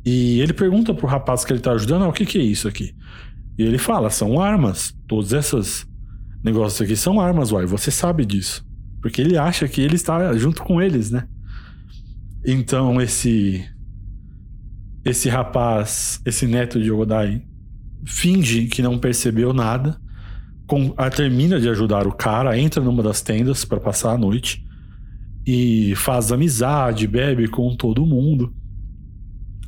E 0.06 0.40
ele 0.40 0.52
pergunta 0.52 0.94
pro 0.94 1.08
rapaz 1.08 1.44
que 1.44 1.52
ele 1.52 1.58
tá 1.58 1.72
ajudando, 1.72 2.04
ah, 2.04 2.08
o 2.08 2.12
que 2.12 2.24
que 2.24 2.38
é 2.38 2.42
isso 2.42 2.68
aqui? 2.68 2.94
E 3.58 3.64
ele 3.64 3.76
fala, 3.76 4.08
são 4.08 4.40
armas. 4.40 4.94
Todos 5.08 5.32
esses 5.32 5.84
negócios 6.44 6.80
aqui 6.80 6.94
são 6.94 7.20
armas, 7.20 7.50
uai, 7.50 7.66
você 7.66 7.90
sabe 7.90 8.24
disso. 8.24 8.64
Porque 9.02 9.20
ele 9.20 9.36
acha 9.36 9.66
que 9.66 9.80
ele 9.80 9.96
está 9.96 10.32
junto 10.36 10.62
com 10.62 10.80
eles, 10.80 11.10
né? 11.10 11.26
Então 12.46 13.00
esse 13.00 13.64
esse 15.04 15.28
rapaz, 15.28 16.20
esse 16.24 16.46
neto 16.46 16.80
de 16.80 16.90
Ogodai, 16.90 17.42
finge 18.04 18.66
que 18.66 18.82
não 18.82 18.98
percebeu 18.98 19.52
nada, 19.52 19.96
com, 20.66 20.92
a, 20.96 21.08
termina 21.10 21.60
de 21.60 21.68
ajudar 21.68 22.06
o 22.06 22.12
cara, 22.12 22.58
entra 22.58 22.82
numa 22.82 23.02
das 23.02 23.22
tendas 23.22 23.64
para 23.64 23.78
passar 23.78 24.12
a 24.12 24.18
noite 24.18 24.64
e 25.46 25.94
faz 25.94 26.32
amizade, 26.32 27.06
bebe 27.06 27.46
com 27.46 27.74
todo 27.76 28.04
mundo. 28.04 28.52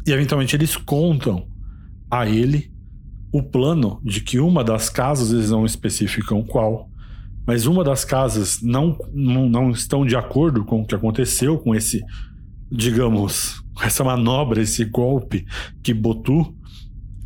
E 0.09 0.13
eventualmente 0.13 0.57
eles 0.57 0.75
contam 0.75 1.47
a 2.11 2.27
ele 2.27 2.73
o 3.31 3.43
plano 3.43 4.01
de 4.03 4.23
que 4.23 4.41
uma 4.41 4.65
das 4.65 4.89
casas, 4.89 5.31
eles 5.31 5.51
não 5.51 5.67
especificam 5.67 6.43
qual, 6.43 6.91
mas 7.47 7.67
uma 7.67 7.85
das 7.85 8.07
casas 8.07 8.63
não, 8.63 8.97
não, 9.13 9.51
não 9.51 9.71
estão 9.71 10.07
de 10.07 10.17
acordo 10.17 10.65
com 10.65 10.81
o 10.81 10.87
que 10.87 10.95
aconteceu 10.95 11.59
com 11.59 11.75
esse, 11.75 12.03
digamos, 12.73 13.63
essa 13.83 14.03
manobra, 14.03 14.63
esse 14.63 14.83
golpe 14.83 15.47
que 15.83 15.93
Botu 15.93 16.57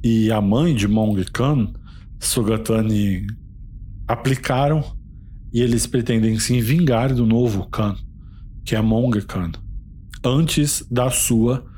e 0.03 0.33
a 0.33 0.41
mãe 0.41 0.75
de 0.75 0.89
Mong 0.89 1.25
Khan, 1.27 1.73
Sugatani, 2.19 3.25
aplicaram 4.09 4.83
e 5.53 5.61
eles 5.61 5.87
pretendem 5.87 6.37
se 6.41 6.61
vingar 6.61 7.15
do 7.15 7.25
novo 7.25 7.69
Khan, 7.71 7.95
que 8.65 8.75
é 8.75 8.81
Mong 8.81 9.21
Khan, 9.23 9.53
antes 10.25 10.85
da 10.91 11.11
sua 11.11 11.71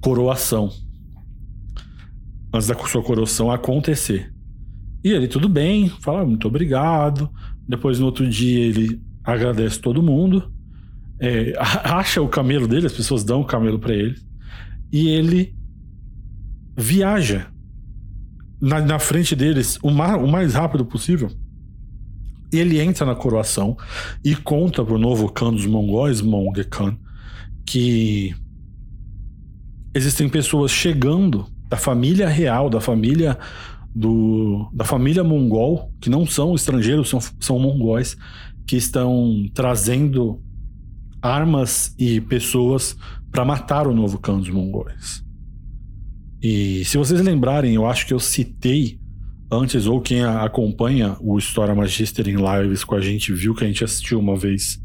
coroação. 0.00 0.70
Antes 2.52 2.68
da 2.68 2.74
sua 2.86 3.02
coroação 3.02 3.50
acontecer. 3.50 4.32
E 5.04 5.10
ele, 5.10 5.28
tudo 5.28 5.48
bem, 5.48 5.88
fala 6.00 6.24
muito 6.24 6.48
obrigado. 6.48 7.30
Depois, 7.66 7.98
no 7.98 8.06
outro 8.06 8.28
dia, 8.28 8.66
ele 8.66 9.00
agradece 9.22 9.80
todo 9.80 10.02
mundo. 10.02 10.52
É, 11.20 11.52
acha 11.84 12.22
o 12.22 12.28
camelo 12.28 12.66
dele, 12.66 12.86
as 12.86 12.92
pessoas 12.92 13.24
dão 13.24 13.40
o 13.40 13.46
camelo 13.46 13.78
para 13.78 13.94
ele. 13.94 14.16
E 14.92 15.08
ele 15.08 15.54
viaja 16.76 17.48
na, 18.60 18.80
na 18.80 18.98
frente 18.98 19.34
deles 19.36 19.78
o 19.82 19.90
mais, 19.90 20.22
o 20.22 20.26
mais 20.26 20.54
rápido 20.54 20.84
possível. 20.84 21.30
Ele 22.52 22.80
entra 22.80 23.04
na 23.04 23.14
coroação 23.14 23.76
e 24.24 24.34
conta 24.34 24.82
pro 24.82 24.98
novo 24.98 25.30
Khan 25.30 25.52
dos 25.52 25.66
mongóis, 25.66 26.22
Mong 26.22 26.64
Khan, 26.64 26.96
que 27.66 28.34
existem 29.98 30.28
pessoas 30.28 30.70
chegando 30.70 31.46
da 31.68 31.76
família 31.76 32.28
real, 32.28 32.70
da 32.70 32.80
família 32.80 33.38
do, 33.94 34.70
da 34.72 34.84
família 34.84 35.24
mongol, 35.24 35.92
que 36.00 36.08
não 36.08 36.24
são 36.24 36.54
estrangeiros, 36.54 37.08
são, 37.08 37.20
são 37.40 37.58
mongóis, 37.58 38.16
que 38.66 38.76
estão 38.76 39.44
trazendo 39.52 40.40
armas 41.20 41.94
e 41.98 42.20
pessoas 42.20 42.96
para 43.30 43.44
matar 43.44 43.86
o 43.86 43.94
novo 43.94 44.18
clã 44.18 44.38
dos 44.38 44.50
mongóis. 44.50 45.24
E 46.40 46.84
se 46.84 46.96
vocês 46.96 47.20
lembrarem, 47.20 47.74
eu 47.74 47.86
acho 47.86 48.06
que 48.06 48.14
eu 48.14 48.20
citei 48.20 49.00
antes, 49.50 49.86
ou 49.86 50.00
quem 50.00 50.22
acompanha 50.22 51.16
o 51.20 51.36
História 51.38 51.74
Magister 51.74 52.28
em 52.28 52.36
lives 52.36 52.84
com 52.84 52.94
a 52.94 53.00
gente 53.00 53.32
viu 53.32 53.54
que 53.54 53.64
a 53.64 53.66
gente 53.66 53.82
assistiu 53.82 54.20
uma 54.20 54.36
vez. 54.36 54.80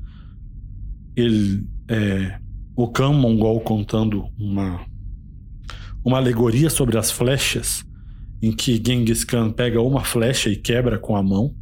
Ele, 1.16 1.64
é, 1.88 2.40
o 2.76 2.88
Khan 2.88 3.14
mongol 3.14 3.62
contando 3.62 4.26
uma, 4.40 4.82
uma 6.04 6.18
alegoria 6.18 6.70
sobre 6.70 6.98
as 6.98 7.12
flechas 7.12 7.86
em 8.42 8.52
que 8.52 8.82
Genghis 8.86 9.24
Khan 9.24 9.50
pega 9.52 9.82
uma 9.82 10.04
flecha 10.04 10.50
e 10.50 10.58
quebra 10.58 11.00
com 11.00 11.16
a 11.16 11.24
mão, 11.24 11.56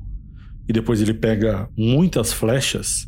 e 0.68 0.74
depois 0.74 1.00
ele 1.00 1.14
pega 1.14 1.70
muitas 1.78 2.34
flechas 2.34 3.08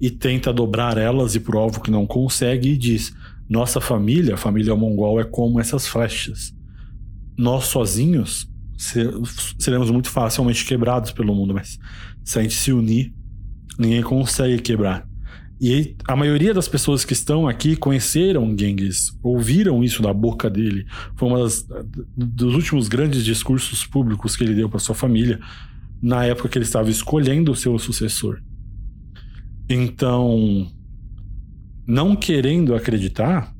e 0.00 0.10
tenta 0.10 0.52
dobrar 0.52 0.96
elas 0.96 1.34
e 1.34 1.40
prova 1.40 1.80
que 1.80 1.90
não 1.90 2.06
consegue 2.06 2.70
e 2.70 2.78
diz: 2.78 3.12
Nossa 3.48 3.80
família, 3.80 4.34
a 4.34 4.38
família 4.38 4.74
mongol, 4.74 5.20
é 5.20 5.24
como 5.24 5.60
essas 5.60 5.86
flechas. 5.86 6.54
Nós 7.36 7.64
sozinhos 7.64 8.48
seremos 9.58 9.90
muito 9.90 10.08
facilmente 10.08 10.64
quebrados 10.64 11.12
pelo 11.12 11.34
mundo, 11.34 11.52
mas 11.52 11.78
se 12.24 12.38
a 12.38 12.42
gente 12.42 12.54
se 12.54 12.72
unir, 12.72 13.12
ninguém 13.78 14.02
consegue 14.02 14.62
quebrar. 14.62 15.09
E 15.60 15.94
a 16.08 16.16
maioria 16.16 16.54
das 16.54 16.66
pessoas 16.66 17.04
que 17.04 17.12
estão 17.12 17.46
aqui 17.46 17.76
conheceram 17.76 18.56
Genghis, 18.56 19.12
ouviram 19.22 19.84
isso 19.84 20.02
da 20.02 20.12
boca 20.12 20.48
dele. 20.48 20.86
Foi 21.16 21.28
um 21.28 21.46
dos 22.16 22.54
últimos 22.54 22.88
grandes 22.88 23.22
discursos 23.22 23.84
públicos 23.86 24.34
que 24.34 24.42
ele 24.42 24.54
deu 24.54 24.70
para 24.70 24.78
sua 24.78 24.94
família, 24.94 25.38
na 26.00 26.24
época 26.24 26.48
que 26.48 26.56
ele 26.56 26.64
estava 26.64 26.88
escolhendo 26.88 27.52
o 27.52 27.56
seu 27.56 27.78
sucessor. 27.78 28.40
Então, 29.68 30.66
não 31.86 32.16
querendo 32.16 32.74
acreditar, 32.74 33.54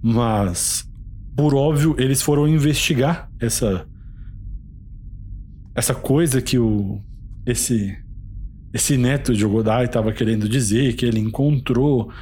mas 0.00 0.88
por 1.36 1.54
óbvio 1.54 1.94
eles 1.98 2.22
foram 2.22 2.48
investigar 2.48 3.30
essa 3.38 3.86
essa 5.74 5.94
coisa 5.94 6.40
que 6.42 6.58
o 6.58 7.00
esse 7.46 7.96
esse 8.72 8.96
neto 8.96 9.34
de 9.34 9.44
Ogodai 9.46 9.86
estava 9.86 10.12
querendo 10.12 10.48
dizer, 10.48 10.94
que 10.94 11.06
ele 11.06 11.18
encontrou 11.18 12.12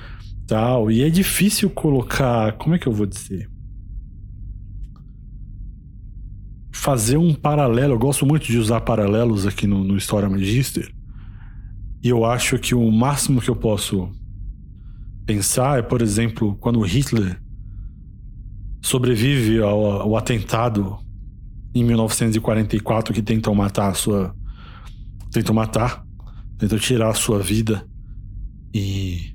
tal. 0.47 0.91
E 0.91 1.03
é 1.03 1.11
difícil 1.11 1.69
colocar. 1.71 2.53
Como 2.53 2.75
é 2.75 2.79
que 2.79 2.87
eu 2.87 2.93
vou 2.93 3.07
dizer? 3.07 3.51
Fazer 6.73 7.17
um 7.17 7.35
paralelo. 7.35 7.95
Eu 7.95 7.99
gosto 7.99 8.25
muito 8.25 8.47
de 8.47 8.59
usar 8.59 8.81
paralelos 8.83 9.47
aqui 9.47 9.67
no, 9.67 9.83
no 9.83 9.97
História 9.97 10.29
Magister. 10.29 10.93
E 12.03 12.09
eu 12.09 12.25
acho 12.25 12.59
que 12.59 12.75
o 12.75 12.91
máximo 12.93 13.41
que 13.41 13.51
eu 13.51 13.57
posso 13.57 14.09
pensar 15.25 15.81
é, 15.81 15.83
por 15.83 16.01
exemplo, 16.01 16.57
quando 16.61 16.81
Hitler 16.83 17.41
sobrevive 18.81 19.61
ao, 19.61 20.03
ao 20.03 20.17
atentado 20.17 20.97
em 21.75 21.83
1944 21.83 23.13
que 23.13 23.23
tentam 23.23 23.53
matar 23.53 23.89
a 23.89 23.95
sua. 23.95 24.33
Tentam 25.33 25.55
matar 25.55 26.06
tentou 26.59 26.79
tirar 26.79 27.11
a 27.11 27.15
sua 27.15 27.39
vida 27.39 27.87
e 28.75 29.35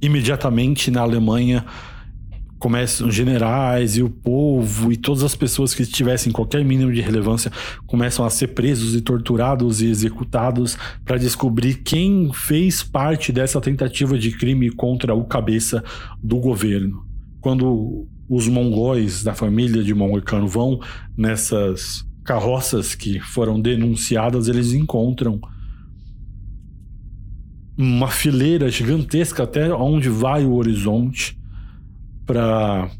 imediatamente 0.00 0.90
na 0.90 1.00
Alemanha 1.00 1.64
começam 2.58 3.08
os 3.08 3.14
generais 3.14 3.96
e 3.96 4.02
o 4.02 4.08
povo 4.08 4.90
e 4.90 4.96
todas 4.96 5.22
as 5.22 5.34
pessoas 5.34 5.74
que 5.74 5.84
tivessem 5.84 6.32
qualquer 6.32 6.64
mínimo 6.64 6.92
de 6.92 7.02
relevância 7.02 7.52
começam 7.86 8.24
a 8.24 8.30
ser 8.30 8.48
presos 8.48 8.94
e 8.94 9.02
torturados 9.02 9.82
e 9.82 9.86
executados 9.86 10.78
para 11.04 11.18
descobrir 11.18 11.82
quem 11.82 12.32
fez 12.32 12.82
parte 12.82 13.32
dessa 13.32 13.60
tentativa 13.60 14.18
de 14.18 14.30
crime 14.30 14.70
contra 14.70 15.14
o 15.14 15.24
cabeça 15.24 15.84
do 16.22 16.38
governo. 16.38 17.04
Quando 17.40 18.08
os 18.28 18.48
mongóis 18.48 19.22
da 19.22 19.34
família 19.34 19.82
de 19.82 19.92
Mongolcano 19.92 20.48
vão 20.48 20.80
nessas 21.14 22.02
carroças 22.24 22.94
que 22.94 23.20
foram 23.20 23.60
denunciadas, 23.60 24.48
eles 24.48 24.72
encontram 24.72 25.40
uma 27.76 28.08
fileira 28.08 28.68
gigantesca 28.70 29.42
até 29.42 29.72
onde 29.74 30.08
vai 30.08 30.44
o 30.44 30.54
horizonte 30.54 31.38
para 32.24 32.90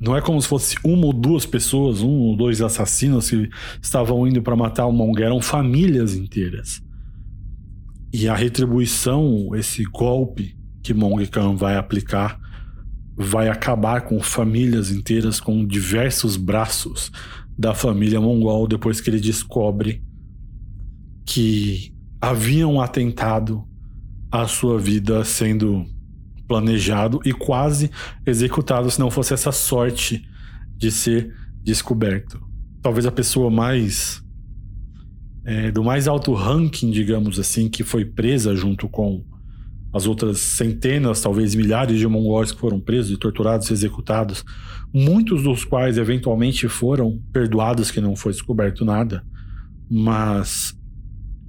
não 0.00 0.16
é 0.16 0.20
como 0.20 0.42
se 0.42 0.48
fosse 0.48 0.76
uma 0.82 1.06
ou 1.06 1.12
duas 1.12 1.46
pessoas, 1.46 2.00
um 2.00 2.10
ou 2.10 2.36
dois 2.36 2.60
assassinos 2.60 3.30
que 3.30 3.48
estavam 3.80 4.26
indo 4.26 4.42
para 4.42 4.56
matar 4.56 4.86
o 4.86 4.92
Mong, 4.92 5.22
eram 5.22 5.40
famílias 5.40 6.16
inteiras. 6.16 6.82
E 8.12 8.28
a 8.28 8.34
retribuição, 8.34 9.54
esse 9.54 9.84
golpe 9.84 10.56
que 10.82 10.92
Mong 10.92 11.24
Khan 11.28 11.54
vai 11.54 11.76
aplicar, 11.76 12.36
vai 13.16 13.48
acabar 13.48 14.00
com 14.00 14.20
famílias 14.20 14.90
inteiras, 14.90 15.38
com 15.38 15.64
diversos 15.64 16.36
braços 16.36 17.12
da 17.56 17.74
família 17.74 18.20
mongol 18.20 18.66
depois 18.66 19.00
que 19.00 19.10
ele 19.10 19.20
descobre 19.20 20.02
que 21.24 21.94
haviam 22.20 22.80
atentado 22.80 23.64
à 24.30 24.46
sua 24.46 24.78
vida 24.78 25.24
sendo 25.24 25.84
planejado 26.48 27.20
e 27.24 27.32
quase 27.32 27.90
executado 28.26 28.90
se 28.90 28.98
não 28.98 29.10
fosse 29.10 29.34
essa 29.34 29.52
sorte 29.52 30.26
de 30.76 30.90
ser 30.90 31.34
descoberto. 31.62 32.40
Talvez 32.80 33.06
a 33.06 33.12
pessoa 33.12 33.50
mais 33.50 34.22
é, 35.44 35.70
do 35.70 35.82
mais 35.82 36.06
alto 36.06 36.32
ranking, 36.32 36.90
digamos 36.90 37.38
assim, 37.38 37.68
que 37.68 37.82
foi 37.82 38.04
presa 38.04 38.54
junto 38.54 38.88
com 38.88 39.24
as 39.92 40.06
outras 40.06 40.40
centenas, 40.40 41.20
talvez 41.20 41.54
milhares 41.54 41.98
de 41.98 42.06
mongóis 42.06 42.50
que 42.50 42.58
foram 42.58 42.80
presos 42.80 43.12
e 43.12 43.18
torturados 43.18 43.68
e 43.68 43.74
executados, 43.74 44.42
muitos 44.92 45.42
dos 45.42 45.64
quais 45.64 45.98
eventualmente 45.98 46.66
foram 46.66 47.20
perdoados 47.30 47.90
que 47.90 48.00
não 48.00 48.16
foi 48.16 48.32
descoberto 48.32 48.84
nada, 48.84 49.22
mas 49.90 50.74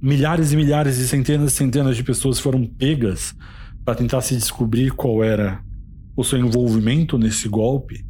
milhares 0.00 0.52
e 0.52 0.56
milhares 0.56 0.98
e 0.98 1.08
centenas 1.08 1.52
e 1.52 1.56
centenas 1.56 1.96
de 1.96 2.04
pessoas 2.04 2.38
foram 2.38 2.66
pegas 2.66 3.34
para 3.82 3.94
tentar 3.94 4.20
se 4.20 4.34
descobrir 4.34 4.90
qual 4.90 5.24
era 5.24 5.62
o 6.14 6.22
seu 6.22 6.38
envolvimento 6.38 7.16
nesse 7.16 7.48
golpe. 7.48 8.04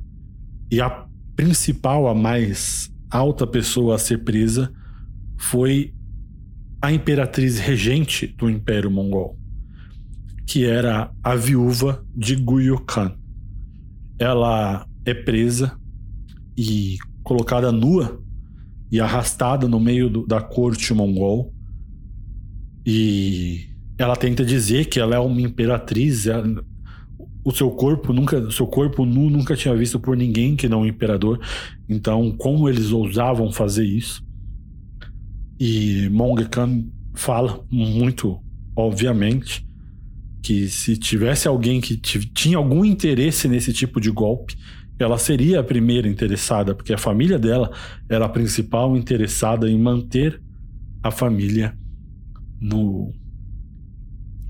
E 0.71 0.81
a 0.81 1.07
principal, 1.37 2.09
a 2.09 2.15
mais 2.15 2.93
alta 3.09 3.47
pessoa 3.47 3.95
a 3.95 3.99
ser 3.99 4.25
presa 4.25 4.73
foi 5.37 5.95
a 6.83 6.93
imperatriz 6.93 7.61
regente 7.61 8.27
do 8.27 8.51
Império 8.51 8.91
Mongol 8.91 9.44
que 10.47 10.65
era 10.65 11.11
a 11.23 11.35
viúva 11.35 12.05
de 12.15 12.37
Guyu 12.37 12.79
Khan. 12.81 13.17
Ela 14.19 14.87
é 15.05 15.15
presa 15.15 15.79
e 16.57 16.97
colocada 17.23 17.73
nua 17.73 18.23
e 18.91 19.01
arrastada 19.01 19.67
no 19.67 19.81
meio 19.81 20.09
do, 20.09 20.27
da 20.27 20.41
corte 20.41 20.93
mongol. 20.95 21.53
E 22.87 23.69
ela 23.99 24.17
tenta 24.17 24.45
dizer 24.45 24.87
que 24.87 25.01
ela 25.01 25.17
é 25.17 25.19
uma 25.19 25.41
imperatriz. 25.41 26.27
Ela, 26.27 26.65
o 27.45 27.51
seu 27.51 27.71
corpo 27.71 28.13
nunca, 28.13 28.39
o 28.39 28.53
seu 28.53 28.67
corpo 28.67 29.05
nu 29.05 29.31
nunca 29.31 29.57
tinha 29.57 29.75
visto 29.75 29.99
por 29.99 30.17
ninguém 30.17 30.55
que 30.55 30.69
não 30.69 30.83
um 30.83 30.87
imperador. 30.87 31.41
Então, 31.89 32.31
como 32.33 32.69
eles 32.69 32.93
ousavam 32.93 33.51
fazer 33.51 33.85
isso? 33.85 34.25
E 35.59 36.09
Mong 36.11 36.45
Khan 36.49 36.85
fala 37.15 37.65
muito, 37.71 38.41
obviamente, 38.77 39.67
que 40.45 40.69
se 40.69 40.95
tivesse 40.99 41.49
alguém 41.49 41.81
que 41.81 41.97
tinha 41.97 42.59
algum 42.59 42.85
interesse 42.85 43.49
nesse 43.49 43.73
tipo 43.73 43.99
de 43.99 44.11
golpe, 44.11 44.55
ela 44.99 45.17
seria 45.17 45.61
a 45.61 45.65
primeira 45.65 46.07
interessada, 46.07 46.75
porque 46.75 46.93
a 46.93 46.99
família 46.99 47.39
dela 47.39 47.73
era 48.11 48.27
a 48.27 48.29
principal 48.29 48.95
interessada 48.95 49.71
em 49.71 49.79
manter 49.79 50.39
a 51.03 51.11
família 51.11 51.75
no, 52.61 53.11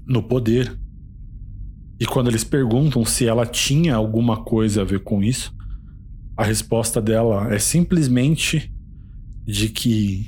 no 0.04 0.20
poder. 0.20 0.76
E 2.00 2.04
quando 2.04 2.28
eles 2.28 2.42
perguntam 2.42 3.04
se 3.04 3.24
ela 3.28 3.46
tinha 3.46 3.94
alguma 3.94 4.42
coisa 4.42 4.82
a 4.82 4.84
ver 4.84 4.98
com 4.98 5.22
isso, 5.22 5.54
a 6.36 6.42
resposta 6.42 7.00
dela 7.00 7.54
é 7.54 7.58
simplesmente 7.60 8.68
de 9.46 9.68
que 9.68 10.26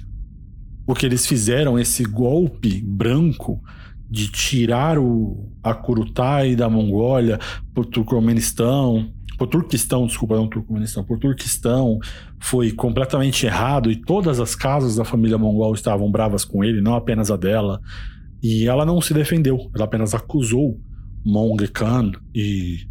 o 0.86 0.94
que 0.94 1.04
eles 1.04 1.26
fizeram, 1.26 1.76
esse 1.76 2.04
golpe 2.04 2.80
branco 2.80 3.60
de 4.08 4.28
tirar 4.28 4.98
o, 4.98 5.50
a 5.62 5.74
Kurutai 5.74 6.54
da 6.54 6.68
Mongólia 6.68 7.38
por 7.74 7.84
Turcomenistão, 7.86 9.10
por 9.36 9.48
Turquistão, 9.48 10.06
desculpa, 10.06 10.36
não 10.36 10.48
Turcomenistão, 10.48 11.04
por 11.04 11.18
Turquistão, 11.18 11.98
foi 12.38 12.72
completamente 12.72 13.44
errado 13.46 13.90
e 13.90 13.96
todas 13.96 14.40
as 14.40 14.54
casas 14.54 14.96
da 14.96 15.04
família 15.04 15.36
mongol 15.36 15.74
estavam 15.74 16.10
bravas 16.10 16.44
com 16.44 16.64
ele, 16.64 16.80
não 16.80 16.94
apenas 16.94 17.30
a 17.30 17.36
dela. 17.36 17.80
E 18.42 18.66
ela 18.66 18.86
não 18.86 19.00
se 19.00 19.12
defendeu, 19.12 19.70
ela 19.74 19.84
apenas 19.84 20.14
acusou 20.14 20.80
Mong 21.24 21.66
Khan 21.68 22.12
e, 22.34 22.86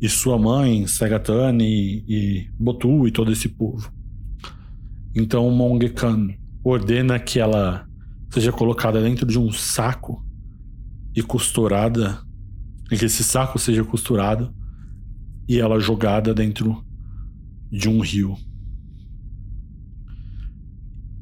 e 0.00 0.08
sua 0.08 0.38
mãe, 0.38 0.86
Segatani 0.86 2.04
e 2.08 2.50
Botu 2.58 3.06
e 3.06 3.12
todo 3.12 3.32
esse 3.32 3.48
povo. 3.48 3.90
Então 5.14 5.48
Mong 5.50 5.88
Khan 5.90 6.28
ordena 6.64 7.18
que 7.18 7.38
ela 7.38 7.86
seja 8.30 8.52
colocada 8.52 9.00
dentro 9.00 9.24
de 9.24 9.38
um 9.38 9.50
saco 9.52 10.25
e 11.16 11.22
costurada, 11.22 12.20
que 12.90 13.06
esse 13.06 13.24
saco 13.24 13.58
seja 13.58 13.82
costurado 13.82 14.54
e 15.48 15.58
ela 15.58 15.80
jogada 15.80 16.34
dentro 16.34 16.84
de 17.72 17.88
um 17.88 18.00
rio. 18.00 18.36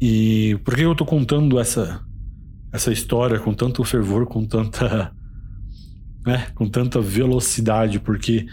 E 0.00 0.58
por 0.64 0.74
que 0.74 0.82
eu 0.82 0.96
tô 0.96 1.06
contando 1.06 1.58
essa 1.60 2.04
essa 2.72 2.90
história 2.92 3.38
com 3.38 3.54
tanto 3.54 3.84
fervor, 3.84 4.26
com 4.26 4.44
tanta 4.44 5.14
né, 6.26 6.48
com 6.56 6.68
tanta 6.68 7.00
velocidade? 7.00 8.00
Porque 8.00 8.46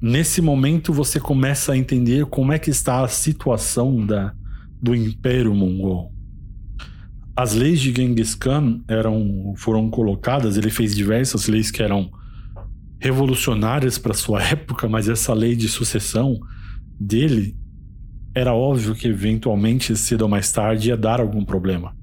nesse 0.00 0.40
momento 0.40 0.94
você 0.94 1.20
começa 1.20 1.72
a 1.72 1.76
entender 1.76 2.24
como 2.24 2.52
é 2.52 2.58
que 2.58 2.70
está 2.70 3.04
a 3.04 3.08
situação 3.08 4.04
da 4.04 4.34
do 4.80 4.94
Império 4.94 5.54
Mongol. 5.54 6.17
As 7.38 7.54
leis 7.54 7.78
de 7.80 7.94
Genghis 7.94 8.34
Khan 8.34 8.82
eram, 8.88 9.54
foram 9.56 9.88
colocadas, 9.88 10.56
ele 10.56 10.70
fez 10.70 10.92
diversas 10.92 11.46
leis 11.46 11.70
que 11.70 11.80
eram 11.80 12.10
revolucionárias 12.98 13.96
para 13.96 14.12
sua 14.12 14.42
época, 14.42 14.88
mas 14.88 15.08
essa 15.08 15.32
lei 15.32 15.54
de 15.54 15.68
sucessão 15.68 16.40
dele 16.98 17.56
era 18.34 18.52
óbvio 18.52 18.92
que 18.92 19.06
eventualmente, 19.06 19.96
cedo 19.96 20.22
ou 20.22 20.28
mais 20.28 20.50
tarde, 20.50 20.88
ia 20.88 20.96
dar 20.96 21.20
algum 21.20 21.44
problema. 21.44 21.96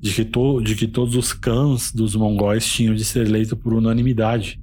De 0.00 0.12
que, 0.12 0.24
to, 0.24 0.60
de 0.60 0.74
que 0.74 0.88
todos 0.88 1.14
os 1.14 1.32
cães 1.32 1.92
dos 1.92 2.16
mongóis 2.16 2.66
tinham 2.66 2.92
de 2.92 3.04
ser 3.04 3.24
eleitos 3.24 3.56
por 3.56 3.74
unanimidade. 3.74 4.60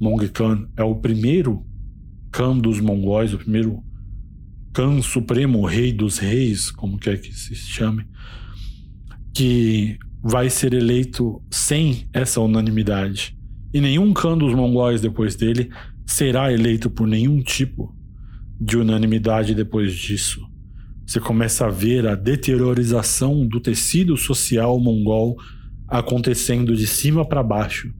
Mong 0.00 0.30
Khan 0.30 0.66
é 0.78 0.82
o 0.82 0.94
primeiro 0.94 1.62
cão 2.32 2.58
dos 2.58 2.80
mongóis, 2.80 3.34
o 3.34 3.38
primeiro 3.38 3.84
Khan 4.72 5.02
Supremo, 5.02 5.66
Rei 5.66 5.92
dos 5.92 6.16
Reis, 6.16 6.70
como 6.70 6.96
quer 6.96 7.20
que 7.20 7.34
se 7.34 7.54
chame, 7.54 8.06
que 9.34 9.98
vai 10.22 10.50
ser 10.50 10.74
eleito 10.74 11.42
sem 11.50 12.08
essa 12.12 12.40
unanimidade. 12.40 13.36
E 13.72 13.80
nenhum 13.80 14.12
Khan 14.12 14.36
dos 14.36 14.54
mongóis 14.54 15.00
depois 15.00 15.36
dele 15.36 15.70
será 16.06 16.52
eleito 16.52 16.90
por 16.90 17.06
nenhum 17.06 17.40
tipo 17.42 17.94
de 18.60 18.76
unanimidade 18.76 19.54
depois 19.54 19.94
disso. 19.94 20.40
Você 21.06 21.18
começa 21.20 21.66
a 21.66 21.70
ver 21.70 22.06
a 22.06 22.14
deteriorização 22.14 23.46
do 23.46 23.60
tecido 23.60 24.16
social 24.16 24.78
mongol 24.78 25.36
acontecendo 25.88 26.76
de 26.76 26.86
cima 26.86 27.24
para 27.24 27.42
baixo 27.42 27.92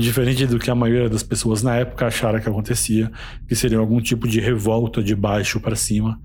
Diferente 0.00 0.46
do 0.46 0.58
que 0.58 0.70
a 0.70 0.74
maioria 0.74 1.10
das 1.10 1.22
pessoas 1.22 1.62
na 1.62 1.76
época 1.76 2.06
acharam 2.06 2.40
que 2.40 2.48
acontecia, 2.48 3.10
que 3.46 3.54
seria 3.54 3.78
algum 3.78 4.00
tipo 4.00 4.26
de 4.26 4.40
revolta 4.40 5.02
de 5.02 5.14
baixo 5.14 5.60
para 5.60 5.76
cima. 5.76 6.18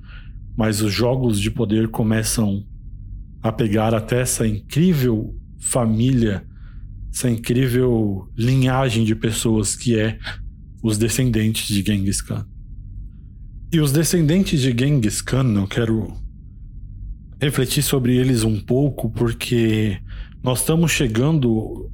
Mas 0.56 0.82
os 0.82 0.94
jogos 0.94 1.40
de 1.40 1.52
poder 1.52 1.90
começam 1.90 2.66
a 3.46 3.52
pegar 3.52 3.94
até 3.94 4.22
essa 4.22 4.48
incrível 4.48 5.40
família, 5.60 6.44
essa 7.14 7.30
incrível 7.30 8.28
linhagem 8.36 9.06
de 9.06 9.14
pessoas 9.14 9.76
que 9.76 9.96
é 9.96 10.18
os 10.82 10.98
descendentes 10.98 11.68
de 11.68 11.84
Genghis 11.84 12.24
Khan. 12.24 12.44
E 13.72 13.80
os 13.80 13.92
descendentes 13.92 14.60
de 14.60 14.76
Genghis 14.76 15.22
Khan, 15.22 15.54
eu 15.60 15.68
quero 15.68 16.12
refletir 17.40 17.84
sobre 17.84 18.18
eles 18.18 18.44
um 18.44 18.60
pouco, 18.60 19.12
porque 19.12 20.00
nós 20.44 20.62
estamos 20.62 20.92
chegando 20.92 21.92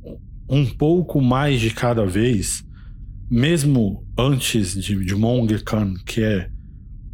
um 0.48 0.66
pouco 0.66 1.20
mais 1.20 1.60
de 1.60 1.72
cada 1.72 2.06
vez, 2.06 2.64
mesmo 3.30 4.08
antes 4.18 4.74
de, 4.74 5.04
de 5.04 5.16
Mong 5.16 5.62
Khan, 5.66 5.96
que 6.06 6.22
é 6.22 6.50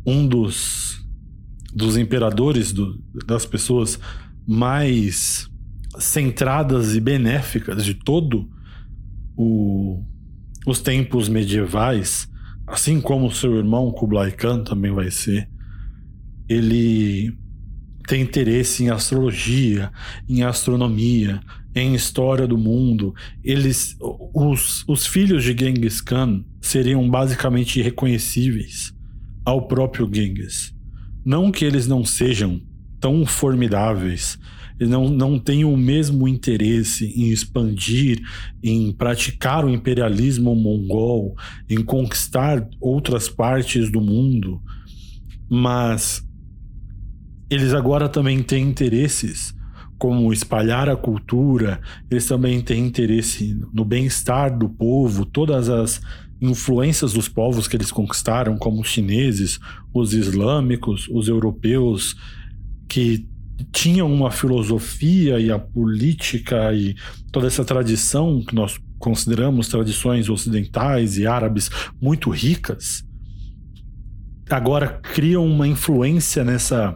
um 0.06 0.28
dos, 0.28 1.04
dos 1.74 1.98
imperadores 1.98 2.72
do, 2.72 3.04
das 3.26 3.48
pessoas 3.48 4.00
mais 4.48 5.50
centradas 6.00 6.96
e 6.96 7.02
benéficas 7.02 7.84
de 7.84 7.94
todo 7.94 8.50
o, 9.36 10.02
os 10.66 10.80
tempos 10.80 11.28
medievais, 11.28 12.30
assim 12.66 13.02
como 13.02 13.32
seu 13.32 13.58
irmão 13.58 13.92
Kublai 13.92 14.32
Khan 14.32 14.64
também 14.64 14.92
vai 14.92 15.12
ser, 15.12 15.50
ele 16.48 17.38
tem 18.08 18.22
interesse 18.22 18.84
em 18.84 18.90
astrologia, 18.90 19.92
em 20.30 20.42
astronomia, 20.44 21.42
em 21.76 21.94
história 21.94 22.48
do 22.48 22.58
mundo. 22.58 23.14
Eles, 23.44 23.98
os, 24.34 24.86
os 24.88 25.06
filhos 25.06 25.44
de 25.44 25.56
Genghis 25.58 26.00
Khan 26.00 26.44
seriam 26.62 27.08
basicamente 27.10 27.80
irreconhecíveis 27.80 28.94
ao 29.44 29.68
próprio 29.68 30.10
Genghis. 30.12 30.74
Não 31.26 31.52
que 31.52 31.66
eles 31.66 31.86
não 31.86 32.06
sejam 32.06 32.62
tão 33.00 33.26
formidáveis, 33.26 34.40
não, 34.80 35.10
não 35.10 35.40
tenham 35.40 35.74
o 35.74 35.78
mesmo 35.78 36.28
interesse 36.28 37.06
em 37.06 37.30
expandir, 37.30 38.22
em 38.62 38.92
praticar 38.92 39.66
o 39.66 39.70
imperialismo 39.70 40.56
mongol, 40.56 41.36
em 41.68 41.84
conquistar 41.84 42.68
outras 42.80 43.28
partes 43.28 43.92
do 43.92 44.00
mundo, 44.00 44.62
mas 45.50 46.24
eles 47.50 47.74
agora 47.74 48.08
também 48.08 48.44
têm 48.44 48.70
interesses 48.70 49.56
como 49.98 50.32
espalhar 50.32 50.90
a 50.90 50.96
cultura, 50.96 51.82
eles 52.12 52.28
também 52.28 52.62
têm 52.62 52.86
interesse 52.86 53.60
no 53.74 53.84
bem-estar 53.84 54.56
do 54.56 54.70
povo, 54.70 55.26
todas 55.26 55.70
as 55.70 56.00
influências 56.40 57.14
dos 57.14 57.28
povos 57.28 57.68
que 57.68 57.76
eles 57.76 57.92
conquistaram, 57.92 58.58
como 58.58 58.82
os 58.82 58.90
chineses, 58.90 59.60
os 59.92 60.14
islâmicos, 60.14 61.08
os 61.10 61.28
europeus, 61.28 62.16
que 62.88 63.28
tinham 63.72 64.12
uma 64.12 64.32
filosofia 64.32 65.40
e 65.40 65.52
a 65.52 65.60
política 65.60 66.74
e 66.74 66.96
toda 67.32 67.48
essa 67.48 67.66
tradição 67.66 68.44
que 68.44 68.54
nós 68.54 68.80
consideramos 69.00 69.68
tradições 69.68 70.30
ocidentais 70.30 71.18
e 71.18 71.28
árabes 71.28 71.70
muito 72.02 72.30
ricas, 72.30 73.04
agora 74.50 75.00
criam 75.02 75.46
uma 75.46 75.68
influência 75.68 76.44
nessa 76.44 76.96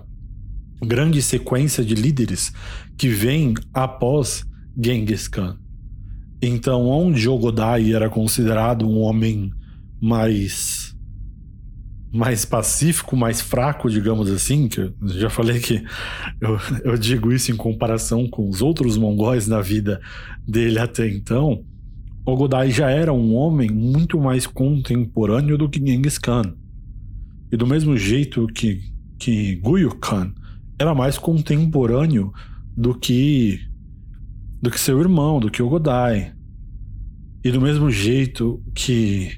grande 0.83 1.21
sequência 1.21 1.83
de 1.83 1.93
líderes 1.93 2.51
que 2.97 3.07
vem 3.07 3.53
após 3.73 4.43
Genghis 4.75 5.27
Khan. 5.27 5.57
Então, 6.41 6.87
onde 6.87 7.29
Ogodai 7.29 7.93
era 7.93 8.09
considerado 8.09 8.87
um 8.87 8.99
homem 8.99 9.51
mais 10.01 10.80
mais 12.13 12.43
pacífico, 12.43 13.15
mais 13.15 13.39
fraco, 13.39 13.89
digamos 13.89 14.29
assim, 14.29 14.67
que 14.67 14.81
eu 14.81 14.93
já 15.01 15.29
falei 15.29 15.59
que 15.59 15.83
eu, 16.41 16.59
eu 16.83 16.97
digo 16.97 17.31
isso 17.31 17.51
em 17.51 17.55
comparação 17.55 18.27
com 18.27 18.49
os 18.49 18.61
outros 18.61 18.97
mongóis 18.97 19.47
na 19.47 19.61
vida 19.61 20.01
dele 20.45 20.79
até 20.79 21.07
então, 21.07 21.63
Ogodai 22.25 22.69
já 22.69 22.89
era 22.89 23.11
um 23.11 23.33
homem 23.33 23.71
muito 23.71 24.19
mais 24.19 24.45
contemporâneo 24.45 25.57
do 25.57 25.67
que 25.67 25.79
Genghis 25.79 26.17
Khan. 26.17 26.53
E 27.51 27.57
do 27.57 27.65
mesmo 27.65 27.97
jeito 27.97 28.45
que, 28.47 28.81
que 29.17 29.55
Guyu 29.55 29.95
Khan 29.95 30.31
era 30.77 30.93
mais 30.93 31.17
contemporâneo 31.17 32.31
do 32.77 32.93
que 32.93 33.59
do 34.61 34.69
que 34.69 34.79
seu 34.79 34.99
irmão, 34.99 35.39
do 35.39 35.49
que 35.49 35.63
o 35.63 35.69
Godai. 35.69 36.33
E 37.43 37.51
do 37.51 37.59
mesmo 37.59 37.89
jeito 37.89 38.63
que 38.75 39.31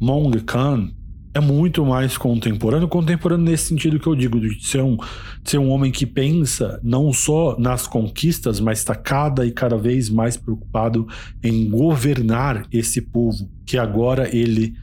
Mong 0.00 0.38
Khan 0.44 0.92
é 1.36 1.40
muito 1.40 1.84
mais 1.84 2.16
contemporâneo, 2.16 2.88
contemporâneo 2.88 3.44
nesse 3.44 3.66
sentido 3.68 4.00
que 4.00 4.06
eu 4.06 4.14
digo, 4.14 4.40
de 4.40 4.66
ser 4.66 4.82
um, 4.82 4.96
de 5.42 5.50
ser 5.50 5.58
um 5.58 5.68
homem 5.68 5.92
que 5.92 6.06
pensa 6.06 6.80
não 6.82 7.12
só 7.12 7.58
nas 7.58 7.86
conquistas, 7.86 8.58
mas 8.58 8.78
está 8.78 8.94
cada 8.94 9.46
e 9.46 9.52
cada 9.52 9.76
vez 9.76 10.08
mais 10.08 10.38
preocupado 10.38 11.06
em 11.42 11.68
governar 11.68 12.66
esse 12.72 13.02
povo, 13.02 13.50
que 13.66 13.76
agora 13.76 14.34
ele, 14.34 14.74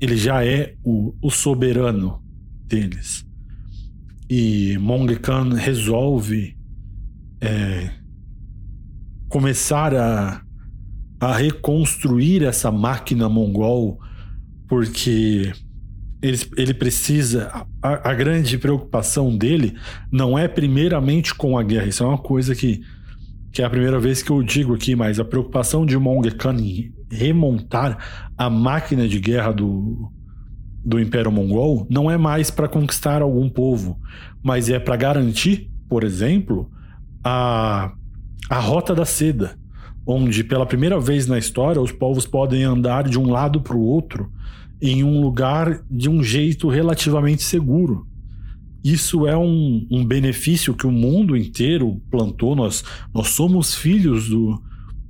ele 0.00 0.16
já 0.16 0.42
é 0.42 0.74
o, 0.82 1.14
o 1.20 1.30
soberano 1.30 2.22
deles. 2.66 3.26
E 4.30 4.78
Mong 4.78 5.14
Khan 5.16 5.52
resolve 5.54 6.56
é, 7.38 7.90
começar 9.28 9.94
a, 9.94 10.40
a 11.20 11.36
reconstruir 11.36 12.44
essa 12.44 12.72
máquina 12.72 13.28
mongol, 13.28 14.00
porque 14.66 15.52
ele, 16.22 16.38
ele 16.56 16.72
precisa. 16.72 17.66
A, 17.82 18.10
a, 18.10 18.14
grande 18.14 18.56
preocupação 18.56 19.36
dele 19.36 19.74
não 20.10 20.38
é 20.38 20.46
primeiramente 20.46 21.34
com 21.34 21.58
a 21.58 21.62
guerra. 21.62 21.86
Isso 21.86 22.04
é 22.04 22.06
uma 22.06 22.18
coisa 22.18 22.54
que, 22.54 22.80
que 23.52 23.60
é 23.60 23.64
a 23.64 23.70
primeira 23.70 23.98
vez 23.98 24.22
que 24.22 24.30
eu 24.30 24.40
digo 24.42 24.72
aqui, 24.72 24.94
mas 24.94 25.18
a 25.18 25.24
preocupação 25.24 25.84
de 25.84 25.98
Mong 25.98 26.30
Khan 26.36 26.56
em 26.56 26.94
remontar 27.10 27.98
a 28.38 28.48
máquina 28.48 29.08
de 29.08 29.18
guerra 29.18 29.52
do, 29.52 30.10
do 30.84 31.00
Império 31.00 31.32
Mongol 31.32 31.86
não 31.90 32.08
é 32.08 32.16
mais 32.16 32.50
para 32.50 32.68
conquistar 32.68 33.20
algum 33.20 33.48
povo, 33.48 33.98
mas 34.42 34.70
é 34.70 34.78
para 34.78 34.96
garantir, 34.96 35.68
por 35.88 36.04
exemplo, 36.04 36.70
a, 37.24 37.92
a 38.48 38.58
Rota 38.60 38.94
da 38.94 39.04
Seda, 39.04 39.58
onde 40.06 40.44
pela 40.44 40.66
primeira 40.66 40.98
vez 41.00 41.26
na 41.26 41.38
história 41.38 41.82
os 41.82 41.92
povos 41.92 42.26
podem 42.26 42.62
andar 42.62 43.08
de 43.08 43.18
um 43.18 43.28
lado 43.28 43.60
para 43.60 43.76
o 43.76 43.82
outro 43.82 44.30
em 44.82 45.04
um 45.04 45.20
lugar 45.20 45.80
de 45.88 46.10
um 46.10 46.22
jeito 46.24 46.68
relativamente 46.68 47.44
seguro. 47.44 48.04
Isso 48.82 49.28
é 49.28 49.36
um, 49.36 49.86
um 49.88 50.04
benefício 50.04 50.74
que 50.74 50.88
o 50.88 50.90
mundo 50.90 51.36
inteiro 51.36 52.02
plantou. 52.10 52.56
Nós, 52.56 52.82
nós 53.14 53.28
somos 53.28 53.76
filhos 53.76 54.28
do, 54.28 54.60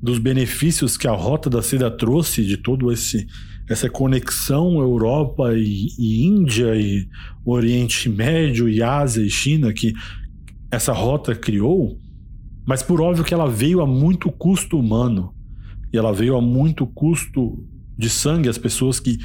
dos 0.01 0.19
benefícios 0.19 0.99
que 0.99 1.09
a 1.09 1.12
Rota 1.12 1.49
da 1.49 1.62
Seda 1.62 1.90
trouxe, 1.90 2.44
de 2.44 2.59
todo 2.59 2.93
esse 2.93 3.27
essa 3.70 3.89
conexão 3.89 4.78
Europa 4.81 5.55
e, 5.55 5.89
e, 5.99 6.27
Índia 6.27 6.74
e 6.74 7.09
Oriente 7.44 8.09
Médio 8.09 8.69
e 8.69 8.82
Ásia 8.82 9.23
e 9.23 9.31
China 9.31 9.73
que 9.73 9.94
essa 10.70 10.93
rota 10.93 11.35
criou, 11.35 11.97
mas 12.66 12.82
por 12.82 13.01
óbvio 13.01 13.24
que 13.24 13.32
ela 13.32 13.49
veio 13.49 13.81
a 13.81 13.86
muito 13.86 14.31
custo 14.32 14.78
humano 14.78 15.32
e 15.93 15.97
ela 15.97 16.12
veio 16.12 16.36
a 16.36 16.43
muito 16.43 16.86
custo 16.86 17.65
de 17.97 18.11
sangue 18.11 18.49
as 18.49 18.59
pessoas 18.59 18.99
que 18.99 19.19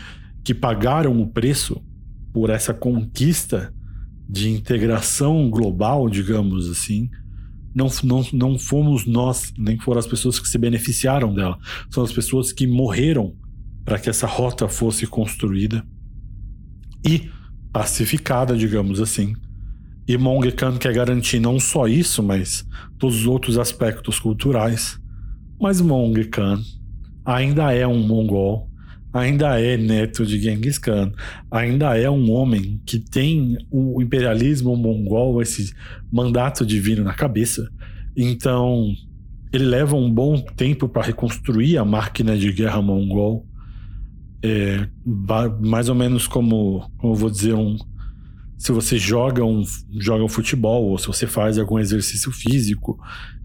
que 0.48 0.54
pagaram 0.54 1.22
o 1.22 1.28
preço 1.28 1.84
por 2.32 2.50
essa 2.50 2.74
conquista 2.74 3.74
de 4.30 4.50
integração 4.50 5.50
global, 5.50 6.10
digamos 6.10 6.70
assim, 6.70 7.10
não, 7.76 7.90
não, 8.02 8.26
não 8.32 8.58
fomos 8.58 9.06
nós, 9.06 9.52
nem 9.58 9.78
foram 9.78 10.00
as 10.00 10.08
pessoas 10.08 10.40
que 10.40 10.48
se 10.48 10.58
beneficiaram 10.58 11.34
dela, 11.34 11.58
são 11.90 12.02
as 12.02 12.14
pessoas 12.14 12.54
que 12.54 12.66
morreram 12.66 13.36
para 13.84 14.00
que 14.00 14.10
essa 14.10 14.26
rota 14.26 14.70
fosse 14.70 15.06
construída 15.06 15.86
e 17.06 17.30
pacificada, 17.74 18.56
digamos 18.56 19.02
assim. 19.02 19.36
E 20.08 20.18
Mong 20.18 20.50
Khan 20.54 20.78
quer 20.78 20.94
garantir 20.94 21.42
não 21.42 21.60
só 21.60 21.90
isso, 21.90 22.24
mas 22.24 22.66
todos 22.98 23.18
os 23.18 23.28
outros 23.28 23.58
aspectos 23.58 24.18
culturais. 24.18 24.98
Mas 25.60 25.82
Mong 25.82 26.24
Khan 26.30 26.62
ainda 27.26 27.74
é 27.74 27.86
um 27.86 28.00
mongol 28.00 28.67
ainda 29.18 29.60
é 29.60 29.78
neto 29.78 30.26
de 30.26 30.40
Genghis 30.40 30.78
Khan, 30.78 31.12
ainda 31.52 31.98
é 31.98 32.10
um 32.10 32.32
homem 32.32 32.82
que 32.86 33.00
tem 33.00 33.58
o 33.72 34.02
imperialismo 34.02 34.76
mongol, 34.76 35.42
esse 35.42 35.74
mandato 36.12 36.66
divino 36.66 37.04
na 37.04 37.14
cabeça. 37.14 37.70
Então, 38.16 38.94
ele 39.52 39.66
leva 39.66 39.96
um 39.96 40.12
bom 40.12 40.40
tempo 40.40 40.88
para 40.90 41.04
reconstruir 41.04 41.78
a 41.78 41.86
máquina 41.86 42.38
de 42.38 42.52
guerra 42.52 42.82
mongol. 42.82 43.46
É, 44.44 44.88
mais 45.60 45.90
ou 45.90 45.96
menos 45.96 46.28
como, 46.28 46.90
como 46.98 47.16
vou 47.16 47.30
dizer, 47.30 47.54
um, 47.54 47.76
se 48.58 48.72
você 48.72 48.98
joga 48.98 49.44
um, 49.44 49.64
joga 50.00 50.24
um 50.24 50.30
futebol 50.30 50.86
ou 50.86 50.98
se 50.98 51.08
você 51.08 51.26
faz 51.26 51.58
algum 51.58 51.80
exercício 51.80 52.32
físico 52.32 53.00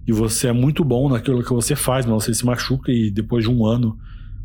e 0.07 0.13
você 0.13 0.49
é 0.49 0.53
muito 0.53 0.85
bom 0.85 1.09
naquilo 1.09 1.43
que 1.43 1.53
você 1.53 1.75
faz, 1.75 2.05
mas 2.05 2.25
você 2.25 2.35
se 2.35 2.45
machuca 2.45 2.93
e 2.93 3.11
depois 3.11 3.45
de 3.45 3.51
um 3.51 3.65
ano 3.65 3.99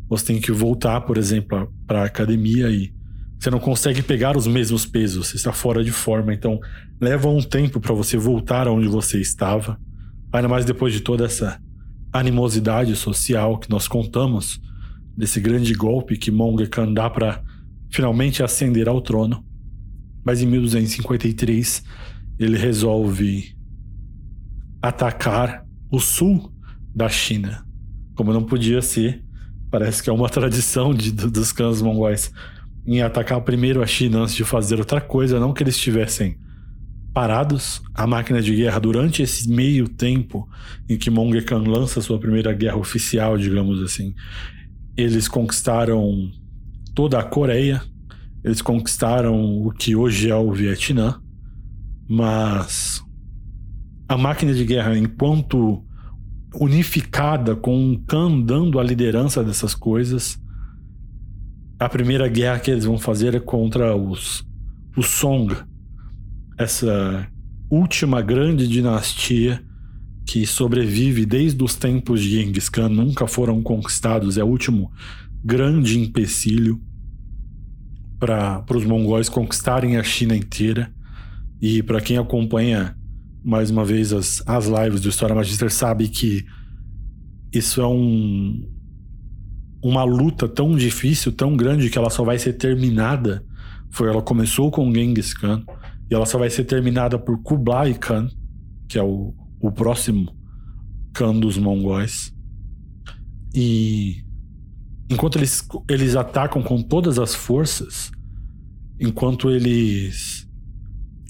você 0.08 0.26
tem 0.26 0.40
que 0.40 0.50
voltar, 0.50 1.02
por 1.02 1.18
exemplo, 1.18 1.72
para 1.86 2.02
a 2.02 2.04
academia 2.04 2.70
e 2.70 2.92
você 3.38 3.50
não 3.50 3.60
consegue 3.60 4.02
pegar 4.02 4.36
os 4.36 4.46
mesmos 4.46 4.84
pesos, 4.84 5.28
você 5.28 5.36
está 5.36 5.52
fora 5.52 5.84
de 5.84 5.92
forma, 5.92 6.34
então 6.34 6.58
leva 7.00 7.28
um 7.28 7.40
tempo 7.40 7.78
para 7.78 7.94
você 7.94 8.16
voltar 8.16 8.66
aonde 8.66 8.88
você 8.88 9.20
estava. 9.20 9.78
Ainda 10.32 10.48
mais 10.48 10.64
depois 10.64 10.92
de 10.92 11.00
toda 11.00 11.24
essa 11.24 11.60
animosidade 12.12 12.96
social 12.96 13.58
que 13.58 13.70
nós 13.70 13.86
contamos, 13.86 14.60
desse 15.16 15.40
grande 15.40 15.72
golpe 15.74 16.16
que 16.16 16.30
Mong 16.30 16.66
Khan 16.68 16.92
dá 16.92 17.10
para 17.10 17.42
finalmente 17.90 18.42
ascender 18.42 18.88
ao 18.88 19.00
trono. 19.00 19.44
Mas 20.24 20.40
em 20.40 20.46
1253 20.46 21.82
ele 22.38 22.56
resolve 22.56 23.56
atacar 24.80 25.64
o 25.90 25.98
sul 25.98 26.52
da 26.94 27.08
China, 27.08 27.66
como 28.14 28.32
não 28.32 28.44
podia 28.44 28.80
ser 28.80 29.24
Parece 29.70 30.02
que 30.02 30.10
é 30.10 30.12
uma 30.12 30.28
tradição 30.30 30.94
de, 30.94 31.12
dos 31.12 31.52
clãs 31.52 31.82
mongóis 31.82 32.32
em 32.86 33.02
atacar 33.02 33.40
primeiro 33.42 33.82
a 33.82 33.86
China 33.86 34.20
antes 34.20 34.34
de 34.34 34.44
fazer 34.44 34.78
outra 34.78 35.00
coisa, 35.00 35.38
não 35.38 35.52
que 35.52 35.62
eles 35.62 35.74
estivessem 35.74 36.38
parados 37.12 37.82
a 37.94 38.06
máquina 38.06 38.40
de 38.40 38.54
guerra 38.54 38.78
durante 38.78 39.22
esse 39.22 39.48
meio 39.48 39.88
tempo 39.88 40.48
em 40.88 40.96
que 40.96 41.10
Mong 41.10 41.42
Khan 41.42 41.64
lança 41.66 42.00
sua 42.00 42.18
primeira 42.18 42.52
guerra 42.52 42.76
oficial, 42.76 43.36
digamos 43.36 43.82
assim. 43.82 44.14
Eles 44.96 45.28
conquistaram 45.28 46.30
toda 46.94 47.18
a 47.18 47.24
Coreia, 47.24 47.82
eles 48.42 48.62
conquistaram 48.62 49.62
o 49.62 49.70
que 49.72 49.96
hoje 49.96 50.30
é 50.30 50.36
o 50.36 50.52
Vietnã, 50.52 51.20
mas 52.08 53.02
a 54.08 54.16
máquina 54.16 54.54
de 54.54 54.64
guerra, 54.64 54.96
enquanto 54.96 55.84
unificada 56.54 57.54
com 57.54 57.92
o 57.92 57.98
Khan 58.00 58.40
dando 58.40 58.78
a 58.78 58.84
liderança 58.84 59.44
dessas 59.44 59.74
coisas. 59.74 60.40
A 61.78 61.88
primeira 61.88 62.28
guerra 62.28 62.58
que 62.58 62.70
eles 62.70 62.84
vão 62.84 62.98
fazer 62.98 63.34
é 63.34 63.40
contra 63.40 63.94
os, 63.94 64.44
os 64.96 65.06
Song, 65.06 65.54
essa 66.58 67.26
última 67.70 68.20
grande 68.20 68.66
dinastia 68.66 69.62
que 70.26 70.44
sobrevive 70.46 71.24
desde 71.24 71.62
os 71.62 71.74
tempos 71.74 72.20
de 72.20 72.30
Genghis 72.30 72.68
Khan, 72.68 72.88
nunca 72.88 73.26
foram 73.26 73.62
conquistados, 73.62 74.36
é 74.36 74.44
o 74.44 74.48
último 74.48 74.90
grande 75.42 75.98
empecilho 75.98 76.80
para 78.18 78.64
os 78.74 78.84
mongóis 78.84 79.28
conquistarem 79.28 79.96
a 79.96 80.02
China 80.02 80.34
inteira. 80.34 80.92
E 81.60 81.82
para 81.82 82.00
quem 82.00 82.18
acompanha 82.18 82.97
mais 83.48 83.70
uma 83.70 83.82
vez, 83.82 84.12
as, 84.12 84.42
as 84.46 84.66
lives 84.66 85.00
do 85.00 85.08
História 85.08 85.34
Magister 85.34 85.72
sabe 85.72 86.06
que 86.06 86.44
isso 87.50 87.80
é 87.80 87.86
um, 87.86 88.62
uma 89.82 90.04
luta 90.04 90.46
tão 90.46 90.76
difícil, 90.76 91.32
tão 91.32 91.56
grande, 91.56 91.88
que 91.88 91.96
ela 91.96 92.10
só 92.10 92.22
vai 92.22 92.38
ser 92.38 92.52
terminada. 92.52 93.42
Foi, 93.90 94.06
ela 94.06 94.20
começou 94.20 94.70
com 94.70 94.92
Genghis 94.92 95.32
Khan 95.32 95.64
e 96.10 96.14
ela 96.14 96.26
só 96.26 96.38
vai 96.38 96.50
ser 96.50 96.64
terminada 96.64 97.18
por 97.18 97.42
Kublai 97.42 97.94
Khan, 97.94 98.28
que 98.86 98.98
é 98.98 99.02
o, 99.02 99.34
o 99.58 99.72
próximo 99.72 100.30
Khan 101.14 101.40
dos 101.40 101.56
mongóis. 101.56 102.30
E 103.54 104.22
enquanto 105.08 105.38
eles, 105.38 105.66
eles 105.88 106.16
atacam 106.16 106.62
com 106.62 106.82
todas 106.82 107.18
as 107.18 107.34
forças, 107.34 108.12
enquanto 109.00 109.50
eles 109.50 110.46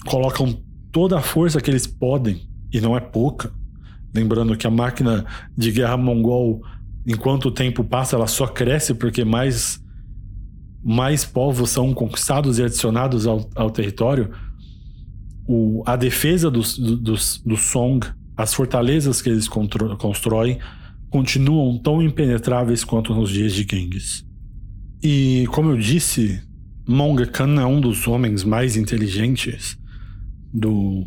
colocam 0.05 0.67
toda 0.91 1.17
a 1.17 1.21
força 1.21 1.61
que 1.61 1.69
eles 1.69 1.87
podem, 1.87 2.47
e 2.71 2.79
não 2.79 2.95
é 2.95 2.99
pouca. 2.99 3.51
Lembrando 4.13 4.57
que 4.57 4.67
a 4.67 4.71
máquina 4.71 5.25
de 5.55 5.71
guerra 5.71 5.97
mongol, 5.97 6.61
enquanto 7.05 7.45
o 7.45 7.51
tempo 7.51 7.83
passa, 7.83 8.15
ela 8.15 8.27
só 8.27 8.47
cresce 8.47 8.93
porque 8.93 9.23
mais, 9.23 9.83
mais 10.83 11.23
povos 11.23 11.69
são 11.69 11.93
conquistados 11.93 12.57
e 12.57 12.63
adicionados 12.63 13.27
ao, 13.27 13.49
ao 13.55 13.69
território. 13.69 14.31
O, 15.47 15.83
a 15.85 15.95
defesa 15.95 16.49
dos, 16.49 16.77
dos, 16.77 17.41
do 17.45 17.57
Song, 17.57 18.05
as 18.35 18.53
fortalezas 18.53 19.21
que 19.21 19.29
eles 19.29 19.47
constroem, 19.47 20.59
continuam 21.09 21.77
tão 21.77 22.01
impenetráveis 22.01 22.83
quanto 22.83 23.13
nos 23.13 23.29
dias 23.29 23.53
de 23.53 23.65
Genghis. 23.69 24.25
E, 25.01 25.45
como 25.51 25.71
eu 25.71 25.77
disse, 25.77 26.41
Mong 26.87 27.25
Khan 27.27 27.59
é 27.59 27.65
um 27.65 27.79
dos 27.79 28.07
homens 28.07 28.43
mais 28.43 28.75
inteligentes 28.75 29.78
do, 30.53 31.05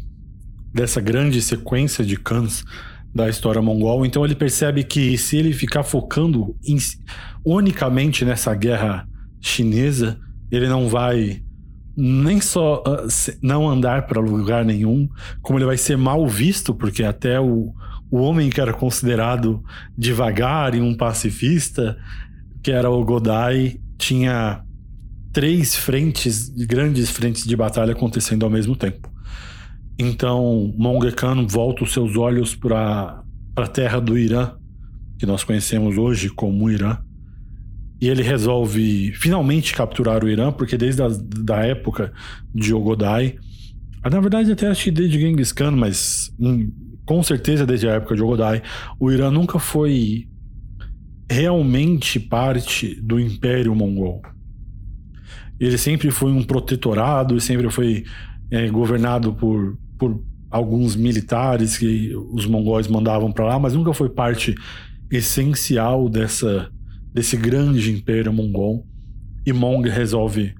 dessa 0.72 1.00
grande 1.00 1.40
sequência 1.42 2.04
de 2.04 2.16
Khans 2.16 2.64
da 3.14 3.28
história 3.28 3.60
mongol. 3.60 4.06
Então 4.06 4.24
ele 4.24 4.34
percebe 4.34 4.84
que 4.84 5.16
se 5.18 5.36
ele 5.36 5.52
ficar 5.52 5.82
focando 5.82 6.56
em, 6.64 6.78
unicamente 7.44 8.24
nessa 8.24 8.54
guerra 8.54 9.06
chinesa, 9.40 10.18
ele 10.50 10.68
não 10.68 10.88
vai 10.88 11.42
nem 11.94 12.40
só 12.40 12.82
uh, 12.86 13.06
não 13.42 13.68
andar 13.68 14.06
para 14.06 14.18
lugar 14.18 14.64
nenhum, 14.64 15.08
como 15.42 15.58
ele 15.58 15.66
vai 15.66 15.76
ser 15.76 15.96
mal 15.96 16.26
visto, 16.26 16.74
porque 16.74 17.04
até 17.04 17.38
o, 17.38 17.74
o 18.10 18.16
homem 18.16 18.48
que 18.48 18.60
era 18.60 18.72
considerado 18.72 19.62
devagar 19.96 20.74
e 20.74 20.80
um 20.80 20.96
pacifista, 20.96 21.98
que 22.62 22.70
era 22.70 22.90
o 22.90 23.04
Godai, 23.04 23.78
tinha 23.98 24.62
três 25.32 25.76
frentes, 25.76 26.48
grandes 26.48 27.10
frentes 27.10 27.44
de 27.44 27.56
batalha 27.56 27.92
acontecendo 27.92 28.44
ao 28.44 28.50
mesmo 28.50 28.74
tempo. 28.74 29.11
Então, 29.98 30.72
Monge 30.76 31.12
Khan 31.12 31.46
volta 31.46 31.84
os 31.84 31.92
seus 31.92 32.16
olhos 32.16 32.54
para 32.54 33.22
a 33.56 33.66
terra 33.66 34.00
do 34.00 34.16
Irã, 34.16 34.52
que 35.18 35.26
nós 35.26 35.44
conhecemos 35.44 35.96
hoje 35.98 36.28
como 36.28 36.70
Irã, 36.70 36.98
e 38.00 38.08
ele 38.08 38.22
resolve 38.22 39.12
finalmente 39.14 39.74
capturar 39.74 40.24
o 40.24 40.28
Irã, 40.28 40.50
porque 40.50 40.76
desde 40.76 41.02
a 41.02 41.08
da 41.08 41.64
época 41.64 42.12
de 42.52 42.74
Ogodai, 42.74 43.36
ah, 44.02 44.10
na 44.10 44.18
verdade 44.18 44.50
até 44.50 44.66
acho 44.66 44.84
que 44.84 44.90
desde 44.90 45.20
Genghis 45.20 45.52
Khan, 45.52 45.70
mas 45.70 46.34
hum, 46.40 46.72
com 47.06 47.22
certeza 47.22 47.64
desde 47.64 47.88
a 47.88 47.92
época 47.92 48.16
de 48.16 48.22
Ogodai, 48.22 48.62
o 48.98 49.12
Irã 49.12 49.30
nunca 49.30 49.60
foi 49.60 50.26
realmente 51.30 52.18
parte 52.18 53.00
do 53.00 53.20
Império 53.20 53.74
Mongol. 53.74 54.22
Ele 55.60 55.78
sempre 55.78 56.10
foi 56.10 56.32
um 56.32 56.42
protetorado, 56.42 57.40
sempre 57.40 57.70
foi 57.70 58.04
é, 58.50 58.68
governado 58.68 59.32
por, 59.32 59.78
por 60.02 60.20
alguns 60.50 60.96
militares 60.96 61.78
que 61.78 62.12
os 62.32 62.44
mongóis 62.44 62.88
mandavam 62.88 63.30
para 63.30 63.44
lá, 63.44 63.58
mas 63.60 63.72
nunca 63.74 63.94
foi 63.94 64.08
parte 64.08 64.52
essencial 65.08 66.08
dessa 66.08 66.68
desse 67.14 67.36
grande 67.36 67.92
império 67.92 68.32
mongol. 68.32 68.84
E 69.46 69.52
Mong 69.52 69.88
resolve 69.88 70.56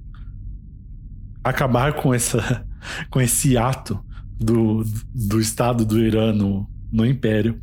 acabar 1.42 1.94
com, 1.94 2.14
essa, 2.14 2.64
com 3.10 3.20
esse 3.20 3.56
ato 3.56 3.98
do, 4.38 4.84
do 5.12 5.40
Estado 5.40 5.84
do 5.84 5.98
Irã 5.98 6.32
no, 6.32 6.70
no 6.92 7.04
Império 7.04 7.60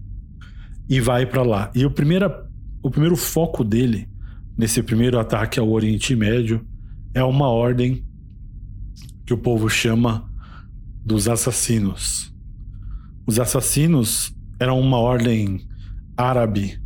e 0.90 1.00
vai 1.00 1.26
para 1.26 1.44
lá. 1.44 1.72
E 1.74 1.86
o 1.86 1.92
primeiro, 1.92 2.30
o 2.84 2.92
primeiro 2.92 3.16
foco 3.16 3.64
dele, 3.64 4.10
nesse 4.58 4.84
primeiro 4.84 5.18
ataque 5.18 5.62
ao 5.62 5.70
Oriente 5.70 6.14
Médio, 6.14 6.66
é 7.14 7.24
uma 7.24 7.48
ordem 7.48 8.06
que 9.26 9.34
o 9.34 9.38
povo 9.38 9.70
chama 9.70 10.29
dos 11.04 11.28
assassinos. 11.28 12.34
Os 13.26 13.40
assassinos 13.40 14.34
eram 14.60 14.80
uma 14.80 14.98
ordem 14.98 15.62
árabe 16.18 16.80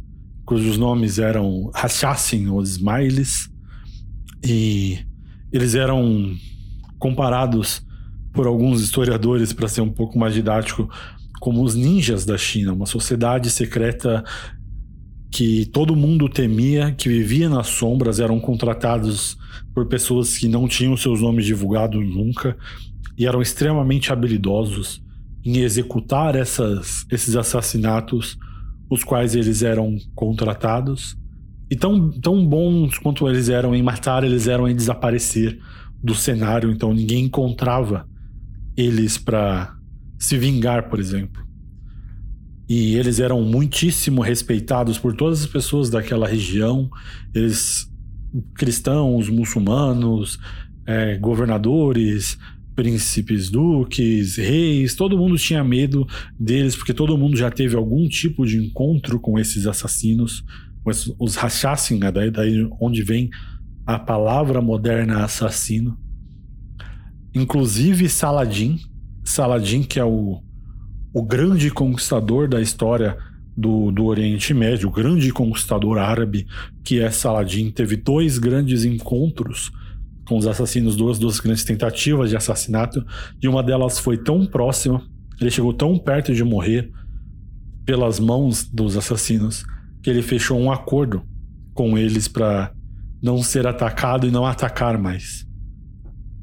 cujos 0.45 0.77
nomes 0.77 1.19
eram 1.19 1.71
Hashassin 1.73 2.47
ou 2.47 2.61
Smiles, 2.63 3.49
e 4.45 4.99
eles 5.51 5.75
eram 5.75 6.35
comparados 6.99 7.85
por 8.33 8.47
alguns 8.47 8.81
historiadores, 8.81 9.53
para 9.53 9.67
ser 9.67 9.81
um 9.81 9.91
pouco 9.91 10.17
mais 10.17 10.33
didático, 10.33 10.89
como 11.39 11.63
os 11.63 11.75
ninjas 11.75 12.25
da 12.25 12.37
China, 12.37 12.73
uma 12.73 12.85
sociedade 12.85 13.49
secreta 13.49 14.23
que 15.31 15.65
todo 15.67 15.95
mundo 15.95 16.29
temia, 16.29 16.91
que 16.91 17.09
vivia 17.09 17.49
nas 17.49 17.67
sombras, 17.67 18.19
eram 18.19 18.39
contratados 18.39 19.37
por 19.73 19.87
pessoas 19.87 20.37
que 20.37 20.47
não 20.47 20.67
tinham 20.67 20.95
seus 20.95 21.21
nomes 21.21 21.45
divulgados 21.45 22.03
nunca 22.03 22.57
e 23.17 23.25
eram 23.25 23.41
extremamente 23.41 24.11
habilidosos 24.11 25.03
em 25.43 25.57
executar 25.57 26.35
essas, 26.35 27.05
esses 27.11 27.35
assassinatos 27.35 28.37
os 28.89 29.03
quais 29.03 29.35
eles 29.35 29.63
eram 29.63 29.97
contratados. 30.15 31.17
E 31.69 31.75
tão, 31.75 32.11
tão 32.11 32.45
bons 32.45 32.97
quanto 32.97 33.27
eles 33.27 33.49
eram 33.49 33.73
em 33.73 33.81
matar, 33.81 34.23
eles 34.23 34.47
eram 34.47 34.67
em 34.67 34.75
desaparecer 34.75 35.59
do 36.03 36.13
cenário, 36.13 36.71
então 36.71 36.93
ninguém 36.93 37.25
encontrava 37.25 38.07
eles 38.75 39.17
para 39.17 39.75
se 40.19 40.37
vingar, 40.37 40.89
por 40.89 40.99
exemplo. 40.99 41.41
E 42.67 42.95
eles 42.95 43.19
eram 43.19 43.41
muitíssimo 43.41 44.21
respeitados 44.21 44.97
por 44.97 45.15
todas 45.15 45.41
as 45.41 45.47
pessoas 45.47 45.89
daquela 45.89 46.27
região. 46.27 46.89
Eles, 47.33 47.89
cristãos, 48.55 49.29
muçulmanos, 49.29 50.39
é, 50.85 51.17
governadores, 51.17 52.37
príncipes, 52.75 53.49
duques, 53.49 54.37
reis, 54.37 54.95
todo 54.95 55.17
mundo 55.17 55.37
tinha 55.37 55.63
medo 55.63 56.07
deles, 56.39 56.75
porque 56.75 56.93
todo 56.93 57.17
mundo 57.17 57.37
já 57.37 57.51
teve 57.51 57.75
algum 57.75 58.07
tipo 58.07 58.45
de 58.45 58.57
encontro 58.57 59.19
com 59.19 59.37
esses 59.37 59.67
assassinos, 59.67 60.43
os, 61.19 61.35
Hashassin, 61.35 61.97
né? 61.97 62.11
daí, 62.11 62.29
daí 62.29 62.67
onde 62.79 63.03
vem 63.03 63.29
a 63.85 63.97
palavra 63.97 64.61
moderna 64.61 65.23
assassino. 65.23 65.97
Inclusive 67.33 68.09
Saladin, 68.09 68.79
Saladin 69.23 69.83
que 69.83 69.99
é 69.99 70.05
o, 70.05 70.41
o 71.13 71.23
grande 71.23 71.71
conquistador 71.71 72.47
da 72.47 72.61
história 72.61 73.17
do, 73.55 73.91
do 73.91 74.05
Oriente 74.05 74.53
Médio, 74.53 74.89
o 74.89 74.91
grande 74.91 75.31
conquistador 75.31 75.97
árabe 75.97 76.45
que 76.83 76.99
é 76.99 77.09
Saladin, 77.09 77.71
teve 77.71 77.95
dois 77.95 78.37
grandes 78.37 78.83
encontros 78.83 79.71
com 80.33 80.39
os 80.39 80.47
assassinos, 80.47 80.95
duas, 80.95 81.19
duas 81.19 81.39
grandes 81.39 81.63
tentativas 81.63 82.31
de 82.31 82.35
assassinato, 82.35 83.05
e 83.39 83.47
uma 83.47 83.61
delas 83.61 83.99
foi 83.99 84.17
tão 84.17 84.47
próxima, 84.47 85.07
ele 85.39 85.51
chegou 85.51 85.71
tão 85.71 85.95
perto 85.99 86.33
de 86.33 86.43
morrer 86.43 86.91
pelas 87.85 88.19
mãos 88.19 88.67
dos 88.67 88.97
assassinos, 88.97 89.63
que 90.01 90.09
ele 90.09 90.23
fechou 90.23 90.59
um 90.59 90.71
acordo 90.71 91.21
com 91.75 91.95
eles 91.95 92.27
para 92.27 92.73
não 93.21 93.43
ser 93.43 93.67
atacado 93.67 94.25
e 94.25 94.31
não 94.31 94.43
atacar 94.43 94.97
mais. 94.97 95.45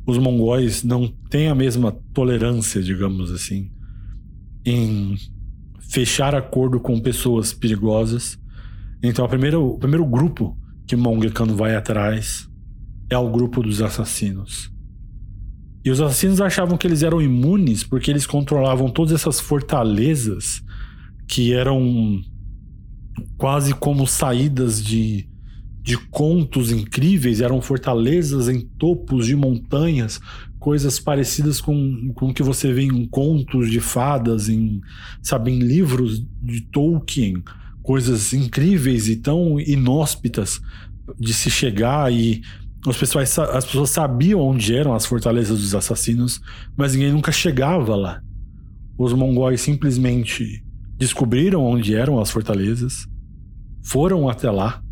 Os 0.06 0.18
mongóis 0.18 0.84
não 0.84 1.08
têm 1.28 1.48
a 1.48 1.54
mesma 1.54 1.90
tolerância, 2.14 2.80
digamos 2.80 3.32
assim, 3.32 3.72
em 4.64 5.16
fechar 5.90 6.32
acordo 6.32 6.78
com 6.78 7.00
pessoas 7.00 7.52
perigosas. 7.52 8.38
Então, 9.02 9.26
primeira, 9.26 9.58
o 9.58 9.76
primeiro 9.78 10.06
grupo 10.06 10.56
que 10.86 10.94
Mongol 10.94 11.32
Khan 11.32 11.56
vai 11.56 11.74
atrás 11.74 12.49
é 13.10 13.18
o 13.18 13.28
grupo 13.28 13.62
dos 13.62 13.82
assassinos. 13.82 14.70
E 15.84 15.90
os 15.90 16.00
assassinos 16.00 16.40
achavam 16.40 16.78
que 16.78 16.86
eles 16.86 17.02
eram 17.02 17.20
imunes 17.20 17.82
porque 17.82 18.10
eles 18.10 18.26
controlavam 18.26 18.88
todas 18.88 19.12
essas 19.12 19.40
fortalezas 19.40 20.62
que 21.26 21.52
eram 21.52 22.22
quase 23.36 23.74
como 23.74 24.06
saídas 24.06 24.82
de, 24.82 25.28
de 25.82 25.96
contos 25.96 26.70
incríveis, 26.70 27.40
eram 27.40 27.60
fortalezas 27.60 28.48
em 28.48 28.60
topos 28.60 29.26
de 29.26 29.34
montanhas, 29.34 30.20
coisas 30.58 31.00
parecidas 31.00 31.60
com, 31.60 32.12
com 32.14 32.28
o 32.28 32.34
que 32.34 32.42
você 32.42 32.72
vê 32.72 32.82
em 32.82 33.06
contos 33.06 33.70
de 33.70 33.80
fadas, 33.80 34.48
em, 34.48 34.80
sabe, 35.22 35.50
em 35.50 35.58
livros 35.58 36.22
de 36.42 36.60
Tolkien, 36.62 37.42
coisas 37.82 38.34
incríveis 38.34 39.08
e 39.08 39.16
tão 39.16 39.58
inóspitas 39.58 40.60
de 41.18 41.32
se 41.32 41.50
chegar 41.50 42.12
e 42.12 42.42
as 42.86 42.96
pessoas, 42.96 43.38
as 43.38 43.64
pessoas 43.64 43.90
sabiam 43.90 44.40
onde 44.40 44.74
eram 44.74 44.94
as 44.94 45.04
fortalezas 45.04 45.60
dos 45.60 45.74
assassinos, 45.74 46.40
mas 46.76 46.94
ninguém 46.94 47.12
nunca 47.12 47.30
chegava 47.30 47.94
lá. 47.94 48.22
Os 48.96 49.12
mongóis 49.12 49.60
simplesmente 49.60 50.64
descobriram 50.96 51.64
onde 51.64 51.94
eram 51.94 52.18
as 52.20 52.30
fortalezas, 52.30 53.06
foram 53.82 54.28
até 54.28 54.50
lá, 54.50 54.82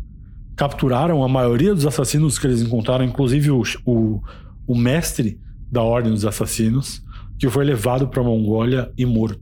capturaram 0.55 1.23
a 1.23 1.27
maioria 1.27 1.73
dos 1.73 1.85
assassinos 1.85 2.37
que 2.37 2.45
eles 2.45 2.61
encontraram, 2.61 3.05
inclusive 3.05 3.49
o, 3.49 3.63
o, 3.85 4.21
o 4.67 4.75
mestre 4.75 5.39
da 5.71 5.81
Ordem 5.81 6.11
dos 6.11 6.25
Assassinos, 6.25 7.03
que 7.37 7.49
foi 7.49 7.63
levado 7.63 8.07
para 8.07 8.21
a 8.21 8.25
Mongólia 8.25 8.91
e 8.97 9.05
morto. 9.05 9.39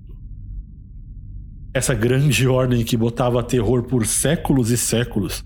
Essa 1.73 1.93
grande 1.93 2.47
ordem 2.47 2.83
que 2.83 2.97
botava 2.97 3.41
terror 3.41 3.83
por 3.83 4.05
séculos 4.05 4.69
e 4.69 4.77
séculos 4.77 5.43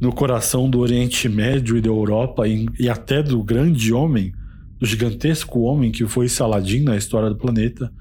no 0.00 0.12
coração 0.12 0.68
do 0.68 0.80
Oriente 0.80 1.28
Médio 1.28 1.76
e 1.76 1.80
da 1.80 1.88
Europa 1.88 2.46
e, 2.46 2.66
e 2.78 2.88
até 2.88 3.22
do 3.22 3.42
grande 3.42 3.92
homem, 3.92 4.32
do 4.78 4.86
gigantesco 4.86 5.60
homem 5.60 5.92
que 5.92 6.06
foi 6.06 6.28
Saladin 6.28 6.82
na 6.82 6.96
história 6.96 7.28
do 7.28 7.36
planeta, 7.36 7.92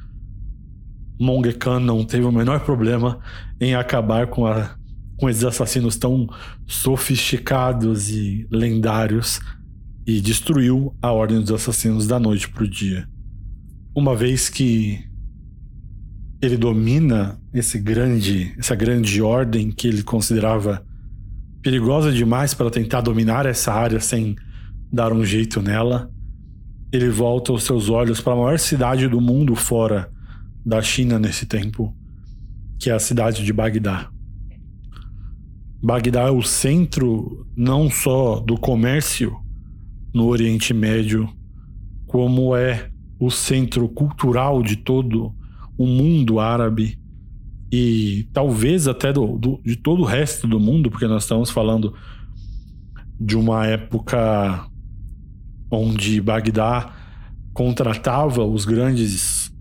Monge 1.19 1.53
Khan 1.53 1.79
não 1.79 2.03
teve 2.03 2.25
o 2.25 2.31
menor 2.31 2.61
problema 2.61 3.19
em 3.59 3.75
acabar 3.75 4.27
com, 4.27 4.45
a, 4.45 4.75
com 5.17 5.29
esses 5.29 5.43
assassinos 5.43 5.95
tão 5.95 6.27
sofisticados 6.65 8.09
e 8.09 8.47
lendários 8.51 9.39
e 10.05 10.19
destruiu 10.19 10.93
a 11.01 11.11
Ordem 11.11 11.39
dos 11.39 11.51
Assassinos 11.51 12.07
da 12.07 12.19
noite 12.19 12.49
para 12.49 12.63
o 12.63 12.69
dia. 12.69 13.07
Uma 13.95 14.15
vez 14.15 14.49
que 14.49 14.99
ele 16.41 16.57
domina 16.57 17.39
esse 17.53 17.79
grande, 17.79 18.53
essa 18.57 18.75
grande 18.75 19.21
ordem 19.21 19.71
que 19.71 19.87
ele 19.87 20.03
considerava 20.03 20.83
perigosa 21.63 22.11
demais 22.11 22.53
para 22.53 22.69
tentar 22.69 22.99
dominar 22.99 23.45
essa 23.45 23.71
área 23.71 23.99
sem 24.01 24.35
dar 24.91 25.13
um 25.13 25.23
jeito 25.23 25.61
nela. 25.61 26.11
Ele 26.91 27.09
volta 27.09 27.53
os 27.53 27.63
seus 27.63 27.89
olhos 27.89 28.19
para 28.19 28.33
a 28.33 28.35
maior 28.35 28.59
cidade 28.59 29.07
do 29.07 29.21
mundo 29.21 29.55
fora 29.55 30.11
da 30.63 30.81
China 30.81 31.17
nesse 31.17 31.45
tempo, 31.45 31.95
que 32.77 32.89
é 32.89 32.93
a 32.93 32.99
cidade 32.99 33.43
de 33.43 33.53
Bagdá. 33.53 34.11
Bagdá 35.81 36.27
é 36.27 36.31
o 36.31 36.43
centro 36.43 37.47
não 37.55 37.89
só 37.89 38.41
do 38.41 38.57
comércio 38.57 39.35
no 40.13 40.27
Oriente 40.27 40.73
Médio, 40.73 41.29
como 42.05 42.55
é 42.55 42.89
o 43.19 43.31
centro 43.31 43.87
cultural 43.87 44.61
de 44.61 44.75
todo 44.75 45.33
o 45.77 45.87
mundo 45.87 46.39
árabe 46.39 46.99
e 47.75 48.29
talvez 48.31 48.87
até 48.87 49.11
do, 49.11 49.35
do, 49.35 49.59
de 49.65 49.75
todo 49.75 50.03
o 50.03 50.05
resto 50.05 50.47
do 50.47 50.59
mundo, 50.59 50.91
porque 50.91 51.07
nós 51.07 51.23
estamos 51.23 51.49
falando 51.49 51.95
de 53.19 53.35
uma 53.35 53.65
época 53.65 54.67
onde 55.71 56.21
Bagdá 56.21 56.93
contratava 57.51 58.45
os 58.45 58.63
grandes 58.63 59.51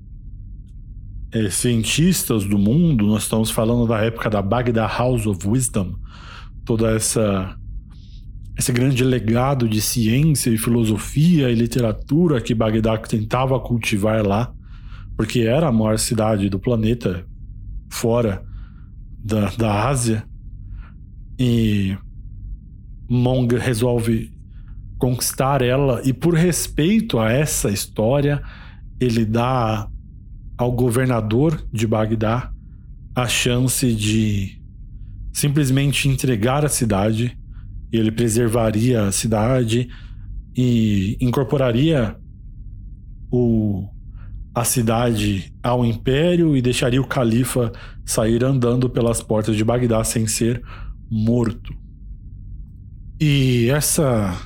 é, 1.33 1.49
cientistas 1.49 2.45
do 2.45 2.59
mundo. 2.59 3.07
Nós 3.07 3.23
estamos 3.23 3.51
falando 3.51 3.87
da 3.89 4.03
época 4.03 4.29
da 4.29 4.43
Baghdad 4.43 4.93
House 4.95 5.27
of 5.27 5.49
Wisdom, 5.49 5.95
toda 6.67 6.91
essa 6.91 7.57
esse 8.59 8.73
grande 8.73 9.03
legado 9.03 9.67
de 9.67 9.81
ciência 9.81 10.51
e 10.51 10.59
filosofia 10.59 11.49
e 11.49 11.55
literatura 11.55 12.43
que 12.43 12.55
Bagdá 12.55 12.99
tentava 12.99 13.59
cultivar 13.59 14.23
lá, 14.23 14.53
porque 15.17 15.41
era 15.41 15.69
a 15.69 15.73
maior 15.73 15.99
cidade 15.99 16.51
do 16.51 16.61
planeta 16.61 17.27
fora 17.93 18.43
da, 19.23 19.51
da 19.51 19.89
Ásia. 19.89 20.25
E 21.39 21.97
Mong 23.09 23.57
resolve 23.57 24.33
conquistar 24.99 25.63
ela 25.63 26.01
e 26.05 26.13
por 26.13 26.35
respeito 26.35 27.19
a 27.19 27.31
essa 27.31 27.69
história, 27.69 28.43
ele 29.01 29.25
dá 29.25 29.89
ao 30.57 30.73
governador 30.73 31.61
de 31.73 31.87
Bagdá 31.87 32.53
a 33.15 33.27
chance 33.27 33.93
de 33.95 34.63
simplesmente 35.33 36.09
entregar 36.09 36.65
a 36.65 36.69
cidade, 36.69 37.37
e 37.93 37.97
ele 37.97 38.13
preservaria 38.13 39.07
a 39.07 39.13
cidade 39.13 39.89
e 40.57 41.17
incorporaria 41.21 42.17
o, 43.31 43.89
a 44.55 44.65
cidade 44.65 45.53
ao 45.63 45.85
império 45.85 46.57
e 46.57 46.63
deixaria 46.63 47.01
o 47.01 47.07
califa 47.07 47.73
sair 48.05 48.45
andando 48.45 48.89
pelas 48.89 49.23
portas 49.23 49.57
de 49.57 49.65
Bagdá 49.65 50.05
sem 50.05 50.27
ser 50.27 50.63
morto. 51.11 51.75
E 53.21 53.69
essa 53.71 54.37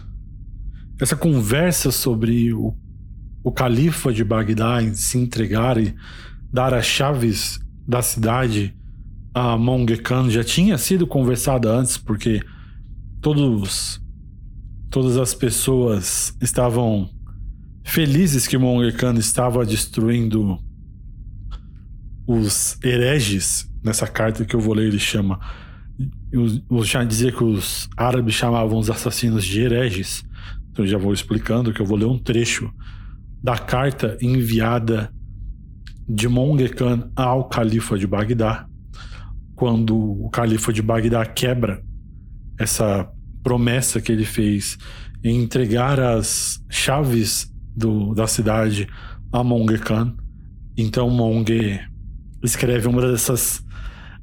essa 1.00 1.16
conversa 1.16 1.90
sobre 1.90 2.52
o 2.52 2.74
o 3.46 3.52
califa 3.52 4.12
de 4.12 4.24
Bagdá 4.24 4.82
em 4.82 4.92
se 4.92 5.16
entregar 5.18 5.78
e 5.78 5.94
dar 6.52 6.74
as 6.74 6.84
chaves 6.84 7.60
da 7.86 8.02
cidade 8.02 8.74
a 9.32 9.56
Monge 9.56 9.98
Khan 9.98 10.28
já 10.28 10.42
tinha 10.42 10.76
sido 10.76 11.06
conversada 11.06 11.70
antes, 11.70 11.96
porque 11.96 12.42
todos, 13.20 14.02
todas 14.90 15.16
as 15.16 15.32
pessoas 15.32 16.36
estavam 16.42 17.08
felizes 17.86 18.48
que 18.48 18.58
Monge 18.58 18.92
Khan 18.96 19.14
estava 19.14 19.64
destruindo 19.64 20.58
os 22.26 22.76
hereges. 22.82 23.70
Nessa 23.82 24.08
carta 24.08 24.44
que 24.44 24.54
eu 24.54 24.60
vou 24.60 24.74
ler, 24.74 24.88
ele 24.88 24.98
chama. 24.98 25.38
Eu 26.30 26.84
já 26.84 27.04
dizia 27.04 27.32
que 27.32 27.42
os 27.42 27.88
árabes 27.96 28.34
chamavam 28.34 28.78
os 28.78 28.90
assassinos 28.90 29.44
de 29.46 29.60
hereges. 29.60 30.24
Então 30.70 30.84
eu 30.84 30.90
já 30.90 30.98
vou 30.98 31.14
explicando 31.14 31.72
que 31.72 31.80
eu 31.80 31.86
vou 31.86 31.96
ler 31.96 32.06
um 32.06 32.18
trecho 32.18 32.70
da 33.42 33.56
carta 33.56 34.18
enviada 34.20 35.10
de 36.08 36.28
Monge 36.28 36.68
Khan 36.68 37.10
ao 37.14 37.48
califa 37.48 37.96
de 37.96 38.06
Bagdá, 38.06 38.66
quando 39.54 39.96
o 39.96 40.28
califa 40.30 40.72
de 40.72 40.82
Bagdá 40.82 41.24
quebra 41.24 41.82
essa 42.58 43.08
promessa 43.42 44.00
que 44.00 44.10
ele 44.10 44.24
fez 44.24 44.76
em 45.22 45.42
entregar 45.42 45.98
as 45.98 46.60
chaves 46.68 47.50
do, 47.76 48.14
da 48.14 48.26
cidade 48.26 48.88
a 49.32 49.44
Monge 49.44 49.78
Khan. 49.78 50.16
Então 50.76 51.10
Monge 51.10 51.80
escreve 52.42 52.88
uma 52.88 53.00
dessas 53.00 53.64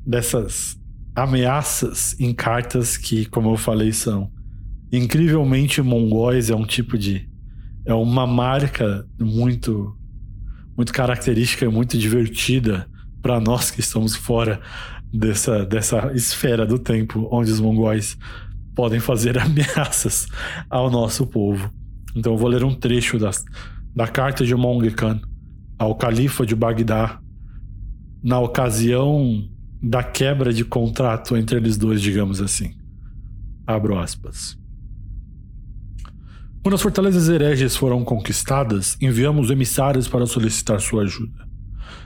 dessas 0.05 0.77
ameaças 1.15 2.19
em 2.19 2.33
cartas 2.33 2.97
que, 2.97 3.25
como 3.25 3.51
eu 3.51 3.57
falei, 3.57 3.93
são 3.93 4.29
incrivelmente 4.91 5.81
mongóis, 5.81 6.49
é 6.49 6.55
um 6.55 6.65
tipo 6.65 6.97
de 6.97 7.29
é 7.85 7.93
uma 7.93 8.25
marca 8.25 9.05
muito 9.19 9.95
muito 10.75 10.91
característica 10.91 11.65
e 11.65 11.69
muito 11.69 11.97
divertida 11.97 12.87
para 13.21 13.39
nós 13.39 13.69
que 13.69 13.79
estamos 13.79 14.15
fora 14.15 14.59
dessa, 15.13 15.65
dessa 15.65 16.11
esfera 16.13 16.65
do 16.65 16.79
tempo 16.79 17.27
onde 17.31 17.51
os 17.51 17.59
mongóis 17.59 18.17
podem 18.75 18.99
fazer 18.99 19.37
ameaças 19.39 20.27
ao 20.69 20.89
nosso 20.89 21.27
povo. 21.27 21.71
Então 22.15 22.33
eu 22.33 22.37
vou 22.37 22.49
ler 22.49 22.63
um 22.63 22.73
trecho 22.73 23.17
das, 23.17 23.43
da 23.95 24.07
carta 24.07 24.45
de 24.45 24.55
Monge 24.55 24.91
Khan 24.91 25.21
ao 25.77 25.95
califa 25.95 26.45
de 26.45 26.55
Bagdá 26.55 27.19
na 28.23 28.39
ocasião 28.39 29.49
da 29.81 30.01
quebra 30.01 30.53
de 30.53 30.63
contrato 30.63 31.35
entre 31.35 31.57
eles 31.57 31.77
dois, 31.77 32.01
digamos 32.01 32.41
assim. 32.41 32.73
Abro 33.67 33.99
aspas. 33.99 34.57
Quando 36.61 36.75
as 36.75 36.81
fortalezas 36.81 37.27
hereges 37.27 37.75
foram 37.75 38.05
conquistadas, 38.05 38.95
enviamos 39.01 39.49
emissários 39.49 40.07
para 40.07 40.25
solicitar 40.25 40.79
sua 40.79 41.03
ajuda. 41.03 41.45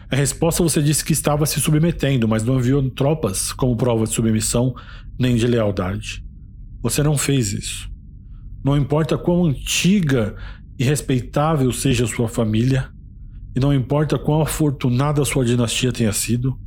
A 0.09 0.15
resposta 0.15 0.63
você 0.63 0.81
disse 0.81 1.05
que 1.05 1.13
estava 1.13 1.45
se 1.45 1.59
submetendo, 1.59 2.27
mas 2.27 2.43
não 2.43 2.57
enviou 2.57 2.89
tropas 2.89 3.51
como 3.51 3.75
prova 3.75 4.05
de 4.05 4.13
submissão 4.13 4.73
nem 5.19 5.35
de 5.35 5.45
lealdade. 5.45 6.25
Você 6.81 7.03
não 7.03 7.17
fez 7.17 7.53
isso. 7.53 7.91
Não 8.67 8.75
importa 8.75 9.17
quão 9.17 9.45
antiga 9.45 10.35
e 10.77 10.83
respeitável 10.83 11.71
seja 11.71 12.05
sua 12.05 12.27
família, 12.27 12.89
e 13.55 13.61
não 13.61 13.73
importa 13.73 14.19
quão 14.19 14.41
afortunada 14.41 15.23
sua 15.23 15.45
dinastia 15.45 15.93
tenha 15.93 16.11
sido, 16.11 16.59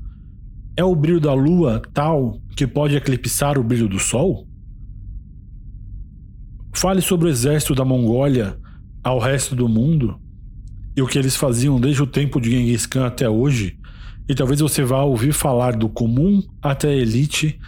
é 0.74 0.82
o 0.82 0.96
brilho 0.96 1.20
da 1.20 1.34
lua 1.34 1.82
tal 1.92 2.40
que 2.56 2.66
pode 2.66 2.96
eclipsar 2.96 3.58
o 3.58 3.62
brilho 3.62 3.86
do 3.86 3.98
sol? 3.98 4.48
Fale 6.72 7.02
sobre 7.02 7.26
o 7.26 7.30
exército 7.30 7.74
da 7.74 7.84
Mongólia 7.84 8.58
ao 9.04 9.18
resto 9.18 9.54
do 9.54 9.68
mundo 9.68 10.18
e 10.96 11.02
o 11.02 11.06
que 11.06 11.18
eles 11.18 11.36
faziam 11.36 11.78
desde 11.78 12.02
o 12.02 12.06
tempo 12.06 12.40
de 12.40 12.50
Genghis 12.50 12.86
Khan 12.86 13.08
até 13.08 13.28
hoje, 13.28 13.78
e 14.26 14.34
talvez 14.34 14.60
você 14.60 14.82
vá 14.82 15.02
ouvir 15.02 15.34
falar 15.34 15.76
do 15.76 15.90
comum 15.90 16.42
até 16.62 16.88
a 16.88 16.96
elite 16.96 17.60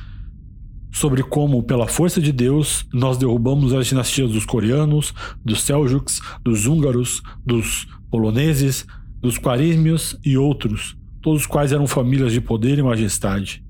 sobre 0.92 1.22
como, 1.22 1.62
pela 1.62 1.88
força 1.88 2.20
de 2.20 2.30
Deus, 2.30 2.86
nós 2.92 3.16
derrubamos 3.16 3.72
as 3.72 3.86
dinastias 3.86 4.30
dos 4.30 4.44
coreanos, 4.44 5.14
dos 5.44 5.62
seljuks, 5.62 6.20
dos 6.44 6.66
húngaros, 6.66 7.22
dos 7.44 7.88
poloneses, 8.10 8.86
dos 9.20 9.38
quarímios 9.38 10.18
e 10.24 10.36
outros, 10.36 10.96
todos 11.22 11.42
os 11.42 11.46
quais 11.46 11.72
eram 11.72 11.86
famílias 11.86 12.32
de 12.32 12.40
poder 12.40 12.78
e 12.78 12.82
majestade. 12.82 13.64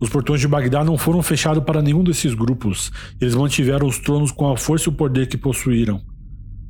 Os 0.00 0.08
portões 0.08 0.40
de 0.40 0.46
Bagdá 0.46 0.84
não 0.84 0.96
foram 0.96 1.22
fechados 1.22 1.64
para 1.64 1.82
nenhum 1.82 2.04
desses 2.04 2.32
grupos. 2.32 2.92
Eles 3.20 3.34
mantiveram 3.34 3.86
os 3.86 3.98
tronos 3.98 4.30
com 4.30 4.48
a 4.48 4.56
força 4.56 4.88
e 4.88 4.92
o 4.92 4.96
poder 4.96 5.26
que 5.26 5.36
possuíram. 5.36 6.00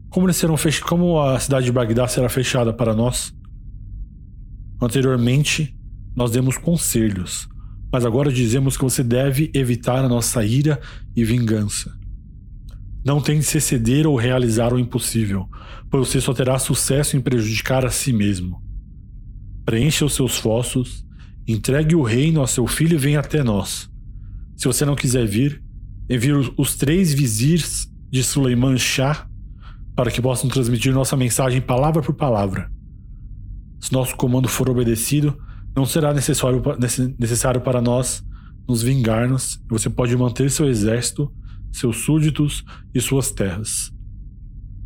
Como, 0.08 0.32
fech... 0.56 0.80
Como 0.80 1.20
a 1.20 1.38
cidade 1.38 1.66
de 1.66 1.72
Bagdá 1.72 2.08
será 2.08 2.28
fechada 2.30 2.72
para 2.72 2.94
nós? 2.94 3.34
Anteriormente, 4.80 5.76
nós 6.16 6.30
demos 6.30 6.56
conselhos, 6.56 7.48
mas 7.92 8.04
agora 8.04 8.32
dizemos 8.32 8.76
que 8.76 8.84
você 8.84 9.02
deve 9.02 9.50
evitar 9.54 10.04
a 10.04 10.08
nossa 10.08 10.44
ira 10.44 10.80
e 11.16 11.24
vingança. 11.24 11.96
Não 13.04 13.20
tente 13.20 13.44
se 13.44 13.58
exceder 13.58 14.06
ou 14.06 14.16
realizar 14.16 14.72
o 14.72 14.78
impossível, 14.78 15.48
pois 15.90 16.08
você 16.08 16.20
só 16.20 16.34
terá 16.34 16.58
sucesso 16.58 17.16
em 17.16 17.20
prejudicar 17.20 17.86
a 17.86 17.90
si 17.90 18.12
mesmo. 18.12 18.62
Preencha 19.64 20.04
os 20.04 20.14
seus 20.14 20.36
fossos 20.36 21.06
Entregue 21.48 21.96
o 21.96 22.02
reino 22.02 22.42
a 22.42 22.46
seu 22.46 22.66
filho 22.66 22.96
e 22.96 22.98
venha 22.98 23.20
até 23.20 23.42
nós. 23.42 23.90
Se 24.54 24.66
você 24.66 24.84
não 24.84 24.94
quiser 24.94 25.26
vir, 25.26 25.64
envie 26.06 26.32
os 26.58 26.76
três 26.76 27.14
vizirs 27.14 27.90
de 28.10 28.22
Suleiman 28.22 28.76
Shah 28.76 29.26
para 29.96 30.10
que 30.10 30.20
possam 30.20 30.50
transmitir 30.50 30.92
nossa 30.92 31.16
mensagem 31.16 31.62
palavra 31.62 32.02
por 32.02 32.14
palavra. 32.14 32.70
Se 33.80 33.90
nosso 33.94 34.14
comando 34.14 34.46
for 34.46 34.68
obedecido, 34.68 35.38
não 35.76 35.86
será 35.86 36.12
necessário, 36.12 36.62
necessário 37.18 37.60
para 37.60 37.80
nós 37.80 38.24
nos 38.68 38.82
vingarmos 38.82 39.62
você 39.68 39.88
pode 39.88 40.14
manter 40.16 40.50
seu 40.50 40.68
exército, 40.68 41.32
seus 41.72 41.98
súditos 41.98 42.64
e 42.94 43.00
suas 43.00 43.30
terras. 43.30 43.90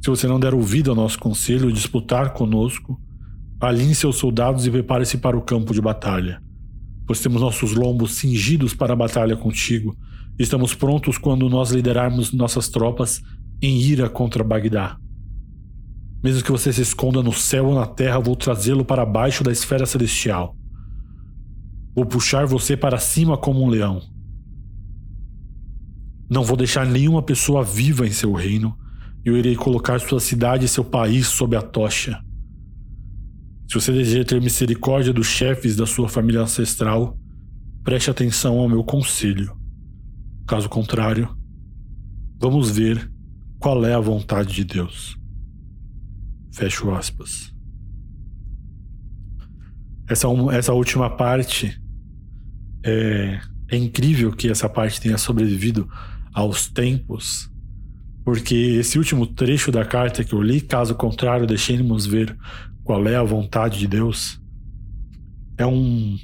Se 0.02 0.10
você 0.10 0.26
não 0.26 0.38
der 0.38 0.54
ouvido 0.54 0.90
ao 0.90 0.96
nosso 0.96 1.18
conselho 1.18 1.70
e 1.70 1.72
disputar 1.72 2.32
conosco, 2.32 3.00
alinhe 3.60 3.94
seus 3.94 4.16
soldados 4.16 4.66
e 4.66 4.70
prepare-se 4.70 5.18
para 5.18 5.36
o 5.36 5.42
campo 5.42 5.72
de 5.72 5.80
batalha 5.80 6.42
pois 7.06 7.20
temos 7.20 7.42
nossos 7.42 7.74
lombos 7.74 8.12
cingidos 8.14 8.74
para 8.74 8.92
a 8.92 8.96
batalha 8.96 9.36
contigo. 9.36 9.96
Estamos 10.38 10.74
prontos 10.74 11.18
quando 11.18 11.48
nós 11.48 11.70
liderarmos 11.70 12.32
nossas 12.32 12.68
tropas 12.68 13.22
em 13.60 13.80
ira 13.80 14.08
contra 14.08 14.42
Bagdá. 14.42 14.96
Mesmo 16.22 16.42
que 16.42 16.52
você 16.52 16.72
se 16.72 16.80
esconda 16.80 17.22
no 17.22 17.32
céu 17.32 17.66
ou 17.66 17.74
na 17.74 17.86
terra, 17.86 18.18
vou 18.18 18.36
trazê-lo 18.36 18.84
para 18.84 19.04
baixo 19.04 19.42
da 19.42 19.52
esfera 19.52 19.84
celestial. 19.84 20.56
Vou 21.94 22.06
puxar 22.06 22.46
você 22.46 22.76
para 22.76 22.98
cima 22.98 23.36
como 23.36 23.62
um 23.62 23.68
leão. 23.68 24.00
Não 26.30 26.42
vou 26.42 26.56
deixar 26.56 26.86
nenhuma 26.86 27.22
pessoa 27.22 27.62
viva 27.62 28.06
em 28.06 28.10
seu 28.10 28.32
reino. 28.32 28.74
Eu 29.22 29.36
irei 29.36 29.54
colocar 29.54 30.00
sua 30.00 30.18
cidade 30.18 30.64
e 30.64 30.68
seu 30.68 30.82
país 30.82 31.26
sob 31.26 31.54
a 31.54 31.60
tocha. 31.60 32.18
Se 33.68 33.74
você 33.74 33.92
deseja 33.92 34.24
ter 34.24 34.40
misericórdia 34.40 35.12
dos 35.12 35.26
chefes 35.26 35.76
da 35.76 35.86
sua 35.86 36.08
família 36.08 36.40
ancestral, 36.40 37.18
preste 37.84 38.10
atenção 38.10 38.58
ao 38.58 38.68
meu 38.68 38.82
conselho. 38.82 39.54
Caso 40.46 40.70
contrário, 40.70 41.28
vamos 42.40 42.70
ver 42.70 43.12
qual 43.58 43.84
é 43.84 43.92
a 43.92 44.00
vontade 44.00 44.54
de 44.54 44.64
Deus. 44.64 45.16
Fecho 46.54 46.90
aspas. 46.90 47.52
Essa, 50.08 50.28
essa 50.52 50.72
última 50.72 51.08
parte 51.08 51.81
é, 52.84 53.40
é 53.68 53.76
incrível 53.76 54.32
que 54.32 54.48
essa 54.48 54.68
parte 54.68 55.00
tenha 55.00 55.18
sobrevivido 55.18 55.88
aos 56.32 56.68
tempos, 56.68 57.50
porque 58.24 58.54
esse 58.54 58.98
último 58.98 59.26
trecho 59.26 59.72
da 59.72 59.84
carta 59.84 60.24
que 60.24 60.32
eu 60.32 60.42
li, 60.42 60.60
caso 60.60 60.94
contrário, 60.94 61.46
deixemos 61.46 62.06
ver 62.06 62.36
qual 62.84 63.06
é 63.06 63.16
a 63.16 63.22
vontade 63.22 63.78
de 63.78 63.86
Deus, 63.86 64.40
é 65.56 65.66
um, 65.66 66.18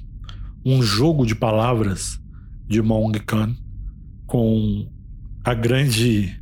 um 0.64 0.82
jogo 0.82 1.26
de 1.26 1.34
palavras 1.34 2.20
de 2.66 2.82
Mong 2.82 3.18
Khan 3.20 3.56
com 4.26 4.86
a 5.42 5.54
grande 5.54 6.38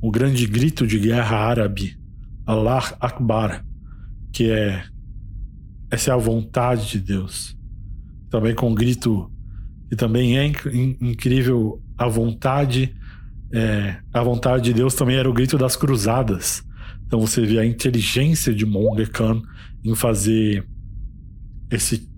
o 0.00 0.10
grande 0.10 0.46
grito 0.46 0.86
de 0.86 0.98
guerra 0.98 1.36
árabe 1.36 1.96
Allah 2.44 2.96
Akbar, 3.00 3.64
que 4.32 4.50
é 4.50 4.84
essa 5.90 6.10
é 6.10 6.14
a 6.14 6.18
vontade 6.18 6.90
de 6.90 6.98
Deus. 6.98 7.56
Também 8.28 8.54
com 8.54 8.70
o 8.70 8.74
grito 8.74 9.31
e 9.92 9.96
também 9.96 10.38
é 10.38 10.46
inc 10.46 10.66
incrível 11.00 11.82
a 11.98 12.08
vontade 12.08 12.96
é, 13.54 13.98
a 14.14 14.22
vontade 14.22 14.64
de 14.64 14.72
Deus 14.72 14.94
também 14.94 15.16
era 15.16 15.28
o 15.28 15.32
grito 15.32 15.58
das 15.58 15.76
cruzadas. 15.76 16.64
Então 17.06 17.20
você 17.20 17.44
vê 17.44 17.58
a 17.58 17.66
inteligência 17.66 18.54
de 18.54 18.64
Monga 18.64 19.06
Khan 19.06 19.42
em 19.84 19.94
fazer 19.94 20.66
esse, 21.70 22.08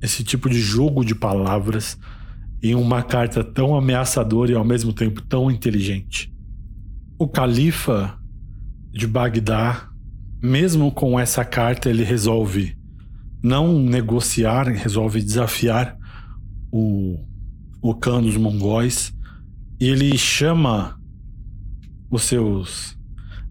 esse 0.00 0.24
tipo 0.24 0.48
de 0.48 0.58
jogo 0.58 1.04
de 1.04 1.14
palavras 1.14 1.98
em 2.62 2.74
uma 2.74 3.02
carta 3.02 3.44
tão 3.44 3.76
ameaçadora 3.76 4.52
e 4.52 4.54
ao 4.54 4.64
mesmo 4.64 4.94
tempo 4.94 5.20
tão 5.20 5.50
inteligente. 5.50 6.32
O 7.18 7.28
califa 7.28 8.18
de 8.90 9.06
Bagdá, 9.06 9.90
mesmo 10.42 10.90
com 10.90 11.20
essa 11.20 11.44
carta, 11.44 11.90
ele 11.90 12.04
resolve 12.04 12.74
não 13.42 13.78
negociar, 13.78 14.66
resolve 14.68 15.20
desafiar 15.20 15.99
o, 16.70 17.18
o 17.82 17.94
Khan 17.94 18.22
dos 18.22 18.36
mongóis 18.36 19.12
e 19.80 19.86
ele 19.86 20.16
chama 20.16 21.00
os 22.10 22.22
seus 22.22 22.98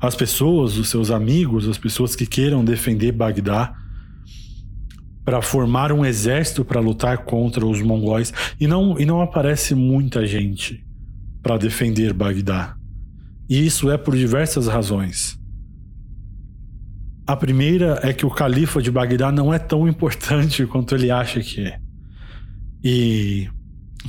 as 0.01 0.15
pessoas, 0.15 0.77
os 0.77 0.87
seus 0.87 1.11
amigos, 1.11 1.67
as 1.67 1.77
pessoas 1.77 2.15
que 2.15 2.25
queiram 2.25 2.63
defender 2.63 3.11
Bagdá 3.11 3.75
para 5.25 5.41
formar 5.41 5.91
um 5.91 6.05
exército 6.05 6.63
para 6.63 6.79
lutar 6.79 7.19
contra 7.19 7.65
os 7.65 7.81
mongóis 7.81 8.33
e 8.59 8.65
não 8.65 8.97
e 8.97 9.05
não 9.05 9.21
aparece 9.21 9.75
muita 9.75 10.25
gente 10.25 10.85
para 11.43 11.57
defender 11.57 12.13
Bagdá. 12.13 12.75
E 13.49 13.65
isso 13.65 13.91
é 13.91 13.97
por 13.97 14.15
diversas 14.15 14.67
razões. 14.67 15.37
A 17.27 17.35
primeira 17.35 17.99
é 18.01 18.13
que 18.13 18.25
o 18.25 18.29
califa 18.29 18.81
de 18.81 18.89
Bagdá 18.89 19.31
não 19.31 19.53
é 19.53 19.59
tão 19.59 19.85
importante 19.89 20.65
quanto 20.65 20.95
ele 20.95 21.11
acha 21.11 21.41
que 21.41 21.61
é. 21.61 21.79
E 22.83 23.49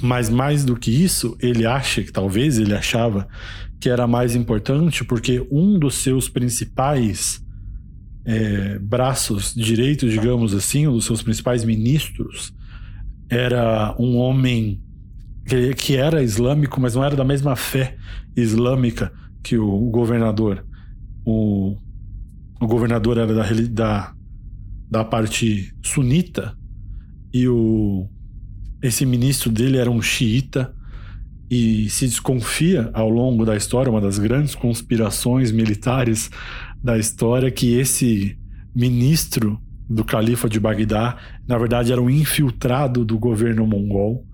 mas 0.00 0.30
mais 0.30 0.64
do 0.64 0.76
que 0.76 0.90
isso, 0.90 1.36
ele 1.40 1.66
acha 1.66 2.02
que 2.02 2.12
talvez 2.12 2.58
ele 2.58 2.74
achava 2.74 3.28
que 3.80 3.88
era 3.88 4.06
mais 4.06 4.36
importante 4.36 5.04
porque 5.04 5.44
um 5.50 5.78
dos 5.78 5.96
seus 5.96 6.28
principais 6.28 7.44
é, 8.24 8.78
braços 8.78 9.54
direitos, 9.54 10.12
digamos 10.12 10.54
assim, 10.54 10.86
um 10.86 10.92
dos 10.92 11.06
seus 11.06 11.22
principais 11.22 11.64
ministros, 11.64 12.52
era 13.28 13.94
um 13.98 14.16
homem 14.16 14.80
que, 15.46 15.74
que 15.74 15.96
era 15.96 16.22
islâmico, 16.22 16.80
mas 16.80 16.94
não 16.94 17.04
era 17.04 17.16
da 17.16 17.24
mesma 17.24 17.56
fé 17.56 17.96
islâmica 18.36 19.12
que 19.42 19.56
o, 19.56 19.66
o 19.68 19.90
governador. 19.90 20.64
O, 21.24 21.76
o 22.60 22.66
governador 22.66 23.18
era 23.18 23.34
da, 23.34 23.44
da, 23.70 24.14
da 24.90 25.04
parte 25.04 25.74
sunita 25.82 26.56
e 27.32 27.48
o 27.48 28.08
esse 28.82 29.04
ministro 29.04 29.50
dele 29.50 29.78
era 29.78 29.90
um 29.90 30.00
xiita 30.00 30.74
e 31.50 31.90
se 31.90 32.06
desconfia 32.06 32.90
ao 32.92 33.10
longo 33.10 33.44
da 33.44 33.56
história, 33.56 33.90
uma 33.90 34.00
das 34.00 34.18
grandes 34.18 34.54
conspirações 34.54 35.50
militares 35.50 36.30
da 36.82 36.96
história, 36.96 37.50
que 37.50 37.74
esse 37.74 38.38
ministro 38.74 39.60
do 39.88 40.04
califa 40.04 40.48
de 40.48 40.60
Bagdá, 40.60 41.16
na 41.48 41.58
verdade, 41.58 41.90
era 41.90 42.00
um 42.00 42.08
infiltrado 42.08 43.04
do 43.04 43.18
governo 43.18 43.66
mongol 43.66 44.24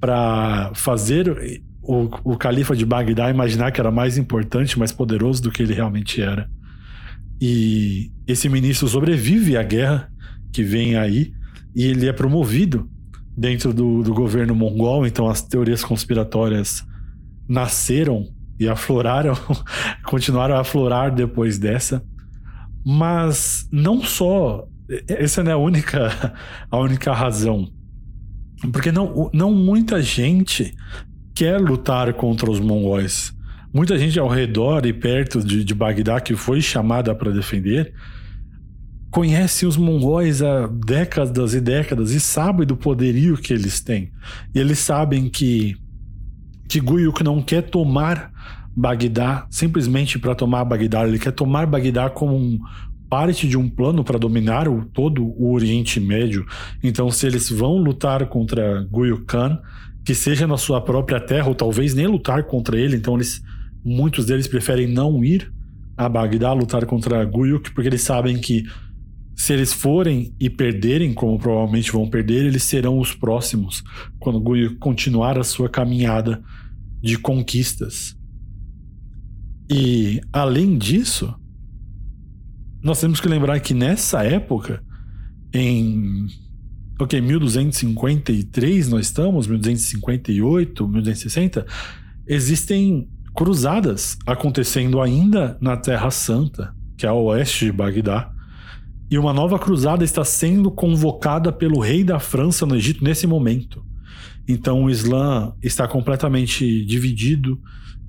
para 0.00 0.70
fazer 0.74 1.60
o, 1.82 2.08
o 2.22 2.36
califa 2.36 2.76
de 2.76 2.86
Bagdá 2.86 3.28
imaginar 3.28 3.72
que 3.72 3.80
era 3.80 3.90
mais 3.90 4.16
importante, 4.16 4.78
mais 4.78 4.92
poderoso 4.92 5.42
do 5.42 5.50
que 5.50 5.62
ele 5.62 5.74
realmente 5.74 6.22
era. 6.22 6.48
E 7.40 8.12
esse 8.26 8.48
ministro 8.48 8.86
sobrevive 8.86 9.56
à 9.56 9.62
guerra 9.64 10.08
que 10.52 10.62
vem 10.62 10.96
aí 10.96 11.32
e 11.74 11.84
ele 11.84 12.06
é 12.06 12.12
promovido 12.12 12.88
dentro 13.38 13.72
do, 13.72 14.02
do 14.02 14.12
governo 14.12 14.52
mongol, 14.52 15.06
então 15.06 15.28
as 15.28 15.40
teorias 15.40 15.84
conspiratórias 15.84 16.84
nasceram 17.48 18.26
e 18.58 18.68
afloraram, 18.68 19.34
continuaram 20.04 20.56
a 20.56 20.60
aflorar 20.60 21.14
depois 21.14 21.56
dessa. 21.56 22.02
Mas 22.84 23.68
não 23.70 24.02
só, 24.02 24.66
essa 25.06 25.44
não 25.44 25.52
é 25.52 25.54
a 25.54 25.58
única, 25.58 26.34
a 26.68 26.78
única 26.78 27.12
razão. 27.12 27.68
Porque 28.72 28.90
não, 28.90 29.30
não 29.32 29.54
muita 29.54 30.02
gente 30.02 30.74
quer 31.32 31.60
lutar 31.60 32.12
contra 32.14 32.50
os 32.50 32.58
mongóis. 32.58 33.32
Muita 33.72 33.96
gente 33.96 34.18
ao 34.18 34.26
redor 34.26 34.84
e 34.84 34.92
perto 34.92 35.40
de, 35.40 35.62
de 35.62 35.74
Bagdá 35.74 36.20
que 36.20 36.34
foi 36.34 36.60
chamada 36.60 37.14
para 37.14 37.30
defender 37.30 37.94
conhece 39.10 39.66
os 39.66 39.76
mongóis 39.76 40.42
há 40.42 40.66
décadas 40.66 41.54
e 41.54 41.60
décadas 41.60 42.10
e 42.12 42.20
sabe 42.20 42.64
do 42.64 42.76
poderio 42.76 43.36
que 43.36 43.52
eles 43.52 43.80
têm. 43.80 44.12
E 44.54 44.58
eles 44.58 44.78
sabem 44.78 45.28
que 45.28 45.76
que 46.68 46.80
Guyuk 46.80 47.24
não 47.24 47.40
quer 47.40 47.62
tomar 47.62 48.30
Bagdá 48.76 49.46
simplesmente 49.50 50.18
para 50.18 50.34
tomar 50.34 50.64
Bagdá, 50.66 51.08
ele 51.08 51.18
quer 51.18 51.32
tomar 51.32 51.66
Bagdá 51.66 52.10
como 52.10 52.36
um, 52.36 52.60
parte 53.08 53.48
de 53.48 53.56
um 53.56 53.68
plano 53.68 54.04
para 54.04 54.18
dominar 54.18 54.68
o, 54.68 54.84
todo 54.84 55.24
o 55.24 55.52
Oriente 55.52 55.98
Médio. 55.98 56.46
Então, 56.82 57.10
se 57.10 57.26
eles 57.26 57.50
vão 57.50 57.78
lutar 57.78 58.26
contra 58.26 58.86
Guyuk 58.90 59.24
Khan, 59.24 59.58
que 60.04 60.14
seja 60.14 60.46
na 60.46 60.56
sua 60.56 60.80
própria 60.80 61.18
terra, 61.18 61.48
ou 61.48 61.54
talvez 61.54 61.94
nem 61.94 62.06
lutar 62.06 62.44
contra 62.44 62.78
ele, 62.78 62.96
então 62.96 63.14
eles, 63.14 63.42
muitos 63.84 64.26
deles 64.26 64.46
preferem 64.46 64.86
não 64.86 65.24
ir 65.24 65.50
a 65.96 66.08
Bagdá 66.08 66.52
lutar 66.52 66.86
contra 66.86 67.24
Guyuk, 67.24 67.72
porque 67.72 67.88
eles 67.88 68.02
sabem 68.02 68.38
que 68.38 68.64
se 69.38 69.52
eles 69.52 69.72
forem 69.72 70.34
e 70.40 70.50
perderem, 70.50 71.14
como 71.14 71.38
provavelmente 71.38 71.92
vão 71.92 72.10
perder, 72.10 72.44
eles 72.44 72.64
serão 72.64 72.98
os 72.98 73.14
próximos 73.14 73.84
quando 74.18 74.42
continuar 74.80 75.38
a 75.38 75.44
sua 75.44 75.68
caminhada 75.68 76.42
de 77.00 77.16
conquistas. 77.16 78.16
E 79.70 80.20
além 80.32 80.76
disso, 80.76 81.32
nós 82.82 83.00
temos 83.00 83.20
que 83.20 83.28
lembrar 83.28 83.60
que 83.60 83.72
nessa 83.72 84.24
época, 84.24 84.82
em 85.54 86.26
ok, 87.00 87.20
1253 87.20 88.88
nós 88.88 89.06
estamos, 89.06 89.46
1258, 89.46 90.88
1260, 90.88 91.64
existem 92.26 93.08
cruzadas 93.36 94.18
acontecendo 94.26 95.00
ainda 95.00 95.56
na 95.60 95.76
Terra 95.76 96.10
Santa, 96.10 96.74
que 96.96 97.06
é 97.06 97.08
a 97.08 97.14
oeste 97.14 97.66
de 97.66 97.72
Bagdá 97.72 98.36
e 99.10 99.18
uma 99.18 99.32
nova 99.32 99.58
cruzada 99.58 100.04
está 100.04 100.24
sendo 100.24 100.70
convocada 100.70 101.52
pelo 101.52 101.80
rei 101.80 102.04
da 102.04 102.18
França 102.18 102.66
no 102.66 102.76
Egito 102.76 103.02
nesse 103.02 103.26
momento. 103.26 103.84
Então 104.46 104.84
o 104.84 104.90
Islã 104.90 105.52
está 105.62 105.86
completamente 105.86 106.84
dividido, 106.84 107.60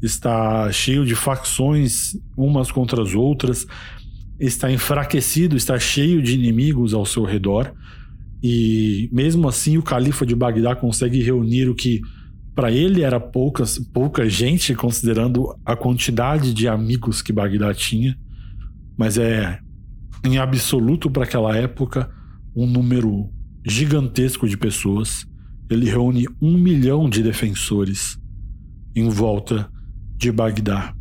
está 0.02 0.72
cheio 0.72 1.06
de 1.06 1.16
facções 1.16 2.18
umas 2.36 2.72
contra 2.72 3.02
as 3.02 3.14
outras, 3.14 3.66
está 4.40 4.72
enfraquecido, 4.72 5.56
está 5.56 5.78
cheio 5.80 6.22
de 6.22 6.34
inimigos 6.34 6.94
ao 6.94 7.06
seu 7.06 7.24
redor. 7.24 7.74
E 8.42 9.10
mesmo 9.12 9.48
assim 9.48 9.78
o 9.78 9.84
califa 9.84 10.26
de 10.26 10.36
Bagdá 10.36 10.76
consegue 10.76 11.22
reunir 11.22 11.68
o 11.70 11.76
que 11.76 12.02
para 12.56 12.72
ele 12.72 13.04
era 13.04 13.20
poucas, 13.20 13.80
pouca 13.94 14.30
gente, 14.30 14.74
considerando 14.76 15.56
a 15.66 15.76
quantidade 15.76 16.54
de 16.54 16.68
amigos 16.68 17.22
que 17.22 17.32
Bagdá 17.32 17.74
tinha 17.74 18.18
mas 19.00 19.18
é 19.18 19.62
em 20.24 20.38
absoluto 20.38 21.10
para 21.10 21.24
aquela 21.24 21.56
época 21.56 22.10
um 22.56 22.66
número 22.66 23.30
gigantesco 23.66 24.48
de 24.48 24.58
pessoas. 24.58 25.26
Ele 25.70 25.90
reúne 25.90 26.26
um 26.42 26.58
milhão 26.58 27.10
de 27.10 27.22
defensores 27.22 28.18
em 28.96 29.08
volta 29.08 29.70
de 30.18 30.32
Bagdá. 30.32 30.94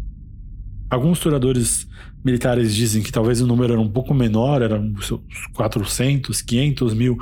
Alguns 0.90 1.18
historiadores 1.18 1.88
militares 2.24 2.74
dizem 2.74 3.02
que 3.02 3.12
talvez 3.12 3.40
o 3.40 3.46
número 3.46 3.72
era 3.72 3.80
um 3.80 3.90
pouco 3.90 4.14
menor, 4.14 4.62
era 4.62 4.78
uns 4.78 5.12
400, 5.54 6.42
500 6.42 6.94
mil 6.94 7.18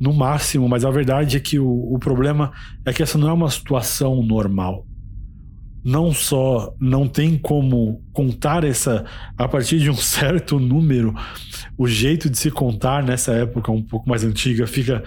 no 0.00 0.12
máximo, 0.12 0.68
mas 0.68 0.84
a 0.84 0.90
verdade 0.90 1.36
é 1.36 1.40
que 1.40 1.58
o, 1.58 1.94
o 1.94 1.98
problema 1.98 2.52
é 2.84 2.92
que 2.92 3.02
essa 3.02 3.18
não 3.18 3.28
é 3.28 3.32
uma 3.32 3.50
situação 3.50 4.22
normal 4.22 4.87
não 5.84 6.12
só 6.12 6.74
não 6.80 7.06
tem 7.08 7.38
como 7.38 8.02
contar 8.12 8.64
essa 8.64 9.04
a 9.36 9.48
partir 9.48 9.78
de 9.78 9.90
um 9.90 9.94
certo 9.96 10.58
número, 10.58 11.14
o 11.76 11.86
jeito 11.86 12.28
de 12.28 12.38
se 12.38 12.50
contar 12.50 13.02
nessa 13.02 13.32
época 13.32 13.70
um 13.72 13.82
pouco 13.82 14.08
mais 14.08 14.24
antiga 14.24 14.66
fica 14.66 15.02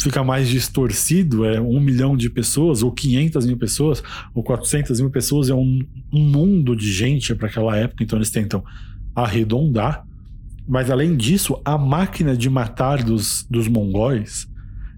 fica 0.00 0.22
mais 0.22 0.48
distorcido, 0.48 1.46
é 1.46 1.60
um 1.60 1.80
milhão 1.80 2.14
de 2.16 2.28
pessoas, 2.28 2.82
ou 2.82 2.92
500 2.92 3.46
mil 3.46 3.56
pessoas, 3.56 4.02
ou 4.34 4.42
400 4.42 5.00
mil 5.00 5.10
pessoas, 5.10 5.48
é 5.48 5.54
um, 5.54 5.80
um 6.12 6.20
mundo 6.20 6.76
de 6.76 6.92
gente 6.92 7.34
para 7.34 7.48
aquela 7.48 7.74
época, 7.76 8.04
então 8.04 8.18
eles 8.18 8.30
tentam 8.30 8.62
arredondar. 9.14 10.04
Mas 10.68 10.90
além 10.90 11.16
disso, 11.16 11.60
a 11.64 11.78
máquina 11.78 12.36
de 12.36 12.50
matar 12.50 13.02
dos, 13.02 13.46
dos 13.48 13.66
mongóis 13.66 14.46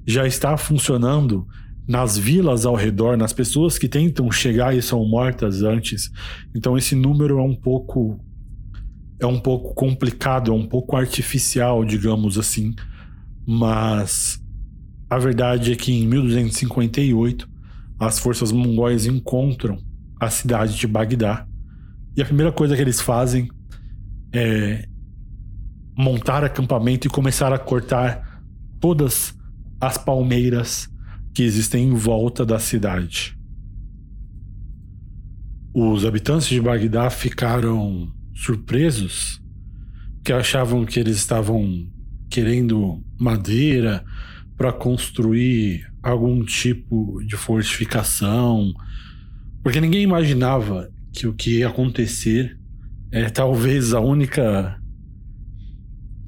já 0.05 0.27
está 0.27 0.57
funcionando 0.57 1.47
nas 1.87 2.17
vilas 2.17 2.65
ao 2.65 2.75
redor, 2.75 3.17
nas 3.17 3.33
pessoas 3.33 3.79
que 3.79 3.89
tentam 3.89 4.31
chegar 4.31 4.75
e 4.75 4.83
são 4.83 5.05
mortas 5.07 5.63
antes. 5.63 6.11
Então 6.55 6.77
esse 6.77 6.95
número 6.95 7.39
é 7.39 7.43
um 7.43 7.55
pouco 7.55 8.21
é 9.21 9.27
um 9.27 9.39
pouco 9.39 9.73
complicado, 9.75 10.51
é 10.51 10.55
um 10.55 10.67
pouco 10.67 10.97
artificial, 10.97 11.85
digamos 11.85 12.37
assim. 12.39 12.75
Mas 13.47 14.41
a 15.09 15.19
verdade 15.19 15.73
é 15.73 15.77
que 15.77 15.93
em 15.93 16.07
1258 16.07 17.49
as 18.01 18.19
forças 18.19 18.51
mongóis 18.51 19.07
encontram 19.07 19.79
a 20.21 20.29
cidade 20.29 20.77
de 20.77 20.87
Bagdá. 20.87 21.47
E 22.17 22.23
a 22.23 22.25
primeira 22.25 22.51
coisa 22.51 22.75
que 22.75 22.83
eles 22.83 23.01
fazem 23.01 23.49
é 24.33 24.87
montar 25.97 26.43
acampamento 26.43 27.07
e 27.07 27.11
começar 27.11 27.53
a 27.53 27.59
cortar 27.59 28.43
todas 28.81 29.35
as 29.81 29.97
palmeiras 29.97 30.92
que 31.35 31.43
existem 31.43 31.89
em 31.89 31.95
volta 31.95 32.45
da 32.45 32.59
cidade. 32.59 33.37
Os 35.75 36.05
habitantes 36.05 36.49
de 36.49 36.61
Bagdá 36.61 37.09
ficaram 37.09 38.13
surpresos, 38.35 39.41
que 40.23 40.33
achavam 40.33 40.85
que 40.85 41.01
eles 41.01 41.17
estavam 41.17 41.89
querendo 42.29 43.03
madeira 43.19 44.05
para 44.57 44.73
construir 44.73 45.87
algum 46.03 46.45
tipo 46.45 47.23
de 47.25 47.37
fortificação, 47.37 48.73
porque 49.63 49.81
ninguém 49.81 50.03
imaginava 50.03 50.91
que 51.13 51.27
o 51.27 51.35
que 51.35 51.59
ia 51.59 51.69
acontecer 51.69 52.59
é 53.11 53.29
talvez 53.29 53.93
a 53.93 54.01
única 54.01 54.79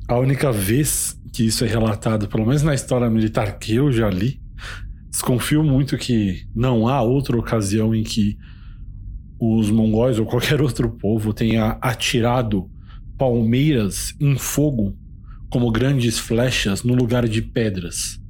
a 0.06 0.18
única 0.18 0.52
vez 0.52 1.18
que 1.32 1.46
isso 1.46 1.64
é 1.64 1.68
relatado, 1.68 2.28
pelo 2.28 2.46
menos 2.46 2.62
na 2.62 2.74
história 2.74 3.08
militar 3.08 3.58
que 3.58 3.74
eu 3.74 3.90
já 3.90 4.08
li, 4.10 4.40
Desconfio 5.14 5.62
muito 5.62 5.96
que 5.96 6.44
não 6.52 6.88
há 6.88 7.00
outra 7.00 7.38
ocasião 7.38 7.94
em 7.94 8.02
que 8.02 8.36
os 9.38 9.70
mongóis 9.70 10.18
ou 10.18 10.26
qualquer 10.26 10.60
outro 10.60 10.90
povo 10.90 11.32
tenha 11.32 11.78
atirado 11.80 12.68
palmeiras 13.16 14.12
em 14.20 14.36
fogo 14.36 14.98
como 15.48 15.70
grandes 15.70 16.18
flechas 16.18 16.82
no 16.82 16.96
lugar 16.96 17.28
de 17.28 17.40
pedras 17.40 18.20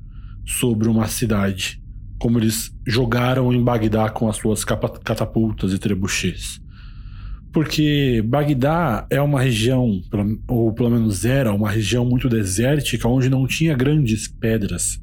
sobre 0.44 0.86
uma 0.86 1.06
cidade, 1.06 1.82
como 2.19 2.39
eles 2.39 2.70
jogaram 2.86 3.51
em 3.51 3.65
Bagdá 3.65 4.11
com 4.11 4.28
as 4.28 4.36
suas 4.36 4.62
catapultas 4.62 5.73
e 5.73 5.78
trebuchets. 5.78 6.61
Porque 7.51 8.23
Bagdá 8.27 9.06
é 9.09 9.23
uma 9.23 9.40
região, 9.40 10.02
ou 10.47 10.70
pelo 10.74 10.90
menos 10.90 11.24
era 11.24 11.51
uma 11.51 11.70
região 11.70 12.05
muito 12.05 12.28
desértica, 12.28 13.09
onde 13.09 13.31
não 13.31 13.47
tinha 13.47 13.74
grandes 13.74 14.28
pedras 14.28 15.02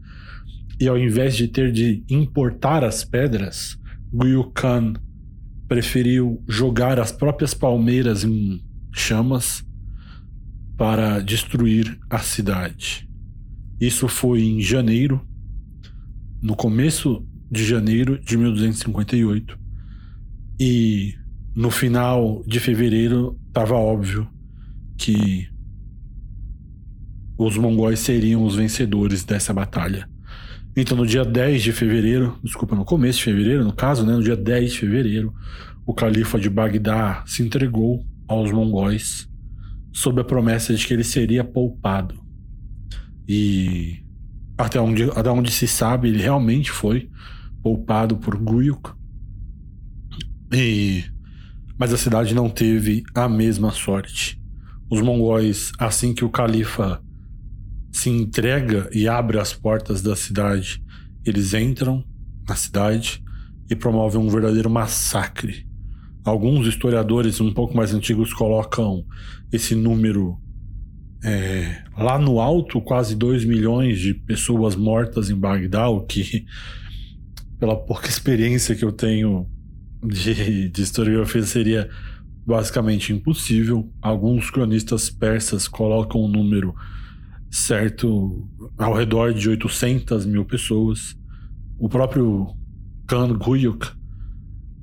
e 0.82 0.88
ao 0.88 0.98
invés 0.98 1.38
de 1.38 1.48
ter 1.48 1.72
de 1.72 2.04
importar 2.10 2.84
as 2.84 3.04
pedras, 3.04 3.78
Guyu 4.12 4.52
Khan 4.52 4.94
preferiu 5.68 6.44
jogar 6.48 7.00
as 7.00 7.12
próprias 7.12 7.54
palmeiras 7.54 8.24
em 8.24 8.60
chamas 8.92 9.64
para 10.76 11.20
destruir 11.20 12.00
a 12.10 12.18
cidade. 12.18 13.08
Isso 13.80 14.08
foi 14.08 14.42
em 14.42 14.60
janeiro, 14.60 15.22
no 16.42 16.56
começo 16.56 17.24
de 17.52 17.64
janeiro 17.64 18.20
de 18.20 18.36
1258. 18.36 19.60
E 20.60 21.14
no 21.56 21.70
final 21.70 22.44
de 22.48 22.60
fevereiro 22.60 23.40
estava 23.48 23.76
óbvio 23.76 24.28
que 24.98 25.48
os 27.38 27.56
mongóis 27.56 28.00
seriam 28.00 28.44
os 28.44 28.56
vencedores 28.56 29.24
dessa 29.24 29.54
batalha. 29.54 30.10
Então, 30.76 30.96
no 30.96 31.06
dia 31.06 31.26
10 31.26 31.62
de 31.62 31.72
fevereiro, 31.72 32.40
desculpa, 32.44 32.76
no 32.76 32.86
começo 32.86 33.20
de 33.20 33.26
fevereiro, 33.26 33.64
no 33.64 33.74
caso, 33.74 34.06
né, 34.06 34.14
no 34.14 34.24
dia 34.24 34.38
10 34.38 34.72
de 34.72 34.80
fevereiro, 34.80 35.34
o 35.86 35.94
califa 35.94 36.40
de 36.40 36.50
Bagdá 36.50 37.24
se 37.26 37.44
entregou 37.44 38.06
aos 38.28 38.52
mongóis 38.52 39.30
sob 39.92 40.22
a 40.22 40.24
promessa 40.24 40.74
de 40.74 40.88
que 40.88 40.94
ele 40.94 41.04
seria 41.04 41.44
poupado. 41.44 42.16
E 43.28 44.00
até 44.58 44.80
onde, 44.80 45.04
até 45.12 45.30
onde 45.30 45.52
se 45.52 45.68
sabe, 45.68 46.08
ele 46.08 46.22
realmente 46.22 46.72
foi 46.72 47.10
poupado 47.62 48.18
por 48.18 48.38
Guyuk. 48.38 48.92
E 50.54 51.04
mas 51.78 51.92
a 51.92 51.98
cidade 51.98 52.36
não 52.36 52.48
teve 52.48 53.02
a 53.16 53.28
mesma 53.28 53.72
sorte. 53.72 54.40
Os 54.88 55.02
mongóis, 55.02 55.72
assim 55.80 56.14
que 56.14 56.24
o 56.24 56.30
califa 56.30 57.02
se 57.92 58.10
entrega 58.10 58.90
e 58.94 59.08
abre 59.08 59.40
as 59.40 59.54
portas 59.54 60.02
da 60.02 60.16
cidade. 60.16 60.84
Eles 61.26 61.54
entram 61.54 62.04
na 62.48 62.56
cidade 62.56 63.24
e 63.70 63.76
promovem 63.76 64.20
um 64.20 64.30
verdadeiro 64.30 64.70
massacre. 64.70 65.68
Alguns 66.24 66.68
historiadores 66.68 67.42
um 67.42 67.52
pouco 67.54 67.76
mais 67.76 67.94
antigos 67.94 68.34
colocam 68.34 69.06
esse 69.52 69.76
número 69.76 70.40
é, 71.24 71.84
lá 71.98 72.18
no 72.18 72.40
alto, 72.40 72.82
quase 72.82 73.16
2 73.16 73.46
milhões 73.46 74.00
de 74.00 74.14
pessoas 74.14 74.76
mortas 74.76 75.30
em 75.30 75.36
Bagdá, 75.36 75.88
o 75.88 76.02
que, 76.02 76.46
pela 77.60 77.76
pouca 77.76 78.08
experiência 78.08 78.76
que 78.76 78.84
eu 78.84 78.92
tenho 78.92 79.48
de, 80.04 80.70
de 80.70 80.82
historiografia, 80.82 81.44
seria 81.44 81.90
basicamente 82.46 83.14
impossível. 83.14 83.90
Alguns 84.02 84.50
cronistas 84.50 85.10
persas 85.10 85.68
colocam 85.68 86.22
o 86.22 86.28
número 86.28 86.74
certo 87.52 88.50
ao 88.78 88.94
redor 88.94 89.34
de 89.34 89.50
800 89.50 90.26
mil 90.26 90.46
pessoas. 90.46 91.16
O 91.78 91.90
próprio 91.90 92.48
Khan 93.06 93.38
Guyuk, 93.38 93.88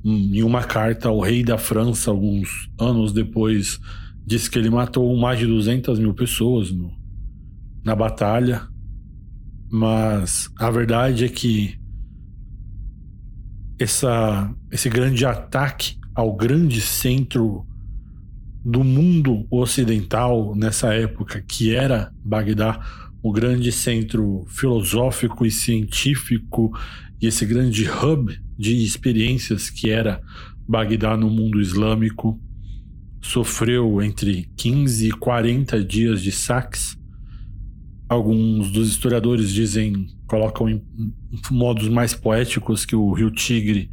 em 0.04 0.42
uma 0.42 0.62
carta 0.62 1.08
ao 1.08 1.20
rei 1.20 1.42
da 1.42 1.56
França, 1.56 2.10
alguns 2.10 2.70
anos 2.78 3.12
depois, 3.12 3.80
disse 4.24 4.50
que 4.50 4.58
ele 4.58 4.68
matou 4.68 5.16
mais 5.16 5.38
de 5.38 5.46
200 5.46 5.98
mil 5.98 6.12
pessoas 6.12 6.70
no, 6.70 6.92
na 7.82 7.96
batalha. 7.96 8.68
Mas 9.70 10.50
a 10.58 10.70
verdade 10.70 11.24
é 11.24 11.28
que 11.28 11.78
essa, 13.78 14.54
esse 14.70 14.90
grande 14.90 15.24
ataque 15.24 15.96
ao 16.14 16.34
grande 16.34 16.80
centro 16.80 17.67
do 18.68 18.84
mundo 18.84 19.46
ocidental 19.50 20.54
nessa 20.54 20.92
época, 20.92 21.40
que 21.40 21.74
era 21.74 22.12
Bagdá, 22.22 22.78
o 23.22 23.32
grande 23.32 23.72
centro 23.72 24.44
filosófico 24.46 25.46
e 25.46 25.50
científico 25.50 26.78
e 27.18 27.26
esse 27.26 27.46
grande 27.46 27.88
hub 27.90 28.38
de 28.58 28.84
experiências 28.84 29.70
que 29.70 29.88
era 29.88 30.20
Bagdá 30.68 31.16
no 31.16 31.30
mundo 31.30 31.62
islâmico, 31.62 32.38
sofreu 33.22 34.02
entre 34.02 34.50
15 34.54 35.08
e 35.08 35.12
40 35.12 35.82
dias 35.82 36.20
de 36.20 36.30
saques. 36.30 36.94
Alguns 38.06 38.70
dos 38.70 38.90
historiadores 38.90 39.50
dizem, 39.50 40.08
colocam 40.26 40.68
em 40.68 40.84
modos 41.50 41.88
mais 41.88 42.12
poéticos 42.12 42.84
que 42.84 42.94
o 42.94 43.12
rio 43.14 43.30
Tigre 43.30 43.90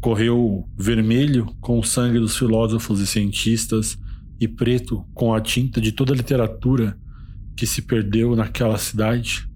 correu 0.00 0.66
vermelho 0.78 1.46
com 1.60 1.78
o 1.78 1.84
sangue 1.84 2.18
dos 2.18 2.36
filósofos 2.36 3.00
e 3.00 3.06
cientistas 3.06 3.98
e 4.40 4.48
preto 4.48 5.04
com 5.12 5.34
a 5.34 5.40
tinta 5.40 5.80
de 5.80 5.92
toda 5.92 6.12
a 6.12 6.16
literatura 6.16 6.98
que 7.54 7.66
se 7.66 7.82
perdeu 7.82 8.34
naquela 8.34 8.78
cidade. 8.78 9.46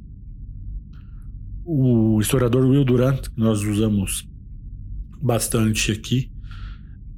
O 1.65 2.21
historiador 2.21 2.67
Will 2.67 2.85
Durant, 2.85 3.23
que 3.31 3.41
nós 3.41 3.63
usamos 3.63 4.29
bastante 5.23 5.91
aqui, 5.91 6.31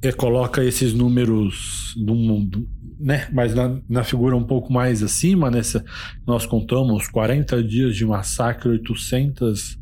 é, 0.01 0.13
coloca 0.13 0.63
esses 0.63 0.93
números 0.93 1.93
no 1.97 2.15
mundo, 2.15 2.69
né? 2.97 3.27
Mas 3.33 3.53
na, 3.53 3.81
na, 3.89 4.03
figura 4.03 4.37
um 4.37 4.43
pouco 4.43 4.71
mais 4.71 5.03
acima, 5.03 5.51
nessa 5.51 5.83
nós 6.25 6.45
contamos 6.45 7.07
40 7.09 7.61
dias 7.63 7.95
de 7.95 8.05
massacre, 8.05 8.69
800 8.69 9.77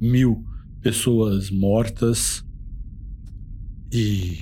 mil 0.00 0.42
pessoas 0.80 1.50
mortas 1.50 2.45
e 3.92 4.38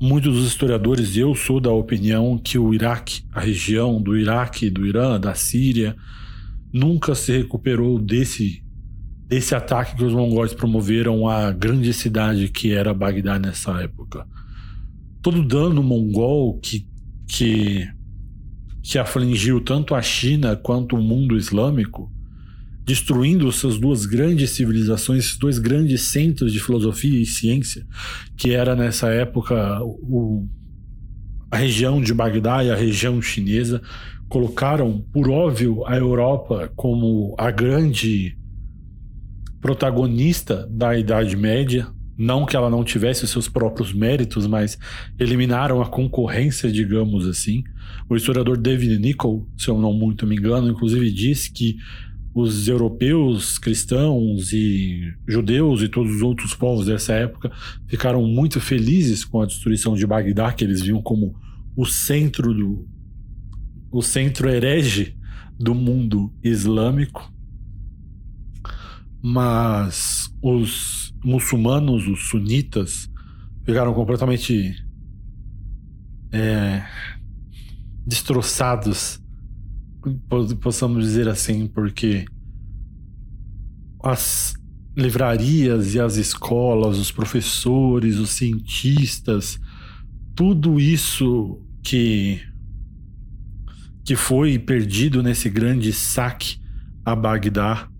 muitos 0.00 0.34
dos 0.34 0.46
historiadores, 0.46 1.16
eu 1.16 1.34
sou 1.34 1.60
da 1.60 1.70
opinião 1.72 2.38
que 2.38 2.58
o 2.58 2.72
Iraque, 2.72 3.22
a 3.32 3.40
região 3.40 4.00
do 4.00 4.16
Iraque, 4.16 4.70
do 4.70 4.86
Irã, 4.86 5.18
da 5.18 5.34
Síria, 5.34 5.96
nunca 6.72 7.14
se 7.14 7.32
recuperou 7.32 7.98
desse 7.98 8.62
desse 9.28 9.54
ataque 9.54 9.94
que 9.94 10.04
os 10.04 10.14
mongóis 10.14 10.54
promoveram 10.54 11.28
à 11.28 11.52
grande 11.52 11.92
cidade 11.92 12.48
que 12.48 12.72
era 12.72 12.94
Bagdá 12.94 13.38
nessa 13.38 13.72
época. 13.82 14.26
Todo 15.20 15.46
dano 15.46 15.82
mongol 15.82 16.58
que, 16.58 16.88
que, 17.26 17.86
que 18.82 18.98
afligiu 18.98 19.60
tanto 19.60 19.94
a 19.94 20.00
China 20.00 20.56
quanto 20.56 20.96
o 20.96 21.02
mundo 21.02 21.36
islâmico, 21.36 22.10
destruindo 22.88 23.46
essas 23.50 23.78
duas 23.78 24.06
grandes 24.06 24.52
civilizações, 24.52 25.26
esses 25.26 25.36
dois 25.36 25.58
grandes 25.58 26.04
centros 26.04 26.50
de 26.50 26.58
filosofia 26.58 27.20
e 27.20 27.26
ciência, 27.26 27.86
que 28.34 28.52
era 28.52 28.74
nessa 28.74 29.10
época 29.10 29.78
o, 29.84 30.48
a 31.50 31.58
região 31.58 32.00
de 32.00 32.14
Bagdá 32.14 32.64
e 32.64 32.70
a 32.70 32.74
região 32.74 33.20
chinesa, 33.20 33.82
colocaram, 34.26 35.04
por 35.12 35.28
óbvio, 35.28 35.86
a 35.86 35.98
Europa 35.98 36.72
como 36.74 37.34
a 37.36 37.50
grande 37.50 38.34
protagonista 39.60 40.66
da 40.70 40.96
Idade 40.98 41.36
Média. 41.36 41.86
Não 42.16 42.46
que 42.46 42.56
ela 42.56 42.70
não 42.70 42.82
tivesse 42.82 43.22
os 43.22 43.30
seus 43.30 43.50
próprios 43.50 43.92
méritos, 43.92 44.46
mas 44.46 44.78
eliminaram 45.20 45.82
a 45.82 45.86
concorrência, 45.86 46.72
digamos 46.72 47.28
assim. 47.28 47.62
O 48.08 48.16
historiador 48.16 48.56
David 48.56 48.98
Nichol, 48.98 49.46
se 49.58 49.68
eu 49.68 49.78
não 49.78 49.92
muito 49.92 50.26
me 50.26 50.36
engano, 50.36 50.70
inclusive 50.70 51.12
disse 51.12 51.52
que 51.52 51.76
os 52.34 52.68
europeus, 52.68 53.58
cristãos 53.58 54.52
e 54.52 55.12
judeus 55.26 55.82
e 55.82 55.88
todos 55.88 56.16
os 56.16 56.22
outros 56.22 56.54
povos 56.54 56.86
dessa 56.86 57.12
época 57.12 57.50
ficaram 57.86 58.22
muito 58.26 58.60
felizes 58.60 59.24
com 59.24 59.40
a 59.40 59.46
destruição 59.46 59.94
de 59.94 60.06
Bagdá, 60.06 60.52
que 60.52 60.64
eles 60.64 60.82
viam 60.82 61.02
como 61.02 61.34
o 61.76 61.86
centro 61.86 62.54
do 62.54 62.86
o 63.90 64.02
centro 64.02 64.48
herege 64.48 65.16
do 65.58 65.74
mundo 65.74 66.32
islâmico. 66.42 67.32
Mas 69.20 70.32
os 70.40 71.14
muçulmanos, 71.24 72.06
os 72.06 72.28
sunitas, 72.28 73.10
ficaram 73.64 73.92
completamente 73.92 74.76
é, 76.30 76.84
destroçados, 78.06 79.20
possamos 80.60 81.04
dizer 81.04 81.28
assim, 81.28 81.66
porque 81.66 82.24
as 84.02 84.54
livrarias 84.96 85.94
e 85.94 86.00
as 86.00 86.16
escolas, 86.16 86.98
os 86.98 87.12
professores, 87.12 88.16
os 88.16 88.30
cientistas, 88.30 89.58
tudo 90.34 90.80
isso 90.80 91.60
que 91.82 92.40
que 94.04 94.16
foi 94.16 94.58
perdido 94.58 95.22
nesse 95.22 95.50
grande 95.50 95.92
saque 95.92 96.58
a 97.04 97.14
Bagdá 97.14 97.90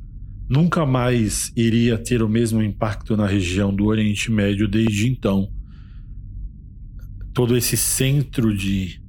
nunca 0.49 0.87
mais 0.87 1.53
iria 1.55 1.99
ter 1.99 2.23
o 2.23 2.29
mesmo 2.29 2.63
impacto 2.63 3.15
na 3.17 3.27
região 3.27 3.75
do 3.75 3.85
Oriente 3.85 4.31
Médio 4.31 4.67
desde 4.67 5.07
então. 5.07 5.53
Todo 7.35 7.57
esse 7.57 7.77
centro 7.77 8.57
de, 8.57 9.03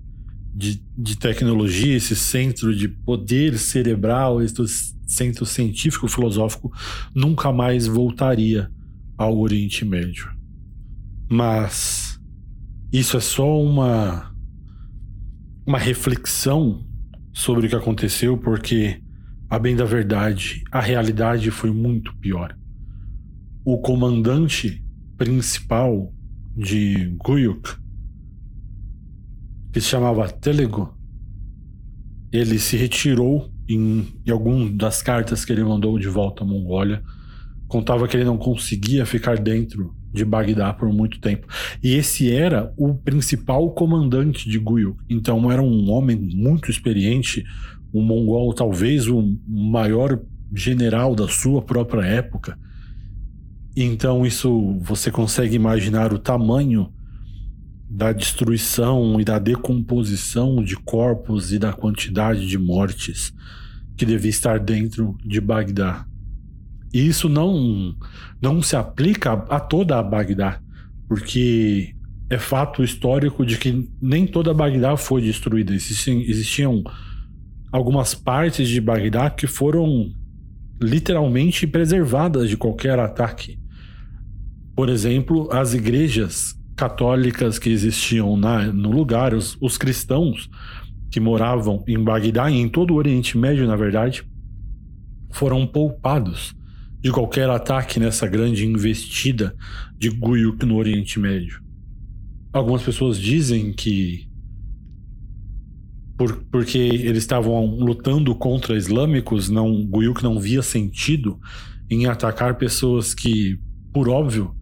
de, 0.53 0.81
de 0.97 1.17
tecnologia, 1.17 1.95
esse 1.95 2.15
centro 2.15 2.76
de 2.76 2.88
poder 2.88 3.57
cerebral, 3.57 4.41
esse 4.41 4.95
centro 5.07 5.45
científico 5.45 6.07
filosófico, 6.07 6.71
nunca 7.13 7.51
mais 7.51 7.88
voltaria 7.88 8.71
ao 9.17 9.38
Oriente 9.38 9.84
Médio. 9.85 10.30
Mas 11.30 12.19
isso 12.91 13.17
é 13.17 13.19
só 13.19 13.61
uma, 13.61 14.34
uma 15.65 15.77
reflexão 15.77 16.85
sobre 17.34 17.67
o 17.67 17.69
que 17.69 17.76
aconteceu, 17.76 18.38
porque 18.38 19.01
a 19.49 19.57
bem 19.57 19.76
da 19.76 19.85
verdade, 19.85 20.63
a 20.71 20.80
realidade 20.80 21.49
foi 21.51 21.71
muito 21.71 22.15
pior. 22.17 22.55
O 23.63 23.80
comandante 23.80 24.84
principal 25.17 26.13
de 26.55 27.15
Guyuk, 27.17 27.69
que 29.72 29.80
se 29.80 29.88
chamava 29.88 30.30
Telego, 30.30 30.98
ele 32.32 32.60
se 32.60 32.78
retirou 32.78 33.50
em, 33.68 34.08
em 34.26 34.32
alguma 34.32 34.70
das 34.72 35.02
cartas 35.02 35.46
que 35.46 35.52
ele 35.52 35.64
mandou 35.64 35.98
de 36.00 36.08
volta 36.08 36.44
à 36.44 36.48
Mongólia. 36.48 37.04
Contava 37.68 38.08
que 38.08 38.18
ele 38.18 38.26
não 38.26 38.38
conseguia 38.38 39.06
ficar 39.06 39.38
dentro 39.38 39.94
de 40.12 40.26
Bagdá 40.26 40.74
por 40.74 40.91
muito 40.91 41.20
tempo. 41.20 41.48
E 41.84 41.94
esse 41.94 42.32
era 42.32 42.74
o 42.76 42.96
principal 42.96 43.72
comandante 43.72 44.50
de 44.50 44.58
Guyuk. 44.58 45.00
Então 45.10 45.52
era 45.52 45.62
um 45.62 45.91
homem 45.91 46.16
muito 46.18 46.72
experiente, 46.72 47.44
um 47.94 48.02
mongol, 48.02 48.54
talvez 48.54 49.08
o 49.08 49.38
maior 49.48 50.20
general 50.54 51.16
da 51.16 51.28
sua 51.28 51.62
própria 51.62 52.02
época. 52.02 52.58
Então, 53.76 54.26
isso 54.26 54.78
você 54.82 55.12
consegue 55.12 55.56
imaginar 55.56 56.12
o 56.12 56.20
tamanho 56.20 56.91
da 57.90 58.14
destruição 58.14 59.20
e 59.20 59.26
da 59.26 59.40
decomposição 59.40 60.64
de 60.64 60.76
corpos 60.76 61.52
e 61.52 61.57
da 61.57 61.74
quantidade 61.74 62.45
de 62.45 62.57
mortes 62.57 63.34
que 63.98 64.06
devia 64.06 64.30
estar 64.30 64.60
dentro 64.60 65.18
de 65.26 65.41
Bagdá. 65.41 66.06
E 66.94 67.07
isso 67.07 67.28
não, 67.28 67.95
não 68.40 68.61
se 68.61 68.76
aplica 68.76 69.34
a 69.34 69.60
toda 69.60 69.98
a 69.98 70.03
Bagdá, 70.03 70.61
porque 71.07 71.95
é 72.30 72.38
fato 72.38 72.84
histórico 72.84 73.44
de 73.44 73.57
que 73.57 73.90
nem 73.99 74.28
toda 74.28 74.53
Bagdá 74.53 74.95
foi 74.95 75.24
destruída. 75.24 75.74
Existiam, 75.74 76.22
existiam 76.22 76.84
algumas 77.72 78.14
partes 78.14 78.70
de 78.70 78.80
Bagdá 78.80 79.32
que 79.32 79.48
foram 79.48 80.11
literalmente 80.80 81.66
preservadas 81.66 82.49
de 82.49 82.56
qualquer 82.56 82.99
ataque. 82.99 83.60
Por 84.76 84.90
exemplo, 84.90 85.49
as 85.52 85.74
igrejas 85.74 86.59
católicas 86.80 87.60
que 87.60 87.69
existiam 87.69 88.38
na, 88.38 88.72
no 88.72 88.89
lugar, 88.89 89.34
os, 89.34 89.57
os 89.60 89.77
cristãos 89.77 90.49
que 91.11 91.19
moravam 91.19 91.84
em 91.85 92.01
Bagdá 92.01 92.49
e 92.49 92.56
em 92.56 92.69
todo 92.69 92.93
o 92.93 92.95
Oriente 92.95 93.38
Médio, 93.38 93.68
na 93.68 93.76
verdade, 93.76 94.23
foram 95.30 95.68
poupados 95.68 96.56
de 97.01 97.11
qualquer 97.11 97.49
ataque 97.49 97.99
nessa 97.99 98.26
grande 98.27 98.65
investida 98.65 99.53
de 99.97 100.10
Guyuk 100.10 100.65
no 100.65 100.77
Oriente 100.77 101.19
Médio. 101.19 101.61
Algumas 102.53 102.81
pessoas 102.81 103.19
dizem 103.19 103.73
que 103.73 104.30
por, 106.18 106.45
porque 106.49 106.77
eles 106.77 107.23
estavam 107.23 107.76
lutando 107.76 108.34
contra 108.34 108.77
islâmicos, 108.77 109.49
não, 109.49 109.85
Guyuk 109.85 110.23
não 110.23 110.39
via 110.39 110.61
sentido 110.61 111.38
em 111.89 112.06
atacar 112.06 112.57
pessoas 112.57 113.14
que, 113.14 113.60
por 113.91 114.07
óbvio, 114.07 114.56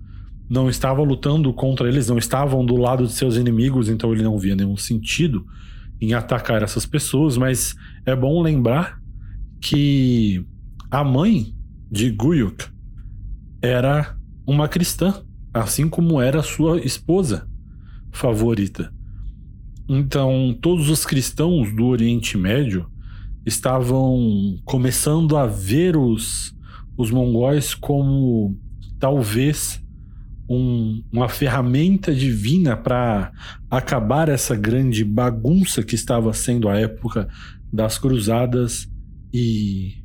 não 0.49 0.69
estavam 0.69 1.03
lutando 1.03 1.52
contra 1.53 1.88
eles, 1.88 2.07
não 2.07 2.18
estavam 2.18 2.65
do 2.65 2.76
lado 2.76 3.06
de 3.06 3.14
seus 3.14 3.36
inimigos, 3.36 3.90
então 3.90 4.14
ele 4.14 4.24
não 4.24 4.38
via 4.38 4.56
nenhum 4.56 4.78
sentido 4.78 5.45
em 5.99 6.14
atacar 6.14 6.61
essas 6.61 6.86
pessoas, 6.86 7.38
mas 7.38 7.76
é 8.06 8.15
bom 8.15 8.41
lembrar 8.41 8.99
que 9.60 10.45
a 10.90 11.03
mãe 11.03 11.53
de 11.91 12.11
Guyuk 12.11 12.65
era 13.61 14.15
uma 14.45 14.68
cristã, 14.68 15.22
assim 15.53 15.90
como 15.90 16.22
era 16.22 16.44
sua 16.44 16.80
esposa 16.80 17.48
favorita. 18.11 18.94
Então, 19.90 20.57
todos 20.61 20.90
os 20.90 21.06
cristãos 21.06 21.74
do 21.76 21.86
Oriente 21.86 22.38
Médio 22.38 22.90
estavam 23.45 24.60
começando 24.65 25.38
a 25.38 25.48
ver 25.48 25.95
os, 25.95 26.53
os 26.98 27.10
mongóis 27.10 27.74
como 27.74 28.57
talvez 28.99 29.82
um, 30.49 31.03
uma 31.11 31.28
ferramenta 31.28 32.14
divina 32.14 32.78
para 32.78 33.32
acabar 33.69 34.30
essa 34.30 34.56
grande 34.56 35.03
bagunça 35.03 35.84
que 35.84 35.95
estava 35.95 36.34
sendo 36.34 36.69
a 36.69 36.80
época 36.80 37.28
das 37.72 37.98
cruzadas 37.98 38.88
e, 39.34 40.03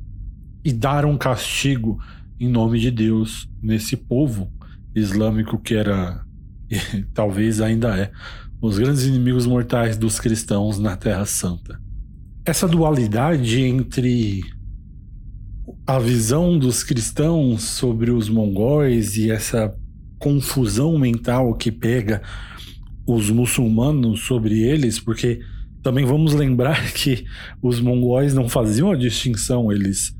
e 0.63 0.73
dar 0.73 1.05
um 1.05 1.17
castigo 1.17 1.97
em 2.39 2.49
nome 2.49 2.79
de 2.79 2.91
Deus 2.91 3.49
nesse 3.61 3.95
povo 3.95 4.51
islâmico 4.93 5.57
que 5.57 5.75
era, 5.75 6.23
talvez 7.13 7.61
ainda 7.61 7.97
é, 7.97 8.11
os 8.61 8.77
grandes 8.77 9.03
inimigos 9.03 9.45
mortais 9.45 9.97
dos 9.97 10.19
cristãos 10.19 10.77
na 10.77 10.97
Terra 10.97 11.25
Santa. 11.25 11.81
Essa 12.45 12.67
dualidade 12.67 13.61
entre 13.61 14.41
a 15.87 15.97
visão 15.99 16.57
dos 16.57 16.83
cristãos 16.83 17.63
sobre 17.63 18.11
os 18.11 18.29
mongóis 18.29 19.15
e 19.17 19.31
essa 19.31 19.73
confusão 20.23 20.97
mental 20.97 21.53
que 21.53 21.69
pega 21.69 22.21
os 23.05 23.29
muçulmanos 23.29 24.21
sobre 24.21 24.61
eles, 24.61 24.97
porque 24.97 25.41
também 25.81 26.05
vamos 26.05 26.33
lembrar 26.33 26.91
que 26.95 27.25
os 27.61 27.81
mongóis 27.81 28.33
não 28.33 28.47
faziam 28.47 28.89
a 28.89 28.95
distinção, 28.95 29.69
eles 29.69 30.15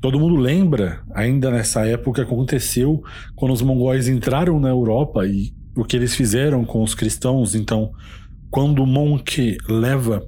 Todo 0.00 0.20
mundo 0.20 0.36
lembra, 0.36 1.00
ainda 1.12 1.50
nessa 1.50 1.84
época, 1.84 2.22
aconteceu 2.22 3.02
quando 3.34 3.52
os 3.52 3.62
mongóis 3.62 4.06
entraram 4.06 4.60
na 4.60 4.68
Europa 4.68 5.26
e 5.26 5.52
o 5.76 5.84
que 5.84 5.96
eles 5.96 6.14
fizeram 6.14 6.64
com 6.64 6.84
os 6.84 6.94
cristãos. 6.94 7.56
Então, 7.56 7.90
quando 8.48 8.86
Monk 8.86 9.58
leva 9.68 10.24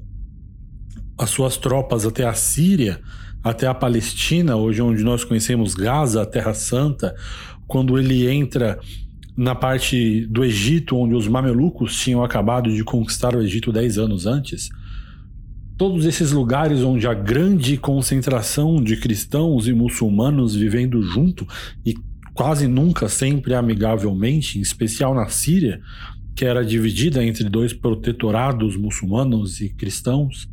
as 1.16 1.30
suas 1.30 1.56
tropas 1.56 2.04
até 2.04 2.26
a 2.26 2.34
Síria, 2.34 3.00
até 3.44 3.68
a 3.68 3.74
Palestina, 3.74 4.56
hoje 4.56 4.82
onde 4.82 5.04
nós 5.04 5.22
conhecemos 5.22 5.72
Gaza, 5.72 6.22
a 6.22 6.26
Terra 6.26 6.52
Santa, 6.52 7.14
quando 7.70 7.96
ele 7.96 8.28
entra 8.28 8.80
na 9.36 9.54
parte 9.54 10.26
do 10.26 10.44
Egito, 10.44 10.96
onde 10.96 11.14
os 11.14 11.28
mamelucos 11.28 11.96
tinham 11.96 12.24
acabado 12.24 12.74
de 12.74 12.82
conquistar 12.82 13.34
o 13.34 13.40
Egito 13.40 13.72
dez 13.72 13.96
anos 13.96 14.26
antes, 14.26 14.68
todos 15.78 16.04
esses 16.04 16.32
lugares 16.32 16.80
onde 16.80 17.06
a 17.06 17.14
grande 17.14 17.76
concentração 17.76 18.82
de 18.82 18.96
cristãos 18.96 19.68
e 19.68 19.72
muçulmanos 19.72 20.56
vivendo 20.56 21.00
junto 21.00 21.46
e 21.86 21.94
quase 22.34 22.66
nunca 22.66 23.08
sempre 23.08 23.54
amigavelmente, 23.54 24.58
em 24.58 24.62
especial 24.62 25.14
na 25.14 25.28
Síria, 25.28 25.80
que 26.34 26.44
era 26.44 26.64
dividida 26.64 27.24
entre 27.24 27.48
dois 27.48 27.72
protetorados 27.72 28.76
muçulmanos 28.76 29.60
e 29.60 29.68
cristãos, 29.68 30.50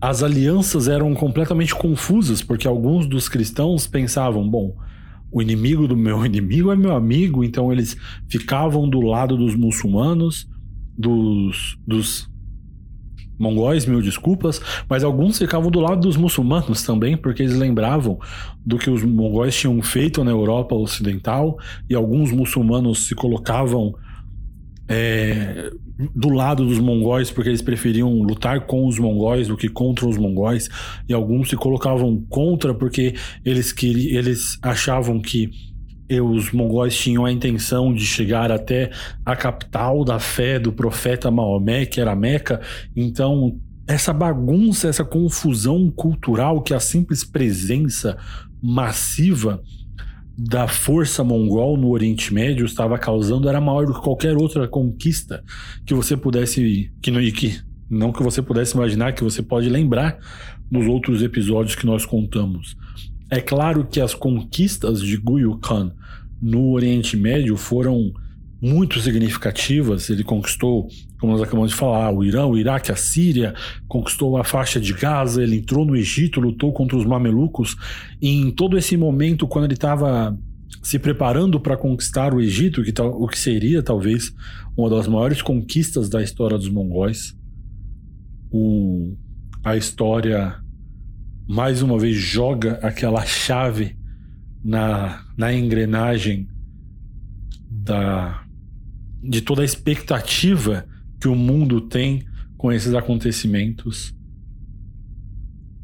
as 0.00 0.24
alianças 0.24 0.88
eram 0.88 1.14
completamente 1.14 1.74
confusas, 1.76 2.42
porque 2.42 2.66
alguns 2.66 3.06
dos 3.06 3.28
cristãos 3.28 3.86
pensavam, 3.86 4.48
bom, 4.48 4.74
o 5.32 5.40
inimigo 5.40 5.86
do 5.86 5.96
meu 5.96 6.24
inimigo 6.26 6.72
é 6.72 6.76
meu 6.76 6.94
amigo, 6.94 7.44
então 7.44 7.72
eles 7.72 7.96
ficavam 8.28 8.88
do 8.88 9.00
lado 9.00 9.36
dos 9.36 9.54
muçulmanos, 9.54 10.48
dos, 10.96 11.78
dos 11.86 12.30
mongóis, 13.38 13.86
mil 13.86 14.02
desculpas, 14.02 14.60
mas 14.86 15.02
alguns 15.02 15.38
ficavam 15.38 15.70
do 15.70 15.80
lado 15.80 16.02
dos 16.02 16.16
muçulmanos 16.16 16.82
também, 16.82 17.16
porque 17.16 17.42
eles 17.42 17.56
lembravam 17.56 18.18
do 18.64 18.76
que 18.76 18.90
os 18.90 19.02
mongóis 19.02 19.58
tinham 19.58 19.80
feito 19.80 20.22
na 20.22 20.30
Europa 20.30 20.74
Ocidental, 20.74 21.56
e 21.88 21.94
alguns 21.94 22.30
muçulmanos 22.30 23.06
se 23.06 23.14
colocavam 23.14 23.94
é, 24.90 25.70
do 26.16 26.30
lado 26.30 26.66
dos 26.66 26.80
mongóis, 26.80 27.30
porque 27.30 27.48
eles 27.48 27.62
preferiam 27.62 28.12
lutar 28.22 28.66
com 28.66 28.86
os 28.88 28.98
mongóis 28.98 29.46
do 29.46 29.56
que 29.56 29.68
contra 29.68 30.08
os 30.08 30.18
mongóis, 30.18 30.68
e 31.08 31.14
alguns 31.14 31.48
se 31.48 31.56
colocavam 31.56 32.20
contra 32.28 32.74
porque 32.74 33.14
eles, 33.44 33.72
queriam, 33.72 34.18
eles 34.18 34.58
achavam 34.60 35.20
que 35.20 35.48
os 36.20 36.50
mongóis 36.50 36.98
tinham 36.98 37.24
a 37.24 37.30
intenção 37.30 37.94
de 37.94 38.04
chegar 38.04 38.50
até 38.50 38.90
a 39.24 39.36
capital 39.36 40.04
da 40.04 40.18
fé 40.18 40.58
do 40.58 40.72
profeta 40.72 41.30
Maomé, 41.30 41.86
que 41.86 42.00
era 42.00 42.16
Meca. 42.16 42.60
Então, 42.96 43.56
essa 43.86 44.12
bagunça, 44.12 44.88
essa 44.88 45.04
confusão 45.04 45.88
cultural 45.88 46.62
que 46.62 46.74
a 46.74 46.80
simples 46.80 47.22
presença 47.22 48.16
massiva 48.60 49.62
da 50.42 50.66
força 50.66 51.22
mongol 51.22 51.76
no 51.76 51.90
Oriente 51.90 52.32
Médio 52.32 52.64
estava 52.64 52.98
causando 52.98 53.46
era 53.46 53.60
maior 53.60 53.84
do 53.84 53.92
que 53.92 54.00
qualquer 54.00 54.34
outra 54.38 54.66
conquista 54.66 55.44
que 55.84 55.92
você 55.92 56.16
pudesse 56.16 56.90
que 57.02 57.10
não, 57.10 57.20
que 57.30 57.60
não 57.90 58.10
que 58.10 58.22
você 58.22 58.40
pudesse 58.40 58.74
imaginar 58.74 59.12
que 59.12 59.22
você 59.22 59.42
pode 59.42 59.68
lembrar 59.68 60.18
nos 60.70 60.86
outros 60.86 61.22
episódios 61.22 61.74
que 61.74 61.84
nós 61.84 62.06
contamos. 62.06 62.74
É 63.28 63.38
claro 63.38 63.86
que 63.86 64.00
as 64.00 64.14
conquistas 64.14 65.02
de 65.02 65.18
Guyu 65.18 65.58
Khan 65.58 65.92
no 66.40 66.70
Oriente 66.70 67.18
Médio 67.18 67.54
foram 67.58 68.10
muito 68.60 69.00
significativas. 69.00 70.10
Ele 70.10 70.22
conquistou, 70.22 70.88
como 71.18 71.32
nós 71.32 71.42
acabamos 71.42 71.70
de 71.70 71.76
falar, 71.76 72.12
o 72.12 72.22
Irã, 72.22 72.46
o 72.46 72.58
Iraque, 72.58 72.92
a 72.92 72.96
Síria, 72.96 73.54
conquistou 73.88 74.36
a 74.36 74.44
faixa 74.44 74.80
de 74.80 74.92
Gaza, 74.92 75.42
ele 75.42 75.56
entrou 75.56 75.84
no 75.84 75.96
Egito, 75.96 76.40
lutou 76.40 76.72
contra 76.72 76.96
os 76.96 77.04
mamelucos. 77.04 77.76
E 78.20 78.28
em 78.28 78.50
todo 78.50 78.76
esse 78.76 78.96
momento, 78.96 79.48
quando 79.48 79.64
ele 79.64 79.74
estava 79.74 80.36
se 80.82 80.98
preparando 80.98 81.58
para 81.60 81.76
conquistar 81.76 82.34
o 82.34 82.40
Egito, 82.40 82.82
que, 82.82 82.92
o 83.00 83.26
que 83.26 83.38
seria 83.38 83.82
talvez 83.82 84.32
uma 84.76 84.88
das 84.88 85.06
maiores 85.06 85.42
conquistas 85.42 86.08
da 86.08 86.22
história 86.22 86.56
dos 86.56 86.68
mongóis, 86.68 87.36
o, 88.50 89.16
a 89.64 89.76
história 89.76 90.56
mais 91.48 91.82
uma 91.82 91.98
vez 91.98 92.16
joga 92.16 92.74
aquela 92.82 93.24
chave 93.26 93.96
na, 94.62 95.24
na 95.36 95.52
engrenagem 95.52 96.48
da, 97.68 98.42
de 99.22 99.40
toda 99.40 99.62
a 99.62 99.64
expectativa 99.64 100.86
que 101.20 101.28
o 101.28 101.34
mundo 101.34 101.80
tem 101.80 102.24
com 102.56 102.72
esses 102.72 102.94
acontecimentos. 102.94 104.14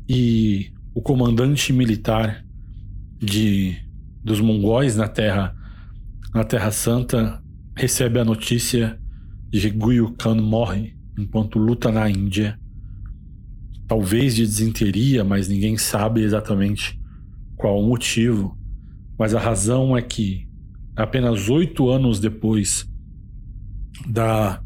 E 0.09 0.73
o 0.95 1.03
comandante 1.03 1.73
militar 1.73 2.45
de, 3.19 3.77
dos 4.23 4.41
mongóis 4.41 4.97
na 4.97 5.09
Terra, 5.09 5.55
na 6.35 6.45
Terra 6.45 6.71
Santa 6.71 7.43
recebe 7.75 8.19
a 8.19 8.25
notícia 8.25 8.99
de 9.51 9.61
que 9.61 9.71
Guyu 9.71 10.15
Khan 10.17 10.37
morre 10.37 10.97
enquanto 11.19 11.59
luta 11.59 11.91
na 11.91 12.09
Índia 12.09 12.59
talvez 13.87 14.35
de 14.35 14.43
desinteria, 14.43 15.25
mas 15.25 15.49
ninguém 15.49 15.77
sabe 15.77 16.23
exatamente 16.23 16.99
qual 17.57 17.81
o 17.81 17.87
motivo. 17.87 18.59
Mas 19.19 19.35
a 19.35 19.41
razão 19.41 19.97
é 19.97 20.03
que 20.03 20.49
apenas 20.95 21.49
oito 21.49 21.89
anos 21.89 22.19
depois 22.19 22.91
da 24.07 24.63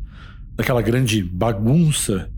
daquela 0.56 0.82
grande 0.82 1.22
bagunça 1.22 2.30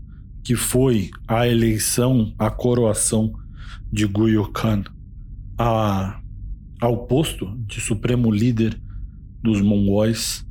que 0.43 0.55
foi 0.55 1.09
a 1.27 1.47
eleição, 1.47 2.33
a 2.39 2.49
coroação 2.49 3.33
de 3.91 4.07
Guyo 4.07 4.49
Khan 4.51 4.83
a, 5.57 6.21
ao 6.79 7.05
posto 7.05 7.57
de 7.67 7.81
supremo 7.81 8.31
líder 8.31 8.79
dos 9.41 9.61
mongóis. 9.61 10.45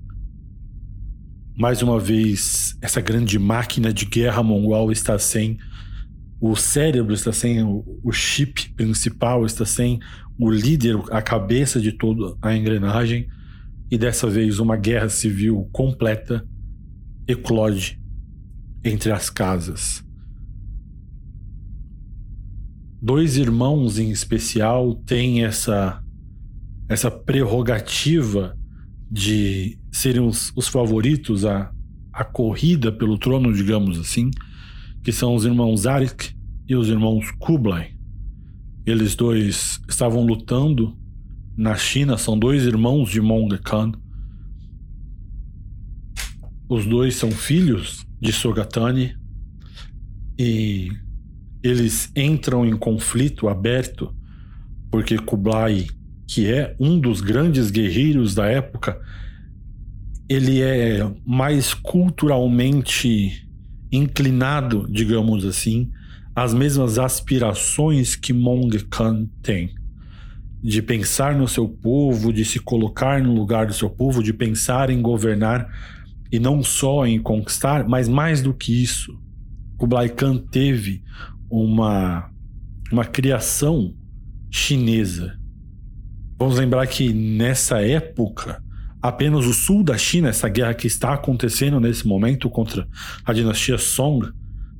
Mais 1.56 1.82
uma 1.82 1.98
vez, 1.98 2.76
essa 2.80 3.00
grande 3.00 3.38
máquina 3.38 3.92
de 3.92 4.04
guerra 4.04 4.42
mongol 4.42 4.92
está 4.92 5.18
sem 5.18 5.58
o 6.42 6.56
cérebro 6.56 7.14
está 7.14 7.32
sem 7.32 7.62
o, 7.62 7.84
o 8.02 8.10
chip 8.10 8.70
principal, 8.70 9.46
está 9.46 9.64
sem 9.64 10.00
o 10.36 10.50
líder, 10.50 11.00
a 11.12 11.22
cabeça 11.22 11.80
de 11.80 11.92
toda 11.92 12.36
a 12.42 12.52
engrenagem, 12.56 13.28
e 13.92 13.98
dessa 13.98 14.26
vez 14.26 14.58
uma 14.58 14.74
guerra 14.74 15.10
civil 15.10 15.68
completa 15.70 16.48
eclode 17.28 18.00
entre 18.82 19.12
as 19.12 19.28
casas. 19.28 20.02
Dois 23.02 23.36
irmãos 23.36 23.98
em 23.98 24.10
especial 24.10 24.94
têm 24.94 25.44
essa 25.44 26.02
essa 26.88 27.10
prerrogativa 27.10 28.56
de 29.10 29.78
serem 29.92 30.22
os, 30.22 30.50
os 30.56 30.68
favoritos 30.68 31.44
a, 31.44 31.70
a 32.14 32.24
corrida 32.24 32.90
pelo 32.90 33.18
trono, 33.18 33.52
digamos 33.52 33.98
assim, 33.98 34.30
que 35.02 35.12
são 35.12 35.34
os 35.34 35.44
irmãos 35.44 35.86
Arik 35.86 36.34
e 36.66 36.74
os 36.74 36.88
irmãos 36.88 37.30
Kublai. 37.32 37.92
Eles 38.86 39.14
dois 39.14 39.78
estavam 39.86 40.24
lutando 40.24 40.96
na 41.56 41.74
China, 41.74 42.16
são 42.16 42.38
dois 42.38 42.64
irmãos 42.64 43.10
de 43.10 43.20
Monga 43.20 43.58
Khan. 43.58 43.92
Os 46.68 46.86
dois 46.86 47.16
são 47.16 47.30
filhos 47.30 48.06
de 48.20 48.32
Sogatani 48.32 49.14
e 50.38 50.90
eles 51.62 52.10
entram 52.16 52.66
em 52.66 52.76
conflito 52.76 53.48
aberto 53.48 54.14
porque 54.90 55.16
Kublai, 55.18 55.86
que 56.26 56.50
é 56.50 56.74
um 56.78 56.98
dos 56.98 57.20
grandes 57.20 57.70
guerreiros 57.70 58.34
da 58.34 58.46
época, 58.46 59.00
ele 60.28 60.60
é 60.62 61.10
mais 61.26 61.74
culturalmente 61.74 63.46
inclinado, 63.90 64.86
digamos 64.90 65.44
assim, 65.44 65.90
às 66.34 66.54
mesmas 66.54 66.98
aspirações 66.98 68.16
que 68.16 68.32
Mong 68.32 68.78
Khan 68.84 69.26
tem. 69.42 69.74
De 70.62 70.80
pensar 70.80 71.34
no 71.34 71.48
seu 71.48 71.68
povo, 71.68 72.32
de 72.32 72.44
se 72.44 72.60
colocar 72.60 73.20
no 73.20 73.34
lugar 73.34 73.66
do 73.66 73.74
seu 73.74 73.90
povo, 73.90 74.22
de 74.22 74.32
pensar 74.32 74.90
em 74.90 75.02
governar 75.02 75.68
e 76.30 76.38
não 76.38 76.62
só 76.62 77.04
em 77.04 77.20
conquistar, 77.20 77.86
mas 77.88 78.08
mais 78.08 78.40
do 78.40 78.54
que 78.54 78.82
isso. 78.82 79.18
Kublai 79.76 80.08
Khan 80.08 80.38
teve 80.38 81.02
uma, 81.50 82.30
uma 82.90 83.04
criação 83.04 83.94
chinesa. 84.50 85.38
Vamos 86.38 86.58
lembrar 86.58 86.86
que 86.86 87.12
nessa 87.12 87.80
época, 87.80 88.62
apenas 89.00 89.44
o 89.44 89.52
sul 89.52 89.84
da 89.84 89.98
China, 89.98 90.28
essa 90.28 90.48
guerra 90.48 90.74
que 90.74 90.86
está 90.86 91.12
acontecendo 91.12 91.78
nesse 91.78 92.06
momento 92.06 92.48
contra 92.48 92.86
a 93.24 93.32
dinastia 93.32 93.76
Song, 93.76 94.32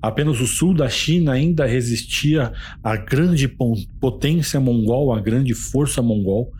apenas 0.03 0.41
o 0.41 0.47
sul 0.47 0.75
da 0.75 0.89
China 0.89 1.33
ainda 1.33 1.65
resistia 1.65 2.53
à 2.83 2.97
grande 2.97 3.49
potência 4.01 4.59
mongol, 4.59 5.15
à 5.15 5.21
grande 5.21 5.55
força 5.55 6.03
mongol. 6.03 6.53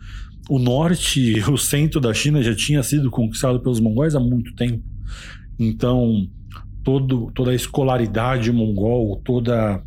o 0.49 0.57
norte, 0.57 1.41
o 1.49 1.57
centro 1.57 1.99
da 1.99 2.13
China 2.13 2.41
já 2.41 2.55
tinha 2.55 2.81
sido 2.81 3.11
conquistado 3.11 3.59
pelos 3.59 3.79
mongóis 3.79 4.15
há 4.15 4.19
muito 4.19 4.55
tempo. 4.55 4.83
Então, 5.59 6.27
todo, 6.83 7.31
toda 7.33 7.51
a 7.51 7.55
escolaridade 7.55 8.51
mongol, 8.51 9.21
toda 9.23 9.81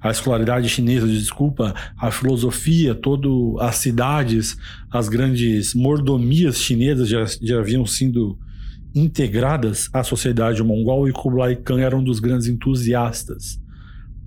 a 0.00 0.10
escolaridade 0.10 0.68
chinesa, 0.68 1.06
desculpa, 1.06 1.74
a 1.96 2.10
filosofia, 2.10 2.94
todas 2.94 3.30
as 3.60 3.76
cidades, 3.76 4.56
as 4.90 5.08
grandes 5.08 5.74
mordomias 5.74 6.58
chinesas 6.58 7.08
já, 7.08 7.24
já 7.40 7.58
haviam 7.58 7.86
sido 7.86 8.38
integradas 8.94 9.88
à 9.92 10.02
sociedade 10.02 10.62
mongol 10.62 11.08
e 11.08 11.12
Kublai 11.12 11.56
Khan 11.56 11.80
era 11.80 11.96
um 11.96 12.02
dos 12.02 12.20
grandes 12.20 12.46
entusiastas 12.46 13.60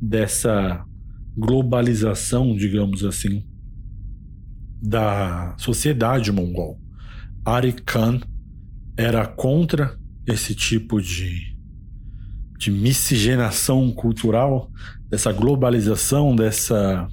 dessa 0.02 0.84
globalização, 1.36 2.56
digamos 2.56 3.04
assim, 3.04 3.46
da 4.82 5.56
sociedade 5.58 6.32
mongol. 6.32 6.80
Ari 7.46 7.74
Khan 7.74 8.20
era 8.98 9.26
contra 9.26 9.98
esse 10.28 10.54
tipo 10.54 11.02
de, 11.02 11.56
de 12.58 12.72
miscigenação 12.72 13.92
cultural, 13.92 14.70
dessa 15.10 15.32
globalização, 15.32 16.36
dessa 16.36 17.08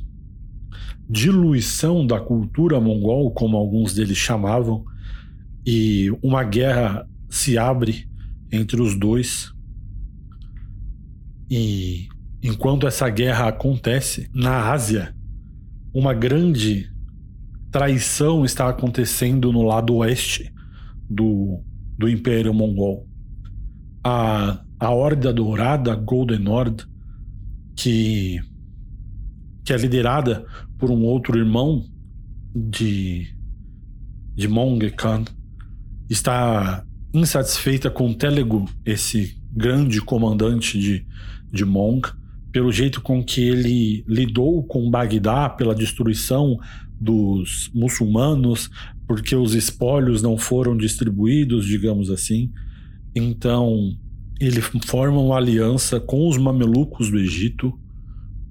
diluição 1.09 2.07
da 2.07 2.21
cultura 2.21 2.81
mongol, 2.81 3.31
como 3.33 3.57
alguns 3.57 3.95
deles 3.95 4.17
chamavam, 4.17 4.85
e 5.67 6.11
uma 6.23 6.45
guerra 6.45 7.07
se 7.29 7.59
abre 7.59 8.09
entre 8.51 8.81
os 8.81 8.99
dois. 8.99 9.53
E 11.51 12.09
enquanto 12.43 12.87
essa 12.87 13.09
guerra 13.09 13.49
acontece, 13.49 14.29
na 14.35 14.71
Ásia, 14.71 15.15
uma 15.93 16.15
grande 16.15 16.91
traição 17.71 18.45
está 18.45 18.69
acontecendo 18.69 19.53
no 19.53 19.63
lado 19.63 19.95
oeste 19.97 20.53
do, 21.09 21.63
do 21.99 22.09
Império 22.09 22.55
Mongol. 22.55 23.07
A, 24.05 24.63
a 24.79 24.91
Horda 24.91 25.33
Dourada, 25.33 25.95
Golden 25.95 26.49
Horde, 26.49 26.87
que, 27.77 28.41
que 29.65 29.73
é 29.73 29.77
liderada 29.77 30.47
por 30.79 30.91
um 30.91 31.03
outro 31.05 31.39
irmão 31.39 31.85
de, 32.55 33.27
de 34.35 34.49
Mong 34.49 34.91
Khan, 34.93 35.25
está 36.09 36.85
insatisfeita 37.19 37.91
com 37.91 38.13
Telegu, 38.13 38.65
esse 38.85 39.37
grande 39.53 40.01
comandante 40.01 40.79
de, 40.79 41.07
de 41.53 41.65
Mong, 41.65 42.09
pelo 42.53 42.73
jeito 42.73 43.01
com 43.01 43.23
que 43.23 43.41
ele 43.43 44.05
lidou 44.07 44.63
com 44.65 44.91
Bagdá, 44.91 45.49
pela 45.49 45.75
destruição 45.75 46.59
dos 47.01 47.71
muçulmanos, 47.75 48.71
porque 49.07 49.35
os 49.37 49.55
espólios 49.55 50.23
não 50.23 50.37
foram 50.37 50.77
distribuídos, 50.77 51.67
digamos 51.67 52.11
assim. 52.11 52.51
Então, 53.15 53.97
ele 54.41 54.61
forma 54.61 55.21
uma 55.21 55.37
aliança 55.37 56.01
com 56.01 56.29
os 56.29 56.37
mamelucos 56.37 57.11
do 57.11 57.19
Egito 57.19 57.79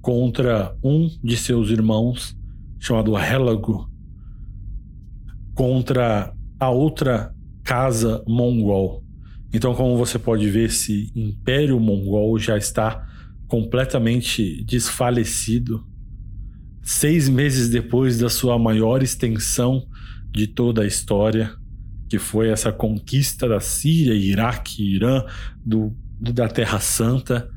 contra 0.00 0.76
um 0.82 1.10
de 1.22 1.36
seus 1.36 1.70
irmãos, 1.70 2.36
chamado 2.78 3.16
Helago, 3.16 3.90
contra 5.54 6.32
a 6.58 6.70
outra 6.70 7.34
casa 7.68 8.24
mongol. 8.26 9.04
Então, 9.52 9.74
como 9.74 9.94
você 9.98 10.18
pode 10.18 10.48
ver, 10.48 10.68
esse 10.70 11.12
império 11.14 11.78
mongol 11.78 12.38
já 12.38 12.56
está 12.56 13.06
completamente 13.46 14.64
desfalecido 14.64 15.86
seis 16.82 17.28
meses 17.28 17.68
depois 17.68 18.16
da 18.16 18.30
sua 18.30 18.58
maior 18.58 19.02
extensão 19.02 19.86
de 20.32 20.46
toda 20.46 20.80
a 20.80 20.86
história, 20.86 21.54
que 22.08 22.18
foi 22.18 22.48
essa 22.48 22.72
conquista 22.72 23.46
da 23.46 23.60
Síria, 23.60 24.14
Iraque, 24.14 24.94
Irã, 24.94 25.22
do, 25.62 25.94
da 26.18 26.48
Terra 26.48 26.80
Santa. 26.80 27.50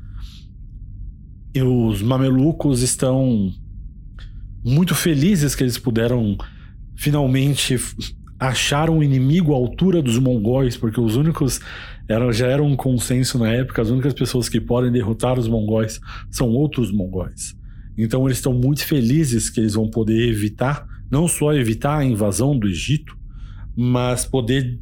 E 1.54 1.62
os 1.62 2.02
mamelucos 2.02 2.82
estão 2.82 3.50
muito 4.62 4.94
felizes 4.94 5.54
que 5.54 5.62
eles 5.62 5.78
puderam 5.78 6.36
finalmente 6.94 7.78
achar 8.48 8.90
um 8.90 9.02
inimigo 9.02 9.52
à 9.52 9.56
altura 9.56 10.02
dos 10.02 10.18
mongóis, 10.18 10.76
porque 10.76 11.00
os 11.00 11.14
únicos 11.14 11.60
eram, 12.08 12.32
já 12.32 12.48
era 12.48 12.62
um 12.62 12.74
consenso 12.74 13.38
na 13.38 13.48
época, 13.48 13.80
as 13.80 13.88
únicas 13.88 14.12
pessoas 14.12 14.48
que 14.48 14.60
podem 14.60 14.90
derrotar 14.90 15.38
os 15.38 15.46
mongóis 15.46 16.00
são 16.28 16.48
outros 16.48 16.90
mongóis. 16.90 17.56
Então 17.96 18.26
eles 18.26 18.38
estão 18.38 18.52
muito 18.52 18.84
felizes 18.84 19.48
que 19.48 19.60
eles 19.60 19.74
vão 19.74 19.88
poder 19.88 20.28
evitar, 20.28 20.84
não 21.08 21.28
só 21.28 21.54
evitar 21.54 21.98
a 21.98 22.04
invasão 22.04 22.58
do 22.58 22.66
Egito, 22.66 23.16
mas 23.76 24.24
poder 24.24 24.80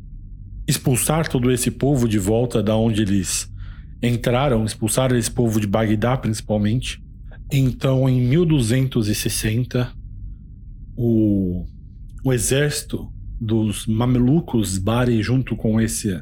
expulsar 0.66 1.28
todo 1.28 1.51
esse 1.51 1.70
povo 1.70 2.09
de 2.09 2.19
volta 2.19 2.62
da 2.62 2.74
onde 2.74 3.03
eles 3.03 3.53
entraram, 4.03 4.65
expulsar 4.65 5.12
esse 5.12 5.31
povo 5.31 5.61
de 5.61 5.66
Bagdá 5.66 6.16
principalmente. 6.16 7.03
Então, 7.53 8.09
em 8.09 8.23
1260, 8.23 9.93
o, 10.97 11.66
o 12.24 12.32
exército 12.32 13.12
dos 13.41 13.87
mamelucos 13.87 14.77
Bari, 14.77 15.23
junto 15.23 15.57
com, 15.57 15.81
esse, 15.81 16.21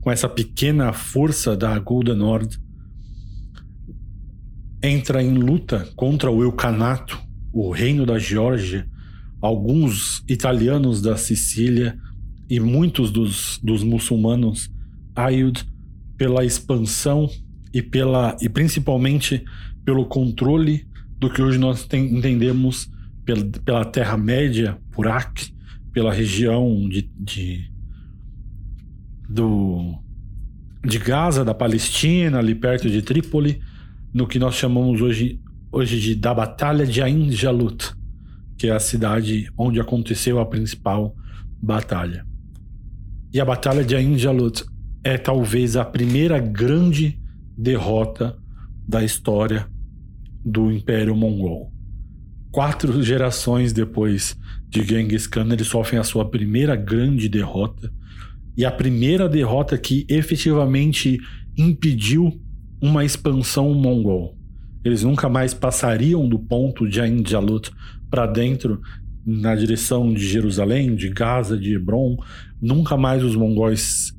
com 0.00 0.10
essa 0.10 0.28
pequena 0.28 0.92
força 0.92 1.56
da 1.56 1.78
Golden 1.78 2.20
Horde, 2.20 2.60
entra 4.82 5.22
em 5.22 5.34
luta 5.34 5.88
contra 5.96 6.30
o 6.30 6.42
Eucanato, 6.42 7.18
o 7.52 7.70
reino 7.70 8.04
da 8.04 8.18
Geórgia, 8.18 8.86
alguns 9.40 10.22
italianos 10.28 11.00
da 11.00 11.16
Sicília 11.16 11.98
e 12.50 12.60
muitos 12.60 13.10
dos, 13.10 13.58
dos 13.62 13.82
muçulmanos 13.82 14.70
Ayud 15.14 15.64
pela 16.16 16.44
expansão 16.44 17.28
e 17.72 17.82
pela 17.82 18.36
e 18.40 18.48
principalmente 18.48 19.44
pelo 19.84 20.06
controle 20.06 20.86
do 21.18 21.30
que 21.30 21.42
hoje 21.42 21.58
nós 21.58 21.84
tem, 21.84 22.16
entendemos 22.16 22.90
pela, 23.24 23.44
pela 23.64 23.84
Terra 23.84 24.16
Média, 24.16 24.78
por 24.92 25.08
Acre, 25.08 25.52
pela 25.98 26.12
região 26.12 26.88
de, 26.88 27.10
de 27.18 27.68
do 29.28 29.96
de 30.86 30.96
Gaza, 30.96 31.44
da 31.44 31.52
Palestina, 31.52 32.38
ali 32.38 32.54
perto 32.54 32.88
de 32.88 33.02
Trípoli, 33.02 33.60
no 34.14 34.24
que 34.24 34.38
nós 34.38 34.54
chamamos 34.54 35.00
hoje, 35.00 35.40
hoje 35.72 35.98
de 35.98 36.14
da 36.14 36.32
Batalha 36.32 36.86
de 36.86 37.02
Ain 37.02 37.32
Jalut, 37.32 37.92
que 38.56 38.68
é 38.68 38.70
a 38.70 38.78
cidade 38.78 39.50
onde 39.58 39.80
aconteceu 39.80 40.38
a 40.38 40.46
principal 40.46 41.16
batalha. 41.60 42.24
E 43.34 43.40
a 43.40 43.44
Batalha 43.44 43.84
de 43.84 43.96
Ain 43.96 44.16
Jalut 44.16 44.64
é 45.02 45.18
talvez 45.18 45.76
a 45.76 45.84
primeira 45.84 46.38
grande 46.38 47.20
derrota 47.56 48.38
da 48.86 49.02
história 49.02 49.66
do 50.44 50.70
Império 50.70 51.16
Mongol. 51.16 51.72
Quatro 52.50 53.02
gerações 53.02 53.72
depois 53.72 54.36
de 54.68 54.82
Genghis 54.82 55.26
Khan, 55.26 55.48
eles 55.52 55.66
sofrem 55.66 56.00
a 56.00 56.04
sua 56.04 56.28
primeira 56.28 56.74
grande 56.76 57.28
derrota 57.28 57.92
e 58.56 58.64
a 58.64 58.70
primeira 58.70 59.28
derrota 59.28 59.78
que 59.78 60.06
efetivamente 60.08 61.18
impediu 61.56 62.40
uma 62.80 63.04
expansão 63.04 63.72
mongol. 63.74 64.36
Eles 64.84 65.02
nunca 65.02 65.28
mais 65.28 65.52
passariam 65.52 66.28
do 66.28 66.38
ponto 66.38 66.88
de 66.88 67.00
Ain 67.00 67.22
Jalut 67.26 67.70
para 68.10 68.26
dentro, 68.26 68.80
na 69.26 69.54
direção 69.54 70.12
de 70.12 70.26
Jerusalém, 70.26 70.94
de 70.94 71.10
Gaza, 71.10 71.58
de 71.58 71.74
Hebron. 71.74 72.16
Nunca 72.60 72.96
mais 72.96 73.22
os 73.22 73.36
mongóis 73.36 74.12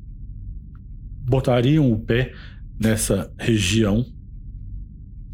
botariam 1.27 1.91
o 1.91 1.99
pé 1.99 2.33
nessa 2.79 3.31
região. 3.37 4.05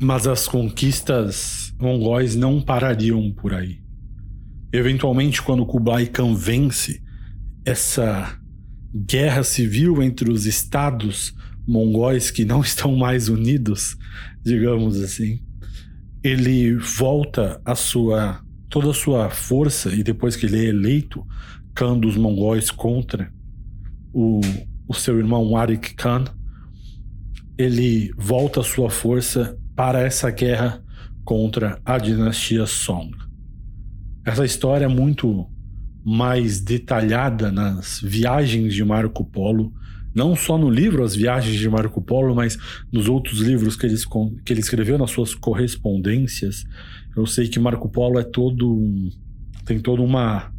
Mas 0.02 0.28
as 0.28 0.48
conquistas 0.48 1.65
mongóis 1.80 2.36
não 2.36 2.62
parariam 2.62 3.32
por 3.32 3.54
aí. 3.54 3.82
Eventualmente, 4.72 5.42
quando 5.42 5.66
Kublai 5.66 6.08
Khan 6.08 6.34
vence 6.34 7.02
essa 7.66 8.40
guerra 8.94 9.44
civil 9.44 10.02
entre 10.02 10.32
os 10.32 10.46
estados 10.46 11.34
mongóis 11.68 12.30
que 12.32 12.46
não 12.46 12.62
estão 12.64 12.96
mais 12.96 13.30
unidos, 13.30 13.98
digamos 14.44 15.00
assim, 15.02 15.42
ele 16.24 16.76
volta 16.76 17.62
a 17.66 17.76
sua 17.76 18.42
toda 18.70 18.90
a 18.90 18.94
sua 18.94 19.30
força 19.30 19.94
e 19.94 20.04
depois 20.04 20.36
que 20.36 20.46
ele 20.46 20.66
é 20.66 20.70
eleito 20.70 21.26
Khan 21.74 21.98
dos 21.98 22.18
mongóis 22.18 22.70
contra 22.70 23.32
o, 24.12 24.42
o 24.88 24.94
seu 24.94 25.18
irmão 25.18 25.56
Arik 25.56 25.94
Khan, 25.94 26.26
ele 27.58 28.12
volta 28.18 28.60
a 28.60 28.64
sua 28.64 28.90
força 28.90 29.58
para 29.76 30.02
essa 30.02 30.30
guerra 30.30 30.84
contra 31.26 31.82
a 31.84 31.98
dinastia 31.98 32.66
Song. 32.66 33.12
Essa 34.24 34.46
história 34.46 34.86
é 34.86 34.88
muito 34.88 35.50
mais 36.06 36.62
detalhada 36.62 37.52
nas 37.52 38.00
viagens 38.00 38.74
de 38.74 38.86
Marco 38.86 39.26
Polo 39.26 39.74
não 40.16 40.34
só 40.34 40.58
no 40.58 40.70
livro 40.70 41.04
As 41.04 41.14
Viagens 41.14 41.60
de 41.60 41.70
Marco 41.70 42.02
Polo, 42.02 42.34
mas 42.34 42.58
nos 42.90 43.10
outros 43.10 43.42
livros 43.42 43.76
que 43.76 43.86
ele, 43.86 43.98
que 44.46 44.54
ele 44.54 44.62
escreveu 44.62 44.98
nas 44.98 45.12
suas 45.12 45.36
correspondências. 45.36 46.64
Eu 47.18 47.26
sei 47.26 47.50
que 47.50 47.60
Marco 47.60 47.90
Polo 47.90 48.18
é 48.18 48.24
todo 48.24 48.82
tem 49.66 49.78
toda 49.80 50.02
uma 50.02 50.54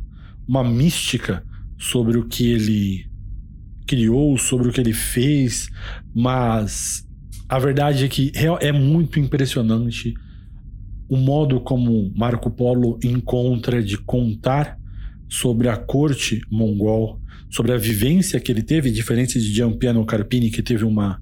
uma 0.46 0.62
mística 0.62 1.42
sobre 1.78 2.18
o 2.18 2.26
que 2.26 2.52
ele 2.52 3.06
criou, 3.86 4.36
sobre 4.36 4.68
o 4.68 4.72
que 4.72 4.80
ele 4.80 4.92
fez, 4.92 5.68
mas 6.14 7.04
a 7.48 7.58
verdade 7.58 8.04
é 8.04 8.08
que 8.08 8.30
é 8.60 8.70
muito 8.70 9.18
impressionante 9.18 10.14
o 11.08 11.16
modo 11.16 11.60
como 11.60 12.12
Marco 12.14 12.50
Polo 12.50 12.98
encontra 13.02 13.82
de 13.82 13.96
contar 13.96 14.78
sobre 15.28 15.68
a 15.68 15.76
corte 15.76 16.40
mongol, 16.50 17.20
sobre 17.50 17.72
a 17.72 17.76
vivência 17.76 18.40
que 18.40 18.50
ele 18.50 18.62
teve, 18.62 18.90
diferente 18.90 19.40
de 19.40 19.52
Giampiano 19.52 20.04
Carpini, 20.04 20.50
que 20.50 20.62
teve 20.62 20.84
uma, 20.84 21.20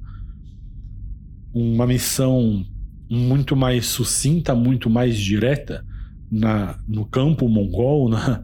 uma 1.52 1.86
missão 1.86 2.64
muito 3.10 3.54
mais 3.54 3.86
sucinta, 3.86 4.54
muito 4.54 4.88
mais 4.88 5.16
direta 5.16 5.84
na, 6.30 6.78
no 6.88 7.04
campo 7.04 7.48
mongol, 7.48 8.08
na, 8.08 8.42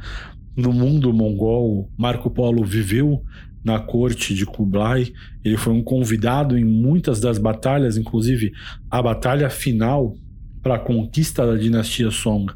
no 0.56 0.72
mundo 0.72 1.12
mongol. 1.12 1.90
Marco 1.96 2.30
Polo 2.30 2.64
viveu 2.64 3.22
na 3.64 3.78
corte 3.78 4.34
de 4.34 4.46
Kublai, 4.46 5.12
ele 5.44 5.56
foi 5.56 5.72
um 5.72 5.82
convidado 5.82 6.56
em 6.56 6.64
muitas 6.64 7.20
das 7.20 7.36
batalhas, 7.38 7.96
inclusive 7.98 8.52
a 8.90 9.02
batalha 9.02 9.50
final 9.50 10.16
para 10.62 10.76
a 10.76 10.78
conquista 10.78 11.46
da 11.46 11.56
dinastia 11.56 12.10
Song. 12.10 12.52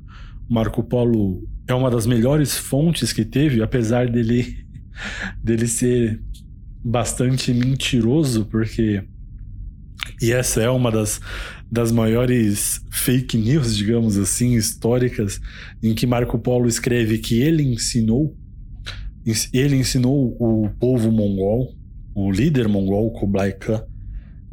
Marco 0.49 0.83
Polo 0.83 1.49
é 1.67 1.75
uma 1.75 1.91
das 1.91 2.07
melhores 2.07 2.57
fontes 2.57 3.13
que 3.13 3.25
teve, 3.25 3.63
apesar 3.63 4.09
dele 4.11 4.65
dele 5.43 5.67
ser 5.67 6.23
bastante 6.85 7.53
mentiroso, 7.53 8.45
porque 8.47 9.03
e 10.21 10.33
essa 10.33 10.61
é 10.61 10.69
uma 10.69 10.91
das, 10.91 11.21
das 11.71 11.91
maiores 11.91 12.81
fake 12.91 13.39
news, 13.39 13.75
digamos 13.75 14.19
assim, 14.19 14.55
históricas, 14.55 15.41
em 15.83 15.95
que 15.95 16.07
Marco 16.07 16.39
Polo 16.39 16.69
escreve 16.69 17.19
que 17.19 17.41
ele 17.41 17.63
ensinou 17.63 18.37
ele 19.55 19.77
ensinou 19.77 20.37
o 20.39 20.69
povo 20.79 21.11
mongol, 21.11 21.75
o 22.15 22.31
líder 22.31 22.69
mongol 22.69 23.11
Kublai 23.13 23.53
Khan, 23.53 23.83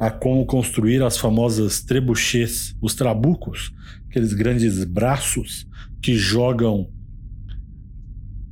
a 0.02 0.10
como 0.10 0.44
construir 0.44 1.00
as 1.00 1.16
famosas 1.16 1.80
trebuchets, 1.80 2.74
os 2.82 2.92
trabucos, 2.92 3.72
aqueles 4.10 4.32
grandes 4.32 4.82
braços 4.82 5.64
que 6.02 6.16
jogam 6.16 6.90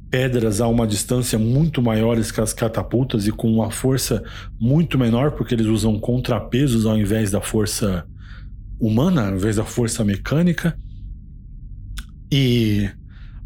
pedras 0.08 0.60
a 0.60 0.68
uma 0.68 0.86
distância 0.86 1.40
muito 1.40 1.82
maiores 1.82 2.30
que 2.30 2.40
as 2.40 2.52
catapultas 2.52 3.26
e 3.26 3.32
com 3.32 3.52
uma 3.52 3.68
força 3.68 4.22
muito 4.60 4.96
menor, 4.96 5.32
porque 5.32 5.52
eles 5.52 5.66
usam 5.66 5.98
contrapesos 5.98 6.86
ao 6.86 6.96
invés 6.96 7.32
da 7.32 7.40
força 7.40 8.06
humana, 8.78 9.26
ao 9.26 9.34
invés 9.34 9.56
da 9.56 9.64
força 9.64 10.04
mecânica. 10.04 10.78
E 12.30 12.88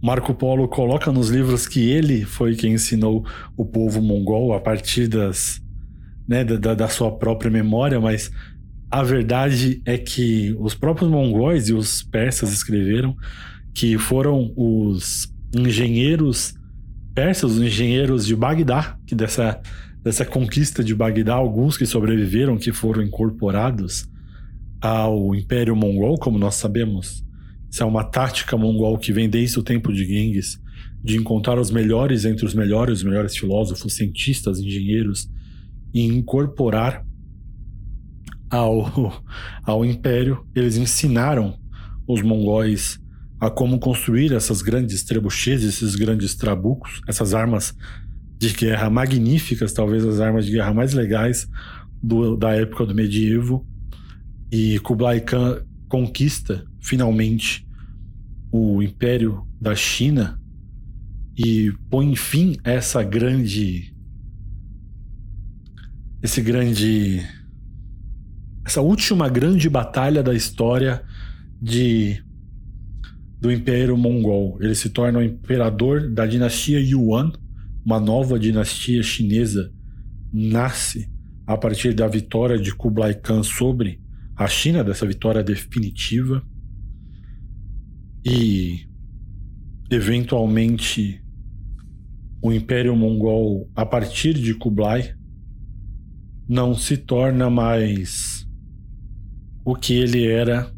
Marco 0.02 0.34
Polo 0.34 0.68
coloca 0.68 1.10
nos 1.10 1.30
livros 1.30 1.66
que 1.66 1.88
ele 1.88 2.26
foi 2.26 2.54
quem 2.54 2.74
ensinou 2.74 3.24
o 3.56 3.64
povo 3.64 4.02
mongol 4.02 4.52
a 4.52 4.60
partir 4.60 5.08
das, 5.08 5.63
né, 6.26 6.44
da, 6.44 6.74
da 6.74 6.88
sua 6.88 7.10
própria 7.12 7.50
memória, 7.50 8.00
mas 8.00 8.30
a 8.90 9.02
verdade 9.02 9.82
é 9.84 9.98
que 9.98 10.54
os 10.58 10.74
próprios 10.74 11.10
mongóis 11.10 11.68
e 11.68 11.72
os 11.72 12.02
persas 12.02 12.52
escreveram 12.52 13.16
que 13.74 13.98
foram 13.98 14.52
os 14.56 15.32
engenheiros 15.54 16.54
persas, 17.14 17.52
os 17.52 17.62
engenheiros 17.62 18.26
de 18.26 18.34
Bagdá, 18.34 18.98
que 19.06 19.14
dessa, 19.14 19.60
dessa 20.02 20.24
conquista 20.24 20.82
de 20.82 20.94
Bagdá, 20.94 21.34
alguns 21.34 21.76
que 21.76 21.86
sobreviveram, 21.86 22.56
que 22.56 22.72
foram 22.72 23.02
incorporados 23.02 24.08
ao 24.80 25.34
Império 25.34 25.76
Mongol, 25.76 26.18
como 26.18 26.38
nós 26.38 26.56
sabemos. 26.56 27.24
Isso 27.70 27.82
é 27.82 27.86
uma 27.86 28.04
tática 28.04 28.56
mongol 28.56 28.98
que 28.98 29.12
vem 29.12 29.28
desde 29.28 29.58
o 29.58 29.62
tempo 29.62 29.92
de 29.92 30.04
Genghis, 30.04 30.60
de 31.02 31.16
encontrar 31.16 31.58
os 31.58 31.70
melhores 31.70 32.24
entre 32.24 32.44
os 32.44 32.54
melhores, 32.54 32.98
os 32.98 33.04
melhores 33.04 33.36
filósofos, 33.36 33.94
cientistas, 33.94 34.58
engenheiros, 34.58 35.28
e 35.94 36.04
incorporar 36.04 37.06
ao, 38.50 39.22
ao 39.64 39.84
Império. 39.84 40.44
Eles 40.54 40.76
ensinaram 40.76 41.56
os 42.06 42.20
mongóis 42.20 43.00
a 43.40 43.48
como 43.48 43.78
construir 43.78 44.32
essas 44.32 44.60
grandes 44.60 45.04
trebuchets, 45.04 45.64
esses 45.64 45.94
grandes 45.94 46.34
trabucos, 46.34 47.00
essas 47.06 47.34
armas 47.34 47.74
de 48.38 48.52
guerra 48.52 48.90
magníficas, 48.90 49.72
talvez 49.72 50.04
as 50.04 50.20
armas 50.20 50.46
de 50.46 50.52
guerra 50.52 50.74
mais 50.74 50.92
legais 50.92 51.46
do, 52.02 52.36
da 52.36 52.54
época 52.54 52.84
do 52.84 52.94
medievo. 52.94 53.66
E 54.50 54.78
Kublai 54.80 55.20
Khan 55.20 55.62
conquista 55.88 56.64
finalmente 56.80 57.66
o 58.50 58.82
Império 58.82 59.46
da 59.60 59.74
China 59.74 60.40
e 61.36 61.72
põe 61.90 62.14
fim 62.14 62.56
a 62.64 62.70
essa 62.70 63.02
grande 63.02 63.93
esse 66.24 66.40
grande 66.40 67.20
essa 68.64 68.80
última 68.80 69.28
grande 69.28 69.68
batalha 69.68 70.22
da 70.22 70.32
história 70.32 71.02
de 71.60 72.24
do 73.38 73.52
Império 73.52 73.94
Mongol. 73.94 74.56
Ele 74.58 74.74
se 74.74 74.88
torna 74.88 75.18
o 75.18 75.22
imperador 75.22 76.08
da 76.08 76.24
dinastia 76.24 76.80
Yuan, 76.80 77.30
uma 77.84 78.00
nova 78.00 78.38
dinastia 78.38 79.02
chinesa 79.02 79.70
nasce 80.32 81.12
a 81.46 81.58
partir 81.58 81.92
da 81.92 82.08
vitória 82.08 82.58
de 82.58 82.74
Kublai 82.74 83.12
Khan 83.12 83.42
sobre 83.42 84.00
a 84.34 84.46
China, 84.46 84.82
dessa 84.82 85.06
vitória 85.06 85.44
definitiva. 85.44 86.42
E 88.24 88.88
eventualmente 89.90 91.22
o 92.40 92.50
Império 92.50 92.96
Mongol, 92.96 93.70
a 93.76 93.84
partir 93.84 94.32
de 94.32 94.54
Kublai, 94.54 95.14
não 96.48 96.74
se 96.74 96.96
torna 96.96 97.48
mais 97.48 98.46
o 99.64 99.74
que 99.74 99.94
ele 99.94 100.26
era 100.26 100.70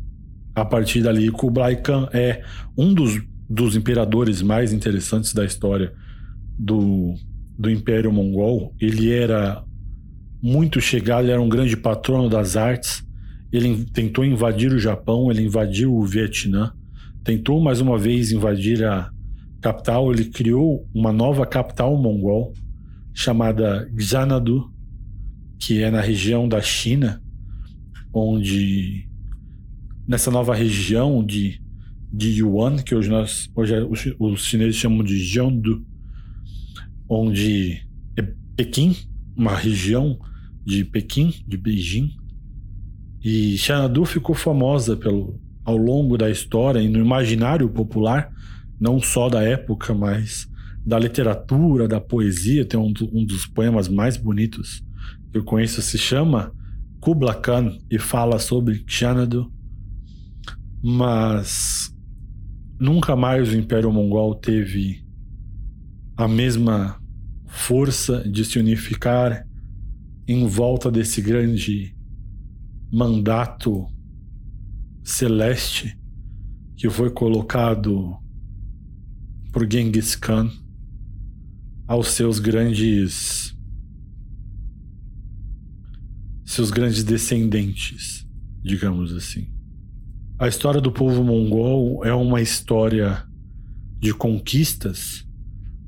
a 0.54 0.64
partir 0.64 1.02
dali. 1.02 1.30
Kublai 1.30 1.76
Khan 1.76 2.08
é 2.12 2.42
um 2.76 2.94
dos, 2.94 3.20
dos 3.48 3.76
imperadores 3.76 4.42
mais 4.42 4.72
interessantes 4.72 5.32
da 5.32 5.44
história 5.44 5.92
do, 6.58 7.14
do 7.58 7.70
Império 7.70 8.12
Mongol. 8.12 8.74
Ele 8.80 9.10
era 9.10 9.62
muito 10.42 10.80
chegado, 10.80 11.24
ele 11.24 11.32
era 11.32 11.42
um 11.42 11.48
grande 11.48 11.76
patrono 11.76 12.28
das 12.28 12.56
artes. 12.56 13.04
Ele 13.52 13.84
tentou 13.86 14.24
invadir 14.24 14.72
o 14.72 14.78
Japão, 14.78 15.30
ele 15.30 15.42
invadiu 15.42 15.94
o 15.94 16.04
Vietnã, 16.04 16.72
tentou 17.24 17.60
mais 17.60 17.80
uma 17.80 17.98
vez 17.98 18.30
invadir 18.30 18.84
a 18.84 19.10
capital. 19.60 20.12
Ele 20.12 20.26
criou 20.26 20.88
uma 20.94 21.12
nova 21.12 21.44
capital 21.44 21.96
mongol 21.96 22.52
chamada 23.12 23.90
Xanadu, 23.98 24.70
que 25.58 25.82
é 25.82 25.90
na 25.90 26.00
região 26.00 26.48
da 26.48 26.60
China, 26.60 27.22
onde 28.12 29.08
nessa 30.06 30.30
nova 30.30 30.54
região 30.54 31.24
de, 31.24 31.60
de 32.12 32.40
Yuan, 32.40 32.76
que 32.76 32.94
hoje, 32.94 33.10
nós, 33.10 33.50
hoje 33.54 33.74
é, 33.74 33.86
os, 34.18 34.44
chineses 34.44 34.76
chamam 34.76 35.02
de 35.02 35.18
Jiangdu, 35.18 35.84
onde 37.08 37.82
é 38.16 38.22
Pequim, 38.56 38.96
uma 39.36 39.54
região 39.54 40.18
de 40.64 40.84
Pequim, 40.84 41.34
de 41.46 41.56
Beijing. 41.56 42.10
E 43.22 43.58
Xanadu 43.58 44.04
ficou 44.04 44.34
famosa 44.34 44.96
pelo, 44.96 45.40
ao 45.64 45.76
longo 45.76 46.16
da 46.16 46.30
história 46.30 46.80
e 46.80 46.88
no 46.88 47.00
imaginário 47.00 47.68
popular, 47.68 48.32
não 48.78 49.00
só 49.00 49.28
da 49.28 49.42
época, 49.42 49.92
mas 49.94 50.48
da 50.84 50.98
literatura, 50.98 51.88
da 51.88 52.00
poesia. 52.00 52.64
Tem 52.64 52.78
um, 52.78 52.92
um 53.12 53.24
dos 53.24 53.46
poemas 53.46 53.88
mais 53.88 54.16
bonitos 54.16 54.85
que 55.36 55.40
eu 55.40 55.44
conheço, 55.44 55.82
se 55.82 55.98
chama 55.98 56.50
Kubla 56.98 57.34
Khan 57.34 57.76
e 57.90 57.98
fala 57.98 58.38
sobre 58.38 58.82
Xanadu 58.86 59.52
mas 60.82 61.92
nunca 62.78 63.14
mais 63.16 63.48
o 63.50 63.56
Império 63.56 63.92
Mongol 63.92 64.34
teve 64.36 65.04
a 66.16 66.26
mesma 66.26 67.00
força 67.46 68.26
de 68.28 68.44
se 68.44 68.58
unificar 68.58 69.46
em 70.26 70.46
volta 70.46 70.90
desse 70.90 71.20
grande 71.20 71.94
mandato 72.90 73.86
celeste 75.02 75.98
que 76.76 76.88
foi 76.88 77.10
colocado 77.10 78.16
por 79.52 79.70
Genghis 79.70 80.14
Khan 80.14 80.50
aos 81.86 82.08
seus 82.08 82.38
grandes 82.38 83.45
seus 86.46 86.70
grandes 86.70 87.02
descendentes, 87.02 88.24
digamos 88.62 89.12
assim. 89.12 89.48
A 90.38 90.46
história 90.46 90.80
do 90.80 90.92
povo 90.92 91.24
mongol 91.24 92.04
é 92.04 92.14
uma 92.14 92.40
história 92.40 93.24
de 93.98 94.14
conquistas, 94.14 95.26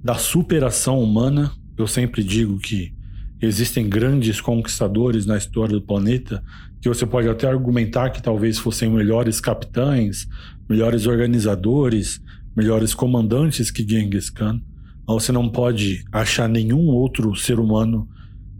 da 0.03 0.17
superação 0.17 1.01
humana. 1.01 1.53
Eu 1.77 1.87
sempre 1.87 2.25
digo 2.25 2.59
que 2.59 2.93
existem 3.41 3.89
grandes 3.89 4.41
conquistadores 4.41 5.27
na 5.27 5.37
história 5.37 5.75
do 5.75 5.87
planeta 5.87 6.43
que 6.81 6.89
você 6.89 7.07
pode 7.07 7.29
até 7.29 7.47
argumentar 7.49 8.11
que 8.11 8.23
talvez 8.23 8.59
fossem 8.59 8.91
melhores 8.91 9.41
capitães, 9.41 10.27
melhores 10.69 11.07
organizadores, 11.07 12.21
melhores 12.57 12.95
comandantes 12.95 13.71
que 13.71 13.89
Genghis 13.89 14.29
Khan, 14.29 14.61
Você 15.07 15.31
não 15.31 15.49
pode 15.49 16.05
achar 16.13 16.49
nenhum 16.49 16.87
outro 16.87 17.35
ser 17.37 17.61
humano 17.61 18.09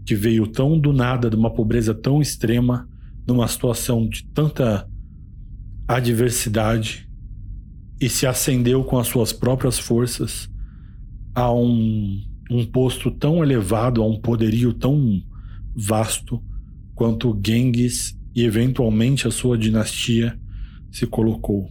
que 0.09 0.15
veio 0.15 0.47
tão 0.47 0.79
do 0.79 0.91
nada, 0.91 1.29
de 1.29 1.35
uma 1.35 1.53
pobreza 1.53 1.93
tão 1.93 2.19
extrema, 2.19 2.89
numa 3.27 3.47
situação 3.47 4.09
de 4.09 4.25
tanta 4.25 4.89
adversidade 5.87 7.07
e 8.01 8.09
se 8.09 8.25
ascendeu 8.25 8.83
com 8.83 8.97
as 8.97 9.05
suas 9.05 9.31
próprias 9.31 9.77
forças 9.77 10.49
a 11.35 11.53
um, 11.53 12.23
um 12.49 12.65
posto 12.65 13.11
tão 13.11 13.43
elevado, 13.43 14.01
a 14.01 14.07
um 14.07 14.19
poderio 14.19 14.73
tão 14.73 15.21
vasto 15.75 16.43
quanto 16.95 17.39
Genghis 17.45 18.19
e 18.35 18.43
eventualmente 18.43 19.27
a 19.27 19.31
sua 19.31 19.59
dinastia 19.59 20.39
se 20.91 21.05
colocou. 21.05 21.69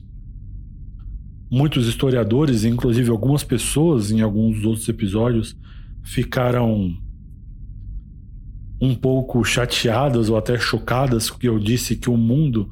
Muitos 1.51 1.89
historiadores, 1.89 2.63
inclusive 2.63 3.11
algumas 3.11 3.43
pessoas 3.43 4.13
em 4.13 4.21
alguns 4.21 4.65
outros 4.65 4.89
episódios, 4.89 5.57
ficaram 6.05 6.97
um 8.81 8.95
pouco 8.95 9.45
chateadas 9.45 10.29
ou 10.29 10.37
até 10.37 10.59
chocadas 10.59 11.31
porque 11.31 11.49
eu 11.49 11.59
disse 11.59 11.97
que 11.97 12.09
o 12.09 12.17
mundo 12.17 12.69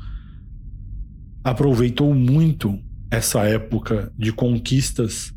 aproveitou 1.43 2.15
muito 2.15 2.79
essa 3.11 3.45
época 3.45 4.13
de 4.19 4.33
conquistas 4.33 5.33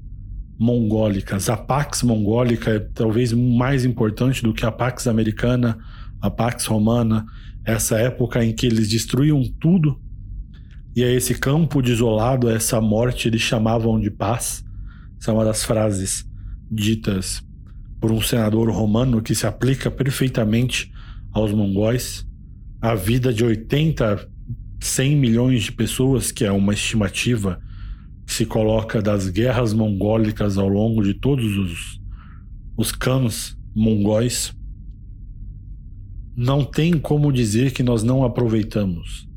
mongólicas. 0.59 1.49
A 1.49 1.55
Pax 1.55 2.03
Mongólica 2.03 2.71
é 2.71 2.79
talvez 2.79 3.31
mais 3.31 3.85
importante 3.85 4.43
do 4.43 4.53
que 4.53 4.65
a 4.65 4.71
Pax 4.71 5.07
Americana, 5.07 5.77
a 6.19 6.29
Pax 6.29 6.65
Romana, 6.65 7.25
essa 7.63 7.97
época 7.97 8.43
em 8.43 8.53
que 8.53 8.65
eles 8.65 8.89
destruíam 8.89 9.41
tudo. 9.59 9.99
E 10.95 11.03
a 11.03 11.11
esse 11.11 11.35
campo 11.35 11.81
desolado, 11.81 12.49
essa 12.49 12.81
morte, 12.81 13.27
eles 13.27 13.41
chamavam 13.41 13.99
de 13.99 14.09
paz. 14.09 14.65
Essa 15.19 15.31
é 15.31 15.33
uma 15.33 15.45
das 15.45 15.63
frases 15.63 16.27
ditas 16.69 17.41
por 17.99 18.11
um 18.11 18.21
senador 18.21 18.69
romano 18.71 19.21
que 19.21 19.35
se 19.35 19.45
aplica 19.45 19.91
perfeitamente 19.91 20.91
aos 21.31 21.51
mongóis. 21.51 22.25
A 22.81 22.95
vida 22.95 23.33
de 23.33 23.43
80, 23.43 24.29
100 24.79 25.15
milhões 25.17 25.63
de 25.63 25.71
pessoas, 25.71 26.31
que 26.31 26.45
é 26.45 26.51
uma 26.51 26.73
estimativa 26.73 27.61
que 28.25 28.33
se 28.33 28.45
coloca 28.45 29.01
das 29.01 29.27
guerras 29.27 29.73
mongólicas 29.73 30.57
ao 30.57 30.69
longo 30.69 31.03
de 31.03 31.13
todos 31.13 31.57
os, 31.57 32.01
os 32.77 32.91
canos 32.91 33.57
mongóis, 33.75 34.53
não 36.35 36.63
tem 36.63 36.97
como 36.97 37.33
dizer 37.33 37.73
que 37.73 37.83
nós 37.83 38.01
não 38.01 38.23
aproveitamos. 38.23 39.27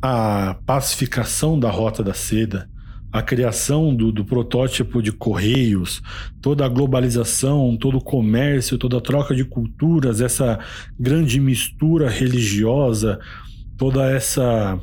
A 0.00 0.54
pacificação 0.64 1.58
da 1.58 1.68
Rota 1.68 2.04
da 2.04 2.14
Seda, 2.14 2.70
a 3.10 3.22
criação 3.22 3.94
do, 3.94 4.12
do, 4.12 4.24
protótipo 4.24 5.02
de 5.02 5.10
correios, 5.12 6.02
toda 6.42 6.64
a 6.64 6.68
globalização, 6.68 7.76
todo 7.76 7.98
o 7.98 8.04
comércio, 8.04 8.76
toda 8.76 8.98
a 8.98 9.00
troca 9.00 9.34
de 9.34 9.44
culturas, 9.44 10.20
essa 10.20 10.58
grande 10.98 11.40
mistura 11.40 12.08
religiosa, 12.08 13.18
toda 13.76 14.10
essa 14.10 14.78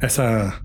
essa 0.00 0.60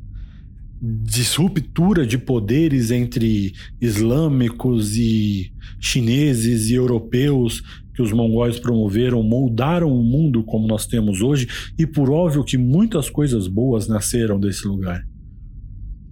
disruptura 0.82 2.06
de 2.06 2.18
poderes 2.18 2.90
entre 2.90 3.54
islâmicos 3.82 4.96
e 4.98 5.52
chineses 5.80 6.70
e 6.70 6.74
europeus 6.74 7.62
que 7.94 8.02
os 8.02 8.14
mongóis 8.14 8.60
promoveram 8.60 9.22
moldaram 9.22 9.92
o 9.92 10.04
mundo 10.04 10.44
como 10.44 10.68
nós 10.68 10.86
temos 10.86 11.22
hoje 11.22 11.48
e 11.78 11.86
por 11.86 12.10
óbvio 12.10 12.46
que 12.46 12.58
muitas 12.58 13.10
coisas 13.10 13.48
boas 13.48 13.88
nasceram 13.88 14.40
desse 14.40 14.66
lugar. 14.68 15.09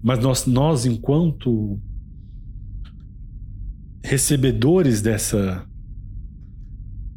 Mas 0.08 0.20
nós, 0.20 0.46
nós 0.46 0.86
enquanto 0.86 1.78
recebedores 4.02 5.02
dessa 5.02 5.68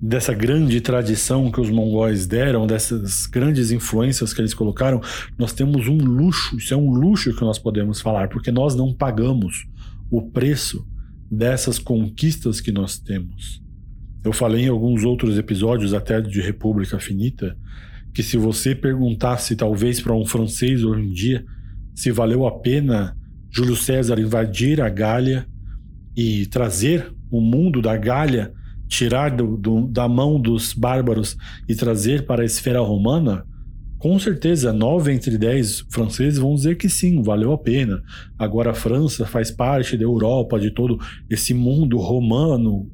dessa 0.03 0.35
grande 0.35 0.81
tradição 0.81 1.53
que 1.53 1.61
os 1.61 1.71
mongóis 1.71 2.27
deram, 2.27 2.67
dessas 2.67 3.27
grandes 3.27 3.71
influências 3.71 4.35
que 4.35 4.41
eles 4.41 4.55
colocaram, 4.55 5.01
nós 5.39 5.53
temos 5.53 5.87
um 5.87 5.99
luxo, 5.99 6.57
isso 6.57 6.75
é 6.75 6.77
um 6.77 6.91
luxo 6.91 7.33
que 7.33 7.43
nós 7.43 7.61
podemos 7.61 8.01
falar, 8.01 8.29
porque 8.29 8.51
nós 8.51 8.75
não 8.75 8.93
pagamos 8.93 9.69
o 10.11 10.23
preço 10.23 10.85
dessas 11.31 11.79
conquistas 11.79 12.61
que 12.61 12.73
nós 12.73 12.99
temos. 12.99 13.63
Eu 14.25 14.33
falei 14.33 14.65
em 14.65 14.69
alguns 14.69 15.05
outros 15.05 15.39
episódios, 15.39 15.95
até 15.95 16.21
de 16.21 16.41
República 16.41 16.99
Finita, 16.99 17.57
que 18.13 18.23
se 18.25 18.37
você 18.37 18.75
perguntasse 18.75 19.55
talvez 19.55 20.01
para 20.01 20.13
um 20.13 20.27
francês 20.27 20.83
hoje 20.83 21.07
em 21.07 21.13
dia 21.13 21.47
se 21.95 22.11
valeu 22.11 22.47
a 22.47 22.59
pena 22.59 23.17
Júlio 23.51 23.77
César 23.77 24.19
invadir 24.19 24.81
a 24.81 24.89
Gália 24.89 25.47
e 26.17 26.47
trazer 26.47 27.13
o 27.31 27.41
mundo 27.41 27.81
da 27.81 27.97
Gália 27.97 28.53
tirar 28.89 29.31
do, 29.31 29.57
do, 29.57 29.87
da 29.87 30.09
mão 30.09 30.41
dos 30.41 30.73
bárbaros 30.73 31.37
e 31.69 31.75
trazer 31.75 32.27
para 32.27 32.43
a 32.43 32.45
esfera 32.45 32.81
romana, 32.81 33.45
com 34.01 34.19
certeza, 34.19 34.73
nove 34.73 35.13
entre 35.13 35.37
dez 35.37 35.85
franceses 35.91 36.39
vão 36.39 36.55
dizer 36.55 36.77
que 36.77 36.89
sim, 36.89 37.23
valeu 37.23 37.53
a 37.53 37.59
pena. 37.59 38.03
Agora 38.39 38.71
a 38.71 38.75
França 38.75 39.27
faz 39.27 39.51
parte 39.51 39.95
da 39.95 40.05
Europa, 40.05 40.59
de 40.59 40.71
todo 40.71 40.99
esse 41.29 41.53
mundo 41.53 41.99
romano, 41.99 42.91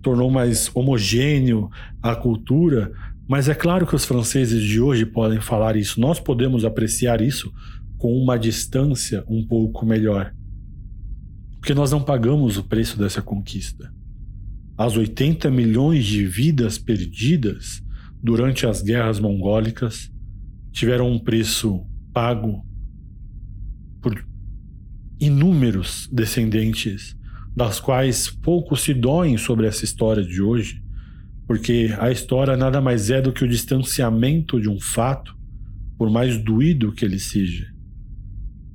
tornou 0.00 0.30
mais 0.30 0.70
homogêneo 0.72 1.68
a 2.00 2.14
cultura. 2.14 2.92
Mas 3.28 3.48
é 3.48 3.54
claro 3.54 3.88
que 3.88 3.96
os 3.96 4.04
franceses 4.04 4.62
de 4.62 4.80
hoje 4.80 5.04
podem 5.04 5.40
falar 5.40 5.74
isso. 5.74 6.00
Nós 6.00 6.20
podemos 6.20 6.64
apreciar 6.64 7.20
isso 7.20 7.52
com 8.04 8.14
uma 8.22 8.38
distância 8.38 9.24
um 9.26 9.42
pouco 9.42 9.86
melhor. 9.86 10.30
Porque 11.58 11.72
nós 11.72 11.90
não 11.90 12.02
pagamos 12.02 12.58
o 12.58 12.64
preço 12.64 12.98
dessa 12.98 13.22
conquista 13.22 13.90
as 14.76 14.94
80 14.94 15.50
milhões 15.50 16.04
de 16.04 16.26
vidas 16.26 16.76
perdidas 16.76 17.82
durante 18.22 18.66
as 18.66 18.82
guerras 18.82 19.18
mongólicas 19.18 20.12
tiveram 20.70 21.10
um 21.10 21.18
preço 21.18 21.86
pago 22.12 22.62
por 24.02 24.22
inúmeros 25.18 26.06
descendentes, 26.12 27.16
das 27.56 27.80
quais 27.80 28.28
poucos 28.28 28.82
se 28.82 28.92
doem 28.92 29.38
sobre 29.38 29.66
essa 29.66 29.84
história 29.84 30.22
de 30.22 30.42
hoje, 30.42 30.82
porque 31.46 31.94
a 31.98 32.10
história 32.10 32.54
nada 32.54 32.82
mais 32.82 33.10
é 33.10 33.22
do 33.22 33.32
que 33.32 33.44
o 33.44 33.48
distanciamento 33.48 34.60
de 34.60 34.68
um 34.68 34.78
fato, 34.78 35.34
por 35.96 36.10
mais 36.10 36.36
doído 36.36 36.92
que 36.92 37.04
ele 37.04 37.18
seja. 37.18 37.73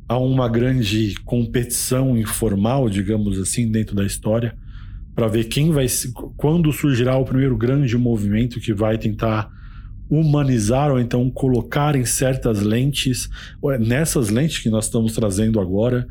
Há 0.09 0.17
uma 0.17 0.49
grande 0.49 1.13
competição 1.23 2.17
informal, 2.17 2.89
digamos 2.89 3.39
assim, 3.39 3.71
dentro 3.71 3.95
da 3.95 4.03
história 4.03 4.57
para 5.19 5.27
ver 5.27 5.45
quem 5.45 5.69
vai 5.69 5.85
quando 6.38 6.71
surgirá 6.71 7.17
o 7.17 7.25
primeiro 7.25 7.57
grande 7.57 7.97
movimento 7.97 8.57
que 8.59 8.73
vai 8.73 8.97
tentar 8.97 9.51
humanizar 10.09 10.91
ou 10.91 10.97
então 10.97 11.29
colocar 11.29 11.93
em 11.93 12.05
certas 12.05 12.61
lentes, 12.61 13.29
nessas 13.81 14.29
lentes 14.29 14.59
que 14.59 14.69
nós 14.69 14.85
estamos 14.85 15.13
trazendo 15.13 15.59
agora, 15.59 16.07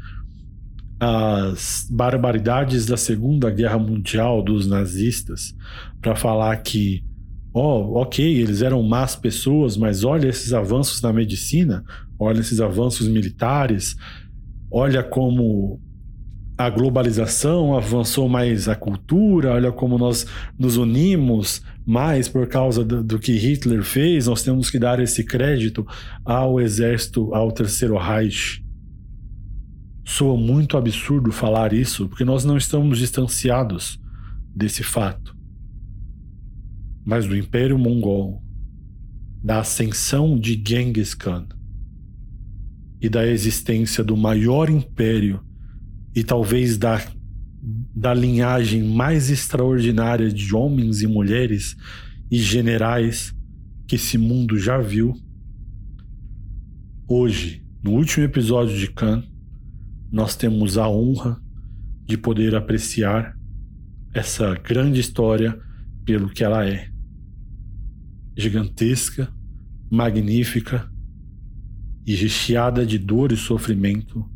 as 1.00 1.88
barbaridades 1.90 2.84
da 2.84 2.98
Segunda 2.98 3.50
Guerra 3.50 3.78
Mundial 3.78 4.42
dos 4.42 4.66
nazistas, 4.66 5.54
para 6.02 6.14
falar 6.14 6.54
que, 6.58 7.02
ó, 7.54 7.78
oh, 7.78 8.02
ok, 8.02 8.24
eles 8.24 8.60
eram 8.60 8.82
más 8.82 9.16
pessoas, 9.16 9.76
mas 9.76 10.04
olha 10.04 10.28
esses 10.28 10.52
avanços 10.52 11.00
na 11.00 11.12
medicina, 11.14 11.82
olha 12.18 12.40
esses 12.40 12.60
avanços 12.60 13.06
militares, 13.06 13.96
olha 14.70 15.02
como 15.02 15.80
a 16.56 16.68
globalização 16.68 17.76
avançou 17.76 18.28
mais 18.28 18.68
a 18.68 18.74
cultura, 18.74 19.52
olha 19.52 19.70
como 19.70 19.96
nós 19.96 20.26
nos 20.58 20.76
unimos 20.76 21.62
mais 21.86 22.28
por 22.28 22.48
causa 22.48 22.84
do, 22.84 23.02
do, 23.04 23.18
que 23.18 23.32
Hitler 23.32 23.84
fez, 23.84 24.26
nós 24.26 24.42
temos 24.42 24.68
que 24.68 24.78
dar 24.78 24.98
esse 24.98 25.22
crédito 25.22 25.86
ao 26.24 26.60
exército, 26.60 27.32
ao 27.32 27.52
terceiro 27.52 27.96
Reich. 27.96 28.64
Soa 30.04 30.36
muito 30.36 30.76
absurdo 30.76 31.30
falar 31.30 31.72
isso, 31.72 32.08
porque 32.08 32.24
nós 32.24 32.44
não 32.44 32.56
estamos 32.56 32.98
distanciados 32.98 34.00
desse 34.54 34.82
fato. 34.82 35.36
Mas 37.04 37.24
do 37.26 37.36
Império 37.36 37.78
Mongol, 37.78 38.42
da 39.44 39.60
ascensão 39.60 40.36
de 40.36 40.60
Genghis 40.66 41.14
Khan 41.14 41.46
e 43.00 43.08
da 43.08 43.26
existência 43.26 44.02
do 44.02 44.16
maior 44.16 44.68
império 44.68 45.40
e 46.14 46.24
talvez 46.24 46.76
da, 46.76 47.00
da 47.94 48.12
linhagem 48.12 48.82
mais 48.82 49.30
extraordinária 49.30 50.30
de 50.30 50.54
homens 50.54 51.02
e 51.02 51.06
mulheres 51.06 51.76
e 52.30 52.38
generais 52.38 53.34
que 53.86 53.94
esse 53.94 54.18
mundo 54.18 54.58
já 54.58 54.78
viu. 54.78 55.14
Hoje, 57.06 57.64
no 57.82 57.92
último 57.92 58.24
episódio 58.24 58.76
de 58.76 58.88
Khan, 58.88 59.22
nós 60.10 60.34
temos 60.34 60.76
a 60.76 60.88
honra 60.88 61.40
de 62.04 62.18
poder 62.18 62.54
apreciar 62.54 63.36
essa 64.12 64.54
grande 64.54 65.00
história 65.00 65.58
pelo 66.04 66.28
que 66.28 66.42
ela 66.42 66.66
é. 66.66 66.88
Gigantesca, 68.36 69.32
magnífica 69.90 70.90
e 72.08 72.14
recheada 72.14 72.86
de 72.86 72.96
dor 72.96 73.32
e 73.32 73.36
sofrimento 73.36 74.26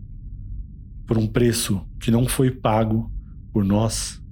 por 1.07 1.17
um 1.17 1.27
preço 1.27 1.83
que 1.99 2.11
não 2.11 2.29
foi 2.29 2.51
pago 2.51 3.11
por 3.51 3.65
nós, 3.65 4.23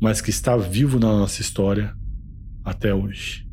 mas 0.00 0.20
que 0.20 0.30
está 0.30 0.56
vivo 0.56 1.00
na 1.00 1.08
nossa 1.08 1.40
história 1.40 1.92
até 2.64 2.94
hoje. 2.94 3.45